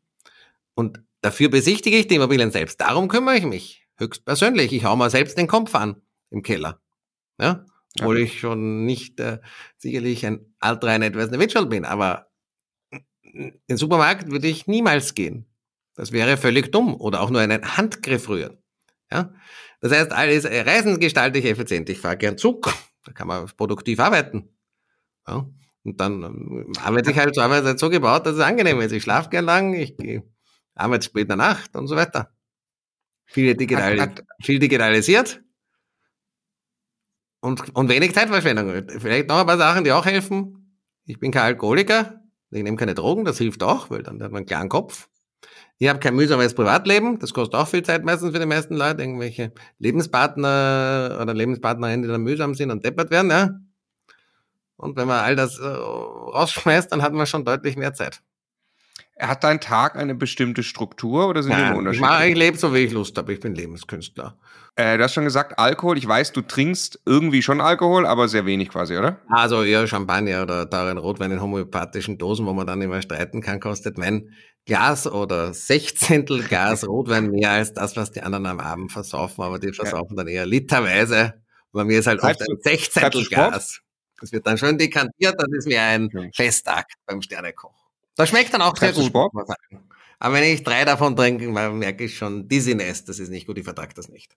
und 0.75 1.03
dafür 1.21 1.51
besichtige 1.51 1.97
ich 1.97 2.09
die 2.09 2.17
Immobilien 2.17 2.51
selbst. 2.51 2.81
Darum 2.81 3.07
kümmere 3.07 3.37
ich 3.37 3.45
mich 3.45 3.87
höchstpersönlich. 3.97 4.73
Ich 4.73 4.85
hau 4.85 4.97
mal 4.97 5.11
selbst 5.11 5.39
den 5.39 5.47
Kopf 5.47 5.75
an 5.75 6.03
im 6.31 6.43
Keller. 6.43 6.81
Ja, 7.41 7.65
obwohl 7.99 8.19
ja. 8.19 8.25
ich 8.25 8.41
schon 8.41 8.85
nicht 8.85 9.21
äh, 9.21 9.39
sicherlich 9.77 10.27
ein 10.27 10.55
altrein 10.61 11.03
etwas 11.03 11.27
Individual 11.27 11.67
bin, 11.67 11.85
aber 11.85 12.31
in 13.23 13.61
den 13.69 13.77
Supermarkt 13.77 14.31
würde 14.31 14.49
ich 14.49 14.67
niemals 14.67 15.15
gehen. 15.15 15.47
Das 15.95 16.13
wäre 16.13 16.37
völlig 16.37 16.71
dumm 16.73 16.95
oder 16.95 17.21
auch 17.21 17.31
nur 17.31 17.41
einen 17.41 17.77
Handgriff 17.77 18.29
rühren. 18.29 18.59
Ja? 19.11 19.33
Das 19.81 19.93
heißt, 19.93 20.13
alles 20.13 20.45
äh, 20.45 20.61
Reisen 20.61 21.01
gestalte 21.01 21.39
ich 21.39 21.45
effizient. 21.45 21.89
Ich 21.89 21.99
fahre 21.99 22.17
gern 22.17 22.39
Zug, 22.39 22.73
da 23.05 23.13
kann 23.13 23.29
man 23.29 23.47
produktiv 23.47 24.01
arbeiten. 24.01 24.49
Ja? 25.27 25.49
Und 25.85 26.01
dann 26.01 26.23
ähm, 26.23 26.73
arbeite 26.83 27.11
ich 27.11 27.19
halt 27.19 27.35
zur 27.35 27.45
Arbeit 27.45 27.79
so 27.79 27.91
gebaut, 27.91 28.27
dass 28.27 28.35
es 28.35 28.41
angenehm 28.41 28.81
ist. 28.81 28.93
Ich 28.93 29.03
schlafe 29.03 29.31
gern 29.31 29.45
lang, 29.45 29.75
ich 29.75 29.97
gehe 29.97 30.23
arbeite 30.79 31.05
spät 31.05 31.23
in 31.23 31.29
der 31.29 31.37
Nacht 31.37 31.77
und 31.77 31.87
so 31.87 31.97
weiter. 31.97 32.33
Viel, 33.27 33.55
digital, 33.55 34.15
viel 34.41 34.59
digitalisiert. 34.59 35.43
Und, 37.41 37.75
und 37.75 37.89
wenig 37.89 38.15
Zeitverschwendung. 38.15 38.89
Vielleicht 38.99 39.29
noch 39.29 39.39
ein 39.39 39.47
paar 39.47 39.59
Sachen, 39.59 39.85
die 39.85 39.93
auch 39.93 40.07
helfen. 40.07 40.77
Ich 41.05 41.21
bin 41.21 41.31
kein 41.31 41.45
Alkoholiker. 41.45 42.21
Ich 42.51 42.63
nehme 42.63 42.77
keine 42.77 42.95
Drogen, 42.95 43.25
das 43.25 43.39
hilft 43.39 43.63
auch, 43.63 43.91
weil 43.91 44.03
dann 44.03 44.23
hat 44.23 44.33
man 44.33 44.39
einen 44.39 44.47
klaren 44.47 44.69
Kopf. 44.69 45.09
Ich 45.81 45.89
habe 45.89 46.01
kein 46.01 46.17
mühsames 46.17 46.55
Privatleben, 46.55 47.21
das 47.21 47.33
kostet 47.33 47.55
auch 47.55 47.69
viel 47.69 47.85
Zeit 47.85 48.05
meistens 48.05 48.33
für 48.33 48.41
die 48.41 48.47
meisten 48.47 48.75
Leute, 48.75 49.03
irgendwelche 49.03 49.53
Lebenspartner 49.79 51.19
oder 51.21 51.35
Lebenspartnerinnen, 51.35 52.03
die 52.03 52.09
dann 52.09 52.23
mühsam 52.23 52.55
sind 52.55 52.73
und 52.73 52.85
deppert 52.85 53.11
werden, 53.11 53.31
ja. 53.31 53.61
Und 54.77 54.97
wenn 54.97 55.07
man 55.07 55.21
all 55.21 55.37
das 55.37 55.59
äh, 55.59 55.67
rausschmeißt, 55.67 56.91
dann 56.91 57.03
hat 57.03 57.13
man 57.13 57.27
schon 57.27 57.45
deutlich 57.45 57.77
mehr 57.77 57.95
Zeit. 57.95 58.23
Hat 59.21 59.43
dein 59.43 59.61
Tag 59.61 59.97
eine 59.97 60.15
bestimmte 60.15 60.63
Struktur 60.63 61.29
oder 61.29 61.43
sind 61.43 61.53
ja, 61.53 61.59
die 61.59 61.65
immer 61.65 61.79
unterschiedlich? 61.79 62.11
Ich, 62.21 62.29
ich 62.31 62.37
lebe 62.37 62.57
so, 62.57 62.73
wie 62.73 62.79
ich 62.79 62.93
Lust 62.93 63.19
habe. 63.19 63.33
Ich 63.33 63.41
bin 63.41 63.55
Lebenskünstler. 63.55 64.37
Äh, 64.77 64.97
du 64.97 65.03
hast 65.03 65.15
schon 65.15 65.25
gesagt, 65.25 65.59
Alkohol. 65.59 65.99
Ich 65.99 66.07
weiß, 66.07 66.33
du 66.33 66.41
trinkst 66.41 67.01
irgendwie 67.05 67.43
schon 67.43 67.61
Alkohol, 67.61 68.07
aber 68.07 68.29
sehr 68.29 68.47
wenig 68.47 68.69
quasi, 68.69 68.97
oder? 68.97 69.21
Also 69.29 69.65
ja, 69.65 69.85
Champagner 69.89 70.43
oder 70.43 70.71
teuren 70.71 70.99
Rotwein 70.99 71.33
in 71.33 71.43
homöopathischen 71.43 72.17
Dosen, 72.17 72.47
wo 72.47 72.53
man 72.53 72.67
dann 72.67 72.81
immer 72.81 73.03
streiten 73.03 73.41
kann, 73.41 73.59
kostet 73.59 73.99
mein 73.99 74.31
Glas 74.67 75.09
oder 75.09 75.53
Sechzehntel 75.53 76.45
Glas 76.45 76.87
Rotwein 76.87 77.31
mehr 77.31 77.51
als 77.51 77.73
das, 77.73 77.97
was 77.97 78.13
die 78.13 78.23
anderen 78.23 78.47
am 78.47 78.61
Abend 78.61 78.93
versaufen. 78.93 79.43
Aber 79.43 79.59
die 79.59 79.73
versaufen 79.73 80.17
ja. 80.17 80.23
dann 80.23 80.29
eher 80.29 80.47
literweise. 80.47 81.35
Bei 81.73 81.83
mir 81.85 81.99
ist 81.99 82.07
halt 82.07 82.23
oft 82.23 82.41
ein 82.41 82.59
Sechzehntel 82.61 83.25
Glas. 83.25 83.81
Das 84.21 84.31
wird 84.31 84.47
dann 84.47 84.59
schön 84.59 84.79
dekantiert, 84.79 85.35
das 85.39 85.49
ist 85.57 85.67
mir 85.67 85.83
ein 85.83 86.09
Festakt 86.35 86.95
beim 87.07 87.21
Sternekoch. 87.21 87.78
Das 88.19 88.31
schmeckt 88.31 88.53
dann 88.53 88.63
auch 88.63 88.77
sehr 88.77 88.93
gut. 88.93 89.05
Sport? 89.05 89.33
Aber 90.19 90.35
wenn 90.35 90.43
ich 90.43 90.65
drei 90.65 90.85
davon 90.85 91.15
trinke, 91.15 91.47
merke 91.47 92.05
ich 92.05 92.19
schon 92.19 92.49
Dizziness, 92.49 93.05
das 93.05 93.21
ist 93.21 93.29
nicht 93.29 93.47
gut, 93.47 93.59
ich 93.59 93.65
vertrage 93.65 93.95
das 93.95 94.09
nicht. 94.09 94.37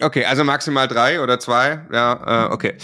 Okay, 0.00 0.24
also 0.24 0.44
maximal 0.44 0.86
drei 0.86 1.20
oder 1.20 1.40
zwei, 1.40 1.86
ja, 1.92 2.46
äh, 2.46 2.52
okay. 2.52 2.76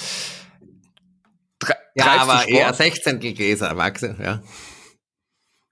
Tre 1.60 1.74
ja, 1.94 2.06
aber 2.22 2.48
eher 2.48 2.74
16 2.74 3.20
Gläser, 3.20 3.72
Maxe, 3.74 4.16
ja. 4.18 4.24
ja. 4.24 4.42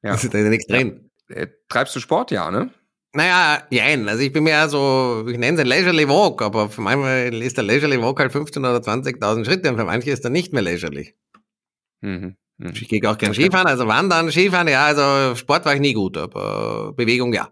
Da 0.03 0.15
ist 0.15 0.33
ja 0.33 0.41
nichts 0.41 0.67
drin. 0.69 1.11
Äh, 1.29 1.49
treibst 1.69 1.97
du 1.97 2.01
Sport, 2.01 2.31
ja, 2.31 2.49
ne? 2.53 2.73
Naja, 3.15 3.65
nein. 3.73 4.09
Also 4.09 4.23
ich 4.23 4.33
bin 4.33 4.47
ja 4.47 4.69
so, 4.69 5.27
ich 5.27 5.39
nenne 5.39 5.57
es 5.57 5.61
ein 5.61 5.67
Leisurely 5.67 6.09
Walk, 6.09 6.43
aber 6.43 6.69
für 6.69 6.81
manchmal 6.81 7.35
ist 7.35 7.57
der 7.57 7.65
Leisurely 7.65 8.01
Walk 8.01 8.21
halt 8.21 8.33
15.000 8.33 8.59
oder 8.59 8.79
20.000 8.79 9.45
Schritte 9.45 9.71
und 9.71 9.79
für 9.79 9.85
manche 9.85 10.11
ist 10.11 10.23
er 10.23 10.31
nicht 10.31 10.53
mehr 10.53 10.63
leisurely. 10.63 11.17
Mhm. 12.03 12.37
Mhm. 12.59 12.73
Ich 12.75 12.89
gehe 12.89 13.01
auch 13.09 13.17
gern 13.17 13.33
Skifahren, 13.33 13.67
also 13.67 13.87
Wandern, 13.87 14.31
Skifahren, 14.31 14.69
ja, 14.69 14.87
also 14.87 15.37
Sport 15.37 15.65
war 15.65 15.75
ich 15.75 15.81
nie 15.81 15.95
gut, 15.95 16.17
aber 16.17 16.93
Bewegung 16.93 17.33
ja. 17.33 17.51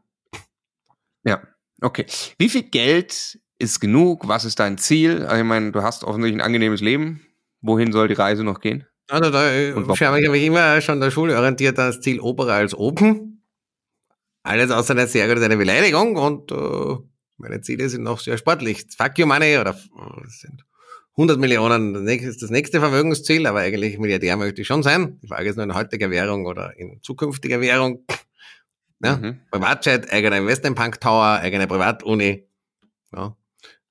Ja, 1.24 1.42
okay. 1.80 2.06
Wie 2.38 2.48
viel 2.48 2.64
Geld 2.64 3.38
ist 3.58 3.80
genug? 3.80 4.28
Was 4.28 4.44
ist 4.44 4.58
dein 4.58 4.78
Ziel? 4.78 5.24
Also 5.24 5.36
ich 5.36 5.48
meine, 5.48 5.72
du 5.72 5.82
hast 5.82 6.04
offensichtlich 6.04 6.40
ein 6.40 6.44
angenehmes 6.44 6.80
Leben. 6.80 7.22
Wohin 7.62 7.92
soll 7.92 8.08
die 8.08 8.14
Reise 8.14 8.44
noch 8.44 8.60
gehen? 8.60 8.84
Also 9.08 9.30
da 9.30 9.38
habe 9.38 10.36
ich 10.36 10.44
immer 10.44 10.80
schon 10.80 11.00
der 11.00 11.10
Schule 11.10 11.36
orientiert 11.36 11.78
das 11.78 12.00
Ziel 12.00 12.20
oberer 12.20 12.54
als 12.54 12.74
oben. 12.74 13.44
Alles 14.42 14.70
außer 14.70 14.92
eine 14.94 15.06
sehr 15.06 15.28
gute 15.28 15.44
eine 15.44 15.56
Beleidigung 15.56 16.16
und 16.16 16.52
äh, 16.52 16.96
meine 17.36 17.60
Ziele 17.60 17.88
sind 17.88 18.02
noch 18.02 18.20
sehr 18.20 18.38
sportlich. 18.38 18.86
Fuck 18.96 19.18
you 19.18 19.26
money 19.26 19.58
oder 19.58 19.72
das 20.22 20.40
sind 20.40 20.64
100 21.16 21.38
Millionen 21.38 22.06
ist 22.06 22.42
das 22.42 22.50
nächste 22.50 22.78
Vermögensziel, 22.78 23.46
aber 23.46 23.60
eigentlich 23.60 23.98
Milliardär 23.98 24.36
möchte 24.36 24.60
ich 24.60 24.66
schon 24.66 24.82
sein. 24.82 25.18
Die 25.22 25.28
Frage 25.28 25.48
ist 25.48 25.56
nur 25.56 25.64
in 25.64 25.74
heutiger 25.74 26.10
Währung 26.10 26.44
oder 26.44 26.78
in 26.78 27.00
zukünftiger 27.02 27.60
Währung. 27.60 28.04
Ja, 29.02 29.16
mhm. 29.16 29.40
Privatjet, 29.50 30.12
eigener 30.12 30.38
Investmentbank 30.38 31.00
Tower, 31.00 31.38
eigene 31.40 31.66
Privatuni, 31.66 32.46
ja, 33.14 33.36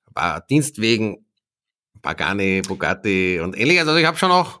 ein 0.06 0.14
paar 0.14 0.40
Dienstwegen, 0.40 1.26
Pagani, 2.02 2.62
Bugatti 2.62 3.40
und 3.40 3.58
ähnliches. 3.58 3.86
Also 3.86 3.96
ich 3.98 4.06
habe 4.06 4.16
schon 4.16 4.30
auch, 4.30 4.60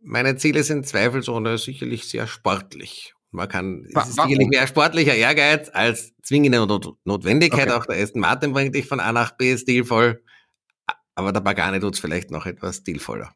meine 0.00 0.36
Ziele 0.36 0.62
sind 0.62 0.86
zweifelsohne 0.86 1.58
sicherlich 1.58 2.08
sehr 2.08 2.26
sportlich. 2.26 3.14
Man 3.30 3.48
kann, 3.48 3.86
es 3.94 4.08
ist 4.08 4.14
sicherlich 4.14 4.48
mehr 4.48 4.66
sportlicher 4.66 5.14
Ehrgeiz 5.14 5.68
als 5.72 6.14
zwingende 6.22 6.58
Not 6.58 6.96
Notwendigkeit. 7.04 7.68
Okay. 7.68 7.76
Auch 7.76 7.86
der 7.86 8.02
Aston 8.02 8.20
Martin 8.20 8.52
bringt 8.52 8.74
dich 8.74 8.86
von 8.86 8.98
A 8.98 9.12
nach 9.12 9.32
B 9.32 9.56
stilvoll. 9.56 10.22
Aber 11.16 11.32
der 11.32 11.40
Pagani 11.40 11.80
tut 11.80 11.94
es 11.94 12.00
vielleicht 12.00 12.30
noch 12.30 12.46
etwas 12.46 12.76
stilvoller. 12.76 13.34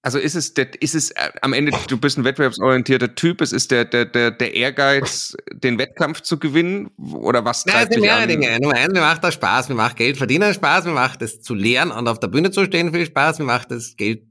Also 0.00 0.18
ist 0.18 0.36
es, 0.36 0.54
der, 0.54 0.80
ist 0.80 0.94
es 0.94 1.10
äh, 1.10 1.30
am 1.42 1.52
Ende, 1.52 1.72
du 1.88 1.98
bist 1.98 2.18
ein 2.18 2.24
wettbewerbsorientierter 2.24 3.14
Typ, 3.14 3.40
es 3.40 3.52
ist 3.52 3.70
der, 3.70 3.84
der, 3.84 4.06
der, 4.06 4.30
der 4.30 4.54
Ehrgeiz, 4.54 5.36
den 5.52 5.78
Wettkampf 5.78 6.22
zu 6.22 6.38
gewinnen? 6.38 6.88
Oder 6.96 7.44
was 7.44 7.66
Nein, 7.66 7.86
es 7.88 7.94
sind 7.94 8.00
mehrere 8.00 8.22
an? 8.22 8.28
Dinge. 8.28 8.58
Nummer 8.60 8.74
eins, 8.76 8.92
mir 8.92 9.00
macht 9.00 9.24
das 9.24 9.34
Spaß, 9.34 9.68
mir 9.68 9.74
macht 9.74 9.96
Geld 9.96 10.16
verdienen 10.16 10.54
Spaß, 10.54 10.84
mir 10.84 10.92
macht 10.92 11.20
es 11.20 11.42
zu 11.42 11.54
lernen 11.54 11.90
und 11.90 12.08
auf 12.08 12.20
der 12.20 12.28
Bühne 12.28 12.50
zu 12.50 12.64
stehen 12.64 12.92
viel 12.92 13.06
Spaß, 13.06 13.40
mir 13.40 13.44
macht 13.44 13.70
es 13.72 13.96
Geld 13.96 14.22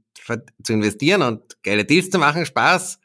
zu 0.62 0.72
investieren 0.72 1.22
und 1.22 1.62
geile 1.62 1.84
Deals 1.84 2.10
zu 2.10 2.18
machen 2.18 2.44
Spaß. 2.44 2.98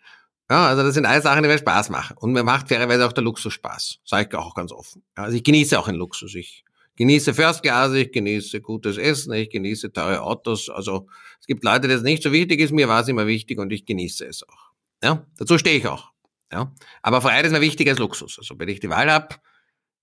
Ja, 0.49 0.67
also 0.67 0.83
das 0.83 0.93
sind 0.93 1.05
alles 1.05 1.23
Sachen, 1.23 1.43
die 1.43 1.49
mir 1.49 1.57
Spaß 1.57 1.89
machen. 1.89 2.17
Und 2.17 2.31
mir 2.31 2.43
macht 2.43 2.69
fairerweise 2.69 3.05
auch 3.05 3.13
der 3.13 3.23
Luxus 3.23 3.53
Spaß. 3.53 3.99
Sage 4.05 4.29
ich 4.29 4.35
auch 4.35 4.55
ganz 4.55 4.71
offen. 4.71 5.03
Also 5.15 5.35
ich 5.35 5.43
genieße 5.43 5.77
auch 5.77 5.87
einen 5.87 5.97
Luxus. 5.97 6.35
Ich 6.35 6.65
genieße 6.95 7.33
First 7.33 7.63
Class, 7.63 7.93
ich 7.93 8.11
genieße 8.11 8.61
gutes 8.61 8.97
Essen, 8.97 9.33
ich 9.33 9.49
genieße 9.49 9.91
teure 9.91 10.21
Autos. 10.21 10.69
Also 10.69 11.07
es 11.39 11.47
gibt 11.47 11.63
Leute, 11.63 11.87
das 11.87 12.01
nicht 12.01 12.23
so 12.23 12.31
wichtig 12.31 12.59
ist. 12.59 12.71
Mir 12.71 12.87
war 12.87 13.01
es 13.01 13.07
immer 13.07 13.27
wichtig 13.27 13.59
und 13.59 13.71
ich 13.71 13.85
genieße 13.85 14.25
es 14.25 14.43
auch. 14.43 14.71
Ja, 15.03 15.25
dazu 15.37 15.57
stehe 15.57 15.77
ich 15.77 15.87
auch. 15.87 16.11
Ja, 16.51 16.73
aber 17.01 17.21
Freiheit 17.21 17.45
ist 17.45 17.51
mir 17.51 17.61
wichtiger 17.61 17.91
als 17.91 17.99
Luxus. 17.99 18.37
Also 18.37 18.59
wenn 18.59 18.69
ich 18.69 18.79
die 18.79 18.89
Wahl 18.89 19.11
habe, 19.11 19.35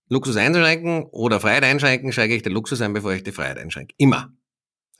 Luxus 0.09 0.37
einzuschränken 0.37 1.05
oder 1.05 1.39
Freiheit 1.39 1.63
einschränken, 1.63 2.13
schränke 2.13 2.35
ich 2.35 2.43
den 2.43 2.53
Luxus 2.53 2.81
ein, 2.81 2.93
bevor 2.93 3.13
ich 3.13 3.23
die 3.23 3.31
Freiheit 3.31 3.59
einschränke. 3.59 3.95
Immer. 3.97 4.33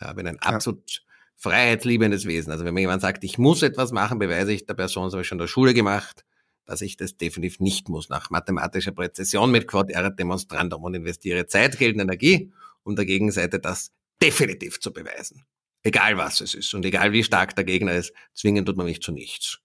Ja, 0.01 0.13
bin 0.13 0.29
ein 0.29 0.39
absolut 0.39 1.03
freiheitsliebendes 1.37 2.27
Wesen. 2.27 2.53
Also 2.53 2.65
wenn 2.65 2.75
mir 2.75 2.81
jemand 2.81 3.03
sagt, 3.03 3.25
ich 3.25 3.37
muss 3.37 3.63
etwas 3.63 3.91
machen, 3.91 4.21
beweise 4.21 4.53
ich 4.53 4.67
der 4.67 4.75
Person, 4.75 5.05
das 5.05 5.15
habe 5.15 5.23
ich 5.23 5.29
schon 5.29 5.37
in 5.37 5.41
der 5.41 5.49
Schule 5.49 5.75
gemacht, 5.75 6.25
dass 6.71 6.83
ich 6.83 6.97
das 6.97 7.17
definitiv 7.17 7.59
nicht 7.59 7.89
muss. 7.89 8.11
Nach 8.11 8.31
mathematischer 8.31 8.93
Präzision 8.93 9.51
mit 9.51 9.67
Quod 9.67 9.91
erat 9.91 10.21
demonstrandum 10.21 10.85
und 10.85 10.95
investiere 10.95 11.49
Zeit, 11.49 11.77
Geld 11.77 11.97
und 11.97 12.01
Energie, 12.01 12.53
um 12.85 12.95
der 12.95 13.07
Gegenseite 13.07 13.59
das 13.59 13.91
definitiv 14.23 14.79
zu 14.79 14.93
beweisen. 14.93 15.45
Egal 15.83 16.17
was 16.17 16.41
es 16.41 16.55
ist 16.55 16.73
und 16.73 16.85
egal 16.85 17.11
wie 17.11 17.25
stark 17.25 17.57
der 17.57 17.65
Gegner 17.65 17.95
ist, 17.95 18.13
zwingen 18.35 18.65
tut 18.65 18.77
man 18.77 18.87
mich 18.87 19.03
zu 19.03 19.11
nichts. 19.11 19.59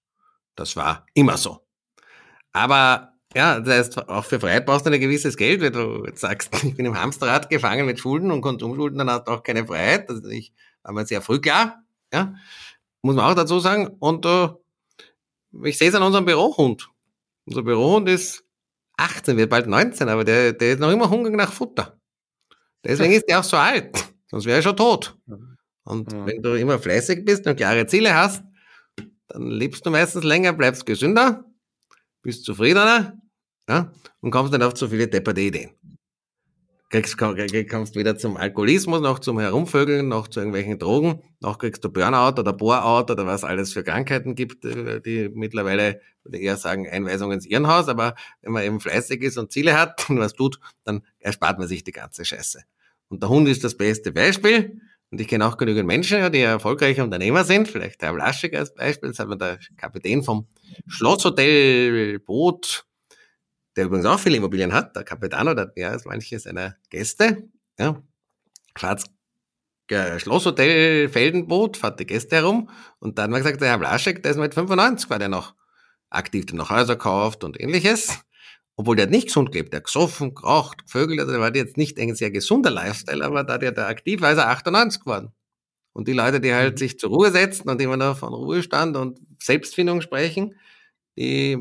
Das 0.55 0.75
war 0.75 1.05
immer 1.13 1.37
so. 1.37 1.59
Aber 2.53 3.13
ja, 3.35 3.59
das 3.59 3.75
heißt, 3.75 4.09
auch 4.09 4.25
für 4.25 4.39
Freiheit 4.39 4.65
brauchst 4.65 4.87
du 4.87 4.89
ein 4.89 4.99
gewisses 4.99 5.37
Geld, 5.37 5.61
wenn 5.61 5.73
du 5.73 6.05
jetzt 6.07 6.21
sagst, 6.21 6.49
ich 6.63 6.75
bin 6.75 6.87
im 6.87 6.99
Hamsterrad 6.99 7.51
gefangen 7.51 7.85
mit 7.85 7.99
Schulden 7.99 8.31
und 8.31 8.41
Konsumschulden, 8.41 8.97
dann 8.97 9.11
hast 9.11 9.27
du 9.27 9.31
auch 9.31 9.43
keine 9.43 9.67
Freiheit. 9.67 10.09
Also 10.09 10.27
ich 10.27 10.53
war 10.81 10.93
mir 10.93 11.05
sehr 11.05 11.21
früh 11.21 11.39
klar, 11.39 11.83
ja, 12.11 12.33
muss 13.03 13.15
man 13.15 13.25
auch 13.25 13.35
dazu 13.35 13.59
sagen. 13.59 13.95
Und 13.99 14.25
äh, 14.25 14.49
ich 15.65 15.77
sehe 15.77 15.89
es 15.89 15.95
an 15.95 16.01
unserem 16.01 16.25
Bürohund. 16.25 16.89
Unser 17.45 17.63
Bürohund 17.63 18.09
ist 18.09 18.43
18, 18.97 19.37
wird 19.37 19.49
bald 19.49 19.67
19, 19.67 20.09
aber 20.09 20.23
der, 20.23 20.53
der 20.53 20.73
ist 20.73 20.79
noch 20.79 20.91
immer 20.91 21.09
hungrig 21.09 21.35
nach 21.35 21.51
Futter. 21.51 21.99
Deswegen 22.83 23.13
ist 23.13 23.27
der 23.27 23.39
auch 23.39 23.43
so 23.43 23.57
alt, 23.57 24.13
sonst 24.29 24.45
wäre 24.45 24.57
er 24.57 24.63
schon 24.63 24.77
tot. 24.77 25.17
Und 25.83 26.11
ja. 26.11 26.25
wenn 26.25 26.41
du 26.41 26.57
immer 26.57 26.79
fleißig 26.79 27.23
bist 27.25 27.45
und 27.45 27.55
klare 27.55 27.85
Ziele 27.85 28.15
hast, 28.15 28.43
dann 29.27 29.47
lebst 29.47 29.85
du 29.85 29.91
meistens 29.91 30.23
länger, 30.23 30.53
bleibst 30.53 30.85
gesünder, 30.85 31.45
bist 32.21 32.45
zufriedener 32.45 33.19
ja, 33.69 33.91
und 34.21 34.31
kommst 34.31 34.53
nicht 34.53 34.63
auf 34.63 34.73
zu 34.73 34.87
viele 34.87 35.07
depperte 35.07 35.41
Ideen 35.41 35.71
kriegst, 36.89 37.17
kommst 37.17 37.95
wieder 37.95 38.17
zum 38.17 38.38
Alkoholismus, 38.38 39.01
noch 39.01 39.19
zum 39.19 39.39
Herumvögeln, 39.39 40.07
noch 40.07 40.27
zu 40.27 40.39
irgendwelchen 40.39 40.79
Drogen, 40.79 41.21
noch 41.39 41.57
kriegst 41.57 41.83
du 41.83 41.89
Burnout 41.89 42.39
oder 42.39 42.53
Bore-out 42.53 43.11
oder 43.11 43.25
was 43.25 43.43
alles 43.43 43.73
für 43.73 43.83
Krankheiten 43.83 44.36
gibt, 44.36 44.65
äh, 44.65 45.01
die 45.01 45.29
mittlerweile, 45.33 46.01
würde 46.23 46.38
ich 46.38 46.43
eher 46.43 46.57
sagen, 46.57 46.88
Einweisung 46.88 47.31
ins 47.31 47.45
Irrenhaus, 47.45 47.88
aber 47.88 48.15
wenn 48.41 48.53
man 48.53 48.63
eben 48.63 48.79
fleißig 48.79 49.21
ist 49.21 49.38
und 49.38 49.51
Ziele 49.51 49.79
hat 49.79 50.09
und 50.09 50.19
was 50.19 50.33
tut, 50.33 50.59
dann 50.83 51.01
erspart 51.19 51.59
man 51.59 51.67
sich 51.67 51.83
die 51.83 51.91
ganze 51.91 52.25
Scheiße. 52.25 52.63
Und 53.09 53.21
der 53.21 53.29
Hund 53.29 53.47
ist 53.47 53.63
das 53.63 53.77
beste 53.77 54.11
Beispiel. 54.11 54.81
Und 55.11 55.21
ich 55.21 55.27
kenne 55.27 55.45
auch 55.45 55.57
genügend 55.57 55.86
Menschen, 55.86 56.31
die 56.31 56.39
erfolgreiche 56.39 57.03
Unternehmer 57.03 57.43
sind, 57.43 57.67
vielleicht 57.67 58.01
Herr 58.01 58.13
Blaschek 58.13 58.55
als 58.55 58.73
Beispiel, 58.73 59.09
das 59.09 59.19
hat 59.19 59.27
mir 59.27 59.38
der 59.38 59.59
Kapitän 59.77 60.23
vom 60.23 60.47
Schlosshotel 60.88 62.19
Boot 62.19 62.86
der 63.76 63.86
übrigens 63.86 64.05
auch 64.05 64.19
viele 64.19 64.38
Immobilien 64.38 64.73
hat, 64.73 64.95
der 64.95 65.03
Capitano, 65.03 65.53
der 65.53 65.65
hat 65.65 65.76
mehr 65.76 65.91
als 65.91 66.05
manche 66.05 66.39
seiner 66.39 66.76
Gäste, 66.89 67.49
ja, 67.80 68.01
Schwarz 68.78 69.05
äh, 69.89 70.19
Schlosshotel 70.19 71.09
Feldenboot, 71.09 71.78
fährt 71.78 71.99
die 71.99 72.05
Gäste 72.05 72.38
herum 72.38 72.69
und 72.99 73.17
dann 73.17 73.26
hat 73.26 73.32
man 73.32 73.41
gesagt, 73.41 73.61
der 73.61 73.69
Herr 73.69 73.78
Blaschek, 73.78 74.23
der 74.23 74.32
ist 74.32 74.38
mit 74.38 74.53
95, 74.53 75.09
war 75.09 75.19
der 75.19 75.30
noch 75.30 75.53
aktiv, 76.09 76.45
der 76.45 76.55
noch 76.55 76.69
Häuser 76.69 76.95
kauft 76.95 77.43
und 77.43 77.59
ähnliches. 77.59 78.19
Obwohl 78.78 78.97
der 78.97 79.03
hat 79.03 79.11
nicht 79.11 79.28
gesund 79.28 79.51
gelebt, 79.51 79.71
der 79.71 79.78
hat 79.78 79.86
gesoffen, 79.86 80.36
geraucht, 80.36 80.86
gevögelt, 80.86 81.19
also 81.19 81.32
der 81.32 81.39
war 81.39 81.55
jetzt 81.55 81.78
nicht 81.78 81.97
ein 81.97 82.13
sehr 82.15 82.32
gesunder 82.32 82.71
Lifestyle, 82.71 83.23
aber 83.23 83.43
da 83.43 83.57
der 83.57 83.71
da 83.71 83.88
aktiv 83.88 84.21
war, 84.21 84.32
ist 84.32 84.38
er 84.38 84.49
98 84.49 85.01
geworden. 85.01 85.32
Und 85.93 86.09
die 86.09 86.13
Leute, 86.13 86.41
die 86.41 86.53
halt 86.53 86.73
mhm. 86.73 86.78
sich 86.78 86.99
zur 86.99 87.09
Ruhe 87.09 87.32
setzen 87.32 87.69
und 87.69 87.82
immer 87.82 87.95
noch 87.95 88.17
von 88.17 88.34
Ruhestand 88.34 88.97
und 88.97 89.19
Selbstfindung 89.41 90.01
sprechen, 90.01 90.55
die 91.17 91.57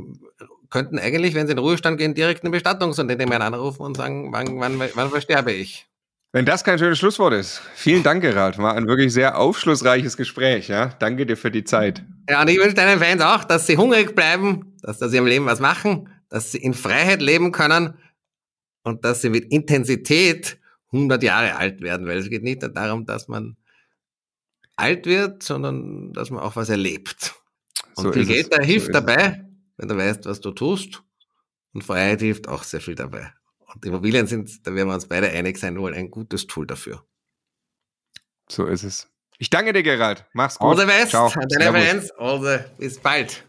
könnten 0.74 0.98
eigentlich, 0.98 1.34
wenn 1.34 1.46
sie 1.46 1.52
in 1.52 1.56
den 1.58 1.64
Ruhestand 1.64 1.98
gehen, 1.98 2.14
direkt 2.14 2.42
eine 2.42 2.50
Bestattungsunternehmer 2.50 3.40
anrufen 3.40 3.82
und 3.82 3.96
sagen, 3.96 4.32
wann, 4.32 4.58
wann, 4.58 4.80
wann 4.94 5.08
versterbe 5.08 5.52
ich? 5.52 5.86
Wenn 6.32 6.46
das 6.46 6.64
kein 6.64 6.80
schönes 6.80 6.98
Schlusswort 6.98 7.32
ist. 7.32 7.62
Vielen 7.76 8.02
Dank, 8.02 8.22
Gerald. 8.22 8.58
War 8.58 8.74
ein 8.74 8.88
wirklich 8.88 9.12
sehr 9.12 9.38
aufschlussreiches 9.38 10.16
Gespräch. 10.16 10.66
Ja? 10.66 10.86
Danke 10.98 11.26
dir 11.26 11.36
für 11.36 11.52
die 11.52 11.62
Zeit. 11.62 12.02
Ja, 12.28 12.42
und 12.42 12.50
ich 12.50 12.58
wünsche 12.58 12.74
deinen 12.74 12.98
Fans 12.98 13.22
auch, 13.22 13.44
dass 13.44 13.68
sie 13.68 13.76
hungrig 13.76 14.16
bleiben, 14.16 14.74
dass 14.82 14.98
sie 14.98 15.16
im 15.16 15.26
Leben 15.26 15.46
was 15.46 15.60
machen, 15.60 16.08
dass 16.28 16.50
sie 16.50 16.58
in 16.58 16.74
Freiheit 16.74 17.22
leben 17.22 17.52
können 17.52 17.94
und 18.82 19.04
dass 19.04 19.22
sie 19.22 19.30
mit 19.30 19.52
Intensität 19.52 20.58
100 20.90 21.22
Jahre 21.22 21.54
alt 21.54 21.82
werden, 21.82 22.08
weil 22.08 22.18
es 22.18 22.28
geht 22.28 22.42
nicht 22.42 22.64
darum, 22.74 23.06
dass 23.06 23.28
man 23.28 23.56
alt 24.74 25.06
wird, 25.06 25.44
sondern 25.44 26.12
dass 26.14 26.30
man 26.30 26.40
auch 26.40 26.56
was 26.56 26.68
erlebt. 26.68 27.32
Und 27.94 28.06
so 28.06 28.12
viel 28.12 28.26
Geld 28.26 28.52
da 28.52 28.60
hilft 28.60 28.86
so 28.86 28.92
dabei, 28.92 29.44
wenn 29.76 29.88
du 29.88 29.96
weißt, 29.96 30.26
was 30.26 30.40
du 30.40 30.50
tust. 30.50 31.02
Und 31.72 31.82
Freiheit 31.82 32.20
hilft 32.20 32.48
auch 32.48 32.62
sehr 32.62 32.80
viel 32.80 32.94
dabei. 32.94 33.32
Und 33.74 33.84
Immobilien 33.84 34.26
sind, 34.26 34.66
da 34.66 34.74
werden 34.74 34.88
wir 34.88 34.94
uns 34.94 35.08
beide 35.08 35.28
einig 35.30 35.58
sein, 35.58 35.78
wohl 35.78 35.94
ein 35.94 36.10
gutes 36.10 36.46
Tool 36.46 36.66
dafür. 36.66 37.04
So 38.48 38.66
ist 38.66 38.84
es. 38.84 39.08
Ich 39.38 39.50
danke 39.50 39.72
dir, 39.72 39.82
Gerald. 39.82 40.26
Mach's 40.32 40.58
gut. 40.58 40.68
All 40.68 40.78
the 40.78 40.86
best. 40.86 41.10
Ciao. 41.10 41.32
Deine 41.48 41.72
bis 42.78 42.98
bald. 42.98 43.44